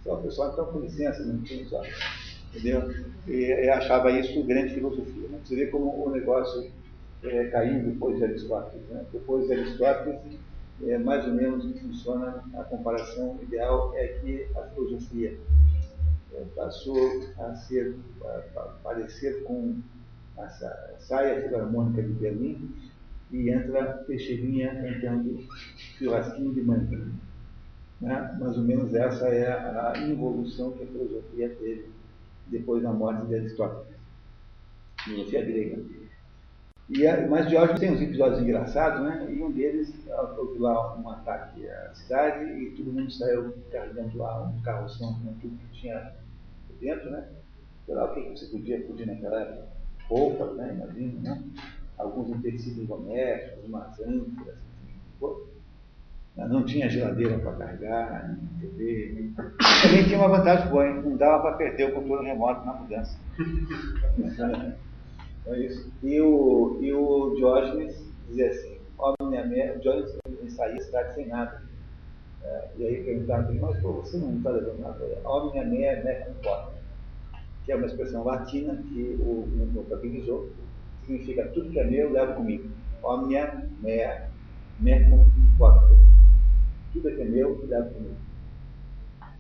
Só 0.04 0.16
o 0.16 0.24
pessoal, 0.24 0.52
então, 0.52 0.66
com 0.66 0.80
licença, 0.80 1.24
não 1.24 1.40
tinha 1.44 1.64
só. 1.68 1.84
Entendeu? 2.50 2.92
E, 3.28 3.70
achava 3.70 4.12
isso 4.12 4.44
grande 4.44 4.74
filosofia. 4.74 5.30
Né? 5.30 5.40
Você 5.44 5.56
vê 5.56 5.68
como 5.68 6.04
o 6.04 6.10
negócio 6.10 6.72
é, 7.24 7.46
caiu 7.46 7.86
depois 7.86 8.18
de 8.18 8.24
Aristóteles. 8.24 8.90
Né? 8.90 9.06
Depois 9.14 9.46
de 9.46 9.54
Aristóteles, 9.54 10.20
é, 10.84 10.98
mais 10.98 11.28
ou 11.28 11.34
menos 11.34 11.80
funciona 11.80 12.44
a 12.56 12.64
comparação 12.64 13.38
ideal 13.44 13.94
é 13.96 14.08
que 14.08 14.48
a 14.58 14.64
filosofia 14.64 15.38
é, 16.34 16.44
passou 16.56 17.22
a 17.38 17.54
ser, 17.54 17.96
a, 18.26 18.60
a 18.60 18.64
parecer 18.84 19.44
com 19.44 19.76
a 20.40 20.50
saia 20.98 21.40
filarmônica 21.40 22.02
de 22.02 22.14
Berlim 22.14 22.91
e 23.32 23.50
entra 23.50 24.04
Teixeirinha 24.06 24.82
cantando 24.82 25.44
churrasquinho 25.98 26.54
de 26.54 26.62
manga. 26.62 27.08
Né? 28.00 28.38
Mais 28.40 28.58
ou 28.58 28.64
menos 28.64 28.94
essa 28.94 29.28
é 29.28 29.48
a 29.48 29.94
involução 30.00 30.72
que 30.72 30.84
a 30.84 30.88
filosofia 30.88 31.50
teve 31.50 31.90
depois 32.48 32.84
da 32.84 32.92
morte 32.92 33.28
de 33.28 33.36
Aristóteles. 33.36 33.96
Filosofia 35.04 35.46
grega. 35.46 35.84
E, 36.90 37.28
mas 37.30 37.48
Diógenes 37.48 37.80
tem 37.80 37.94
uns 37.94 38.02
episódios 38.02 38.42
engraçados, 38.42 39.02
né? 39.02 39.26
E 39.32 39.42
um 39.42 39.50
deles, 39.50 39.94
houve 40.38 40.60
lá 40.60 40.98
um 40.98 41.10
ataque 41.10 41.66
à 41.66 41.94
cidade 41.94 42.44
e 42.44 42.72
todo 42.72 42.92
mundo 42.92 43.10
saiu 43.10 43.54
carregando 43.72 44.18
lá 44.18 44.44
um 44.44 44.62
carroção 44.62 45.14
com 45.22 45.34
tudo 45.36 45.58
que 45.58 45.80
tinha 45.80 46.14
dentro, 46.82 47.10
né? 47.10 47.30
Sei 47.86 47.96
lá 47.96 48.12
o 48.12 48.14
que 48.14 48.30
você 48.32 48.46
podia 48.48 48.82
pedir 48.82 49.08
naquela 49.08 49.42
época. 49.42 49.68
Roupas, 50.10 50.58
né? 50.58 50.74
Imagina, 50.74 51.22
né? 51.22 51.44
Alguns 52.02 52.30
utensílios 52.30 52.88
domésticos, 52.88 53.66
umas 53.66 54.00
ânforas, 54.00 54.56
assim, 54.56 56.48
não 56.48 56.64
tinha 56.64 56.90
geladeira 56.90 57.38
para 57.40 57.54
carregar, 57.54 58.38
nem 58.38 58.70
TV. 58.70 59.12
Nem... 59.14 59.34
Também 59.84 60.06
tinha 60.06 60.18
uma 60.18 60.30
vantagem 60.30 60.70
boa, 60.70 60.88
hein? 60.88 61.02
não 61.04 61.18
dava 61.18 61.42
para 61.44 61.58
perder 61.58 61.90
o 61.90 61.94
controle 61.94 62.28
remoto 62.28 62.66
na 62.66 62.74
mudança. 62.74 63.18
então, 64.18 64.74
é 65.48 65.60
isso. 65.60 65.92
E 66.04 66.22
o, 66.22 66.78
e 66.82 66.94
o 66.94 67.36
Diógenes 67.36 68.04
dizia 68.28 68.50
assim, 68.50 68.78
ó 68.98 69.14
minha 69.24 69.46
mãe, 69.46 69.72
o 69.72 69.80
Diógenes 69.80 70.18
saía 70.50 70.76
da 70.76 70.82
cidade 70.82 71.16
sem 71.16 71.28
nada. 71.28 71.62
É, 72.44 72.70
e 72.78 72.86
aí 72.88 73.04
perguntava 73.04 73.44
para 73.44 73.52
ele, 73.52 73.62
mas 73.62 73.80
pô, 73.82 73.92
você 73.94 74.18
não 74.18 74.38
está 74.38 74.50
levando 74.50 74.80
nada? 74.80 75.22
Ó 75.24 75.52
minha 75.52 75.92
é 75.92 76.04
né, 76.04 76.14
comporta, 76.22 76.74
que 77.66 77.72
é 77.72 77.76
uma 77.76 77.86
expressão 77.86 78.24
latina 78.24 78.76
que 78.76 79.18
o, 79.20 79.44
o 79.44 79.70
meu 79.74 79.84
papilizou, 79.84 80.50
significa 81.06 81.48
tudo 81.50 81.70
que 81.70 81.80
é 81.80 81.84
meu, 81.84 82.12
levo 82.12 82.36
comigo. 82.36 82.70
Omnia 83.04 83.68
mea 83.82 84.30
mecum 84.80 85.26
quatro 85.58 86.02
tudo 86.94 87.10
é 87.10 87.16
que 87.16 87.22
é 87.22 87.26
meu, 87.26 87.66
leva 87.68 87.90
comigo. 87.90 88.16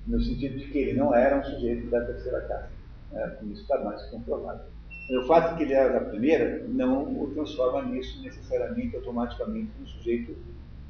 No 0.07 0.19
sentido 0.21 0.57
de 0.57 0.67
que 0.67 0.77
ele 0.77 0.93
não 0.93 1.13
era 1.13 1.37
um 1.37 1.43
sujeito 1.43 1.89
da 1.89 2.01
terceira 2.05 2.41
casa. 2.41 2.69
Né? 3.11 3.37
Com 3.39 3.47
isso 3.47 3.61
está 3.61 3.79
mais 3.83 4.01
comprovado. 4.09 4.63
O 5.09 5.27
fato 5.27 5.51
de 5.51 5.57
que 5.57 5.63
ele 5.63 5.73
era 5.73 5.99
da 5.99 6.09
primeira 6.09 6.65
não 6.69 7.21
o 7.21 7.31
transforma 7.33 7.83
nisso 7.83 8.21
necessariamente, 8.23 8.95
automaticamente, 8.95 9.69
num 9.79 9.85
sujeito 9.85 10.35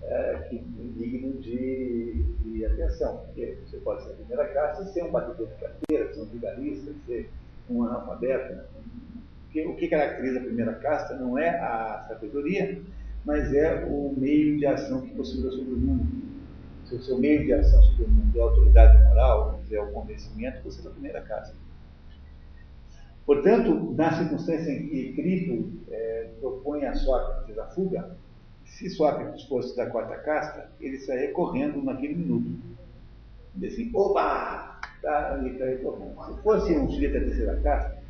é, 0.03 0.47
que, 0.49 0.59
digno 0.59 1.41
de, 1.41 2.23
de, 2.43 2.65
atenção. 2.65 3.17
Porque 3.25 3.57
você 3.65 3.77
pode 3.77 4.03
ser 4.03 4.09
da 4.09 4.15
primeira 4.15 4.45
classe 4.49 4.83
e 4.83 4.93
ser 4.93 5.03
um 5.03 5.11
batedor 5.11 5.47
de 5.47 5.55
carteira, 5.55 6.13
ser 6.13 6.21
um 6.21 6.25
vigarista, 6.25 6.91
ser 7.07 7.31
um 7.69 7.83
analfabeto. 7.83 8.53
Né? 8.53 8.63
Porque 9.51 9.67
o 9.67 9.75
que 9.75 9.87
caracteriza 9.87 10.39
a 10.39 10.43
primeira 10.43 10.73
casta 10.75 11.15
não 11.15 11.37
é 11.37 11.49
a 11.49 12.05
sabedoria, 12.07 12.81
mas 13.25 13.53
é 13.53 13.85
o 13.85 14.13
meio 14.17 14.57
de 14.57 14.65
ação 14.65 15.01
que 15.01 15.13
possibilita 15.13 15.57
sobre 15.57 15.73
o 15.73 15.77
mundo 15.77 16.31
se 16.91 16.95
o 16.97 17.01
seu 17.01 17.17
meio 17.17 17.45
de 17.45 17.53
ação 17.53 17.81
sobre 17.83 18.03
o 18.03 18.09
mundo 18.09 18.37
é 18.37 18.41
a 18.41 18.43
autoridade 18.43 19.03
moral, 19.05 19.61
é 19.71 19.79
o 19.79 19.91
convencimento, 19.93 20.61
você 20.63 20.81
é 20.81 20.83
da 20.83 20.89
primeira 20.89 21.21
casa. 21.21 21.55
Portanto, 23.25 23.93
na 23.95 24.11
circunstância 24.11 24.69
em 24.69 24.89
que 24.89 25.13
Cristo 25.13 25.71
é, 25.89 26.31
propõe 26.41 26.83
a 26.83 26.93
Sócrates 26.93 27.57
a 27.57 27.67
fuga, 27.67 28.17
se 28.65 28.89
Sócrates 28.89 29.45
fosse 29.45 29.75
da 29.77 29.89
quarta 29.89 30.17
casta, 30.17 30.69
ele 30.81 30.99
sairia 30.99 31.31
correndo 31.31 31.81
naquele 31.81 32.15
minuto. 32.15 32.59
Diz 33.55 33.73
assim, 33.73 33.89
opa! 33.93 34.81
Tá, 35.01 35.37
ele 35.39 35.53
estaria 35.53 35.77
correndo. 35.77 36.13
Se 36.25 36.41
fosse 36.43 36.73
um 36.73 36.89
sujeito 36.89 37.13
da 37.13 37.19
terceira 37.21 37.55
casta, 37.61 38.00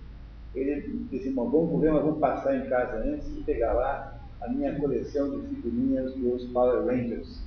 ele 0.54 1.06
disse, 1.10 1.28
assim, 1.28 1.36
vamos 1.36 1.70
correr, 1.70 1.92
mas 1.92 2.04
vamos 2.04 2.20
passar 2.20 2.56
em 2.56 2.70
casa 2.70 2.98
antes 2.98 3.28
e 3.30 3.42
pegar 3.44 3.74
lá 3.74 4.20
a 4.42 4.50
minha 4.50 4.76
coleção 4.80 5.30
de 5.30 5.48
figurinhas 5.48 6.14
dos 6.16 6.46
Power 6.48 6.86
Rangers 6.86 7.42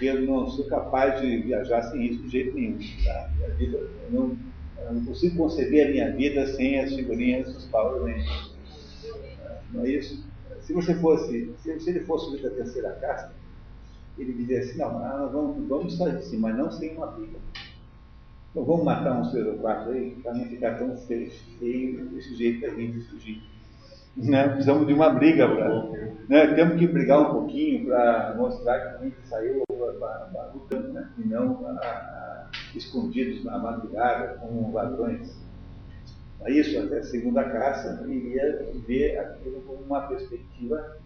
eu 0.00 0.22
não 0.22 0.46
sou 0.48 0.66
capaz 0.66 1.20
de 1.20 1.38
viajar 1.38 1.82
sem 1.82 2.06
isso 2.06 2.22
de 2.22 2.28
jeito 2.28 2.54
nenhum. 2.54 2.78
Tá? 3.04 3.30
Vida, 3.56 3.78
eu, 3.78 4.10
não, 4.10 4.36
eu, 4.78 4.92
não, 4.92 5.04
consigo 5.04 5.36
conceber 5.36 5.86
a 5.86 5.90
minha 5.90 6.12
vida 6.12 6.46
sem 6.54 6.80
as 6.80 6.94
figurinhas 6.94 7.52
dos 7.52 7.64
Power 7.66 8.02
Rangers. 8.02 8.54
Não 9.72 9.84
é 9.84 9.90
isso? 9.90 10.24
Se 10.60 10.72
você 10.72 10.94
fosse, 10.96 11.54
se, 11.62 11.90
ele 11.90 12.00
fosse 12.00 12.42
da 12.42 12.50
terceira 12.50 12.90
casta, 13.00 13.32
ele 14.18 14.32
diria 14.32 14.60
assim, 14.60 14.78
não, 14.78 14.98
nós 14.98 15.32
vamos, 15.32 15.68
vamos 15.68 15.96
sair 15.96 16.16
assim, 16.16 16.38
mas 16.38 16.56
não 16.56 16.70
sem 16.70 16.96
uma 16.96 17.06
briga. 17.08 17.38
Então 18.56 18.64
vamos 18.64 18.86
matar 18.86 19.20
uns 19.20 19.32
três 19.32 19.46
ou 19.46 19.58
quatro 19.58 19.92
aí, 19.92 20.12
para 20.22 20.32
não 20.32 20.46
ficar 20.46 20.78
tão 20.78 20.96
feio, 20.96 22.08
desse 22.08 22.34
jeito 22.36 22.64
a 22.64 22.70
gente 22.70 23.00
fugir. 23.02 23.42
Né? 24.16 24.48
Precisamos 24.48 24.86
de 24.86 24.94
uma 24.94 25.10
briga, 25.10 25.46
pra, 25.46 25.82
né? 26.26 26.54
temos 26.54 26.78
que 26.78 26.86
brigar 26.86 27.20
um 27.20 27.34
pouquinho 27.34 27.84
para 27.84 28.34
mostrar 28.34 28.80
que 28.80 28.96
a 28.96 29.04
gente 29.04 29.16
saiu 29.24 29.62
lutando, 30.54 30.90
né? 30.90 31.06
e 31.18 31.28
não 31.28 31.66
a, 31.66 31.70
a, 31.72 32.46
escondidos 32.74 33.44
na 33.44 33.58
madrugada 33.58 34.38
como 34.38 34.72
ladrões. 34.72 35.36
É 36.46 36.50
isso, 36.50 36.78
até 36.78 37.00
a 37.00 37.04
segunda 37.04 37.44
caça, 37.44 38.06
iria 38.08 38.66
ver 38.86 39.18
aquilo 39.18 39.60
como 39.66 39.82
uma 39.82 40.08
perspectiva 40.08 40.96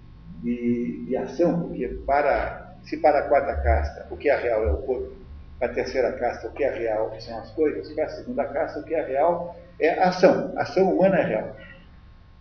de, 0.41 1.05
de 1.05 1.17
ação, 1.17 1.63
porque 1.63 1.89
para, 2.07 2.77
se 2.85 2.97
para 2.99 3.19
a 3.19 3.29
quarta 3.29 3.57
casta 3.61 4.07
o 4.09 4.17
que 4.17 4.29
é 4.29 4.37
real 4.37 4.63
é 4.69 4.73
o 4.73 4.77
corpo, 4.77 5.20
para 5.61 5.71
a 5.71 5.75
terceira 5.75 6.13
casta 6.15 6.49
o 6.49 6.53
que 6.53 6.65
é 6.65 6.71
real 6.71 7.15
são 7.21 7.39
as 7.39 7.51
coisas, 7.51 7.93
para 7.93 8.07
a 8.07 8.09
segunda 8.09 8.47
casta 8.47 8.81
o 8.81 8.83
que 8.83 8.95
é 8.95 9.05
real 9.05 9.55
é 9.79 9.91
a 9.91 10.09
ação, 10.09 10.53
a 10.57 10.63
ação 10.63 10.91
humana 10.91 11.19
é 11.19 11.27
real. 11.27 11.57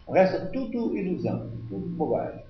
O 0.08 0.14
resto 0.14 0.38
é 0.38 0.46
tudo 0.48 0.98
ilusão, 0.98 1.52
tudo 1.68 1.86
bobagem. 1.90 2.44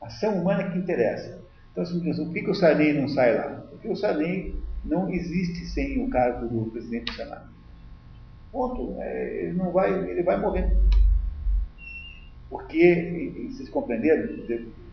Ação 0.00 0.40
humana 0.40 0.70
que 0.70 0.78
interessa. 0.78 1.38
Então, 1.70 1.82
assim, 1.82 2.00
por 2.00 2.32
que, 2.32 2.50
o 2.50 2.54
Sarney 2.54 2.94
não 2.94 3.08
sai 3.08 3.36
lá? 3.36 3.62
Porque 3.70 3.88
o 3.88 3.96
Sarney 3.96 4.56
não 4.84 5.08
existe 5.08 5.66
sem 5.66 6.02
o 6.02 6.08
cargo 6.08 6.48
do 6.48 6.70
presidente 6.70 7.12
do 7.12 7.12
Senado. 7.12 7.48
Ponto. 8.50 8.96
É, 9.00 9.44
ele 9.44 9.52
não 9.52 9.70
vai, 9.70 9.92
ele 10.10 10.22
vai 10.22 10.40
morrer. 10.40 10.76
Porque, 12.48 13.50
vocês 13.52 13.68
compreenderam 13.68 14.28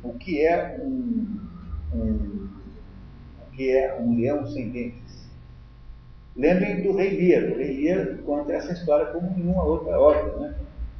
o 0.04 0.14
que 0.14 0.46
é 0.46 0.78
um, 0.82 1.40
um, 1.94 2.50
que 3.56 3.72
é 3.72 4.00
um 4.00 4.18
leão 4.18 4.46
sem 4.48 4.70
dentes? 4.70 5.26
Lembrem 6.36 6.84
do 6.84 6.96
rei 6.96 7.18
Lear. 7.18 7.52
O 7.52 7.58
rei 7.58 7.82
Lear 7.82 8.18
conta 8.26 8.54
essa 8.54 8.74
história 8.74 9.08
como 9.08 9.36
nenhuma 9.36 9.64
outra 9.64 10.00
obra, 10.00 10.38
né? 10.38 10.56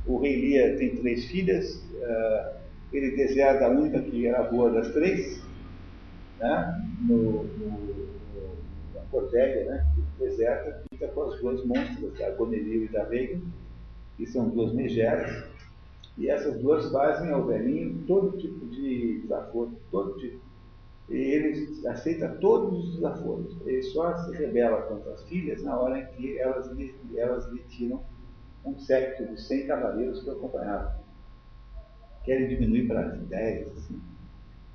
O 0.08 0.18
rei 0.20 0.40
Lia 0.40 0.78
tem 0.78 0.96
três 0.96 1.26
filhas, 1.26 1.84
uh, 1.96 2.56
ele 2.94 3.16
deseja 3.16 3.66
a 3.66 3.70
única 3.70 4.00
que 4.00 4.28
era 4.28 4.44
boa 4.44 4.70
das 4.70 4.94
três, 4.94 5.42
né? 6.40 6.82
no, 7.02 7.44
no, 7.44 8.08
na 8.94 9.02
Cortélia, 9.10 9.66
né? 9.66 9.86
deserta, 10.20 10.84
fica 10.92 11.08
com 11.08 11.24
as 11.24 11.40
duas 11.40 11.66
monstras, 11.66 12.22
a 12.22 12.30
Gonelil 12.32 12.88
e 12.92 12.98
a 12.98 13.04
Veiga, 13.04 13.40
que 14.16 14.28
são 14.28 14.50
duas 14.50 14.74
megeras, 14.74 15.44
e 16.18 16.30
essas 16.30 16.62
duas 16.62 16.92
fazem 16.92 17.32
ao 17.32 17.46
velhinho 17.46 18.04
todo 18.08 18.38
tipo 18.38 18.66
de 18.68 19.22
desaforo, 19.22 19.72
todo 19.92 20.18
tipo. 20.20 20.45
Ele 21.08 21.88
aceita 21.88 22.30
todos 22.42 22.84
os 22.84 22.96
desaforos. 22.96 23.56
Ele 23.66 23.84
só 23.84 24.18
se 24.18 24.36
rebela 24.36 24.82
contra 24.84 25.14
as 25.14 25.24
filhas 25.28 25.62
na 25.64 25.80
hora 25.80 26.00
em 26.00 26.06
que 26.08 26.40
elas 26.40 26.72
lhe, 26.72 26.96
elas 27.16 27.46
lhe 27.52 27.60
tiram 27.64 28.04
um 28.66 28.78
séquito 28.80 29.32
de 29.32 29.40
100 29.40 29.68
cavaleiros 29.68 30.24
que 30.24 30.30
o 30.30 30.34
acompanhavam. 30.34 30.94
Querem 32.24 32.48
diminuir 32.48 32.88
para 32.88 33.04
10, 33.04 33.68
assim. 33.78 34.02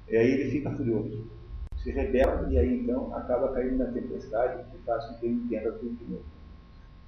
E 0.09 0.17
aí 0.17 0.31
ele 0.33 0.51
fica 0.51 0.71
furioso. 0.71 1.29
Se 1.83 1.91
rebela 1.91 2.47
e 2.51 2.59
aí 2.59 2.81
então 2.81 3.15
acaba 3.15 3.53
caindo 3.53 3.79
na 3.79 3.87
tempestade 3.87 4.71
que 4.71 4.79
faz 4.85 5.07
com 5.07 5.15
que 5.15 5.27
ele 5.27 5.35
entenda 5.35 5.73
tudo 5.73 5.95
de 5.97 6.05
novo. 6.05 6.25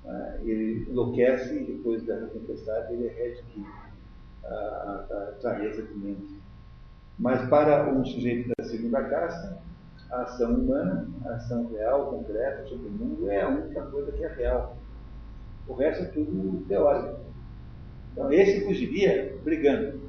Ah, 0.05 0.39
ele 0.43 0.85
enlouquece 0.91 1.55
e 1.55 1.65
depois 1.65 2.03
dessa 2.03 2.27
tempestade 2.27 2.95
ele 2.95 3.09
readquire 3.09 3.67
a, 4.45 4.49
a, 4.49 5.29
a 5.29 5.33
clareza 5.41 5.83
de 5.83 5.95
mente. 5.95 6.42
Mas 7.23 7.49
para 7.49 7.89
um 7.89 8.05
sujeito 8.05 8.51
da 8.59 8.65
segunda 8.65 9.01
casta, 9.05 9.57
a 10.11 10.23
ação 10.23 10.55
humana, 10.57 11.09
a 11.25 11.35
ação 11.35 11.69
real, 11.69 12.11
concreta 12.11 12.67
sobre 12.67 12.89
o 12.89 12.91
mundo 12.91 13.31
é 13.31 13.43
a 13.43 13.49
única 13.49 13.81
coisa 13.83 14.11
que 14.11 14.25
é 14.25 14.35
real. 14.35 14.77
O 15.69 15.75
resto 15.75 16.03
é 16.03 16.07
tudo 16.07 16.67
teórico. 16.67 17.21
Então, 18.11 18.33
esse 18.33 18.65
fugiria 18.65 19.39
brigando. 19.45 20.01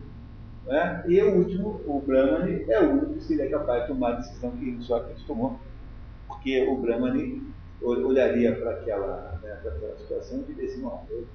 Né? 0.65 1.03
E 1.07 1.22
o 1.22 1.38
último, 1.38 1.81
o 1.85 2.02
Brahmani, 2.02 2.65
é 2.68 2.80
o 2.81 2.94
único 2.94 3.14
que 3.14 3.23
seria 3.26 3.48
capaz 3.48 3.84
de 3.84 3.90
tomar 3.90 4.14
a 4.14 4.15
decisão 4.15 4.49
que 4.49 4.81
Sócrates 4.81 5.23
tomou. 5.26 5.60
Porque 6.27 6.68
o 6.68 6.77
Brahmani 6.77 7.44
olharia 7.80 8.56
para 8.56 8.72
aquela, 8.72 9.40
né, 9.44 9.60
para 9.61 9.72
aquela 9.72 9.98
situação 9.98 10.40
e 10.40 10.52
diria 10.52 10.65
assim: 10.65 10.81
não, 10.81 11.03
eu, 11.11 11.27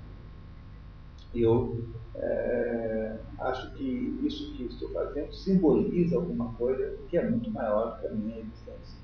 eu 1.34 1.84
é, 2.14 3.16
acho 3.38 3.74
que 3.74 4.18
isso 4.22 4.52
que 4.55 4.64
estou 4.64 4.90
fazendo 4.90 5.32
simboliza 5.32 6.16
alguma 6.16 6.52
coisa 6.55 6.96
que 7.09 7.16
é 7.16 7.28
muito 7.28 7.50
maior 7.50 7.96
do 7.96 8.00
que 8.00 8.06
a 8.06 8.10
minha 8.10 8.38
existência 8.38 8.98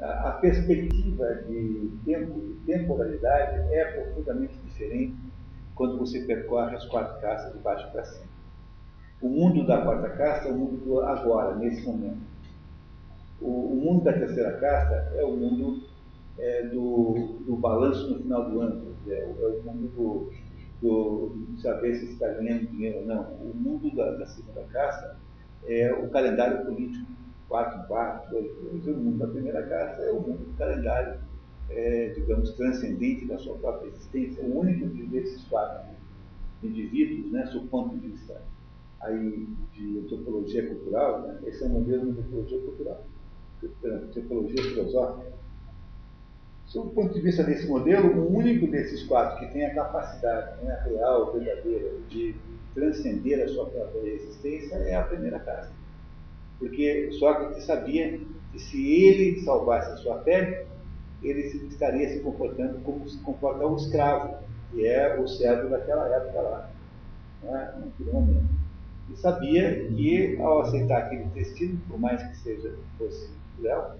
a 0.00 0.30
perspectiva 0.40 1.26
de 1.48 1.90
tempo, 2.04 2.40
de 2.40 2.54
temporalidade 2.64 3.74
é 3.74 3.84
profundamente 3.84 4.54
diferente 4.64 5.16
quando 5.74 5.98
você 5.98 6.20
percorre 6.20 6.76
as 6.76 6.84
quatro 6.86 7.20
castas 7.20 7.52
de 7.52 7.58
baixo 7.58 7.90
para 7.90 8.04
cima. 8.04 8.28
O 9.20 9.28
mundo 9.28 9.66
da 9.66 9.82
quarta 9.82 10.08
casta 10.10 10.48
é 10.48 10.52
o 10.52 10.56
mundo 10.56 10.84
do 10.84 11.00
agora, 11.00 11.56
nesse 11.56 11.84
momento. 11.84 12.20
O, 13.40 13.72
o 13.72 13.76
mundo 13.76 14.04
da 14.04 14.12
terceira 14.12 14.52
casta 14.58 15.12
é 15.16 15.24
o 15.24 15.36
mundo 15.36 15.82
é, 16.38 16.62
do, 16.68 17.40
do 17.44 17.56
balanço 17.56 18.08
no 18.08 18.22
final 18.22 18.48
do 18.48 18.60
ano, 18.60 18.94
é, 19.08 19.20
é 19.20 19.46
o 19.46 19.62
mundo 19.64 19.88
do, 19.88 20.32
do, 20.80 21.32
de 21.48 21.60
saber 21.60 21.94
se 21.96 22.12
está 22.12 22.28
ganhando 22.28 22.66
dinheiro 22.66 23.00
ou 23.00 23.06
não. 23.06 23.22
O 23.34 23.52
mundo 23.54 23.94
da, 23.94 24.12
da 24.12 24.26
segunda 24.26 24.62
casta 24.72 25.16
é 25.66 25.92
o 25.92 26.08
calendário 26.08 26.64
político 26.64 27.06
4 27.48 27.80
em 27.80 27.86
4, 27.86 28.30
2 28.30 28.44
em 28.74 28.78
2. 28.78 28.86
O 28.86 29.00
mundo 29.00 29.18
da 29.18 29.26
primeira 29.26 29.62
casa 29.66 30.02
é 30.02 30.10
o 30.12 30.20
mundo 30.20 30.44
do 30.44 30.56
calendário 30.56 31.18
é, 31.70 32.08
digamos, 32.14 32.52
transcendente 32.52 33.26
da 33.26 33.38
sua 33.38 33.56
própria 33.58 33.88
existência, 33.88 34.42
o 34.42 34.58
único 34.58 34.86
desses 35.08 35.44
quatro 35.44 35.94
indivíduos, 36.62 37.30
né, 37.30 37.46
sob 37.46 37.68
ponto 37.68 37.96
de 37.98 38.08
vista 38.08 38.42
aí 39.00 39.46
de 39.72 39.98
antropologia 39.98 40.66
cultural, 40.66 41.22
né, 41.22 41.38
esse 41.46 41.62
é 41.62 41.66
o 41.66 41.70
modelo 41.70 42.12
de 42.12 42.20
antropologia 42.20 42.60
cultural, 42.60 43.04
antropologia 43.84 44.62
filosófica. 44.62 45.38
Sob 46.68 46.88
o 46.88 46.90
ponto 46.90 47.14
de 47.14 47.20
vista 47.22 47.42
desse 47.42 47.66
modelo, 47.66 48.20
o 48.20 48.36
único 48.36 48.66
desses 48.66 49.02
quatro 49.04 49.38
que 49.38 49.52
tem 49.54 49.64
a 49.64 49.74
capacidade 49.74 50.62
né, 50.62 50.78
real, 50.84 51.32
verdadeira, 51.32 51.92
de 52.10 52.34
transcender 52.74 53.42
a 53.42 53.48
sua 53.48 53.64
própria 53.66 54.06
existência 54.06 54.74
é 54.74 54.94
a 54.94 55.02
primeira 55.02 55.38
casa. 55.40 55.70
Porque 56.58 57.10
Sócrates 57.12 57.64
sabia 57.64 58.20
que 58.52 58.58
se 58.58 59.02
ele 59.02 59.40
salvasse 59.40 59.92
a 59.92 59.96
sua 59.96 60.18
pele, 60.18 60.66
ele 61.22 61.40
estaria 61.68 62.10
se 62.10 62.20
comportando 62.20 62.80
como 62.80 63.08
se 63.08 63.18
comporta 63.22 63.66
o 63.66 63.76
escravo, 63.76 64.36
que 64.70 64.86
é 64.86 65.18
o 65.18 65.26
servo 65.26 65.70
daquela 65.70 66.06
época 66.14 66.40
lá, 66.40 66.70
né, 67.44 67.74
naquele 67.80 68.12
momento. 68.12 68.58
E 69.10 69.16
sabia 69.16 69.88
que 69.88 70.36
ao 70.38 70.60
aceitar 70.60 71.04
aquele 71.04 71.24
destino, 71.30 71.80
por 71.88 71.98
mais 71.98 72.22
que 72.22 72.36
seja 72.36 72.74
fosse 72.98 73.30
cruel, 73.56 73.96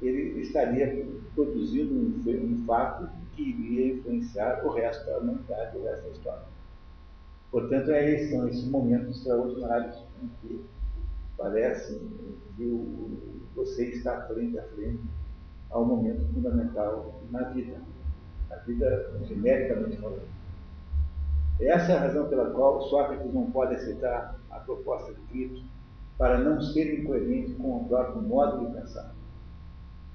ele 0.00 0.40
estaria 0.40 1.06
produzindo 1.34 1.94
um, 1.94 2.52
um 2.52 2.64
fato 2.66 3.08
que 3.32 3.42
iria 3.42 3.94
influenciar 3.94 4.64
o 4.64 4.70
resto 4.70 5.06
da 5.06 5.18
humanidade, 5.18 5.76
o 5.76 5.84
resto 5.84 6.02
da 6.04 6.10
história. 6.10 6.42
Portanto, 7.50 7.90
é 7.90 8.10
esse, 8.10 8.30
são 8.30 8.48
esses 8.48 8.68
momentos 8.68 9.16
extraordinários 9.16 9.96
em 10.22 10.28
que 10.40 10.64
parece 11.38 12.00
que 12.56 13.46
você 13.54 13.86
está 13.86 14.22
frente 14.26 14.58
a 14.58 14.62
frente 14.68 15.02
ao 15.70 15.84
momento 15.84 16.24
fundamental 16.32 17.20
na 17.30 17.44
vida, 17.50 17.80
na 18.48 18.56
vida 18.56 19.12
genericamente 19.24 19.96
falando. 19.96 20.36
Essa 21.60 21.92
é 21.92 21.96
a 21.96 22.00
razão 22.00 22.28
pela 22.28 22.50
qual 22.50 22.82
Sócrates 22.82 23.32
não 23.32 23.50
pode 23.50 23.74
aceitar 23.74 24.38
a 24.50 24.58
proposta 24.60 25.14
de 25.14 25.20
Cristo 25.22 25.64
para 26.18 26.38
não 26.38 26.60
ser 26.60 27.00
incoerente 27.00 27.54
com 27.54 27.78
o 27.78 27.88
próprio 27.88 28.22
modo 28.22 28.66
de 28.66 28.78
pensar, 28.78 29.14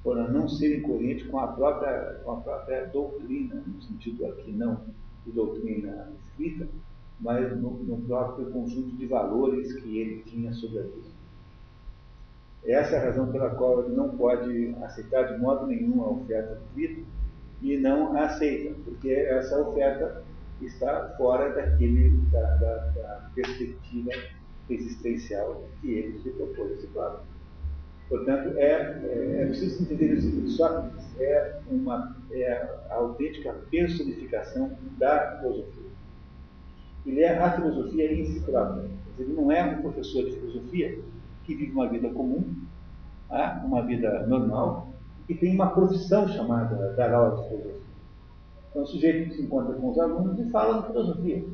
para 0.04 0.28
não 0.28 0.48
ser 0.48 0.80
incoerente 0.80 1.26
com 1.26 1.40
a 1.40 1.48
própria, 1.48 2.22
com 2.24 2.32
a 2.32 2.38
própria 2.38 2.86
doutrina, 2.88 3.64
no 3.66 3.82
sentido 3.82 4.26
aqui 4.26 4.52
não 4.52 4.82
de 5.26 5.32
doutrina 5.32 6.12
escrita, 6.28 6.68
mas 7.20 7.56
no, 7.56 7.72
no 7.84 7.98
próprio 8.02 8.50
conjunto 8.50 8.96
de 8.98 9.06
valores 9.06 9.74
que 9.76 10.00
ele 10.00 10.24
tinha 10.24 10.52
sobre 10.54 10.80
a 10.80 10.84
vida. 10.84 11.22
Essa 12.66 12.96
é 12.96 13.00
a 13.00 13.06
razão 13.06 13.32
pela 13.32 13.52
qual 13.52 13.84
ele 13.84 13.96
não 13.96 14.10
pode 14.18 14.76
aceitar 14.82 15.34
de 15.34 15.40
modo 15.40 15.68
nenhum 15.68 16.02
a 16.04 16.10
oferta 16.10 16.56
de 16.56 16.66
Cristo 16.74 17.06
e 17.62 17.78
não 17.78 18.16
aceita, 18.18 18.76
porque 18.84 19.10
essa 19.12 19.60
oferta 19.62 20.24
está 20.62 21.14
fora 21.18 21.54
daquele, 21.54 22.10
da, 22.32 22.56
da, 22.56 22.76
da 22.90 23.30
perspectiva 23.36 24.12
existencial 24.70 25.64
que 25.82 25.92
ele 25.92 26.20
se 26.22 26.30
propôs 26.32 26.72
a 26.72 26.78
si. 26.78 27.31
Portanto, 28.12 28.58
é, 28.58 29.00
é, 29.06 29.42
é 29.42 29.46
preciso 29.46 29.84
entender 29.84 30.16
o 30.16 30.22
seguinte: 30.22 30.50
Sócrates 30.50 31.18
é, 31.18 31.62
uma, 31.72 32.14
é 32.30 32.52
a 32.90 32.96
autêntica 32.96 33.54
personificação 33.72 34.70
da 34.98 35.38
filosofia. 35.40 35.90
Ele 37.06 37.22
é 37.22 37.38
a 37.38 37.54
filosofia 37.54 38.14
em 38.14 38.26
si 38.26 38.42
própria. 38.42 38.84
Ele 39.18 39.32
não 39.32 39.50
é 39.50 39.64
um 39.64 39.82
professor 39.82 40.26
de 40.26 40.34
filosofia 40.34 41.00
que 41.46 41.56
vive 41.56 41.72
uma 41.72 41.88
vida 41.88 42.10
comum, 42.10 42.54
tá? 43.30 43.64
uma 43.66 43.82
vida 43.86 44.28
normal, 44.28 44.90
e 45.30 45.34
tem 45.34 45.56
uma 45.56 45.70
profissão 45.70 46.28
chamada 46.28 46.94
dar 46.98 47.14
aula 47.14 47.42
de 47.42 47.48
filosofia. 47.48 47.82
Então, 48.70 48.84
o 48.84 48.88
sujeito 48.88 49.30
que 49.30 49.36
se 49.38 49.42
encontra 49.44 49.74
com 49.74 49.90
os 49.90 49.98
alunos 49.98 50.38
e 50.38 50.50
fala 50.50 50.82
de 50.82 50.88
filosofia. 50.88 51.46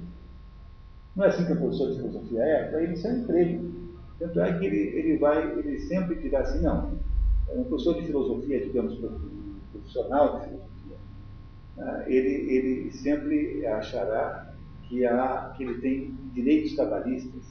Não 1.15 1.23
é 1.23 1.27
assim 1.27 1.45
que 1.45 1.53
o 1.53 1.57
professor 1.57 1.91
de 1.91 1.97
filosofia 1.97 2.41
é? 2.41 2.63
Para 2.69 2.81
ele 2.81 2.93
isso 2.93 3.07
é 3.07 3.11
um 3.11 3.17
emprego. 3.19 3.86
Tanto 4.19 4.39
é 4.41 4.57
que 4.57 4.65
ele, 4.65 4.77
ele 4.77 5.17
vai, 5.17 5.59
ele 5.59 5.79
sempre 5.81 6.15
dirá 6.15 6.39
assim, 6.39 6.61
não, 6.61 6.99
um 7.49 7.63
professor 7.65 7.95
de 7.95 8.07
filosofia, 8.07 8.59
digamos, 8.59 8.95
profissional 9.71 10.39
de 10.39 10.45
filosofia, 10.45 10.97
ah, 11.77 12.03
ele, 12.07 12.51
ele 12.51 12.91
sempre 12.91 13.65
achará 13.67 14.53
que, 14.83 15.05
há, 15.05 15.53
que 15.55 15.63
ele 15.63 15.81
tem 15.81 16.15
direitos 16.33 16.75
trabalhistas 16.75 17.43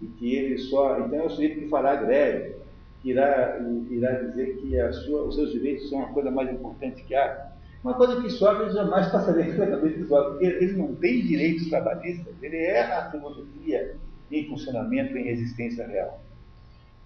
e 0.00 0.06
que 0.06 0.34
ele 0.34 0.58
só. 0.58 0.98
Então 1.00 1.20
é 1.20 1.24
o 1.24 1.30
sujeito 1.30 1.60
que 1.60 1.68
fará 1.68 1.96
greve, 1.96 2.56
que 3.02 3.10
irá, 3.10 3.60
irá 3.90 4.12
dizer 4.12 4.56
que 4.56 4.92
sua, 5.04 5.24
os 5.24 5.34
seus 5.34 5.52
direitos 5.52 5.90
são 5.90 6.02
a 6.02 6.08
coisa 6.08 6.30
mais 6.30 6.50
importante 6.50 7.02
que 7.04 7.14
há. 7.14 7.52
Uma 7.84 7.94
coisa 7.94 8.22
que 8.22 8.30
Sócrates 8.30 8.74
jamais 8.74 9.10
passaria 9.10 9.52
pela 9.52 9.66
cabeça 9.66 9.98
de 9.98 10.06
Sócrates, 10.06 10.32
porque 10.32 10.64
ele 10.64 10.72
não 10.76 10.94
tem 10.94 11.20
direitos 11.22 11.68
trabalhistas, 11.68 12.34
ele 12.40 12.56
é 12.56 12.80
a 12.80 13.10
filosofia 13.10 13.96
em 14.32 14.48
funcionamento, 14.48 15.16
em 15.16 15.28
existência 15.28 15.86
real. 15.86 16.20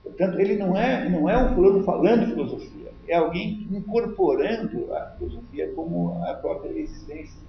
Portanto, 0.03 0.39
ele 0.39 0.57
não 0.57 0.77
é, 0.77 1.09
não 1.09 1.29
é 1.29 1.37
um 1.37 1.55
fulano 1.55 1.83
falando 1.83 2.27
filosofia, 2.27 2.93
é 3.09 3.17
alguém 3.17 3.67
incorporando 3.71 4.93
a 4.95 5.11
filosofia 5.19 5.73
como 5.75 6.23
a 6.25 6.35
própria 6.35 6.71
existência. 6.79 7.47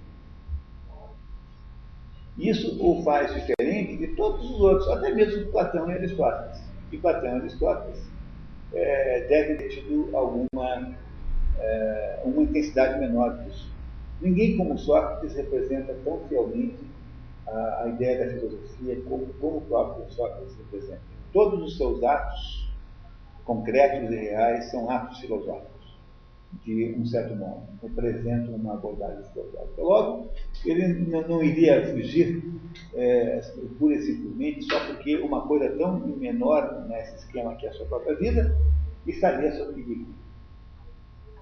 Isso 2.36 2.78
o 2.80 3.02
faz 3.02 3.34
diferente 3.34 3.96
de 3.96 4.08
todos 4.14 4.48
os 4.48 4.60
outros, 4.60 4.88
até 4.88 5.12
mesmo 5.12 5.44
de 5.44 5.50
Platão 5.50 5.90
e 5.90 5.94
Aristóteles. 5.94 6.62
E 6.92 6.96
Platão 6.96 7.36
e 7.36 7.40
Aristóteles 7.40 8.00
é, 8.72 9.26
devem 9.28 9.56
ter 9.56 9.68
tido 9.70 10.08
alguma 10.14 10.94
é, 11.58 12.20
uma 12.24 12.42
intensidade 12.42 13.00
menor 13.00 13.36
disso. 13.38 13.68
Ninguém 14.20 14.56
como 14.56 14.78
Sócrates 14.78 15.34
representa 15.34 15.94
tão 16.04 16.20
fielmente 16.28 16.78
a, 17.50 17.82
a 17.84 17.88
ideia 17.88 18.24
da 18.24 18.32
filosofia 18.32 19.00
como, 19.08 19.26
como 19.40 19.58
o 19.58 19.62
próprio 19.62 20.10
Sócrates 20.10 20.56
representa. 20.56 21.00
Todos 21.32 21.62
os 21.62 21.76
seus 21.76 22.02
atos 22.02 22.72
concretos 23.44 24.10
e 24.10 24.16
reais 24.16 24.70
são 24.70 24.90
atos 24.90 25.18
filosóficos 25.20 25.78
de 26.64 26.94
um 26.98 27.04
certo 27.04 27.36
modo, 27.36 27.62
representam 27.82 28.54
uma 28.54 28.74
abordagem 28.74 29.22
filosófica. 29.32 29.82
Logo, 29.82 30.30
ele 30.64 30.88
não 31.10 31.42
iria 31.42 31.92
fugir 31.92 32.42
é, 32.94 33.40
pura 33.78 33.94
e 33.94 34.02
simplesmente 34.02 34.64
só 34.64 34.86
porque 34.86 35.16
uma 35.16 35.46
coisa 35.46 35.70
tão 35.76 35.98
menor 35.98 36.86
nesse 36.88 37.16
esquema 37.16 37.54
que 37.56 37.66
é 37.66 37.70
a 37.70 37.72
sua 37.72 37.86
própria 37.86 38.16
vida 38.16 38.56
estaria 39.06 39.52
sob 39.52 39.74
perigo. 39.74 40.06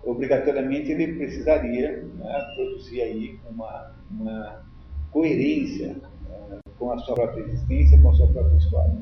Obrigatoriamente 0.04 0.90
ele 0.92 1.14
precisaria 1.14 2.02
né, 2.02 2.52
produzir 2.54 3.02
aí 3.02 3.38
uma, 3.48 3.94
uma 4.10 4.64
coerência 5.16 5.96
é, 6.28 6.58
com 6.78 6.92
a 6.92 6.98
sua 6.98 7.14
própria 7.14 7.40
existência, 7.44 7.98
com 8.02 8.10
a 8.10 8.12
sua 8.12 8.26
própria 8.26 8.58
história. 8.58 8.94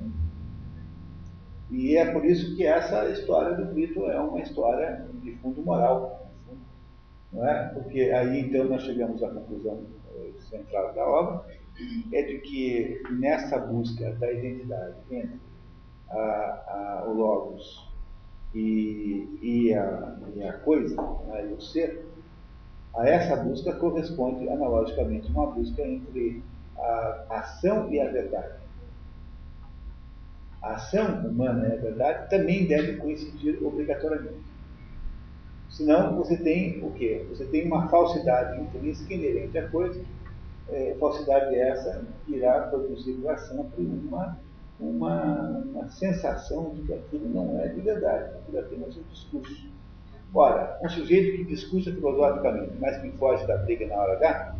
E 1.73 1.97
é 1.97 2.13
por 2.13 2.25
isso 2.25 2.55
que 2.55 2.65
essa 2.65 3.09
história 3.11 3.57
do 3.57 3.75
Brito 3.75 4.05
é 4.07 4.21
uma 4.21 4.41
história 4.41 5.09
de 5.25 5.33
fundo 5.39 5.61
moral. 5.63 6.31
Não 7.33 7.45
é? 7.45 7.69
Porque 7.75 8.01
aí 8.01 8.43
então 8.43 8.67
nós 8.67 8.83
chegamos 8.83 9.21
à 9.25 9.29
conclusão 9.29 9.83
eh, 10.15 10.31
central 10.39 10.95
da 10.95 11.05
obra, 11.05 11.47
é 12.13 12.23
de 12.23 12.39
que 12.39 13.03
nessa 13.11 13.59
busca 13.59 14.13
da 14.13 14.31
identidade 14.31 14.95
entre 15.11 15.41
a, 16.11 16.21
a, 16.21 17.05
o 17.09 17.15
Logos 17.15 17.91
e, 18.55 19.37
e, 19.43 19.75
a, 19.75 20.17
e 20.37 20.45
a 20.45 20.53
coisa, 20.59 20.95
né, 21.27 21.49
e 21.51 21.55
o 21.55 21.61
ser, 21.61 22.07
a 22.97 23.09
essa 23.09 23.37
busca 23.37 23.73
corresponde 23.75 24.49
analogicamente 24.49 25.31
uma 25.31 25.47
busca 25.47 25.83
entre 25.83 26.43
a 26.77 27.27
ação 27.31 27.93
e 27.93 28.01
a 28.01 28.11
verdade 28.11 28.65
a 30.65 30.77
ação 30.77 31.27
humana, 31.27 31.67
é 31.67 31.77
verdade, 31.77 32.31
também 32.31 32.67
deve 32.67 32.97
coincidir 32.97 33.63
obrigatoriamente. 33.63 34.43
Senão 35.69 36.17
você 36.17 36.37
tem 36.39 36.83
o 36.83 36.91
quê? 36.93 37.27
Você 37.29 37.45
tem 37.45 37.67
uma 37.67 37.89
falsidade 37.89 38.61
intrínseca 38.61 39.13
inerente 39.13 39.59
à 39.59 39.69
coisa, 39.69 40.01
é, 40.71 40.97
falsidade 40.99 41.55
essa 41.55 42.03
irá 42.27 42.63
produzir 42.69 43.13
para 43.15 43.37
sempre 43.37 43.85
uma, 43.85 44.39
uma, 44.81 45.65
uma 45.67 45.89
sensação 45.91 46.71
de 46.71 46.83
que 46.83 46.95
aquilo 46.95 47.29
não 47.29 47.61
é 47.61 47.69
de 47.69 47.81
verdade, 47.83 48.37
aquilo 48.39 48.57
é 48.57 48.61
apenas 48.61 48.97
um 48.97 49.03
discurso. 49.11 49.74
Ora, 50.35 50.81
um 50.83 50.89
sujeito 50.89 51.37
que 51.37 51.45
discursa 51.45 51.93
filosoficamente, 51.93 52.73
mas 52.81 53.01
que 53.01 53.09
foge 53.13 53.47
da 53.47 53.57
briga 53.59 53.87
na 53.87 53.95
hora 53.95 54.15
H, 54.15 54.57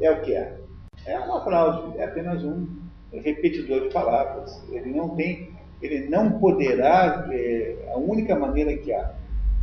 é 0.00 0.10
o 0.10 0.22
que 0.22 0.34
é? 0.34 0.58
É 1.04 1.18
uma 1.18 1.44
fraude, 1.44 1.98
é 1.98 2.04
apenas 2.04 2.42
um 2.42 2.66
repetidor 3.12 3.82
de 3.82 3.92
palavras. 3.92 4.62
Ele 4.70 4.90
não 4.92 5.10
tem, 5.10 5.50
ele 5.82 6.08
não 6.08 6.38
poderá, 6.38 7.28
é, 7.30 7.92
a 7.92 7.98
única 7.98 8.34
maneira 8.34 8.74
que 8.78 8.90
há 8.90 9.12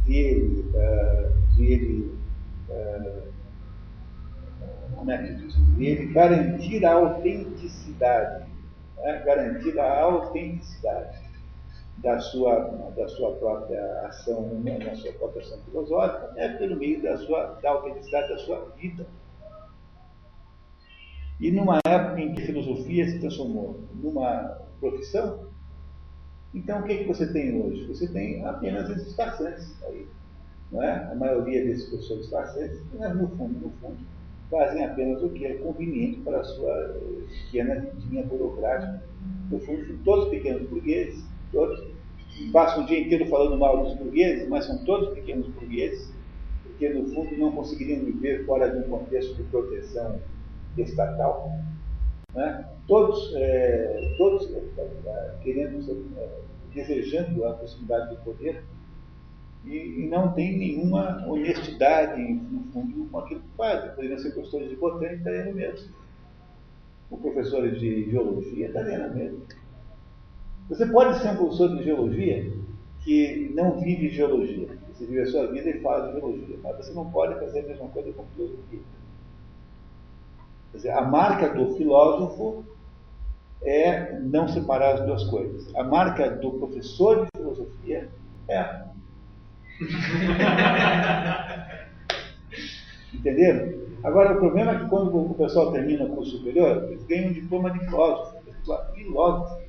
de 0.05 0.15
ele, 0.15 0.71
uh, 0.75 1.55
de 1.55 1.73
ele 1.73 2.17
uh, 2.69 3.23
como 4.95 5.11
é 5.11 5.17
que 5.17 5.33
diz? 5.33 5.55
De 5.55 5.85
ele 5.85 6.13
garantir 6.13 6.85
a 6.85 6.93
autenticidade, 6.93 8.45
né? 8.97 9.23
garantir 9.25 9.79
a 9.79 10.01
autenticidade 10.01 11.24
da 11.97 12.19
sua, 12.19 12.59
da 12.95 13.07
sua 13.07 13.35
própria 13.35 14.01
ação, 14.07 14.61
na 14.63 14.95
sua 14.95 15.13
própria 15.13 15.41
ação 15.41 15.59
filosófica, 15.65 16.33
é 16.35 16.49
pelo 16.49 16.75
meio 16.75 17.01
da, 17.01 17.17
sua, 17.17 17.57
da 17.61 17.69
autenticidade 17.71 18.29
da 18.29 18.37
sua 18.37 18.69
vida. 18.77 19.05
E 21.39 21.51
numa 21.51 21.79
época 21.85 22.21
em 22.21 22.33
que 22.33 22.43
a 22.43 22.45
filosofia 22.45 23.07
se 23.07 23.19
transformou 23.19 23.81
numa 23.93 24.61
profissão, 24.79 25.47
então 26.53 26.79
o 26.79 26.83
que, 26.83 26.93
é 26.93 26.97
que 26.97 27.07
você 27.07 27.31
tem 27.31 27.61
hoje? 27.61 27.85
Você 27.87 28.07
tem 28.07 28.45
apenas 28.45 28.89
esses 28.89 29.13
passantes 29.13 29.75
aí. 29.83 30.07
Não 30.71 30.81
é? 30.81 31.11
A 31.11 31.15
maioria 31.15 31.63
desses 31.65 31.89
professores 31.89 32.27
passantes, 32.27 32.81
mas 32.97 33.15
no 33.15 33.27
fundo, 33.29 33.59
no 33.59 33.69
fundo, 33.81 33.97
fazem 34.49 34.83
apenas 34.83 35.21
o 35.21 35.29
que 35.29 35.45
é 35.45 35.55
conveniente 35.55 36.21
para 36.21 36.39
a 36.39 36.43
sua 36.43 36.95
pequena 37.43 37.75
vidinha 37.81 38.23
burocrática. 38.23 39.03
No 39.49 39.59
fundo, 39.59 39.99
todos 40.03 40.29
pequenos 40.29 40.67
burgueses, 40.69 41.23
todos 41.55 41.95
passam 42.51 42.83
o 42.83 42.85
dia 42.85 42.99
inteiro 42.99 43.25
falando 43.27 43.57
mal 43.57 43.81
dos 43.81 43.95
burgueses, 43.95 44.47
mas 44.49 44.65
são 44.65 44.83
todos 44.83 45.13
pequenos 45.13 45.47
burgueses, 45.47 46.13
porque 46.63 46.89
no 46.89 47.07
fundo 47.07 47.37
não 47.37 47.51
conseguiriam 47.53 48.03
viver 48.03 48.45
fora 48.45 48.69
de 48.69 48.85
um 48.85 48.89
contexto 48.89 49.33
de 49.35 49.43
proteção 49.43 50.19
estatal. 50.77 51.49
Né? 52.33 52.69
Todos, 52.87 53.33
é, 53.35 54.15
todos 54.17 54.53
é, 54.53 55.35
querendo, 55.41 55.79
é, 56.17 56.29
desejando 56.73 57.45
a 57.45 57.53
possibilidade 57.53 58.15
do 58.15 58.21
poder 58.21 58.61
e, 59.65 60.07
não 60.11 60.33
tem 60.33 60.57
nenhuma 60.57 61.25
honestidade, 61.27 62.21
no 62.21 62.63
fundo, 62.71 63.07
com 63.09 63.17
aquilo 63.17 63.39
que 63.39 63.57
fazem. 63.57 63.89
Poderiam 63.95 64.19
ser 64.19 64.31
professores 64.31 64.69
de 64.69 64.75
botânica, 64.75 65.15
estaria 65.15 65.45
no 65.45 65.53
mesmo. 65.53 65.89
O 67.09 67.17
professor 67.17 67.71
de 67.71 68.11
geologia 68.11 68.69
no 68.69 69.15
mesmo. 69.15 69.41
Você 70.69 70.85
pode 70.87 71.19
ser 71.19 71.29
um 71.29 71.35
professor 71.37 71.75
de 71.77 71.83
geologia 71.83 72.51
que 73.01 73.51
não 73.53 73.79
vive 73.79 74.09
geologia. 74.09 74.67
Você 74.91 75.05
vive 75.05 75.21
a 75.21 75.27
sua 75.27 75.47
vida 75.51 75.69
e 75.69 75.73
de 75.73 75.81
geologia. 75.81 76.57
Mas 76.63 76.77
você 76.77 76.93
não 76.93 77.11
pode 77.11 77.39
fazer 77.39 77.59
a 77.59 77.67
mesma 77.67 77.87
coisa 77.89 78.11
com 78.13 78.25
filosofia. 78.35 78.79
Quer 80.71 80.77
dizer, 80.77 80.91
a 80.91 81.01
marca 81.01 81.49
do 81.49 81.75
filósofo 81.75 82.65
é 83.61 84.19
não 84.19 84.47
separar 84.47 84.95
as 84.95 85.05
duas 85.05 85.23
coisas. 85.25 85.75
A 85.75 85.83
marca 85.83 86.29
do 86.29 86.51
professor 86.51 87.25
de 87.25 87.29
filosofia 87.37 88.09
é. 88.47 88.85
Entenderam? 93.13 93.85
Agora, 94.03 94.33
o 94.33 94.39
problema 94.39 94.71
é 94.73 94.79
que 94.79 94.87
quando 94.87 95.15
o 95.15 95.33
pessoal 95.33 95.71
termina 95.71 96.05
o 96.05 96.15
curso 96.15 96.37
superior, 96.37 96.85
eles 96.85 97.03
ganham 97.05 97.29
um 97.29 97.33
diploma 97.33 97.71
de 97.71 97.79
filósofo. 97.79 98.35
Filósofo. 98.93 99.64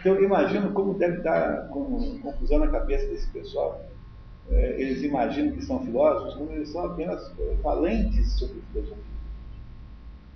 Então, 0.00 0.22
imagino 0.22 0.72
como 0.72 0.94
deve 0.94 1.18
estar 1.18 1.68
com, 1.68 2.18
confusão 2.20 2.58
na 2.58 2.68
cabeça 2.68 3.06
desse 3.06 3.28
pessoal. 3.28 3.84
É, 4.50 4.80
eles 4.80 5.02
imaginam 5.02 5.52
que 5.52 5.62
são 5.62 5.84
filósofos, 5.84 6.34
como 6.34 6.50
eles 6.52 6.70
são 6.70 6.86
apenas 6.86 7.30
falantes 7.62 8.32
sobre 8.32 8.62
filosofia. 8.72 9.04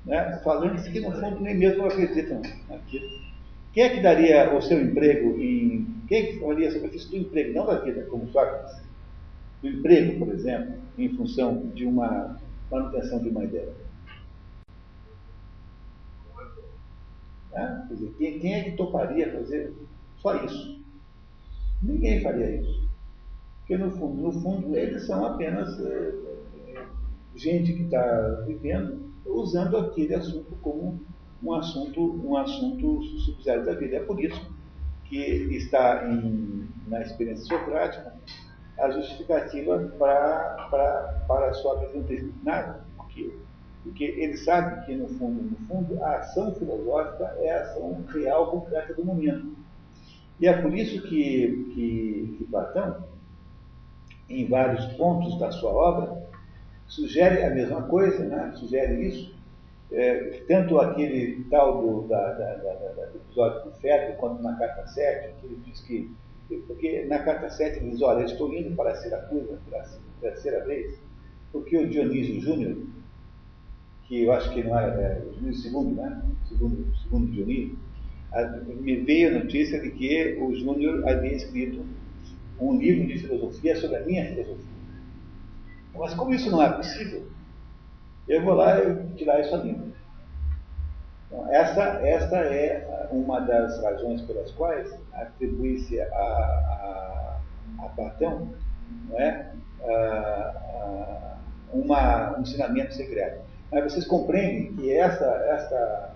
Né? 0.04 0.40
Falantes 0.44 0.86
que, 0.86 1.00
no 1.00 1.12
fundo, 1.12 1.40
nem 1.40 1.56
mesmo 1.56 1.86
acreditam 1.86 2.42
naquilo. 2.68 3.08
Quem 3.72 3.84
é 3.84 3.88
que 3.88 4.02
daria 4.02 4.54
o 4.54 4.62
seu 4.62 4.80
emprego 4.80 5.40
em. 5.40 5.86
Quem 6.06 6.22
é 6.22 6.26
que 6.26 6.40
faria 6.40 6.70
sacrifício 6.70 7.10
do 7.10 7.16
emprego, 7.16 7.54
não 7.54 7.66
da 7.66 7.80
vida, 7.80 8.06
como 8.10 8.28
Sócrates? 8.28 8.82
Do 9.62 9.68
emprego, 9.68 10.18
por 10.18 10.32
exemplo, 10.32 10.74
em 10.98 11.08
função 11.16 11.70
de 11.74 11.86
uma 11.86 12.38
manutenção 12.70 13.18
de 13.20 13.30
uma 13.30 13.44
ideia. 13.44 13.72
Né? 17.54 17.84
Quer 17.88 17.94
dizer, 17.94 18.14
quem, 18.18 18.38
quem 18.40 18.54
é 18.54 18.64
que 18.64 18.72
toparia 18.72 19.32
fazer 19.32 19.72
só 20.18 20.44
isso? 20.44 20.84
Ninguém 21.82 22.22
faria 22.22 22.60
isso. 22.60 22.88
Porque 23.60 23.78
no 23.78 23.90
fundo, 23.92 24.22
no 24.22 24.32
fundo 24.32 24.76
eles 24.76 25.06
são 25.06 25.24
apenas 25.24 25.68
é, 25.80 26.14
gente 27.34 27.72
que 27.72 27.84
está 27.84 28.42
vivendo 28.46 29.12
usando 29.24 29.76
aquele 29.78 30.14
assunto 30.14 30.54
como 30.60 31.00
um 31.42 31.52
assunto, 31.54 32.20
um 32.26 32.36
assunto 32.36 33.02
subsidiário 33.02 33.64
da 33.64 33.74
vida. 33.74 33.96
É 33.96 34.00
por 34.00 34.22
isso 34.22 34.50
que 35.04 35.16
está 35.56 36.10
em, 36.10 36.68
na 36.88 37.02
experiência 37.02 37.44
socrática 37.46 38.14
a 38.78 38.90
justificativa 38.90 39.78
para 39.98 41.48
a 41.48 41.54
sua 41.54 41.74
apresentação. 41.74 42.83
Porque 43.84 44.04
ele 44.04 44.36
sabe 44.38 44.84
que, 44.86 44.96
no 44.96 45.06
fundo, 45.08 45.42
no 45.42 45.56
fundo, 45.68 46.02
a 46.02 46.16
ação 46.16 46.54
filosófica 46.54 47.36
é 47.38 47.52
a 47.52 47.62
ação 47.62 48.02
real, 48.08 48.50
concreta 48.50 48.94
do 48.94 49.04
momento. 49.04 49.54
E 50.40 50.48
é 50.48 50.60
por 50.60 50.74
isso 50.74 51.02
que, 51.02 51.70
que, 51.74 52.34
que 52.38 52.44
Platão, 52.50 53.04
em 54.28 54.48
vários 54.48 54.84
pontos 54.94 55.38
da 55.38 55.52
sua 55.52 55.70
obra, 55.70 56.24
sugere 56.86 57.42
a 57.44 57.50
mesma 57.50 57.82
coisa, 57.82 58.24
né? 58.24 58.52
sugere 58.56 59.06
isso, 59.06 59.34
é, 59.92 60.42
tanto 60.48 60.78
aquele 60.80 61.44
tal 61.50 61.80
do, 61.80 62.08
da, 62.08 62.32
da, 62.32 62.54
da, 62.54 63.06
do 63.06 63.18
episódio 63.18 63.64
do 63.64 63.76
feto, 63.78 64.16
quanto 64.18 64.42
na 64.42 64.56
carta 64.56 64.86
7, 64.86 65.34
que 65.40 65.46
ele 65.46 65.60
diz 65.64 65.80
que, 65.82 66.10
porque 66.66 67.04
na 67.04 67.20
carta 67.20 67.50
7 67.50 67.78
ele 67.78 67.90
diz, 67.90 68.02
olha, 68.02 68.24
estou 68.24 68.52
indo 68.52 68.74
para 68.74 68.94
Siracusa 68.96 69.58
pela 69.68 69.84
terceira 70.20 70.64
vez, 70.64 70.98
porque 71.52 71.76
o 71.76 71.88
Dionísio 71.88 72.40
Júnior, 72.40 72.76
que 74.06 74.24
eu 74.24 74.32
acho 74.32 74.52
que 74.52 74.62
não 74.62 74.78
é, 74.78 75.22
o 75.42 75.54
segundo, 75.54 75.94
né? 75.94 76.22
Segundo, 76.48 76.94
segundo 77.02 77.30
Dionísio, 77.32 77.78
me 78.80 78.96
veio 78.96 79.28
a 79.28 79.38
notícia 79.42 79.80
de 79.80 79.90
que 79.90 80.38
o 80.40 80.54
Júnior 80.54 81.08
havia 81.08 81.32
escrito 81.32 81.84
um 82.60 82.76
livro 82.78 83.06
de 83.06 83.18
filosofia 83.18 83.76
sobre 83.76 83.96
a 83.96 84.00
minha 84.00 84.26
filosofia. 84.26 84.74
Mas 85.94 86.14
como 86.14 86.34
isso 86.34 86.50
não 86.50 86.62
é 86.62 86.70
possível, 86.72 87.26
eu 88.28 88.42
vou 88.42 88.54
lá 88.54 88.78
e 88.82 89.14
tirar 89.14 89.40
isso 89.40 89.54
a 89.54 89.58
limpo. 89.58 89.94
Então, 91.26 91.52
essa, 91.52 91.82
essa 92.06 92.36
é 92.38 93.08
uma 93.10 93.40
das 93.40 93.82
razões 93.82 94.22
pelas 94.22 94.50
quais 94.52 94.92
atribui-se 95.12 96.00
a, 96.00 96.06
a, 96.06 97.40
a, 97.78 97.88
Platão 97.90 98.52
não 99.08 99.18
é? 99.18 99.52
A, 99.82 101.36
uma, 101.72 102.38
um 102.38 102.42
ensinamento 102.42 102.94
secreto. 102.94 103.43
Mas 103.74 103.92
vocês 103.92 104.06
compreendem 104.06 104.72
que 104.72 104.92
essa, 104.92 105.24
essa, 105.24 106.14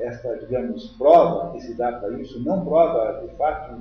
essa, 0.00 0.36
digamos, 0.38 0.88
prova 0.96 1.52
que 1.52 1.60
se 1.60 1.74
dá 1.74 1.92
para 1.92 2.18
isso 2.18 2.40
não 2.40 2.64
prova, 2.64 3.20
de 3.22 3.36
fato, 3.36 3.78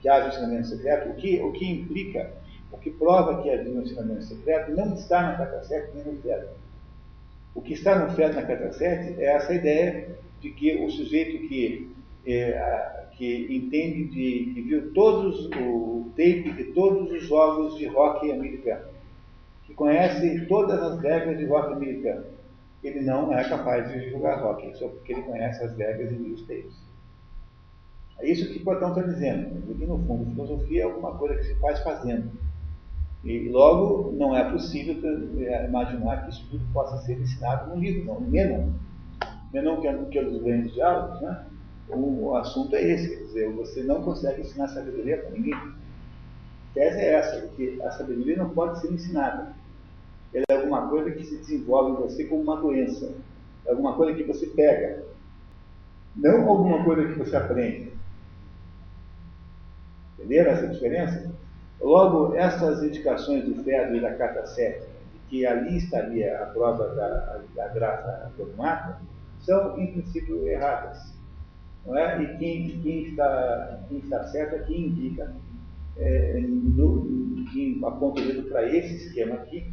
que 0.00 0.08
haja 0.08 0.24
um 0.24 0.28
ensinamento 0.30 0.68
secreto, 0.68 1.10
o 1.10 1.14
que, 1.14 1.42
o 1.42 1.52
que 1.52 1.70
implica, 1.70 2.32
o 2.72 2.78
que 2.78 2.90
prova 2.90 3.42
que 3.42 3.50
havia 3.50 3.70
um 3.74 3.82
ensinamento 3.82 4.24
secreto 4.24 4.70
não 4.70 4.94
está 4.94 5.22
na 5.22 5.36
carta 5.36 5.62
7 5.62 5.90
nem 5.94 6.14
no 6.14 6.22
feto. 6.22 6.48
O 7.54 7.60
que 7.60 7.74
está 7.74 7.98
no 7.98 8.16
feto 8.16 8.34
na 8.34 8.42
carta 8.44 8.72
7 8.72 9.20
é 9.20 9.34
essa 9.34 9.52
ideia 9.52 10.16
de 10.40 10.50
que 10.52 10.82
o 10.82 10.90
sujeito 10.90 11.46
que, 11.48 11.94
é, 12.26 13.04
que 13.12 13.54
entende 13.54 14.04
de, 14.04 14.54
que 14.54 14.62
viu 14.62 14.90
todos 14.94 15.50
o 15.54 16.10
tape 16.16 16.50
de 16.50 16.64
todos 16.72 17.12
os 17.12 17.24
jogos 17.24 17.76
de 17.76 17.84
rock 17.88 18.32
americano 18.32 18.89
que 19.70 19.74
conhece 19.74 20.46
todas 20.46 20.82
as 20.82 21.00
regras 21.00 21.38
de 21.38 21.46
rock 21.46 21.72
americano. 21.72 22.24
Ele 22.82 23.02
não 23.02 23.32
é 23.32 23.48
capaz 23.48 23.88
de 23.88 24.10
jogar 24.10 24.40
rock, 24.40 24.76
só 24.76 24.88
porque 24.88 25.12
ele 25.12 25.22
conhece 25.22 25.62
as 25.62 25.76
regras 25.76 26.12
e 26.12 26.32
os 26.32 26.40
tapes. 26.42 26.76
É 28.18 28.28
isso 28.28 28.52
que 28.52 28.58
Platão 28.58 28.88
está 28.90 29.02
dizendo. 29.02 29.62
Porque, 29.66 29.86
no 29.86 29.98
fundo, 30.00 30.30
filosofia 30.30 30.82
é 30.82 30.84
alguma 30.84 31.16
coisa 31.16 31.36
que 31.36 31.44
se 31.44 31.54
faz 31.56 31.80
fazendo. 31.80 32.30
E, 33.22 33.48
logo, 33.48 34.12
não 34.12 34.36
é 34.36 34.50
possível 34.50 34.96
é, 35.40 35.66
imaginar 35.66 36.24
que 36.24 36.30
isso 36.30 36.46
tudo 36.50 36.64
possa 36.72 36.98
ser 37.04 37.20
ensinado 37.20 37.70
num 37.70 37.80
livro, 37.80 38.06
não. 38.06 38.20
Menon. 38.20 38.70
Menon, 39.52 39.80
que 39.80 39.86
é, 39.86 40.04
que 40.04 40.18
é 40.18 40.22
um 40.22 40.30
dos 40.30 40.42
grandes 40.42 40.72
diálogos, 40.72 41.20
né? 41.20 41.46
O, 41.88 42.24
o 42.24 42.36
assunto 42.36 42.74
é 42.74 42.82
esse. 42.82 43.08
Quer 43.08 43.24
dizer, 43.24 43.52
você 43.52 43.82
não 43.82 44.02
consegue 44.02 44.40
ensinar 44.40 44.68
sabedoria 44.68 45.18
para 45.18 45.30
ninguém. 45.30 45.54
A 45.54 45.72
tese 46.74 46.98
é 46.98 47.12
essa, 47.12 47.46
que 47.56 47.80
a 47.82 47.90
sabedoria 47.92 48.36
não 48.36 48.50
pode 48.50 48.80
ser 48.80 48.92
ensinada 48.92 49.59
ela 50.32 50.44
é 50.48 50.56
alguma 50.56 50.88
coisa 50.88 51.10
que 51.10 51.24
se 51.24 51.36
desenvolve 51.38 51.92
em 51.92 52.06
você 52.06 52.24
como 52.24 52.42
uma 52.42 52.60
doença. 52.60 53.12
É 53.66 53.70
alguma 53.70 53.94
coisa 53.94 54.16
que 54.16 54.22
você 54.22 54.46
pega. 54.46 55.04
Não 56.16 56.48
alguma 56.48 56.84
coisa 56.84 57.12
que 57.12 57.18
você 57.18 57.36
aprende. 57.36 57.92
Entenderam 60.14 60.52
essa 60.52 60.68
diferença? 60.68 61.32
Logo, 61.80 62.34
essas 62.34 62.82
indicações 62.82 63.44
do 63.44 63.62
Fedro 63.64 63.96
e 63.96 64.00
da 64.00 64.14
Carta 64.14 64.46
7, 64.46 64.80
de 64.80 65.18
que 65.28 65.46
ali 65.46 65.78
estaria 65.78 66.42
a 66.42 66.46
prova 66.46 66.88
da, 66.94 67.40
da 67.54 67.68
graça 67.68 68.30
dogmática, 68.36 68.98
são, 69.40 69.78
em 69.78 69.92
princípio, 69.92 70.46
erradas. 70.46 71.14
Não 71.86 71.96
é? 71.96 72.22
E 72.22 72.36
quem, 72.36 72.80
quem, 72.82 73.04
está, 73.04 73.80
quem 73.88 73.98
está 73.98 74.24
certo 74.24 74.56
é 74.56 74.58
quem 74.60 74.88
indica, 74.88 75.34
é, 75.96 76.40
no, 76.40 77.44
quem 77.52 77.80
aponta 77.82 78.20
o 78.20 78.24
dedo 78.26 78.42
para 78.50 78.68
esse 78.68 79.06
esquema 79.06 79.36
aqui, 79.36 79.72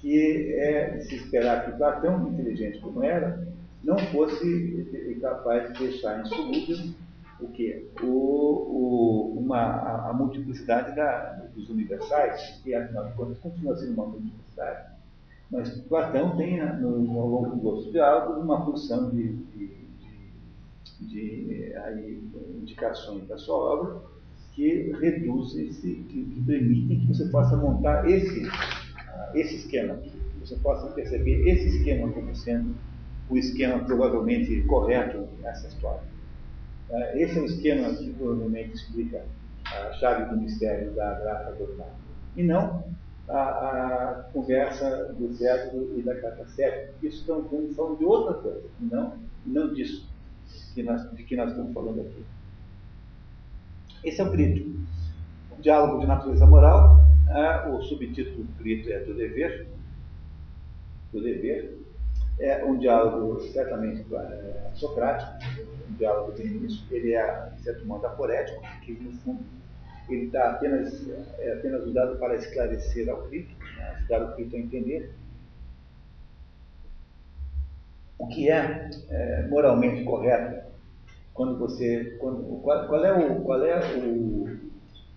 que 0.00 0.54
é 0.54 0.96
de 0.96 1.04
se 1.04 1.16
esperar 1.16 1.64
que 1.64 1.76
Platão, 1.76 2.28
inteligente 2.28 2.80
como 2.80 3.02
era, 3.04 3.46
não 3.84 3.98
fosse 3.98 5.18
capaz 5.20 5.72
de 5.72 5.78
deixar 5.78 6.20
insolúvel 6.20 6.94
o 7.40 7.48
que? 7.48 7.88
O, 8.02 8.06
o, 8.06 9.38
uma, 9.38 10.08
a, 10.08 10.12
multiplicidade 10.12 10.94
da, 10.94 11.42
dos 11.54 11.68
universais, 11.70 12.60
que 12.62 12.74
afinal 12.74 13.06
de 13.06 13.14
contas 13.14 13.38
continua 13.38 13.76
sendo 13.76 13.94
uma 13.94 14.06
multiplicidade. 14.06 14.90
Mas 15.50 15.70
Platão 15.82 16.36
tem, 16.36 16.62
no, 16.78 17.18
ao 17.18 17.26
longo 17.26 17.56
outros 17.66 17.90
diálogos, 17.90 18.42
uma 18.42 18.64
função 18.64 19.10
de, 19.10 19.32
de, 19.32 19.68
de, 21.00 21.06
de 21.06 21.76
aí, 21.76 22.22
indicações 22.60 23.26
da 23.26 23.38
sua 23.38 23.56
obra 23.56 24.10
que 24.52 24.92
esse, 25.56 25.94
que, 26.08 26.24
que 26.24 26.42
permitem 26.42 27.00
que 27.00 27.06
você 27.06 27.28
possa 27.28 27.56
montar 27.56 28.08
esse, 28.08 28.42
esse 29.34 29.56
esquema, 29.56 29.96
que 29.96 30.12
você 30.40 30.56
possa 30.56 30.88
perceber 30.88 31.48
esse 31.48 31.76
esquema 31.76 32.10
como 32.12 32.34
sendo 32.34 32.74
o 33.28 33.36
esquema 33.36 33.78
provavelmente 33.84 34.62
correto 34.62 35.28
nessa 35.40 35.68
história. 35.68 36.02
É, 36.90 37.22
esse 37.22 37.38
é 37.38 37.42
o 37.42 37.44
esquema 37.44 37.94
que 37.94 38.12
provavelmente 38.14 38.74
explica 38.74 39.24
a 39.64 39.92
chave 39.92 40.24
do 40.24 40.40
mistério 40.40 40.92
da 40.92 41.14
graça 41.20 41.52
dogmática. 41.52 41.96
E 42.36 42.42
não 42.42 42.84
a, 43.28 43.38
a, 43.38 44.22
conversa 44.32 45.14
do 45.16 45.32
Zédro 45.32 45.96
e 45.96 46.02
da 46.02 46.20
Carta 46.20 46.46
7, 46.48 46.94
que 47.00 47.06
estão 47.06 47.44
falando 47.76 47.98
de 47.98 48.04
outra 48.04 48.34
coisa, 48.34 48.62
e 48.80 48.84
não, 48.84 49.16
não 49.46 49.72
disso 49.72 50.08
que 50.74 50.82
nós, 50.82 51.08
de 51.12 51.22
que 51.22 51.36
nós 51.36 51.50
estamos 51.50 51.72
falando 51.72 52.00
aqui. 52.00 52.24
Esse 54.02 54.20
é 54.20 54.24
o 54.24 54.30
grito. 54.30 54.68
Um 55.56 55.60
diálogo 55.60 56.00
de 56.00 56.06
natureza 56.06 56.46
moral, 56.46 57.00
é, 57.30 57.68
o 57.68 57.80
subtítulo 57.82 58.44
do 58.44 58.62
grito 58.62 58.90
é 58.92 59.00
do 59.00 59.14
dever, 59.14 59.68
do 61.12 61.22
dever, 61.22 61.78
é 62.40 62.64
um 62.64 62.78
diálogo 62.78 63.40
certamente 63.52 64.04
é, 64.14 64.70
socrático, 64.74 65.32
um 65.88 65.94
diálogo 65.94 66.32
de 66.32 66.42
início, 66.42 66.82
ele 66.90 67.14
é, 67.14 67.50
de 67.56 67.62
certo 67.62 67.86
modo, 67.86 68.06
aporético, 68.06 68.60
que 68.82 68.92
no 68.92 69.12
fundo 69.18 69.44
ele 70.08 70.26
está 70.26 70.50
apenas, 70.50 71.08
é 71.38 71.52
apenas 71.52 71.86
usado 71.86 72.18
para 72.18 72.34
esclarecer 72.34 73.08
ao 73.08 73.22
crítico, 73.28 73.62
né, 73.76 73.90
ajudar 73.96 74.22
o 74.24 74.34
crítico 74.34 74.56
a 74.56 74.60
entender 74.60 75.14
o 78.18 78.26
que 78.26 78.50
é, 78.50 78.90
é 79.08 79.46
moralmente 79.48 80.04
correto. 80.04 80.68
Quando 81.32 81.58
você, 81.58 82.16
quando, 82.20 82.60
qual, 82.60 82.86
qual, 82.88 83.04
é 83.04 83.12
o, 83.12 83.40
qual 83.42 83.64
é 83.64 83.78
o, 83.96 84.69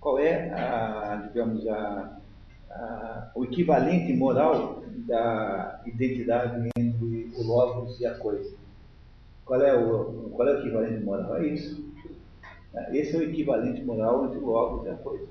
qual 0.04 0.20
é 0.20 0.52
a, 0.52 1.16
digamos 1.28 1.66
a, 1.66 2.20
a, 2.70 3.32
o 3.34 3.46
equivalente 3.46 4.14
moral 4.14 4.84
da 5.08 5.82
identidade 5.86 6.70
entre 6.78 7.32
o 7.38 7.44
logos 7.44 8.00
e 8.02 8.06
a 8.06 8.14
coisa. 8.16 8.54
Qual 9.46 9.62
é 9.62 9.74
o, 9.74 10.30
qual 10.32 10.48
é 10.50 10.56
o 10.56 10.60
equivalente 10.60 11.04
moral? 11.04 11.38
É 11.38 11.48
isso. 11.48 11.84
Esse 12.92 13.16
é 13.16 13.20
o 13.20 13.24
equivalente 13.24 13.82
moral 13.84 14.26
entre 14.26 14.40
o 14.40 14.46
logos 14.46 14.86
e 14.86 14.90
a 14.90 14.96
coisa. 14.96 15.28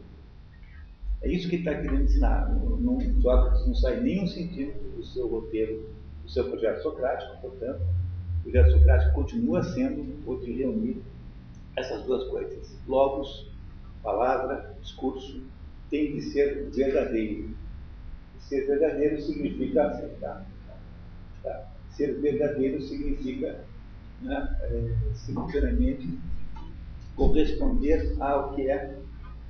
É 1.20 1.28
isso 1.28 1.51
que 1.51 1.57
está 1.57 1.74
querendo 1.74 2.05
ensinar. 2.05 2.51
Não, 2.51 2.99
Sócrates 3.20 3.66
não 3.66 3.74
sai 3.74 4.01
nenhum 4.01 4.27
centímetro 4.27 4.89
do 4.97 5.05
seu 5.05 5.28
roteiro, 5.28 5.86
do 6.24 6.31
seu 6.31 6.49
projeto 6.49 6.82
socrático, 6.82 7.40
portanto, 7.43 7.82
o 8.40 8.51
projeto 8.51 8.73
socrático 8.73 9.15
continua 9.15 9.62
sendo 9.62 10.19
o 10.27 10.36
de 10.40 10.53
reunir 10.53 11.03
essas 11.77 12.05
duas 12.05 12.24
coisas. 12.28 12.74
Logos, 12.89 13.52
palavra, 14.03 14.74
discurso, 14.81 15.43
tem 15.91 16.15
de 16.15 16.23
ser 16.23 16.70
verdadeiro. 16.70 17.51
Ser 18.41 18.66
verdadeiro 18.66 19.20
significa 19.20 19.87
aceitar. 19.87 20.47
Tá? 21.43 21.73
Ser 21.91 22.20
verdadeiro 22.20 22.81
significa 22.81 23.65
né, 24.20 24.59
é, 24.62 24.95
corresponder 27.15 28.16
ao 28.20 28.55
que 28.55 28.69
é 28.69 28.99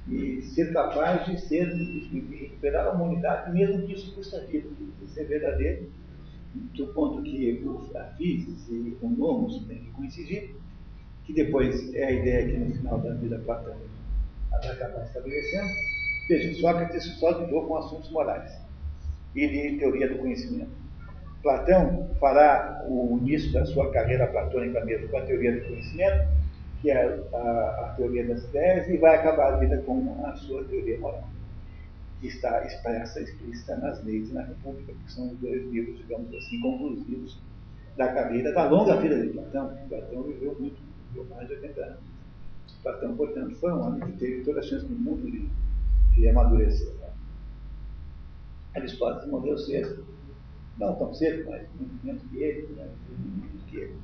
e 0.09 0.43
ser 0.43 0.73
capaz 0.73 1.27
de 1.27 1.41
ser 1.41 1.73
de 1.73 2.37
recuperar 2.37 2.89
a 2.89 2.91
humanidade, 2.91 3.53
mesmo 3.53 3.87
que 3.87 3.93
isso 3.93 4.13
custa 4.15 4.45
vida, 4.47 4.69
ser 5.07 5.27
verdadeiro, 5.27 5.89
do 6.55 6.89
ponto 6.89 7.23
que 7.23 7.63
a 7.95 8.05
física 8.17 8.73
e 8.73 8.97
o 9.01 9.09
nomos 9.09 9.65
têm 9.67 9.79
que 9.79 9.91
coincidir, 9.93 10.57
que 11.25 11.33
depois 11.33 11.95
é 11.95 12.05
a 12.05 12.11
ideia 12.11 12.49
que 12.49 12.59
no 12.59 12.75
final 12.75 12.99
da 12.99 13.15
vida 13.15 13.39
platônica 13.39 13.92
vai 14.61 14.71
acabar 14.71 15.05
estabelecendo. 15.05 15.69
Veja, 16.29 16.61
Sócrates 16.61 17.05
só 17.19 17.31
lidou 17.31 17.67
com 17.67 17.77
assuntos 17.77 18.11
morais 18.11 18.53
e 19.35 19.47
de 19.47 19.79
teoria 19.79 20.09
do 20.09 20.19
conhecimento. 20.19 20.71
Platão 21.43 22.09
fará 22.21 22.85
o 22.87 23.19
início 23.21 23.53
da 23.53 23.67
sua 23.67 23.91
carreira 23.91 24.29
platônica 24.29 24.85
mesmo 24.85 25.09
com 25.09 25.17
a 25.17 25.23
teoria 25.23 25.61
do 25.61 25.67
conhecimento, 25.67 26.29
que 26.81 26.91
é 26.91 27.21
a, 27.33 27.39
a 27.39 27.95
teoria 27.97 28.27
das 28.27 28.45
ideias, 28.45 28.89
e 28.89 28.97
vai 28.97 29.17
acabar 29.17 29.55
a 29.55 29.57
vida 29.57 29.79
com 29.79 30.25
a 30.25 30.35
sua 30.37 30.63
teoria 30.65 30.99
moral, 31.01 31.29
que 32.21 32.29
está 32.29 32.65
expressa, 32.65 33.21
explícita 33.21 33.77
nas 33.77 34.03
leis 34.05 34.31
e 34.31 34.35
na 34.35 34.43
República, 34.43 34.93
que 34.93 35.13
são 35.13 35.31
os 35.33 35.39
dois 35.39 35.65
livros, 35.71 35.97
digamos 35.99 36.33
assim, 36.33 36.61
conclusivos 36.61 37.39
da 37.97 38.13
carreira, 38.13 38.53
da 38.53 38.69
longa 38.69 38.97
vida 38.97 39.21
de 39.21 39.29
Platão. 39.29 39.77
Platão 39.89 40.23
viveu 40.23 40.57
muito, 40.59 40.77
viveu 41.09 41.27
mais 41.35 41.49
de 41.49 41.55
80 41.55 41.81
anos. 41.81 42.12
Platão, 42.83 43.17
portanto, 43.17 43.55
foi 43.57 43.73
um 43.73 43.81
homem 43.81 44.01
que 44.01 44.19
teve 44.19 44.45
toda 44.45 44.61
a 44.61 44.63
chance 44.63 44.85
do 44.87 44.95
mundo 44.95 45.31
de, 45.31 45.49
de 46.15 46.29
amadurecer. 46.29 46.93
Né? 46.95 47.11
Aristóteles 48.75 49.31
morreu 49.31 49.57
cedo, 49.57 50.05
não 50.79 50.97
tão 50.97 51.15
cedo, 51.15 51.49
mas 51.49 51.69
muito 51.79 52.05
menos 52.05 52.23
que 52.25 52.43
ele, 52.43 52.75
né? 52.75 52.91
muito 53.09 53.47
menos 53.47 53.63
que 53.65 53.77
ele. 53.77 53.97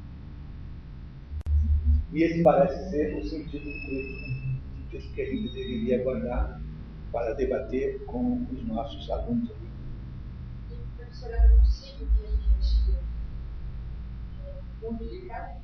E 2.13 2.23
esse 2.23 2.43
parece 2.43 2.91
ser 2.91 3.19
o 3.19 3.25
sentido 3.25 3.65
do 3.65 3.71
o 3.71 4.91
sentido 4.91 5.15
que 5.15 5.23
a 5.23 5.27
gente 5.27 5.53
deveria 5.53 6.03
guardar 6.03 6.61
para 7.13 7.35
debater 7.35 8.05
com 8.05 8.47
os 8.51 8.67
nossos 8.67 9.11
alunos 9.11 9.51
aqui. 9.51 9.69
Professor, 10.97 11.31
é 11.33 11.49
que 11.49 12.25
a 12.25 12.31
gente 12.31 12.49
de 14.97 15.31
ah, 15.31 15.57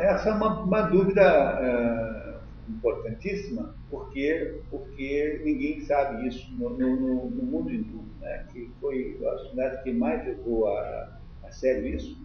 Essa 0.00 0.30
é 0.30 0.32
uma, 0.32 0.62
uma 0.62 0.82
dúvida 0.82 1.22
é, 1.22 2.34
importantíssima, 2.68 3.74
porque, 3.90 4.60
porque 4.70 5.42
ninguém 5.44 5.80
sabe 5.80 6.26
isso 6.26 6.50
no, 6.54 6.70
no, 6.70 7.30
no 7.30 7.42
mundo 7.42 7.70
hindu, 7.70 8.02
né, 8.20 8.46
que 8.50 8.70
foi 8.80 9.20
a 9.26 9.38
sociedade 9.38 9.82
que 9.82 9.92
mais 9.92 10.24
levou 10.24 10.68
a, 10.68 11.18
a 11.44 11.50
sério 11.50 11.86
isso 11.86 12.24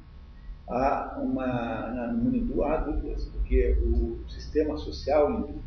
há 0.70 1.20
uma, 1.20 2.12
no 2.14 2.24
mundo 2.24 2.38
hindu 2.38 2.64
há 2.64 2.78
dúvidas, 2.78 3.26
porque 3.26 3.78
o 3.84 4.20
sistema 4.30 4.78
social 4.78 5.32
hindu, 5.32 5.62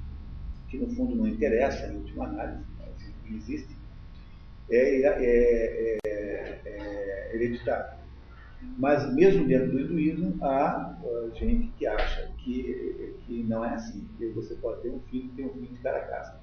que 0.69 0.79
no 0.79 0.89
fundo 0.95 1.17
não 1.17 1.27
interessa, 1.27 1.89
em 1.89 1.97
última 1.97 2.27
análise, 2.27 2.65
existe, 3.29 3.77
é, 4.71 5.03
é, 5.03 5.99
é, 6.05 6.61
é 6.65 7.35
hereditário. 7.35 8.02
Mas 8.79 9.13
mesmo 9.13 9.47
dentro 9.47 9.71
do 9.71 9.81
hinduísmo 9.81 10.43
há 10.45 10.99
uh, 11.03 11.35
gente 11.35 11.69
que 11.79 11.87
acha 11.87 12.31
que, 12.39 13.15
que 13.27 13.43
não 13.45 13.65
é 13.65 13.75
assim, 13.75 14.09
que 14.17 14.29
você 14.29 14.55
pode 14.57 14.83
ter 14.83 14.91
um 14.91 15.01
filho 15.01 15.27
e 15.27 15.37
ter 15.37 15.45
um 15.45 15.51
filho 15.51 15.67
de 15.67 15.79
cada 15.79 16.01
casa. 16.01 16.41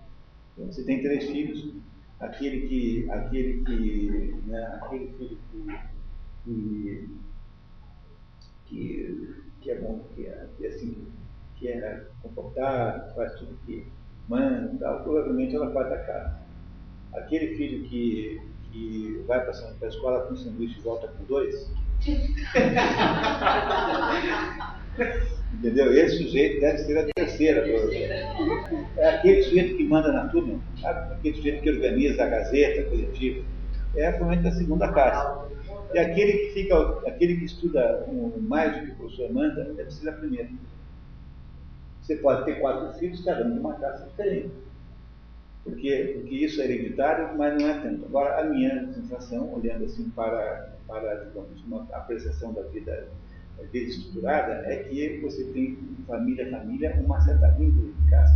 Então, 0.54 0.72
você 0.72 0.84
tem 0.84 1.02
três 1.02 1.26
filhos, 1.26 1.76
aquele 2.20 2.68
que, 2.68 3.10
aquele 3.10 3.64
que, 3.64 4.36
né, 4.46 4.80
aquele 4.82 5.08
filho 5.18 5.38
que, 6.46 7.10
que 8.66 9.50
que, 9.62 9.72
é 9.72 9.80
bom, 9.80 10.04
que 10.16 10.26
é, 10.26 10.48
que 10.58 10.66
é 10.66 10.70
assim, 10.70 11.08
que 11.56 11.68
é 11.68 12.06
comportado, 12.22 13.14
faz 13.14 13.34
tudo 13.36 13.58
que 13.66 13.86
manda 14.28 15.00
provavelmente 15.00 15.56
ela 15.56 15.72
faz 15.72 15.92
a 15.92 15.98
casa. 15.98 16.40
Aquele 17.14 17.56
filho 17.56 17.84
que, 17.88 18.42
que 18.72 19.24
vai 19.28 19.44
para 19.44 19.52
a 19.52 19.88
escola 19.88 20.26
com 20.26 20.34
um 20.34 20.38
sanduíche 20.38 20.80
e 20.80 20.82
volta 20.82 21.08
com 21.08 21.24
dois. 21.26 21.72
Entendeu? 25.54 25.94
Esse 25.94 26.24
sujeito 26.24 26.62
deve 26.62 26.78
ser 26.80 26.98
a 26.98 27.06
terceira. 27.16 27.68
É 28.98 29.10
aquele 29.10 29.44
sujeito 29.44 29.78
que 29.78 29.84
manda 29.84 30.12
na 30.12 30.28
turma, 30.30 30.60
sabe? 30.80 31.14
aquele 31.16 31.36
sujeito 31.36 31.62
que 31.62 31.70
organiza 31.70 32.24
a 32.24 32.28
gazeta 32.28 32.90
coletiva. 32.90 33.46
É 33.96 34.12
provavelmente 34.12 34.48
a 34.48 34.58
segunda 34.58 34.92
casa. 34.92 35.48
E 35.94 36.00
aquele 36.00 36.34
que 36.34 36.54
fica, 36.54 36.76
aquele 37.08 37.38
que 37.38 37.46
estuda 37.46 38.06
um, 38.08 38.32
mais 38.42 38.78
do 38.78 38.86
que 38.86 38.92
o 38.92 38.96
professor 38.96 39.34
manda, 39.34 39.64
deve 39.74 39.92
ser 39.92 40.10
a 40.10 40.14
primeira. 40.14 40.50
Você 42.02 42.16
pode 42.18 42.46
ter 42.46 42.60
quatro 42.60 42.94
filhos, 43.00 43.26
cada 43.26 43.44
um 43.46 43.54
de 43.54 43.60
uma 43.60 43.74
casa 43.74 44.06
diferente. 44.06 44.52
Porque, 45.64 46.14
porque 46.16 46.36
isso 46.36 46.62
é 46.62 46.66
hereditário, 46.66 47.36
mas 47.38 47.60
não 47.60 47.70
é 47.70 47.74
tanto. 47.82 48.06
Agora, 48.06 48.40
a 48.40 48.44
minha 48.46 48.88
sensação, 48.94 49.52
olhando 49.54 49.86
assim 49.86 50.10
para, 50.12 50.76
para 50.90 51.26
digamos, 51.26 51.64
uma 51.64 51.88
apreciação 51.94 52.52
da 52.52 52.64
vida, 52.64 53.08
da 53.58 53.64
vida 53.66 53.90
estruturada, 53.90 54.64
é 54.66 54.84
que 54.84 55.22
você 55.22 55.46
tem 55.54 55.78
família 56.08 56.48
a 56.48 56.60
família 56.60 57.00
uma 57.06 57.22
certa 57.22 57.56
índole 57.60 57.94
de 57.94 58.10
casa. 58.10 58.36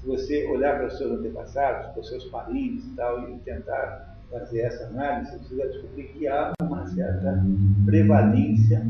Se 0.00 0.06
você 0.06 0.46
olhar 0.46 0.76
para 0.76 0.88
os 0.88 0.98
seus 0.98 1.18
antepassados, 1.18 1.92
para 1.92 2.00
os 2.00 2.08
seus 2.08 2.24
parentes 2.26 2.84
e 2.84 2.90
tal, 2.90 3.30
e 3.30 3.38
tentar 3.38 4.18
fazer 4.30 4.60
essa 4.60 4.86
análise, 4.88 5.38
você 5.38 5.56
vai 5.56 5.68
descobrir 5.68 6.04
que 6.08 6.28
há 6.28 6.52
uma 6.60 6.86
certa 6.88 7.42
prevalência, 7.86 8.84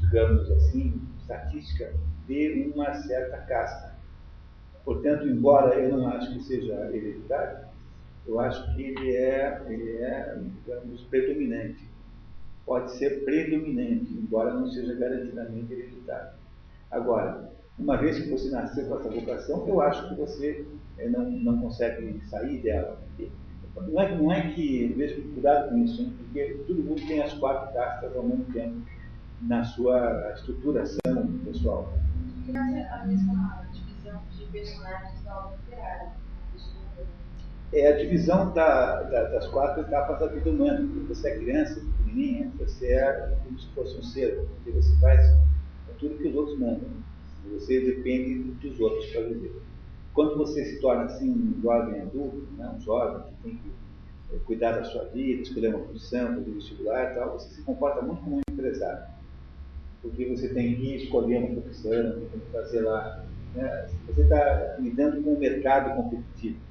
digamos 0.00 0.50
assim, 0.50 1.00
estatística 1.20 1.94
de 2.26 2.72
uma 2.74 2.92
certa 2.94 3.38
casta. 3.38 3.96
Portanto, 4.84 5.26
embora 5.26 5.74
eu 5.76 5.96
não 5.96 6.08
acho 6.08 6.32
que 6.34 6.42
seja 6.42 6.74
hereditário, 6.92 7.67
eu 8.28 8.38
acho 8.40 8.74
que 8.74 8.82
ele 8.82 9.16
é, 9.16 9.62
ele 9.66 9.96
é 9.96 10.38
digamos, 10.38 11.02
predominante. 11.04 11.88
Pode 12.66 12.92
ser 12.92 13.24
predominante, 13.24 14.12
embora 14.12 14.52
não 14.52 14.68
seja 14.68 14.94
garantidamente 14.94 15.72
hereditário. 15.72 16.32
Agora, 16.90 17.50
uma 17.78 17.96
vez 17.96 18.18
que 18.18 18.28
você 18.28 18.50
nasceu 18.50 18.86
com 18.86 18.96
essa 18.96 19.08
vocação, 19.08 19.66
eu 19.66 19.80
acho 19.80 20.06
que 20.08 20.14
você 20.14 20.66
é, 20.98 21.08
não, 21.08 21.30
não 21.30 21.60
consegue 21.62 22.20
sair 22.26 22.60
dela. 22.60 23.00
Não 23.74 24.00
é, 24.00 24.14
não 24.14 24.32
é 24.32 24.50
que, 24.50 24.88
vejo 24.88 25.22
cuidado 25.32 25.70
com 25.70 25.78
isso, 25.78 26.02
hein? 26.02 26.12
porque 26.18 26.62
todo 26.66 26.82
mundo 26.82 27.00
tem 27.06 27.22
as 27.22 27.32
quatro 27.34 27.72
castas 27.72 28.14
ao 28.14 28.24
mesmo 28.24 28.44
tempo 28.52 28.82
na 29.40 29.64
sua 29.64 30.32
estruturação 30.34 30.98
pessoal. 31.44 31.92
a 32.52 33.06
mesma 33.06 33.66
divisão 33.72 34.20
de 34.36 34.44
personagens 34.46 35.22
da 35.22 35.38
obra. 35.38 35.67
É 37.72 37.88
a 37.88 37.96
divisão 37.96 38.52
da, 38.52 39.02
da, 39.02 39.24
das 39.24 39.46
quatro 39.48 39.82
etapas 39.82 40.20
da 40.20 40.26
vida 40.26 40.50
humana. 40.50 40.88
Você 41.08 41.28
é 41.28 41.38
criança, 41.38 41.80
pequenininha, 41.80 42.50
você 42.58 42.94
é 42.94 43.36
como 43.44 43.58
se 43.58 43.66
fosse 43.74 43.98
um 43.98 44.02
ser, 44.02 44.46
porque 44.46 44.70
você 44.70 44.94
faz 45.00 45.34
tudo 45.98 46.16
que 46.16 46.28
os 46.28 46.34
outros 46.34 46.58
mandam. 46.58 46.88
Você 47.52 47.80
depende 47.80 48.52
dos 48.52 48.80
outros 48.80 49.06
para 49.06 49.22
viver. 49.22 49.52
Quando 50.14 50.36
você 50.36 50.64
se 50.64 50.80
torna 50.80 51.04
assim 51.04 51.30
um 51.30 51.60
jovem 51.62 52.00
adulto, 52.00 52.46
né, 52.56 52.74
um 52.76 52.80
jovem 52.80 53.22
que 53.22 53.42
tem 53.42 53.56
que 53.56 53.70
é, 54.34 54.38
cuidar 54.44 54.72
da 54.72 54.84
sua 54.84 55.04
vida, 55.04 55.42
escolher 55.42 55.68
uma 55.68 55.84
profissão, 55.84 56.34
fazer 56.34 56.50
vestibular 56.50 57.12
e 57.12 57.14
tal, 57.14 57.38
você 57.38 57.54
se 57.54 57.62
comporta 57.62 58.02
muito 58.02 58.22
como 58.22 58.36
um 58.36 58.40
empresário. 58.50 59.06
Porque 60.02 60.26
você 60.26 60.48
tem 60.48 60.74
que 60.76 60.96
escolher 60.96 61.38
uma 61.38 61.60
profissão, 61.60 62.20
tem 62.32 62.40
que 62.40 62.50
fazer 62.52 62.80
lá. 62.80 63.24
Né, 63.54 63.88
você 64.06 64.22
está 64.22 64.76
lidando 64.80 65.22
com 65.22 65.34
um 65.34 65.38
mercado 65.38 65.94
competitivo. 65.96 66.67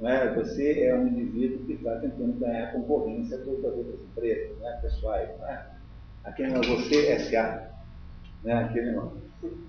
Não 0.00 0.08
é? 0.08 0.34
Você 0.34 0.80
é 0.84 0.94
um 0.94 1.06
indivíduo 1.06 1.66
que 1.66 1.74
está 1.74 1.96
tentando 1.96 2.32
ganhar 2.40 2.72
concorrência 2.72 3.38
com 3.38 3.52
as 3.52 3.64
outras 3.64 4.00
empresas, 4.00 4.58
né, 4.58 4.78
pessoais. 4.80 5.28
Não 5.38 5.46
é? 5.46 5.66
Aqui 6.24 6.46
não 6.46 6.56
é 6.56 6.66
você, 6.66 7.18
SA. 7.20 7.70
Né, 8.42 8.54
aquele 8.54 8.92
nome. 8.92 9.20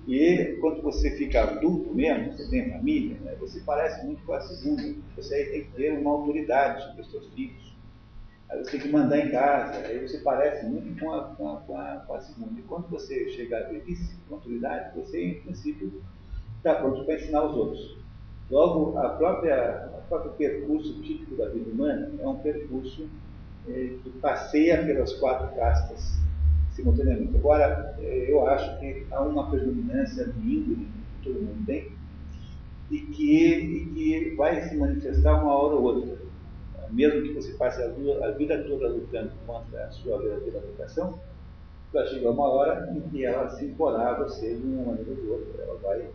E 0.07 0.57
quando 0.61 0.81
você 0.81 1.11
fica 1.11 1.43
adulto 1.43 1.93
mesmo, 1.93 2.33
você 2.33 2.49
tem 2.49 2.71
família, 2.71 3.17
né, 3.21 3.35
você 3.39 3.59
parece 3.61 4.05
muito 4.05 4.23
com 4.23 4.33
a 4.33 4.41
segunda. 4.41 4.95
Você 5.17 5.35
aí 5.35 5.45
tem 5.45 5.63
que 5.65 5.71
ter 5.71 5.91
uma 5.97 6.11
autoridade 6.11 6.83
sobre 6.83 7.01
os 7.01 7.11
seus 7.11 7.27
filhos. 7.33 7.71
Aí 8.49 8.59
você 8.59 8.71
tem 8.71 8.81
que 8.81 8.89
mandar 8.89 9.17
em 9.17 9.31
casa, 9.31 9.85
aí 9.85 10.05
você 10.05 10.17
parece 10.19 10.65
muito 10.65 10.99
com 10.99 11.11
a, 11.13 11.23
com 11.35 11.49
a, 11.49 11.57
com 11.61 11.77
a, 11.77 11.95
com 12.07 12.13
a 12.13 12.21
segunda. 12.21 12.59
E 12.59 12.63
quando 12.63 12.87
você 12.89 13.29
chega 13.29 13.59
à 13.59 13.63
velhice, 13.63 14.17
com 14.27 14.35
autoridade, 14.35 14.97
você, 14.97 15.23
em 15.23 15.41
princípio, 15.41 16.01
está 16.57 16.75
pronto 16.75 17.05
para 17.05 17.15
ensinar 17.15 17.45
os 17.45 17.55
outros. 17.55 17.97
Logo, 18.49 18.97
a 18.97 19.09
própria, 19.09 19.89
o 20.11 20.19
próprio 20.19 20.33
percurso 20.33 21.01
típico 21.01 21.35
da 21.35 21.47
vida 21.47 21.71
humana 21.71 22.11
é 22.19 22.27
um 22.27 22.35
percurso 22.35 23.07
eh, 23.69 23.95
que 24.03 24.09
passeia 24.21 24.83
pelas 24.83 25.13
quatro 25.13 25.55
castas 25.55 26.19
simultaneamente. 26.71 27.37
Agora, 27.37 27.95
eh, 27.99 28.25
eu 28.29 28.45
acho 28.45 28.77
que 28.79 29.07
há 29.09 29.21
uma 29.21 29.49
predominância 29.49 30.25
de 30.25 30.55
índole 30.55 30.87
que 31.21 31.29
todo 31.29 31.41
mundo 31.41 31.65
tem 31.65 31.91
e 32.89 32.99
que, 32.99 33.55
e 33.55 33.85
que 33.85 34.35
vai 34.35 34.61
se 34.67 34.75
manifestar 34.75 35.41
uma 35.41 35.55
hora 35.55 35.75
ou 35.75 35.83
outra. 35.83 36.17
Mesmo 36.89 37.21
que 37.21 37.33
você 37.33 37.53
passe 37.53 37.81
a, 37.81 37.85
a 38.25 38.31
vida 38.31 38.61
toda 38.63 38.89
lutando 38.89 39.31
contra 39.47 39.85
a 39.85 39.91
sua 39.91 40.21
verdadeira 40.21 40.59
vocação, 40.59 41.17
vai 41.93 42.05
chegar 42.07 42.31
uma 42.31 42.49
hora 42.49 42.91
em 42.93 42.99
que 43.09 43.25
ela 43.25 43.49
se 43.49 43.63
imporá 43.63 44.09
a 44.09 44.23
você 44.23 44.55
de 44.55 44.67
uma 44.67 44.87
maneira 44.87 45.09
ou 45.11 45.15
de 45.15 45.27
outra. 45.27 45.63
Ela 45.63 45.77
vai, 45.77 46.09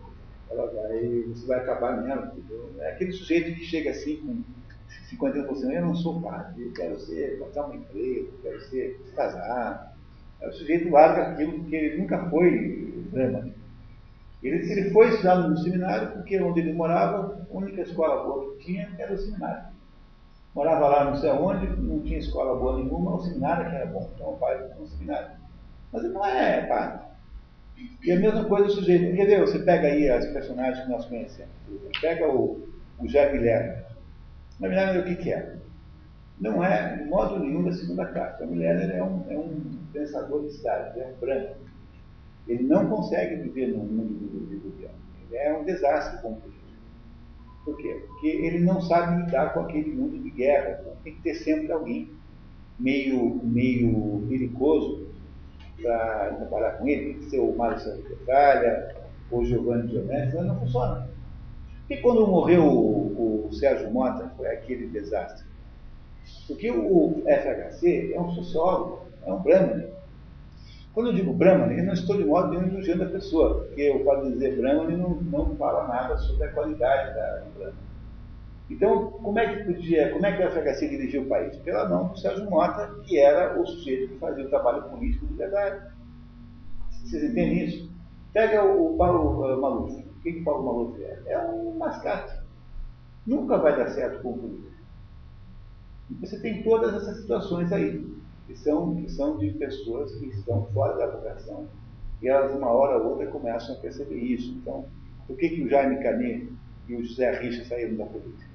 ela 0.50 0.66
vai, 0.66 1.24
você 1.28 1.46
vai 1.46 1.58
acabar 1.58 2.02
nela. 2.02 2.32
Entendeu? 2.36 2.70
É 2.80 2.92
aquele 2.92 3.12
sujeito 3.12 3.54
que 3.54 3.64
chega 3.64 3.90
assim 3.90 4.16
com 4.16 4.42
50 5.10 5.38
anos, 5.38 5.62
eu 5.62 5.82
não 5.82 5.94
sou 5.94 6.20
padre, 6.20 6.66
eu 6.66 6.72
quero 6.72 6.98
ser, 7.00 7.38
passar 7.38 7.66
uma 7.66 7.76
empresa, 7.76 8.28
quero 8.42 8.60
ser, 8.62 9.00
casar, 9.14 9.96
o 10.42 10.52
sujeito 10.52 10.90
larga 10.90 11.28
aquilo 11.28 11.64
que 11.64 11.74
ele 11.74 11.98
nunca 11.98 12.28
foi 12.28 13.06
Brahman. 13.10 13.54
Ele, 14.42 14.70
ele 14.70 14.90
foi 14.90 15.08
estudar 15.08 15.36
no 15.36 15.56
seminário 15.56 16.12
porque 16.12 16.40
onde 16.40 16.60
ele 16.60 16.72
morava, 16.72 17.46
a 17.50 17.56
única 17.56 17.82
escola 17.82 18.24
boa 18.24 18.56
que 18.56 18.66
tinha 18.66 18.94
era 18.98 19.12
o 19.12 19.18
seminário. 19.18 19.74
Morava 20.54 20.88
lá 20.88 21.04
não 21.04 21.16
sei 21.16 21.30
aonde, 21.30 21.66
não 21.80 22.00
tinha 22.00 22.18
escola 22.18 22.58
boa 22.58 22.76
nenhuma, 22.76 23.16
o 23.16 23.22
seminário 23.22 23.68
que 23.68 23.76
era 23.76 23.86
bom. 23.86 24.10
Então 24.14 24.34
o 24.34 24.36
pai 24.36 24.58
foi 24.58 24.80
no 24.80 24.86
seminário. 24.86 25.30
Mas 25.92 26.04
ele 26.04 26.12
não 26.12 26.24
é 26.24 26.66
padre. 26.66 27.06
E 28.02 28.12
a 28.12 28.18
mesma 28.18 28.44
coisa 28.44 28.66
o 28.66 28.70
sujeito. 28.70 29.14
Ver? 29.14 29.40
Você 29.40 29.58
pega 29.60 29.88
aí 29.88 30.08
as 30.08 30.26
personagens 30.26 30.84
que 30.84 30.90
nós 30.90 31.04
conhecemos. 31.06 31.52
Pega 32.00 32.28
o, 32.28 32.66
o 32.98 33.08
Jair 33.08 33.32
Guilherme. 33.32 33.84
Na 34.60 34.68
verdade, 34.68 34.98
o 34.98 35.04
que, 35.04 35.16
que 35.16 35.32
é? 35.32 35.56
não 36.38 36.62
é, 36.62 36.96
de 36.96 37.04
modo 37.08 37.38
nenhum, 37.38 37.64
da 37.64 37.72
segunda 37.72 38.04
classe. 38.06 38.42
A 38.42 38.46
mulher 38.46 38.90
é 38.94 39.02
um, 39.02 39.24
é 39.28 39.38
um 39.38 39.60
pensador 39.92 40.42
de 40.42 40.48
Estado, 40.48 41.00
é 41.00 41.06
um 41.06 41.20
branco. 41.20 41.56
Ele 42.46 42.62
não 42.64 42.88
consegue 42.88 43.36
viver 43.36 43.68
no 43.68 43.78
mundo 43.78 44.14
do 44.14 44.60
governo. 44.70 44.94
Ele 45.22 45.36
é 45.36 45.58
um 45.58 45.64
desastre 45.64 46.20
como 46.22 46.36
político. 46.36 46.66
Por 47.64 47.76
quê? 47.78 48.04
Porque 48.06 48.28
ele 48.28 48.60
não 48.60 48.80
sabe 48.80 49.24
lidar 49.24 49.52
com 49.52 49.60
aquele 49.60 49.90
mundo 49.92 50.18
de 50.22 50.30
guerra. 50.30 50.80
Tem 51.02 51.14
que 51.14 51.22
ter 51.22 51.34
sempre 51.34 51.72
alguém 51.72 52.10
meio, 52.78 53.40
meio 53.42 54.24
perigoso 54.28 55.08
para 55.82 56.34
trabalhar 56.34 56.72
com 56.72 56.88
ele. 56.88 57.14
Tem 57.14 57.14
que 57.14 57.30
ser 57.30 57.40
o 57.40 57.56
Mário 57.56 57.78
Santos 57.78 58.06
Petralha 58.06 58.94
ou 59.30 59.44
Giovanni 59.44 59.88
Diomedes, 59.88 60.34
não 60.34 60.58
funciona. 60.60 61.08
E 61.88 61.96
quando 61.98 62.26
morreu 62.26 62.64
o, 62.64 63.46
o 63.48 63.52
Sérgio 63.52 63.90
Mota, 63.90 64.32
foi 64.36 64.48
aquele 64.48 64.88
desastre. 64.88 65.46
Porque 66.46 66.70
o 66.70 67.22
FHC 67.24 68.12
é 68.14 68.20
um 68.20 68.30
sociólogo, 68.30 69.06
é 69.24 69.32
um 69.32 69.40
Brahman. 69.40 69.86
Quando 70.92 71.08
eu 71.08 71.12
digo 71.12 71.32
Brahman, 71.32 71.76
eu 71.76 71.84
não 71.84 71.92
estou 71.92 72.16
de 72.16 72.24
modo 72.24 72.48
nenhum 72.48 72.68
elogiando 72.68 73.04
a 73.04 73.08
pessoa, 73.08 73.64
porque 73.66 73.90
o 73.90 74.04
fato 74.04 74.24
de 74.24 74.32
dizer 74.32 74.56
Brahman 74.56 74.96
não, 74.96 75.10
não 75.10 75.56
fala 75.56 75.86
nada 75.86 76.16
sobre 76.18 76.44
a 76.46 76.52
qualidade 76.52 77.14
da 77.14 77.42
Brahman. 77.56 77.85
Então, 78.68 79.12
como 79.12 79.38
é 79.38 79.54
que 79.54 79.64
podia, 79.64 80.12
como 80.12 80.26
é 80.26 80.36
que 80.36 80.42
o 80.42 80.50
FHC 80.50 80.88
dirigiu 80.88 81.22
o 81.22 81.28
país? 81.28 81.56
Pela 81.58 81.88
mão 81.88 82.08
do 82.08 82.18
Sérgio 82.18 82.50
Mota, 82.50 82.98
que 83.04 83.18
era 83.18 83.60
o 83.60 83.66
sujeito 83.66 84.12
que 84.12 84.18
fazia 84.18 84.44
o 84.44 84.48
trabalho 84.48 84.82
político 84.90 85.26
de 85.26 85.34
verdade. 85.34 85.92
Vocês 86.90 87.22
entendem 87.22 87.64
isso? 87.64 87.92
Pega 88.32 88.64
o, 88.64 88.96
Paulo 88.96 89.40
uh, 89.40 89.60
Maluf. 89.60 89.94
O 89.94 90.20
que, 90.22 90.32
que 90.32 90.40
o 90.40 90.44
Paulo 90.44 90.64
Maluf 90.64 91.02
é? 91.02 91.22
É 91.26 91.38
um 91.46 91.78
mascate. 91.78 92.36
Nunca 93.24 93.56
vai 93.56 93.76
dar 93.76 93.88
certo 93.90 94.20
com 94.22 94.30
o 94.30 94.38
político. 94.38 94.76
Você 96.20 96.40
tem 96.40 96.62
todas 96.62 96.94
essas 96.94 97.20
situações 97.20 97.72
aí, 97.72 98.04
que 98.46 98.56
são, 98.56 98.94
que 98.96 99.10
são 99.10 99.38
de 99.38 99.50
pessoas 99.52 100.14
que 100.16 100.26
estão 100.26 100.66
fora 100.72 100.96
da 100.96 101.06
vocação, 101.06 101.66
e 102.22 102.28
elas, 102.28 102.54
uma 102.54 102.68
hora 102.68 102.98
ou 102.98 103.10
outra, 103.10 103.26
começam 103.26 103.74
a 103.74 103.78
perceber 103.78 104.16
isso. 104.16 104.52
Então, 104.52 104.86
por 105.26 105.36
que, 105.36 105.48
que 105.48 105.62
o 105.62 105.68
Jaime 105.68 106.02
Canet 106.02 106.48
e 106.88 106.94
o 106.94 107.04
José 107.04 107.40
Richa 107.40 107.64
saíram 107.64 107.96
da 107.96 108.06
política? 108.06 108.45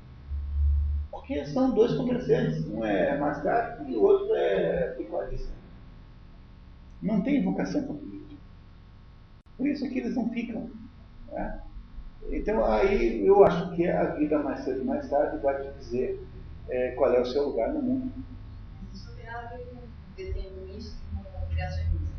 Porque 1.31 1.45
são 1.45 1.73
dois 1.73 1.95
comerciantes, 1.95 2.67
um 2.67 2.83
é 2.83 3.17
mascate 3.17 3.89
e 3.89 3.95
o 3.95 4.01
outro 4.01 4.35
é 4.35 4.87
pecuarista. 4.97 5.49
Não 7.01 7.21
tem 7.21 7.41
vocação 7.41 7.83
para 7.83 7.95
política. 7.95 8.35
Por 9.57 9.65
isso 9.65 9.87
que 9.87 9.99
eles 9.99 10.13
não 10.13 10.29
ficam. 10.31 10.69
Né? 11.31 11.61
Então, 12.31 12.65
aí 12.65 13.25
eu 13.25 13.45
acho 13.45 13.73
que 13.77 13.87
a 13.87 14.15
vida 14.15 14.39
mais 14.39 14.65
cedo 14.65 14.79
ou 14.79 14.85
mais 14.85 15.09
tarde 15.09 15.37
vai 15.37 15.61
te 15.61 15.77
dizer 15.77 16.21
é, 16.67 16.91
qual 16.95 17.13
é 17.13 17.21
o 17.21 17.25
seu 17.25 17.47
lugar 17.47 17.73
no 17.73 17.81
mundo. 17.81 18.11
Isso 18.93 19.15
tem 19.15 19.29
a 19.29 19.41
ver 19.43 19.67
com 19.67 19.87
determinismo 20.17 20.99
criacionismo. 21.49 22.09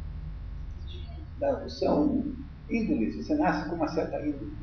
Não, 1.38 1.68
são 1.68 2.34
índoles. 2.70 3.16
Você 3.16 3.34
nasce 3.34 3.68
com 3.68 3.76
uma 3.76 3.88
certa 3.88 4.26
índole. 4.26 4.61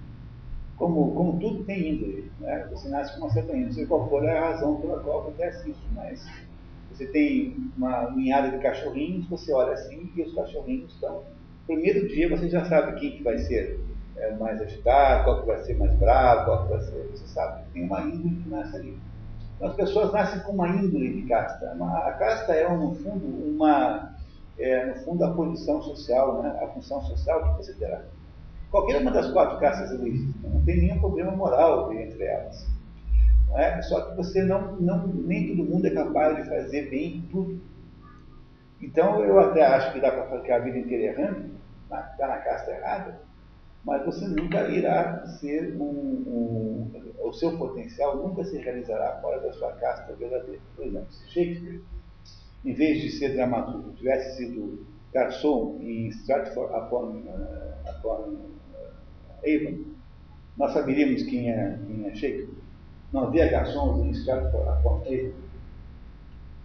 Como, 0.80 1.14
como 1.14 1.40
tudo 1.40 1.64
tem 1.66 1.96
índole. 1.96 2.32
Né? 2.40 2.68
Você 2.72 2.90
nasce 2.90 3.14
com 3.14 3.26
uma 3.26 3.34
certa 3.34 3.52
índole. 3.52 3.66
Não 3.66 3.74
sei 3.74 3.86
qual 3.86 4.10
for 4.10 4.28
a 4.28 4.50
razão 4.50 4.82
pela 4.82 5.00
qual 5.02 5.22
acontece 5.22 5.70
isso, 5.70 5.88
mas 5.94 6.26
você 6.90 7.06
tem 7.06 7.56
uma 7.78 8.12
ninhada 8.12 8.50
de 8.50 8.58
cachorrinhos, 8.58 9.28
você 9.28 9.54
olha 9.54 9.74
assim 9.74 10.12
e 10.16 10.22
os 10.22 10.34
cachorrinhos 10.34 10.94
estão. 10.94 11.24
Primeiro 11.68 12.08
dia 12.08 12.30
você 12.30 12.50
já 12.50 12.66
sabe 12.66 13.00
quem 13.00 13.12
que 13.12 13.24
vai 13.24 13.38
ser 13.38 13.80
é, 14.18 14.36
mais 14.36 14.60
agitado, 14.62 15.24
qual 15.24 15.42
que 15.42 15.48
vai 15.48 15.58
ser 15.60 15.78
mais 15.78 15.94
bravo, 15.96 16.46
qual 16.46 16.64
que 16.64 16.74
vai 16.74 16.82
ser. 16.82 17.10
Você 17.12 17.28
sabe, 17.28 17.64
tem 17.74 17.84
uma 17.84 18.02
índole 18.02 18.42
que 18.42 18.50
nasce 18.50 18.76
ali. 18.76 18.98
As 19.62 19.76
pessoas 19.76 20.12
nascem 20.14 20.42
com 20.42 20.54
uma 20.54 20.70
índole 20.70 21.22
de 21.22 21.28
casta. 21.28 21.72
A 21.72 22.12
casta 22.14 22.54
é, 22.54 22.68
no 22.74 22.96
fundo, 22.96 23.26
uma, 23.26 24.16
é, 24.58 24.86
no 24.86 24.96
fundo, 25.04 25.24
a 25.24 25.34
posição 25.34 25.82
social, 25.82 26.42
né? 26.42 26.58
a 26.62 26.68
função 26.68 27.02
social 27.04 27.44
que 27.44 27.64
você 27.64 27.74
terá. 27.74 28.04
Qualquer 28.72 29.02
uma 29.02 29.12
das 29.12 29.32
quatro 29.32 29.60
castas 29.60 29.92
existem, 29.92 30.34
não 30.44 30.64
tem 30.64 30.78
nenhum 30.78 31.00
problema 31.00 31.32
moral 31.32 31.92
entre 31.94 32.24
elas. 32.24 32.68
É? 33.56 33.82
Só 33.82 34.02
que 34.02 34.16
você 34.16 34.44
não, 34.44 34.76
não, 34.76 35.08
nem 35.08 35.48
todo 35.48 35.68
mundo 35.68 35.88
é 35.88 35.90
capaz 35.90 36.36
de 36.38 36.48
fazer 36.48 36.90
bem 36.90 37.28
tudo. 37.32 37.60
Então, 38.80 39.24
eu 39.24 39.40
até 39.40 39.66
acho 39.66 39.92
que 39.94 40.00
dá 40.00 40.12
para 40.12 40.40
ficar 40.40 40.58
a 40.58 40.60
vida 40.60 40.78
inteira 40.78 41.20
errando, 41.22 41.50
está 41.84 42.28
na 42.28 42.38
casta 42.38 42.72
errada, 42.72 43.20
mas 43.84 44.06
você 44.06 44.28
nunca 44.28 44.68
irá 44.70 45.26
ser 45.26 45.76
um, 45.76 45.84
um, 45.84 46.92
O 47.20 47.34
seu 47.34 47.58
potencial 47.58 48.18
nunca 48.18 48.44
se 48.44 48.58
realizará 48.58 49.20
fora 49.20 49.40
da 49.40 49.52
sua 49.54 49.72
casta 49.74 50.14
verdadeira. 50.14 50.62
Por 50.76 50.86
exemplo, 50.86 51.12
se 51.12 51.28
Shakespeare, 51.30 51.82
em 52.64 52.74
vez 52.74 53.02
de 53.02 53.12
ser 53.12 53.34
dramaturgo, 53.34 53.94
tivesse 53.94 54.38
sido 54.38 54.86
garçom 55.12 55.78
em 55.82 56.08
Stratford 56.10 56.72
upon, 56.74 57.24
uh, 57.26 57.98
upon 57.98 58.59
Avon, 59.40 59.84
nós 60.58 60.74
saberíamos 60.74 61.24
quem 61.24 61.52
é, 61.52 61.80
quem 61.88 62.08
é 62.08 62.16
Shakespeare. 62.16 62.60
Não 63.12 63.26
havia 63.26 63.50
garçons 63.50 64.06
em 64.06 64.12
Stratford 64.12 64.80
upon 64.80 65.02
Avon. 65.02 65.32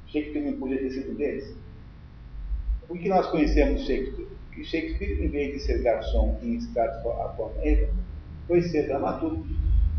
Shakespeare 0.07 0.51
não 0.51 0.59
podia 0.59 0.79
ter 0.79 0.91
sido 0.91 1.17
deles. 1.17 1.55
Por 2.87 2.99
que 2.99 3.09
nós 3.09 3.27
conhecemos 3.29 3.87
Shakespeare? 3.87 4.29
Que 4.53 4.65
Shakespeare, 4.65 5.25
em 5.25 5.29
vez 5.29 5.55
de 5.55 5.61
ser 5.61 5.83
garçom 5.83 6.39
em 6.43 6.57
Stratford 6.57 7.33
upon 7.33 7.51
Avon, 7.59 7.93
foi 8.47 8.63
ser 8.63 8.87
dramaturgo, 8.87 9.45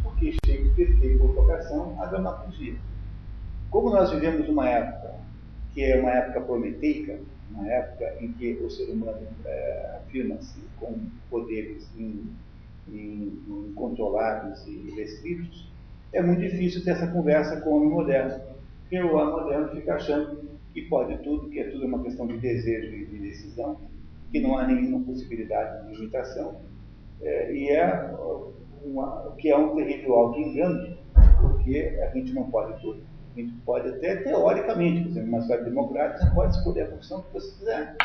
porque 0.03 0.33
Shakespeare 0.45 0.97
teve 0.99 1.17
por 1.17 1.33
vocação 1.33 1.99
a 2.01 2.05
dramaturgia. 2.05 2.75
Como 3.69 3.89
nós 3.89 4.11
vivemos 4.11 4.47
uma 4.47 4.69
época 4.69 5.15
que 5.73 5.83
é 5.83 5.99
uma 5.99 6.11
época 6.11 6.41
prometeica, 6.41 7.19
uma 7.51 7.67
época 7.67 8.15
em 8.21 8.31
que 8.31 8.53
o 8.53 8.69
ser 8.69 8.85
humano 8.85 9.27
é, 9.45 9.97
afirma-se 9.97 10.59
com 10.79 10.97
poderes 11.29 11.85
incontroláveis 12.87 14.65
e 14.67 14.91
restritos, 14.95 15.69
é 16.13 16.21
muito 16.21 16.41
difícil 16.41 16.83
ter 16.83 16.91
essa 16.91 17.07
conversa 17.07 17.59
com 17.61 17.71
o 17.71 17.77
homem 17.77 17.89
moderno. 17.89 18.41
Porque 18.81 19.01
o 19.01 19.15
homem 19.15 19.33
moderno 19.33 19.69
fica 19.69 19.95
achando 19.95 20.49
que 20.73 20.83
pode 20.83 21.17
tudo, 21.19 21.49
que 21.49 21.59
é 21.59 21.69
tudo 21.69 21.85
uma 21.85 22.03
questão 22.03 22.27
de 22.27 22.37
desejo 22.37 22.95
e 22.95 23.05
de 23.05 23.17
decisão, 23.19 23.77
que 24.31 24.39
não 24.39 24.57
há 24.57 24.67
nenhuma 24.67 25.03
possibilidade 25.05 25.87
de 25.87 25.95
limitação, 25.95 26.61
é, 27.21 27.53
e 27.53 27.69
é 27.69 28.13
uma, 28.83 29.33
que 29.37 29.49
é 29.49 29.57
um 29.57 29.75
terrível 29.75 30.13
auto-engano, 30.15 30.97
porque 31.41 31.99
a 32.01 32.09
gente 32.17 32.33
não 32.33 32.49
pode 32.49 32.79
tudo. 32.81 33.01
A 33.35 33.39
gente 33.39 33.53
pode 33.65 33.89
até, 33.89 34.17
teoricamente, 34.17 35.01
por 35.01 35.09
exemplo, 35.09 35.29
numa 35.29 35.41
sociedade 35.41 35.69
democrática, 35.69 36.31
pode 36.33 36.55
escolher 36.55 36.83
a 36.83 36.87
profissão 36.87 37.21
que 37.23 37.33
você 37.33 37.57
quiser. 37.57 37.95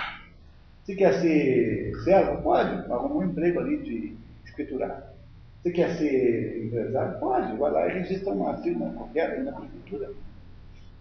Se 0.85 0.97
quer 0.97 1.13
ser 1.21 1.93
servo, 2.05 2.43
pode, 2.43 2.91
arruma 2.91 3.17
um 3.17 3.25
emprego 3.25 3.61
ali 3.61 3.83
de 3.83 4.20
escriturar. 4.51 5.15
Se 5.63 5.71
quer 5.73 5.97
ser 5.97 6.65
empresário, 6.65 7.19
pode, 7.19 7.57
vai 7.57 7.71
lá 7.71 7.89
e 7.89 7.99
registra 7.99 8.33
uma 8.33 8.57
firma 8.59 8.93
qualquer 8.95 9.43
na 9.43 9.53
prefeitura. 9.53 10.11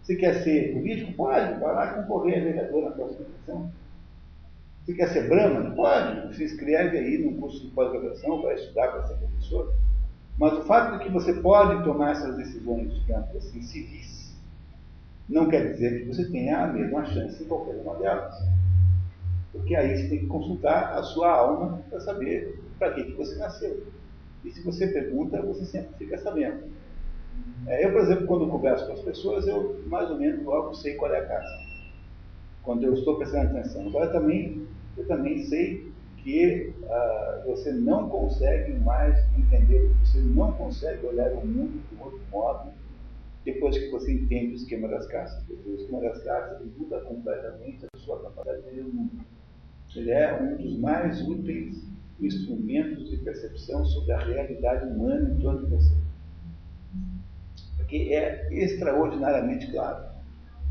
Se 0.02 0.16
quer 0.16 0.42
ser 0.42 0.74
político, 0.74 1.12
pode, 1.14 1.58
vai 1.60 1.74
lá 1.74 1.94
concorrer 1.94 2.40
a 2.40 2.44
vereador 2.44 2.84
na 2.84 2.90
próxima 2.90 3.26
eleição. 3.26 3.70
Se 4.84 4.94
quer 4.94 5.08
ser 5.08 5.28
Brahman, 5.28 5.74
pode, 5.74 6.36
se 6.36 6.44
inscreve 6.44 6.98
aí 6.98 7.18
num 7.18 7.40
curso 7.40 7.60
de 7.62 7.68
pós-graduação, 7.68 8.42
vai 8.42 8.54
estudar 8.54 8.88
para 8.88 9.06
ser 9.06 9.14
professor. 9.14 9.74
Mas 10.38 10.52
o 10.54 10.62
fato 10.62 10.98
de 10.98 11.04
que 11.04 11.10
você 11.10 11.34
pode 11.34 11.84
tomar 11.84 12.12
essas 12.12 12.36
decisões, 12.36 12.94
digamos 13.00 13.36
assim, 13.36 13.62
civis, 13.62 14.34
não 15.28 15.48
quer 15.48 15.72
dizer 15.72 16.00
que 16.00 16.08
você 16.08 16.28
tenha 16.30 16.64
a 16.64 16.66
mesma 16.66 17.04
chance 17.04 17.42
em 17.42 17.46
qualquer 17.46 17.76
uma 17.76 17.94
delas. 17.96 18.34
Porque 19.52 19.76
aí 19.76 19.96
você 19.96 20.08
tem 20.08 20.18
que 20.20 20.26
consultar 20.26 20.92
a 20.94 21.02
sua 21.02 21.30
alma 21.30 21.82
para 21.88 22.00
saber 22.00 22.58
para 22.80 22.94
que, 22.94 23.12
você 23.12 23.36
nasceu. 23.36 23.86
E 24.42 24.50
se 24.50 24.64
você 24.64 24.88
pergunta, 24.88 25.40
você 25.42 25.66
sempre 25.66 25.94
fica 25.98 26.16
sabendo. 26.18 26.64
É, 27.66 27.84
eu, 27.84 27.92
por 27.92 28.00
exemplo, 28.00 28.26
quando 28.26 28.48
converso 28.48 28.86
com 28.86 28.94
as 28.94 29.02
pessoas, 29.02 29.46
eu 29.46 29.80
mais 29.86 30.10
ou 30.10 30.18
menos 30.18 30.42
logo 30.44 30.74
sei 30.74 30.94
qual 30.94 31.12
é 31.12 31.18
a 31.18 31.26
casa. 31.26 31.60
Quando 32.62 32.84
eu 32.84 32.94
estou 32.94 33.18
prestando 33.18 33.50
atenção. 33.56 33.86
Agora 33.86 34.10
também, 34.10 34.66
eu 34.96 35.06
também 35.06 35.44
sei 35.44 35.92
que 36.16 36.72
ah, 36.88 37.42
você 37.46 37.70
não 37.72 38.08
consegue 38.08 38.72
mais 38.80 39.16
entender, 39.38 39.90
você 40.02 40.18
não 40.18 40.52
consegue 40.52 41.06
olhar 41.06 41.32
o 41.32 41.46
mundo 41.46 41.80
de 41.90 42.02
outro 42.02 42.20
modo 42.30 42.72
depois 43.44 43.76
que 43.76 43.88
você 43.90 44.12
entende 44.12 44.52
o 44.52 44.56
esquema 44.56 44.88
das 44.88 45.06
castas. 45.06 45.44
o 45.48 45.74
esquema 45.74 46.00
das 46.00 46.22
castas 46.22 46.66
muda 46.76 47.00
completamente 47.00 47.86
a 47.94 47.98
sua 47.98 48.22
capacidade 48.22 48.62
de 48.64 48.70
ver 48.70 48.82
o 48.82 48.92
mundo. 48.92 49.24
Ele 49.96 50.10
é 50.10 50.40
um 50.40 50.56
dos 50.56 50.78
mais 50.78 51.20
úteis 51.26 51.89
instrumentos 52.22 53.10
de 53.10 53.16
percepção 53.18 53.84
sobre 53.84 54.12
a 54.12 54.18
realidade 54.18 54.86
humana 54.86 55.30
em 55.30 55.40
torno 55.40 55.64
de 55.64 55.74
você. 55.74 55.94
Porque 57.76 57.96
é 58.12 58.48
extraordinariamente 58.52 59.70
claro 59.70 60.10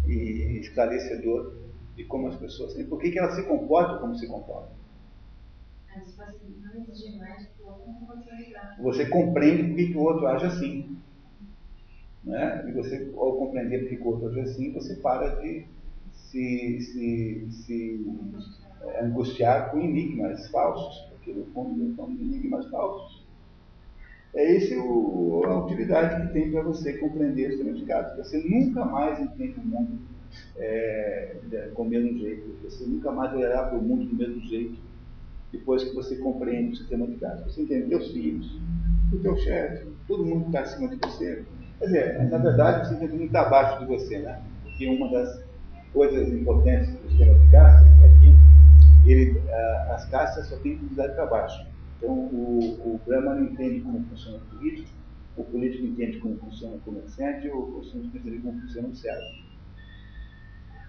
e 0.06 0.60
esclarecedor 0.60 1.56
de 1.96 2.04
como 2.06 2.28
as 2.28 2.36
pessoas 2.38 2.74
têm, 2.74 2.86
por 2.86 3.00
que 3.00 3.18
elas 3.18 3.36
se 3.36 3.44
comportam 3.44 4.00
como 4.00 4.16
se 4.16 4.28
comportam. 4.28 4.80
Você 8.82 9.06
compreende 9.08 9.64
por 9.64 9.76
que 9.76 9.98
o 9.98 10.02
outro 10.02 10.28
age 10.28 10.46
assim. 10.46 10.98
Né? 12.24 12.66
E 12.70 12.72
você, 12.72 13.12
ao 13.18 13.38
compreender 13.38 13.90
que 13.90 13.98
o 13.98 14.08
outro 14.08 14.30
age 14.30 14.42
assim, 14.42 14.72
você 14.72 14.96
para 14.96 15.42
de 15.42 15.66
se, 16.14 16.80
se, 16.82 17.48
se 17.52 18.06
é, 18.82 19.04
angustiar 19.04 19.72
com 19.72 19.80
enigmas 19.80 20.48
falsos, 20.50 21.09
fundo 21.54 21.96
são 21.96 22.10
enigmas 22.12 22.68
falsos. 22.70 23.28
É 24.36 24.56
esse 24.56 24.76
o, 24.76 25.42
a 25.46 25.66
utilidade 25.66 26.28
que 26.28 26.34
tem 26.34 26.52
para 26.52 26.62
você 26.62 26.94
compreender 26.98 27.50
os 27.50 27.58
significados. 27.58 28.16
Você 28.18 28.44
nunca 28.48 28.86
mais 28.86 29.20
entende 29.20 29.60
o 29.60 29.66
mundo 29.66 30.00
é, 30.58 31.36
com 31.74 31.84
o 31.84 31.90
mesmo 31.90 32.18
jeito. 32.20 32.56
Você 32.64 32.86
nunca 32.86 33.12
mais 33.12 33.34
olhará 33.34 33.64
para 33.64 33.78
o 33.78 33.82
mundo 33.82 34.06
do 34.06 34.16
mesmo 34.16 34.40
jeito 34.42 34.78
depois 35.52 35.84
que 35.84 35.96
você 35.96 36.16
compreende 36.18 36.74
o 36.74 36.76
sistema 36.76 37.08
de 37.08 37.16
dados. 37.16 37.44
Você 37.46 37.64
entende 37.64 37.90
teus 37.90 38.12
filhos, 38.12 38.60
o 39.12 39.18
teu 39.18 39.36
chefe, 39.38 39.88
todo 40.08 40.24
mundo 40.24 40.42
que 40.42 40.48
está 40.50 40.62
acima 40.62 40.90
de 40.90 40.98
você, 40.98 41.44
Quer 41.80 41.86
dizer, 41.86 42.30
na 42.30 42.38
verdade, 42.38 42.90
você 42.90 43.08
que 43.08 43.24
estar 43.24 43.42
abaixo 43.44 43.80
de 43.80 43.86
você, 43.86 44.20
né? 44.20 44.42
Porque 44.64 44.86
uma 44.90 45.10
das 45.10 45.42
coisas 45.94 46.28
importantes 46.28 46.94
do 46.94 47.10
sistema 47.10 47.34
de 47.34 47.52
castas 47.52 47.88
é 48.04 48.19
ele, 49.06 49.40
as 49.92 50.06
castas 50.10 50.48
só 50.48 50.58
têm 50.58 50.76
utilidade 50.76 51.16
para 51.16 51.26
baixo. 51.26 51.66
Então, 51.98 52.12
o, 52.12 52.96
o 52.96 53.02
Brahman 53.06 53.44
entende 53.44 53.82
como 53.82 54.04
funciona 54.06 54.38
o 54.38 54.56
político, 54.56 54.90
o 55.36 55.44
político 55.44 55.86
entende 55.86 56.20
como 56.20 56.38
funciona 56.38 56.76
o 56.76 56.80
comerciante, 56.80 57.48
e 57.48 57.52
o 57.52 57.62
comerciante 57.62 58.08
entende 58.08 58.40
como 58.40 58.62
funciona 58.62 58.88
o 58.88 58.96
servo. 58.96 59.50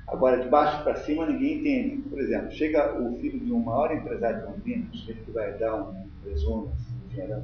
Agora, 0.07 0.43
de 0.43 0.49
baixo 0.49 0.83
para 0.83 0.97
cima, 0.97 1.27
ninguém 1.27 1.59
entende. 1.61 2.03
Por 2.09 2.21
exemplo, 2.21 2.51
chega 2.51 3.01
o 3.01 3.17
filho 3.21 3.39
de 3.39 3.53
um 3.53 3.61
maior 3.61 3.95
empresário 3.95 4.41
de 4.41 4.47
Londrina, 4.47 4.87
ele 5.07 5.21
que 5.25 5.31
vai 5.31 5.57
dar 5.59 5.77
um 5.77 6.09
presumo, 6.23 6.73
engenheiro, 7.09 7.43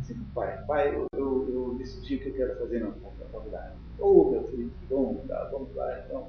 assim 0.00 0.14
pai, 0.34 0.64
pai, 0.66 0.94
eu, 0.94 1.06
eu, 1.16 1.48
eu, 1.52 1.74
decidi 1.78 2.16
o 2.16 2.20
que 2.20 2.28
eu 2.30 2.34
quero 2.34 2.58
fazer 2.58 2.80
na, 2.80 2.92
faculdade. 3.32 3.74
Ô, 3.98 4.06
oh, 4.06 4.30
meu 4.32 4.48
filho, 4.48 4.72
bom, 4.90 5.24
tá, 5.28 5.48
vamos 5.52 5.74
lá, 5.74 6.00
então. 6.04 6.28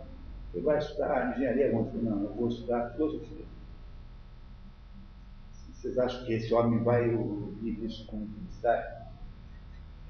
Você 0.51 0.61
vai 0.61 0.77
estudar 0.77 1.35
engenharia? 1.35 1.71
Não, 1.71 2.23
eu 2.23 2.33
vou 2.33 2.47
estudar 2.47 2.91
filosofia. 2.91 3.45
Vocês 5.85 5.99
acham 5.99 6.25
que 6.25 6.33
esse 6.33 6.51
homem 6.51 6.83
vai 6.83 7.13
ouvir 7.13 7.85
isso 7.85 8.07
com 8.07 8.27
felicidade? 8.27 9.05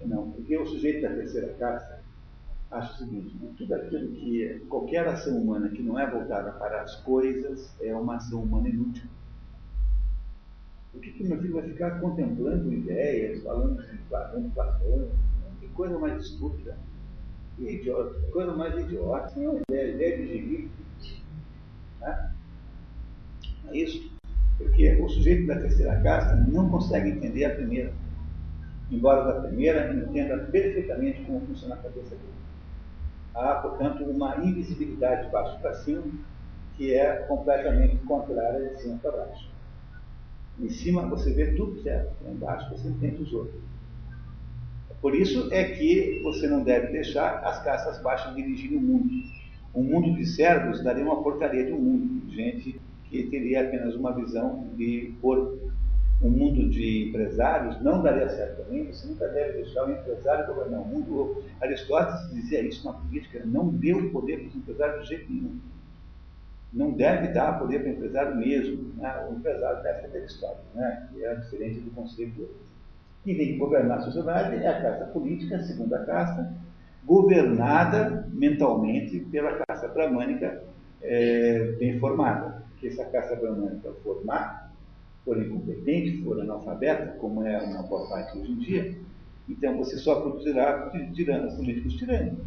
Não, 0.05 0.31
porque 0.31 0.57
o 0.57 0.65
sujeito 0.65 1.01
da 1.01 1.13
terceira 1.13 1.53
casta 1.55 2.01
acha 2.71 2.93
o 2.93 2.97
seguinte, 2.99 3.37
tudo 3.57 3.75
aquilo 3.75 4.07
que 4.13 4.65
qualquer 4.69 5.05
ação 5.05 5.37
humana 5.37 5.67
que 5.67 5.83
não 5.83 5.99
é 5.99 6.09
voltada 6.09 6.53
para 6.53 6.81
as 6.81 6.95
coisas 7.01 7.75
é 7.81 7.93
uma 7.93 8.15
ação 8.15 8.43
humana 8.43 8.69
inútil. 8.69 9.03
Por 10.93 11.01
que, 11.01 11.11
que 11.11 11.27
meu 11.27 11.41
filho 11.41 11.55
vai 11.55 11.63
ficar 11.63 11.99
contemplando 11.99 12.71
ideias, 12.71 13.43
falando 13.43 13.83
de 13.85 13.97
Platão, 13.97 14.49
Platão? 14.51 15.09
Que 15.59 15.67
coisa 15.67 15.99
mais 15.99 16.23
estúpida. 16.23 16.77
Que 17.57 17.69
idiota, 17.69 18.17
que 18.21 18.31
coisa 18.31 18.53
mais 18.53 18.79
idiota. 18.79 19.27
Isso 19.27 19.39
é 19.41 19.61
ideia, 19.73 19.91
ideia 19.91 20.17
de 20.19 20.27
gibi. 20.27 20.71
Né? 21.99 22.33
É 23.67 23.77
isso. 23.77 24.14
Sujeito 25.25 25.47
da 25.47 25.59
terceira 25.59 25.99
casta 26.01 26.35
não 26.35 26.69
consegue 26.69 27.09
entender 27.09 27.45
a 27.45 27.55
primeira. 27.55 27.91
Embora 28.91 29.23
da 29.23 29.41
primeira 29.41 29.91
entenda 29.91 30.37
perfeitamente 30.37 31.23
como 31.23 31.41
funciona 31.47 31.73
a 31.73 31.77
cabeça 31.79 32.11
dele. 32.11 32.35
Há, 33.33 33.55
portanto, 33.55 34.03
uma 34.03 34.37
invisibilidade 34.45 35.25
de 35.25 35.31
baixo 35.31 35.59
para 35.59 35.73
cima 35.73 36.03
que 36.77 36.93
é 36.93 37.25
completamente 37.27 37.95
contrária 38.05 38.69
de 38.69 38.79
cima 38.83 38.99
para 39.01 39.13
baixo. 39.13 39.49
Em 40.59 40.69
cima 40.69 41.07
você 41.07 41.33
vê 41.33 41.53
tudo 41.53 41.81
certo, 41.81 42.13
embaixo 42.29 42.69
você 42.69 42.87
entende 42.87 43.23
os 43.23 43.33
outros. 43.33 43.63
Por 45.01 45.15
isso 45.15 45.51
é 45.51 45.63
que 45.63 46.21
você 46.21 46.47
não 46.47 46.63
deve 46.63 46.91
deixar 46.91 47.39
as 47.39 47.63
castas 47.63 47.99
baixas 48.03 48.35
dirigirem 48.35 48.77
o 48.77 48.81
mundo. 48.81 49.09
Um 49.73 49.81
mundo 49.81 50.15
de 50.15 50.23
servos 50.27 50.83
daria 50.83 51.03
uma 51.03 51.23
porcaria 51.23 51.65
de 51.65 51.71
um 51.71 51.79
mundo, 51.79 52.31
gente 52.31 52.79
que 53.09 53.23
teria 53.23 53.67
apenas 53.67 53.95
uma 53.95 54.13
visão 54.13 54.67
de 54.75 55.13
corpo. 55.21 55.71
Um 56.21 56.29
mundo 56.29 56.69
de 56.69 57.09
empresários 57.09 57.81
não 57.81 58.01
daria 58.01 58.29
certo 58.29 58.63
também, 58.63 58.85
você 58.85 59.05
nunca 59.07 59.27
deve 59.27 59.63
deixar 59.63 59.85
o 59.85 59.91
empresário 59.91 60.47
governar 60.47 60.81
o 60.81 60.85
mundo. 60.85 61.43
Aristóteles 61.61 62.31
dizia 62.33 62.61
isso 62.61 62.85
na 62.85 62.93
política, 62.93 63.41
não 63.45 63.67
o 63.67 64.09
poder 64.11 64.39
para 64.39 64.47
os 64.47 64.55
empresários 64.55 65.03
de 65.03 65.09
jeito 65.09 65.31
nenhum. 65.31 65.59
Não 66.71 66.91
deve 66.91 67.29
dar 67.29 67.59
poder 67.59 67.79
para 67.79 67.89
o 67.89 67.91
empresário 67.93 68.35
mesmo. 68.35 68.93
Né? 68.97 69.27
O 69.29 69.35
empresário 69.35 69.83
deve 69.83 70.07
ter 70.07 70.25
história, 70.25 70.57
né? 70.73 71.09
que 71.11 71.23
é 71.23 71.35
diferente 71.35 71.79
do 71.79 71.91
conselho. 71.91 72.49
Quem 73.23 73.37
tem 73.37 73.47
que 73.53 73.57
governar 73.57 73.99
a 73.99 74.01
sociedade 74.01 74.55
é 74.55 74.67
a 74.67 74.81
casta 74.81 75.05
política, 75.05 75.57
a 75.57 75.63
segunda 75.63 75.99
casta, 76.05 76.53
governada 77.05 78.27
mentalmente 78.31 79.19
pela 79.31 79.53
casta 79.65 79.87
bramânica 79.87 80.63
é, 81.01 81.75
bem 81.79 81.99
formada. 81.99 82.64
Que 82.79 82.87
essa 82.87 83.05
casta 83.05 83.35
bramânica 83.35 83.91
formar, 84.03 84.73
for 85.23 85.41
incompetente, 85.41 86.23
for 86.23 86.39
analfabeta, 86.39 87.17
como 87.19 87.43
é 87.43 87.61
uma 87.61 87.83
boa 87.83 88.07
parte 88.07 88.37
hoje 88.37 88.51
em 88.51 88.57
dia, 88.57 88.97
então 89.47 89.77
você 89.77 89.97
só 89.97 90.21
produzirá 90.21 90.89
tiranos, 91.13 91.53
políticos 91.53 91.93
tirânicos. 91.95 92.45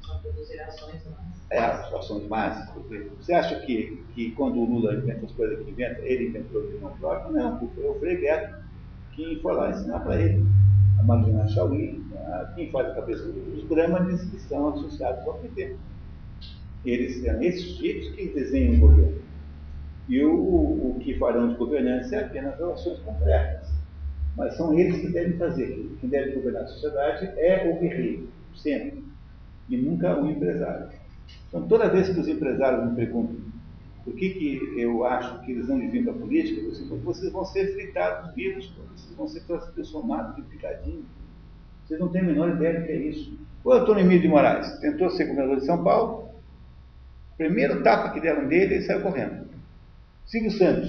Só 0.00 0.18
produzirá 0.18 0.66
ações 0.66 1.02
más. 1.06 1.42
É, 1.50 1.58
ações 1.58 2.28
más. 2.28 2.72
Você 3.18 3.32
acha 3.32 3.60
que, 3.60 4.02
que 4.14 4.32
quando 4.32 4.58
o 4.58 4.64
Lula 4.64 4.94
inventa 4.94 5.26
as 5.26 5.32
coisas 5.32 5.64
que 5.64 5.70
inventa, 5.70 6.00
ele 6.02 6.28
inventou 6.28 6.66
de 6.68 6.78
não 6.78 6.96
próprio? 6.96 7.32
Não, 7.32 7.58
foi 7.58 7.88
o 7.88 7.94
Frei 8.00 8.16
Beto 8.18 8.62
que 9.12 9.38
foi 9.42 9.54
lá 9.54 9.70
ensinar 9.70 10.00
para 10.00 10.20
ele. 10.20 10.44
A 10.98 11.02
Marina 11.02 11.46
Chauí, 11.48 12.02
quem 12.54 12.70
faz 12.70 12.88
a 12.88 12.94
cabeça 12.94 13.24
dos 13.24 13.64
brahmanes 13.64 14.22
que 14.30 14.38
são 14.40 14.68
associados 14.68 15.26
ao 15.26 15.34
PT. 15.34 15.76
Eles 16.84 17.22
são 17.22 17.42
esses 17.42 17.62
sujeitos 17.72 18.10
que 18.14 18.28
desenham 18.28 18.76
o 18.76 18.80
governo. 18.80 19.21
E 20.08 20.22
o, 20.22 20.34
o, 20.34 20.98
que 21.00 21.18
farão 21.18 21.50
os 21.50 21.56
governantes 21.56 22.12
é 22.12 22.24
apenas 22.24 22.58
relações 22.58 22.98
concretas. 23.00 23.68
Mas 24.36 24.56
são 24.56 24.78
eles 24.78 25.00
que 25.00 25.08
devem 25.08 25.36
fazer. 25.38 25.90
Quem 26.00 26.08
deve 26.08 26.32
governar 26.32 26.62
a 26.62 26.66
sociedade 26.66 27.26
é 27.36 27.70
o 27.70 27.80
guerreiro, 27.80 28.28
sempre. 28.54 29.04
E 29.68 29.76
nunca 29.76 30.20
o 30.20 30.30
empresário. 30.30 30.88
Então, 31.48 31.66
toda 31.68 31.88
vez 31.88 32.08
que 32.08 32.18
os 32.18 32.28
empresários 32.28 32.90
me 32.90 32.96
perguntam 32.96 33.36
por 34.04 34.14
que, 34.14 34.30
que 34.30 34.80
eu 34.80 35.04
acho 35.04 35.40
que 35.42 35.52
eles 35.52 35.68
não 35.68 35.78
deviam 35.78 36.04
para 36.04 36.14
a 36.14 36.16
política, 36.16 36.60
eu 36.60 36.72
digo, 36.72 36.96
vocês 36.98 37.30
vão 37.30 37.44
ser 37.44 37.72
fritados 37.72 38.34
vivos, 38.34 38.74
vocês 38.96 39.14
vão 39.16 39.28
ser 39.28 39.42
transformados 39.74 40.34
de 40.36 40.42
picadinho. 40.42 41.04
Vocês 41.84 42.00
não 42.00 42.08
têm 42.08 42.22
a 42.22 42.24
menor 42.24 42.48
ideia 42.50 42.80
do 42.80 42.86
que 42.86 42.92
é 42.92 42.96
isso. 42.96 43.38
O 43.64 43.72
Antônio 43.72 44.04
Emílio 44.04 44.22
de 44.22 44.28
Moraes 44.28 44.78
tentou 44.80 45.08
ser 45.10 45.26
governador 45.26 45.60
de 45.60 45.66
São 45.66 45.84
Paulo, 45.84 46.30
primeiro 47.36 47.82
tapa 47.82 48.10
que 48.10 48.20
deram 48.20 48.48
dele, 48.48 48.74
ele 48.74 48.84
saiu 48.84 49.02
correndo. 49.02 49.51
Silvio 50.32 50.50
Santos. 50.52 50.88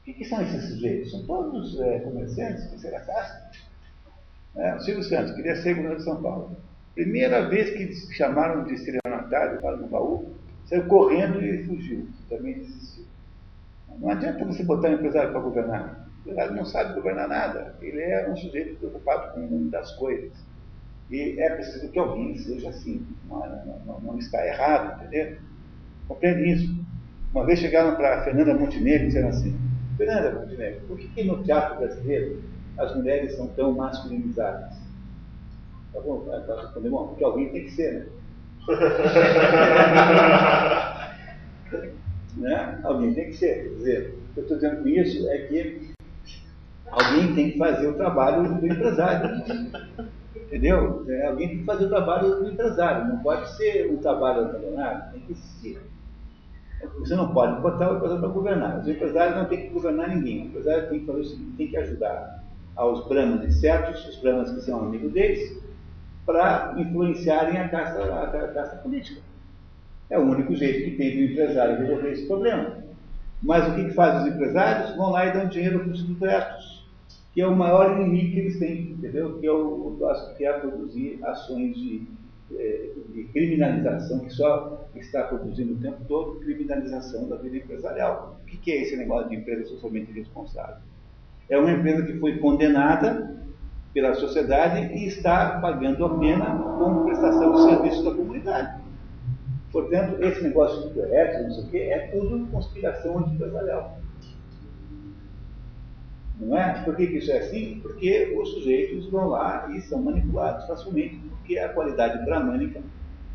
O 0.00 0.04
que, 0.06 0.14
que 0.14 0.24
são 0.24 0.40
esses 0.40 0.70
sujeitos? 0.70 1.10
São 1.10 1.26
todos 1.26 1.78
é, 1.78 1.98
comerciantes, 1.98 2.66
terceira 2.70 3.00
classe. 3.00 3.60
É, 4.56 4.74
o 4.74 4.80
Silvio 4.80 5.02
Santos 5.02 5.34
queria 5.34 5.54
ser 5.56 5.74
governador 5.74 5.98
de 5.98 6.04
São 6.04 6.22
Paulo. 6.22 6.56
Primeira 6.94 7.46
vez 7.46 7.76
que 7.76 8.14
chamaram 8.14 8.64
de 8.64 8.72
estelionatário 8.72 9.60
para 9.60 9.76
no 9.76 9.86
baú, 9.88 10.34
saiu 10.64 10.86
correndo 10.86 11.44
e 11.44 11.62
fugiu. 11.64 12.08
Também 12.30 12.54
desistiu. 12.54 13.04
Não 13.98 14.08
adianta 14.08 14.46
você 14.46 14.64
botar 14.64 14.88
um 14.88 14.94
empresário 14.94 15.32
para 15.32 15.40
governar. 15.40 16.08
O 16.16 16.20
empresário 16.20 16.56
não 16.56 16.64
sabe 16.64 16.94
governar 16.94 17.28
nada. 17.28 17.76
Ele 17.82 18.00
é 18.00 18.30
um 18.30 18.34
sujeito 18.34 18.78
preocupado 18.78 19.34
com 19.34 19.40
mundo 19.40 19.68
das 19.68 19.92
coisas. 19.96 20.32
E 21.10 21.38
é 21.38 21.50
preciso 21.50 21.90
que 21.90 21.98
alguém 21.98 22.38
seja 22.38 22.70
assim. 22.70 23.06
Não, 23.28 23.46
não, 23.84 24.00
não 24.00 24.18
está 24.18 24.46
errado, 24.46 25.04
entendeu? 25.04 25.36
Compreende 26.08 26.50
isso. 26.50 26.85
Uma 27.36 27.44
vez 27.44 27.58
chegaram 27.58 27.94
para 27.96 28.24
Fernanda 28.24 28.54
Montenegro 28.54 29.02
e 29.02 29.06
disseram 29.08 29.28
assim: 29.28 29.54
Fernanda 29.98 30.40
Montenegro, 30.40 30.80
por 30.88 30.96
que, 30.96 31.06
que 31.08 31.24
no 31.24 31.44
teatro 31.44 31.76
brasileiro 31.76 32.42
as 32.78 32.96
mulheres 32.96 33.36
são 33.36 33.48
tão 33.48 33.74
masculinizadas? 33.74 34.72
Tá 35.92 36.00
bom? 36.00 36.20
Tá 36.20 36.62
respondendo, 36.62 36.92
bom, 36.92 37.08
porque 37.08 37.22
alguém 37.22 37.50
tem 37.50 37.64
que 37.64 37.72
ser, 37.72 37.92
né? 37.92 38.06
né? 42.38 42.80
Alguém 42.82 43.12
tem 43.12 43.26
que 43.26 43.36
ser. 43.36 43.64
Quer 43.64 43.74
dizer, 43.74 44.18
o 44.30 44.32
que 44.32 44.40
eu 44.40 44.42
estou 44.42 44.56
dizendo 44.56 44.82
com 44.82 44.88
isso 44.88 45.28
é 45.28 45.38
que 45.40 45.90
alguém 46.90 47.34
tem 47.34 47.50
que 47.50 47.58
fazer 47.58 47.86
o 47.86 47.96
trabalho 47.96 48.54
do 48.54 48.66
empresário. 48.66 49.44
Entendeu? 50.34 51.04
É, 51.06 51.26
alguém 51.26 51.48
tem 51.48 51.58
que 51.58 51.64
fazer 51.64 51.84
o 51.84 51.90
trabalho 51.90 52.36
do 52.36 52.48
empresário. 52.48 53.08
Não 53.08 53.18
pode 53.18 53.54
ser 53.58 53.90
um 53.90 53.98
trabalho 53.98 54.46
abandonado, 54.46 55.12
tem 55.12 55.20
que 55.20 55.32
existir. 55.32 55.78
Você 56.98 57.14
não 57.14 57.32
pode 57.32 57.60
botar 57.60 57.92
o 57.92 57.96
empresário 57.96 58.20
para 58.20 58.32
governar. 58.32 58.80
Os 58.80 58.88
empresários 58.88 59.36
não 59.36 59.44
têm 59.46 59.62
que 59.62 59.68
governar 59.68 60.08
ninguém. 60.08 60.42
O 60.42 60.46
empresário 60.46 60.88
tem 60.88 61.00
que 61.00 61.06
fazer 61.06 61.20
o 61.20 61.24
seguinte: 61.24 61.56
tem 61.56 61.68
que 61.68 61.76
ajudar 61.76 62.44
aos 62.74 63.06
brahmanes 63.08 63.60
certos, 63.60 64.06
os 64.08 64.16
brahmanes 64.20 64.52
que 64.52 64.60
são 64.60 64.80
amigos 64.80 65.12
deles, 65.12 65.62
para 66.24 66.74
influenciarem 66.78 67.58
a 67.58 67.68
casta, 67.68 68.02
a, 68.02 68.48
casta 68.48 68.76
política. 68.76 69.20
É 70.10 70.18
o 70.18 70.22
único 70.22 70.54
jeito 70.54 70.90
que 70.90 70.96
tem 70.96 71.16
do 71.16 71.32
empresário 71.32 71.78
resolver 71.78 72.12
esse 72.12 72.26
problema. 72.26 72.76
Mas 73.42 73.68
o 73.68 73.74
que, 73.74 73.84
que 73.84 73.90
faz 73.90 74.22
os 74.22 74.34
empresários? 74.34 74.96
Vão 74.96 75.10
lá 75.10 75.26
e 75.26 75.32
dão 75.32 75.46
dinheiro 75.46 75.80
para 75.80 75.92
os 75.92 76.00
sindicatos, 76.00 76.86
que 77.32 77.40
é 77.40 77.46
o 77.46 77.56
maior 77.56 77.98
inimigo 77.98 78.32
que 78.32 78.38
eles 78.38 78.58
têm, 78.58 78.92
entendeu? 78.92 79.38
Que 79.38 79.46
é 79.46 79.52
o, 79.52 79.96
que 80.36 80.44
é 80.44 80.52
produzir 80.52 81.18
ações 81.24 81.74
de, 81.76 82.06
de 82.50 83.24
criminalização, 83.32 84.20
que 84.20 84.30
só 84.30 84.88
está 84.94 85.24
produzindo 85.24 85.74
o 85.74 85.78
tempo 85.78 86.04
todo 86.06 86.40
criminalização 86.40 87.28
da 87.28 87.36
vida 87.36 87.56
empresarial. 87.56 88.40
O 88.42 88.46
que, 88.46 88.70
é 88.70 88.82
esse 88.82 88.96
negócio 88.96 89.28
de 89.28 89.36
empresa 89.36 89.64
socialmente 89.64 90.12
responsável? 90.12 90.76
É 91.48 91.58
uma 91.58 91.72
empresa 91.72 92.04
que 92.04 92.18
foi 92.18 92.38
condenada 92.38 93.36
pela 93.92 94.14
sociedade 94.14 94.94
e 94.94 95.06
está 95.06 95.58
pagando 95.60 96.04
a 96.04 96.18
pena 96.18 96.56
com 96.78 97.04
prestação 97.04 97.54
de 97.54 97.62
serviços 97.64 98.04
da 98.04 98.14
comunidade. 98.14 98.80
Portanto, 99.72 100.22
esse 100.22 100.42
negócio 100.42 100.90
de 100.90 101.00
ética, 101.00 101.42
não 101.42 101.50
sei 101.50 101.64
o 101.64 101.68
quê, 101.68 101.78
é 101.78 101.98
tudo 102.08 102.46
conspiração 102.46 103.18
anti-empresarial. 103.18 103.98
Não 106.38 106.56
é? 106.56 106.82
Por 106.84 106.94
que, 106.96 107.04
isso 107.04 107.32
é 107.32 107.38
assim? 107.38 107.80
Porque 107.82 108.36
os 108.38 108.50
sujeitos 108.50 109.06
vão 109.10 109.28
lá 109.28 109.68
e 109.74 109.80
são 109.82 110.02
manipulados 110.02 110.66
facilmente, 110.66 111.20
porque 111.46 111.58
a 111.60 111.68
qualidade 111.68 112.24
bramânica 112.24 112.82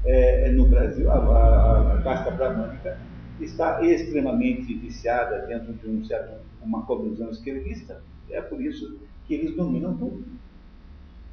é, 0.03 0.51
no 0.51 0.67
Brasil, 0.67 1.09
a, 1.09 1.15
a, 1.15 1.93
a 1.93 2.01
casta 2.01 2.31
bramânica, 2.31 2.99
está 3.39 3.81
extremamente 3.81 4.73
viciada 4.73 5.47
dentro 5.47 5.73
de 5.73 5.89
um 5.89 6.03
certo, 6.03 6.41
uma 6.61 6.85
cognição 6.85 7.29
esquerdista. 7.29 8.03
É 8.29 8.41
por 8.41 8.61
isso 8.61 8.99
que 9.25 9.33
eles 9.33 9.55
dominam 9.55 9.95
tudo. 9.97 10.25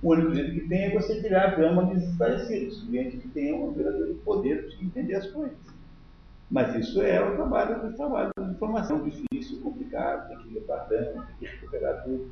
O 0.01 0.13
único 0.13 0.33
jeito 0.33 0.55
que 0.55 0.69
tem 0.69 0.85
é 0.85 0.95
você 0.95 1.21
criar 1.21 1.57
brahmanes 1.57 2.05
esclarecidos, 2.05 2.87
gente 2.89 3.17
que 3.17 3.29
tenha 3.29 3.57
um 3.57 3.73
verdadeiro 3.73 4.15
poder 4.25 4.69
de 4.69 4.87
entender 4.87 5.17
as 5.17 5.27
coisas. 5.27 5.59
Mas 6.49 6.75
isso 6.77 7.03
é 7.03 7.21
o 7.21 7.35
trabalho 7.35 7.83
do 7.83 7.97
trabalho 7.97 8.31
de 8.39 8.51
informação, 8.53 9.03
difícil, 9.03 9.61
complicado, 9.61 10.29
tem 10.29 10.39
que 10.39 10.55
levar 10.55 10.89
dano, 10.89 11.27
tem 11.27 11.37
que 11.41 11.47
recuperar 11.47 12.05
tudo, 12.05 12.31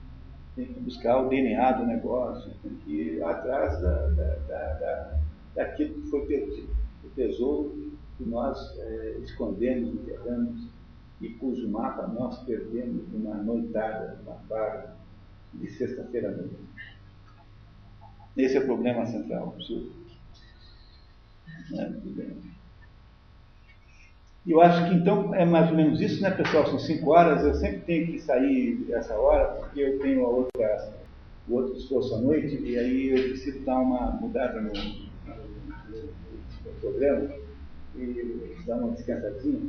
tem 0.57 0.73
que 0.73 0.81
buscar 0.81 1.23
o 1.23 1.29
DNA 1.29 1.73
do 1.73 1.87
negócio, 1.87 2.51
tem 2.63 2.75
que 2.77 2.91
ir 2.91 3.23
atrás 3.23 3.81
da, 3.81 4.07
da, 4.09 4.35
da, 4.49 4.73
da 4.75 5.19
daquilo 5.55 5.95
que 5.95 6.11
foi 6.11 6.27
perdido, 6.27 6.69
o 7.03 7.09
tesouro 7.11 7.93
que 8.17 8.25
nós 8.25 8.59
é, 8.79 9.19
escondemos, 9.23 9.95
enterramos 9.95 10.69
e 11.21 11.31
cujo 11.31 11.69
mapa 11.69 12.07
nós 12.07 12.43
perdemos 12.45 13.09
numa 13.11 13.37
noitada, 13.37 14.19
numa 14.23 14.37
farra 14.49 14.97
de 15.55 15.71
sexta-feira 15.71 16.29
à 16.29 16.33
noite. 16.33 16.57
Esse 18.37 18.59
é 18.59 18.61
o 18.61 18.67
problema 18.67 19.07
central. 19.07 19.57
É, 21.75 22.56
eu 24.53 24.61
acho 24.61 24.89
que 24.89 24.95
então 24.95 25.35
é 25.35 25.45
mais 25.45 25.71
ou 25.71 25.77
menos 25.77 26.01
isso, 26.01 26.23
né, 26.23 26.31
pessoal? 26.31 26.67
São 26.67 26.79
cinco 26.79 27.11
horas. 27.11 27.45
Eu 27.45 27.55
sempre 27.55 27.81
tenho 27.81 28.07
que 28.07 28.21
sair 28.21 28.87
essa 28.93 29.15
hora, 29.15 29.47
porque 29.57 29.81
eu 29.81 29.99
tenho 29.99 30.25
a 30.25 30.29
outra, 30.29 30.93
o 31.49 31.55
outro 31.55 31.77
esforço 31.77 32.15
à 32.15 32.19
noite, 32.19 32.57
e 32.63 32.79
aí 32.79 33.09
eu 33.11 33.29
preciso 33.31 33.65
dar 33.65 33.79
uma 33.79 34.13
mudada 34.13 34.61
no, 34.61 34.73
no, 34.73 36.11
programa 36.81 37.29
e 37.97 38.57
dar 38.65 38.77
uma 38.77 38.93
descansadinha. 38.93 39.61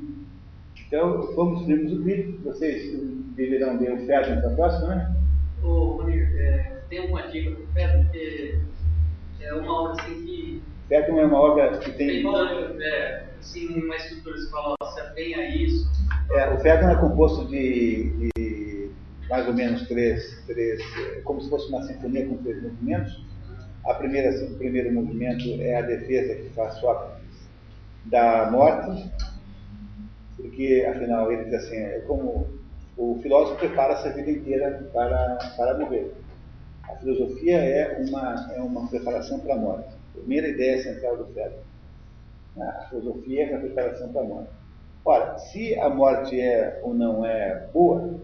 Então, 0.88 1.33
vamos 1.35 1.61
subirmos 1.61 1.93
o 1.93 2.03
vídeo. 2.03 2.39
Vocês 2.43 2.95
deverão 3.35 3.80
ver 3.80 3.93
o 3.93 4.06
Ferdinand 4.06 4.41
da 4.41 4.49
próxima, 4.51 4.95
né? 4.95 5.15
Ô, 5.64 5.95
Munir, 5.95 6.31
é, 6.38 6.81
tem 6.88 6.99
alguma 6.99 7.23
dica 7.23 7.51
para 7.51 7.64
o 7.64 7.67
Ferdinand? 7.67 8.09
Porque 8.11 9.43
é 9.43 9.53
uma 9.56 9.73
obra 9.73 10.01
assim 10.01 10.22
que. 10.23 10.64
Ferdinand 10.88 11.19
é 11.19 11.25
uma 11.25 11.39
obra 11.39 11.77
que 11.80 11.91
tem. 11.93 12.23
Tem 12.23 12.81
é, 12.81 13.27
assim, 13.48 13.82
uma 13.82 13.95
estrutura 13.95 14.35
que 14.35 14.51
fala, 14.51 14.76
se 14.93 15.00
atenha 15.00 15.38
a 15.38 15.50
isso. 15.50 15.90
É, 16.32 16.53
o 16.53 16.59
Ferdinand 16.59 16.92
é 16.92 16.95
composto 16.95 17.48
de, 17.48 18.30
de, 18.35 18.92
mais 19.30 19.48
ou 19.48 19.53
menos 19.53 19.88
três, 19.88 20.43
três, 20.45 20.82
como 21.24 21.42
se 21.42 21.50
fosse 21.50 21.69
uma 21.69 21.82
sinfonia 21.84 22.27
com 22.27 22.38
três 22.38 22.61
movimentos. 22.61 23.26
A 23.85 23.93
primeira, 23.93 24.30
o 24.45 24.56
primeiro 24.56 24.92
movimento 24.92 25.45
é 25.61 25.77
a 25.77 25.82
defesa 25.82 26.35
que 26.35 26.50
faz 26.50 26.76
Sócrates 26.76 27.26
da 28.06 28.51
morte, 28.51 29.09
porque 30.35 30.85
afinal 30.90 31.32
ele 31.32 31.45
diz 31.45 31.53
assim, 31.53 31.77
é 31.77 32.00
como 32.08 32.48
o 32.98 33.19
filósofo 33.22 33.59
prepara-se 33.59 34.08
a 34.08 34.11
vida 34.11 34.32
inteira 34.32 34.90
para, 34.93 35.38
para 35.56 35.77
morrer. 35.77 36.11
A 36.84 36.95
filosofia 36.95 37.58
é 37.58 37.98
uma, 38.08 38.53
é 38.56 38.61
uma 38.61 38.88
preparação 38.88 39.40
para 39.40 39.56
a 39.56 39.58
morte. 39.58 39.90
A 39.90 40.19
primeira 40.19 40.48
ideia 40.48 40.82
central 40.82 41.17
do 41.17 41.26
Fedro. 41.34 41.66
A 42.60 42.86
filosofia 42.90 43.50
é 43.50 43.56
a 43.56 43.60
preparação 43.60 44.11
para 44.11 44.22
a 44.22 44.26
morte. 44.26 44.50
Ora, 45.06 45.38
se 45.38 45.80
a 45.80 45.90
morte 45.90 46.40
é 46.40 46.82
ou 46.84 46.94
não 46.94 47.26
é 47.26 47.68
boa, 47.74 48.19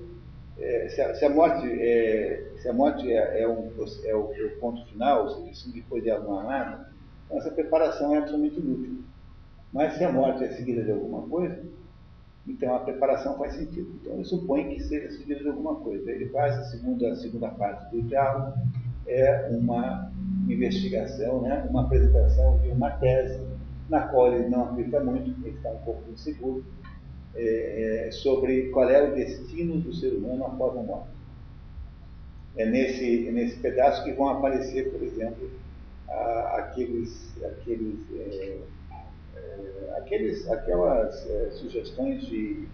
é, 0.60 0.90
se, 0.90 1.02
a, 1.02 1.16
se, 1.16 1.26
a, 1.26 1.30
morte, 1.30 1.66
é, 1.66 2.52
se 2.58 2.68
a 2.68 2.74
morte 2.74 3.12
é, 3.12 3.42
é, 3.42 3.48
um, 3.48 3.72
é, 4.04 4.16
o, 4.16 4.34
é 4.34 4.46
o, 4.46 4.60
ponto 4.60 4.86
final, 4.88 5.24
ou 5.24 5.30
seja, 5.30 5.54
se 5.54 5.72
depois 5.72 6.04
de 6.04 6.12
alguma 6.12 6.44
nada, 6.44 6.90
então 7.26 7.38
essa 7.38 7.52
preparação 7.52 8.14
é 8.14 8.20
absolutamente 8.20 8.60
inútil. 8.60 9.04
Mas 9.72 9.94
se 9.94 10.04
a 10.04 10.12
morte 10.12 10.44
é 10.44 10.52
seguida 10.52 10.84
de 10.84 10.92
alguma 10.92 11.22
coisa, 11.24 11.64
então 12.48 12.76
a 12.76 12.80
preparação 12.80 13.38
faz 13.38 13.56
sentido. 13.56 13.90
Então 14.02 14.14
ele 14.14 14.26
supõe 14.26 14.70
que 14.70 14.84
seja 14.84 15.10
seguida 15.12 15.40
de 15.40 15.48
alguma 15.48 15.76
coisa. 15.76 16.12
Ele 16.12 16.28
faz 16.30 16.56
a 16.58 16.64
segunda, 16.66 17.12
a 17.12 17.16
segunda 17.16 17.48
parte 17.50 17.90
do 17.96 18.02
diálogo, 18.04 18.54
é 19.08 19.48
uma 19.50 20.12
investigação, 20.48 21.42
né, 21.42 21.66
uma 21.70 21.84
apresentação 21.84 22.60
de 22.60 22.70
uma 22.70 22.92
tese 22.92 23.40
na 23.90 24.08
qual 24.08 24.34
ele 24.34 24.50
não 24.50 24.66
acredita 24.66 25.00
muito, 25.00 25.30
ele 25.46 25.56
está 25.56 25.70
um 25.70 25.80
pouco 25.80 26.10
inseguro, 26.12 26.64
é, 27.36 28.08
é, 28.08 28.12
sobre 28.12 28.70
qual 28.70 28.90
é 28.90 29.10
o 29.10 29.16
destino 29.16 29.80
do 29.80 29.94
ser 29.94 30.14
humano 30.14 30.46
após 30.46 30.78
a 30.78 30.82
morte. 30.84 31.10
É 32.56 32.66
nesse, 32.66 33.28
é 33.28 33.32
nesse 33.32 33.58
pedaço 33.58 34.04
que 34.04 34.12
vão 34.14 34.30
aparecer, 34.30 34.92
por 34.92 35.02
exemplo, 35.02 35.50
a, 36.08 36.58
aqueles, 36.60 37.34
aqueles, 37.44 38.00
é, 38.14 38.60
é 39.36 39.98
aqueles, 39.98 40.50
aquelas 40.50 41.30
é, 41.30 41.52
sugestões 41.52 42.26
de, 42.28 42.68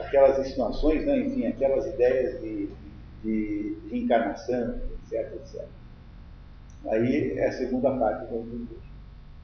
aquelas 0.00 0.38
insinuações, 0.38 1.04
né, 1.04 1.18
enfim, 1.20 1.46
aquelas 1.46 1.86
ideias 1.86 2.40
de, 2.40 2.68
de, 3.22 3.76
de 3.86 3.98
encarnação, 3.98 4.80
etc, 5.04 5.32
etc. 5.34 5.64
Aí 6.86 7.38
é 7.38 7.48
a 7.48 7.52
segunda 7.52 7.96
parte 7.96 8.26
do. 8.26 8.79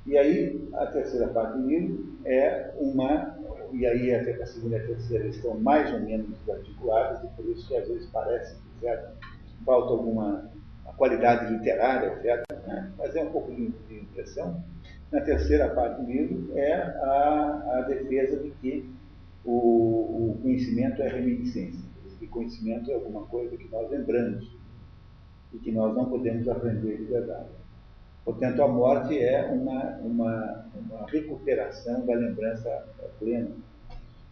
E 0.06 0.16
aí, 0.16 0.68
a 0.74 0.86
terceira 0.86 1.28
parte 1.28 1.58
do 1.58 1.66
livro 1.66 2.16
é 2.24 2.72
uma, 2.78 3.36
e 3.72 3.84
aí 3.86 4.14
a 4.14 4.46
segunda 4.46 4.76
e 4.76 4.80
a 4.80 4.86
terceira 4.86 5.26
estão 5.26 5.58
mais 5.58 5.92
ou 5.92 6.00
menos 6.00 6.48
articuladas, 6.48 7.24
e 7.24 7.28
por 7.34 7.44
isso 7.46 7.66
que 7.66 7.76
às 7.76 7.88
vezes 7.88 8.08
parece 8.10 8.54
que 8.54 8.80
certo, 8.80 9.16
falta 9.64 9.92
alguma 9.92 10.48
qualidade 10.96 11.52
literária, 11.52 12.20
certo? 12.22 12.46
Né? 12.66 12.92
mas 12.98 13.14
é 13.14 13.22
um 13.22 13.30
pouco 13.30 13.54
de, 13.54 13.68
de 13.88 14.00
impressão. 14.00 14.62
Na 15.12 15.20
terceira 15.20 15.68
parte 15.68 16.02
do 16.02 16.10
livro 16.10 16.58
é 16.58 16.72
a, 16.72 17.78
a 17.78 17.82
defesa 17.82 18.36
de 18.42 18.50
que 18.60 18.90
o, 19.44 20.32
o 20.32 20.38
conhecimento 20.42 21.00
é 21.02 21.08
reminiscência, 21.08 21.80
que 22.18 22.26
conhecimento 22.26 22.90
é 22.90 22.94
alguma 22.94 23.26
coisa 23.26 23.56
que 23.56 23.68
nós 23.68 23.88
lembramos 23.90 24.56
e 25.52 25.58
que 25.58 25.70
nós 25.70 25.94
não 25.94 26.06
podemos 26.06 26.48
aprender 26.48 26.96
de 26.96 27.04
verdade. 27.04 27.50
Portanto, 28.26 28.60
a 28.60 28.66
morte 28.66 29.16
é 29.16 29.46
uma, 29.46 29.98
uma, 29.98 30.66
uma 30.74 31.06
recuperação 31.06 32.04
da 32.04 32.12
lembrança 32.12 32.84
plena. 33.20 33.50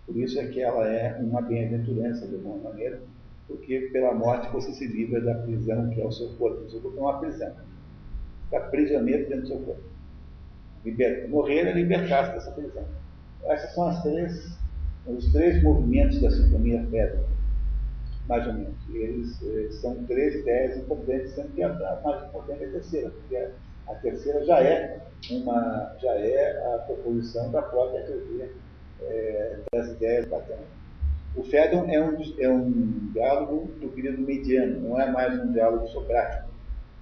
Por 0.04 0.16
isso 0.16 0.36
é 0.40 0.48
que 0.48 0.60
ela 0.60 0.84
é 0.88 1.16
uma 1.20 1.40
bem-aventurança, 1.40 2.26
de 2.26 2.34
alguma 2.34 2.70
maneira, 2.70 3.00
porque 3.46 3.88
pela 3.92 4.12
morte 4.12 4.52
você 4.52 4.72
se 4.72 4.88
livra 4.88 5.20
da 5.20 5.36
prisão 5.36 5.88
que 5.90 6.00
é 6.00 6.04
o 6.04 6.10
seu 6.10 6.30
corpo. 6.30 6.64
O 6.64 6.70
seu 6.70 6.80
corpo 6.80 6.98
é 6.98 7.00
uma 7.02 7.20
prisão. 7.20 7.54
Está 8.46 8.60
prisioneiro 8.68 9.28
dentro 9.28 9.42
do 9.42 9.46
seu 9.46 9.58
corpo. 9.60 9.82
Morrer 11.28 11.68
é 11.68 11.72
libertar-se 11.72 12.32
dessa 12.32 12.50
prisão. 12.50 12.84
Essas 13.44 13.74
são 13.76 13.88
as 13.88 14.02
três, 14.02 14.58
os 15.06 15.32
três 15.32 15.62
movimentos 15.62 16.20
da 16.20 16.32
Sinfonia 16.32 16.84
Fedra, 16.90 17.24
mais 18.28 18.44
ou 18.48 18.54
menos. 18.54 18.74
Eles 18.92 19.40
eh, 19.40 19.70
são 19.70 20.04
três 20.06 20.34
ideias 20.34 20.78
importantes, 20.78 21.30
sendo 21.32 21.54
que 21.54 21.62
a 21.62 22.00
mais 22.04 22.24
importante 22.24 22.64
é 22.64 22.66
a 22.66 22.70
terceira, 22.72 23.10
porque 23.10 23.36
é 23.36 23.52
a 23.88 23.94
terceira 23.96 24.44
já 24.44 24.60
é, 24.60 25.00
uma, 25.30 25.94
já 26.00 26.12
é 26.12 26.74
a 26.74 26.78
proposição 26.78 27.50
da 27.50 27.62
própria 27.62 28.02
teoria 28.04 28.50
é, 29.02 29.58
das 29.72 29.88
ideias 29.88 30.26
platônicas. 30.26 30.74
O 31.36 31.42
Fedon 31.42 31.86
é 31.88 32.00
um, 32.00 32.16
é 32.38 32.48
um 32.48 33.10
diálogo 33.12 33.68
do 33.80 33.88
período 33.88 34.22
mediano, 34.22 34.88
não 34.88 35.00
é 35.00 35.10
mais 35.10 35.38
um 35.42 35.52
diálogo 35.52 35.88
socrático. 35.88 36.48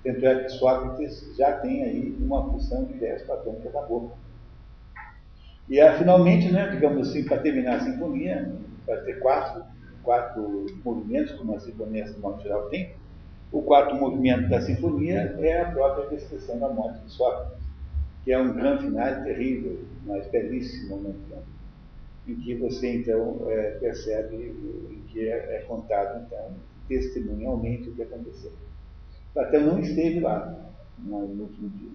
Tanto 0.03 0.27
é 0.27 0.43
que 0.43 0.49
Sócrates 0.51 1.37
já 1.37 1.59
tem 1.59 1.85
aí 1.85 2.17
uma 2.19 2.51
função 2.51 2.85
de 2.87 2.95
ideias 2.95 3.23
platônicas 3.23 3.73
na 3.73 3.83
boca. 3.83 4.17
E 5.69 5.79
é, 5.79 5.97
finalmente, 5.97 6.51
né, 6.51 6.71
digamos 6.71 7.09
assim, 7.09 7.25
para 7.25 7.39
terminar 7.39 7.77
a 7.77 7.81
sinfonia, 7.81 8.53
vai 8.87 9.01
ter 9.03 9.21
quatro, 9.21 9.65
quatro 10.03 10.67
movimentos, 10.85 11.33
como 11.33 11.55
a 11.55 11.61
sinfonia, 11.61 12.05
de 12.05 12.19
modo 12.19 12.43
geral, 12.43 12.69
tem, 12.69 12.95
o 13.53 13.61
quarto 13.61 13.95
movimento 13.95 14.49
da 14.49 14.63
sinfonia 14.63 15.37
é 15.39 15.61
a 15.61 15.71
própria 15.71 16.09
descrição 16.09 16.59
da 16.59 16.71
morte 16.71 17.05
de 17.05 17.13
Sócrates, 17.13 17.59
que 18.25 18.33
é 18.33 18.39
um 18.39 18.55
grande 18.55 18.85
final 18.85 19.23
terrível, 19.25 19.79
mas 20.07 20.27
belíssimo 20.29 20.97
momento, 20.97 21.45
em 22.27 22.35
que 22.37 22.55
você 22.55 22.97
então 22.97 23.43
é, 23.51 23.73
percebe 23.73 24.37
em 24.91 25.03
que 25.09 25.29
é, 25.29 25.57
é, 25.57 25.65
contado 25.69 26.25
então 26.25 26.55
testemunhalmente 26.89 27.91
o 27.91 27.95
que 27.95 28.03
aconteceu. 28.03 28.53
Platão 29.35 29.61
não 29.61 29.79
esteve 29.81 30.21
lá 30.21 30.71
no 30.99 31.19
último 31.19 31.69
dia, 31.69 31.91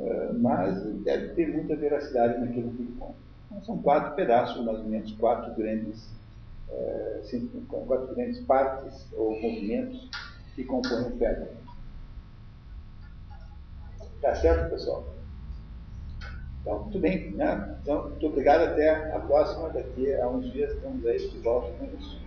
é, 0.00 0.32
mas 0.32 0.82
deve 1.02 1.34
ter 1.34 1.48
muita 1.52 1.76
veracidade 1.76 2.40
naquilo 2.40 2.70
que 2.70 2.82
ele 2.82 2.94
conta. 2.98 3.14
Então, 3.46 3.62
são 3.64 3.78
quatro 3.78 4.14
pedaços, 4.14 4.64
mais 4.64 4.78
ou 4.78 4.86
menos 4.86 5.12
quatro 5.12 5.54
grandes, 5.54 6.08
é, 6.70 7.20
quatro 7.68 8.14
grandes 8.14 8.40
partes 8.40 9.06
ou 9.12 9.40
movimentos 9.40 10.08
que 10.56 10.64
compõem 10.64 11.02
o 11.02 11.18
Fedra. 11.18 11.52
Tá 14.22 14.34
certo, 14.34 14.70
pessoal? 14.70 15.06
Então, 16.62 16.82
muito 16.84 16.98
bem. 16.98 17.30
Né? 17.32 17.78
Então, 17.82 18.08
muito 18.08 18.26
obrigado. 18.26 18.62
Até 18.62 19.14
a 19.14 19.20
próxima. 19.20 19.68
Daqui 19.68 20.12
a 20.14 20.26
uns 20.28 20.50
dias 20.52 20.72
estamos 20.72 21.06
aí 21.06 21.18
de 21.18 21.38
volta 21.38 21.70
com 21.78 21.84
isso. 21.96 22.18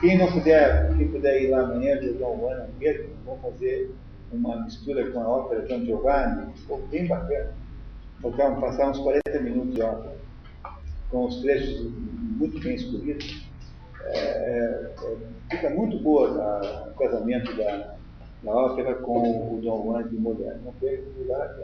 Quem 0.00 0.16
não 0.16 0.30
puder, 0.30 0.96
quem 0.96 1.08
puder 1.08 1.42
ir 1.42 1.50
lá 1.50 1.62
amanhã, 1.62 2.00
jogar 2.00 2.28
um 2.28 2.48
ano 2.48 2.72
mesmo, 2.78 3.10
vamos 3.26 3.42
fazer 3.42 3.92
uma 4.32 4.62
mistura 4.62 5.10
com 5.10 5.20
a 5.20 5.28
ópera 5.28 5.66
John 5.66 5.84
Giovanni. 5.84 6.52
Ficou 6.54 6.86
bem 6.86 7.08
bacana. 7.08 7.52
Vamos 8.20 8.60
passar 8.60 8.90
uns 8.90 8.98
40 8.98 9.40
minutos 9.40 9.74
de 9.74 9.82
ópera, 9.82 10.16
com 11.10 11.26
os 11.26 11.40
trechos 11.40 11.90
muito 11.92 12.60
bem 12.60 12.76
escolhidos. 12.76 13.47
É, 14.10 14.20
é, 14.20 14.94
fica 15.50 15.70
muito 15.70 15.98
boa 16.02 16.90
o 16.90 16.94
casamento 16.94 17.56
da, 17.56 17.96
da 18.42 18.52
ópera 18.52 18.94
com 18.96 19.56
o 19.56 19.60
Dom 19.60 19.84
Juan 19.84 20.08
de 20.08 20.16
Moderno. 20.16 20.64
Não 20.64 20.72
perca 20.74 21.08
lugar. 21.18 21.56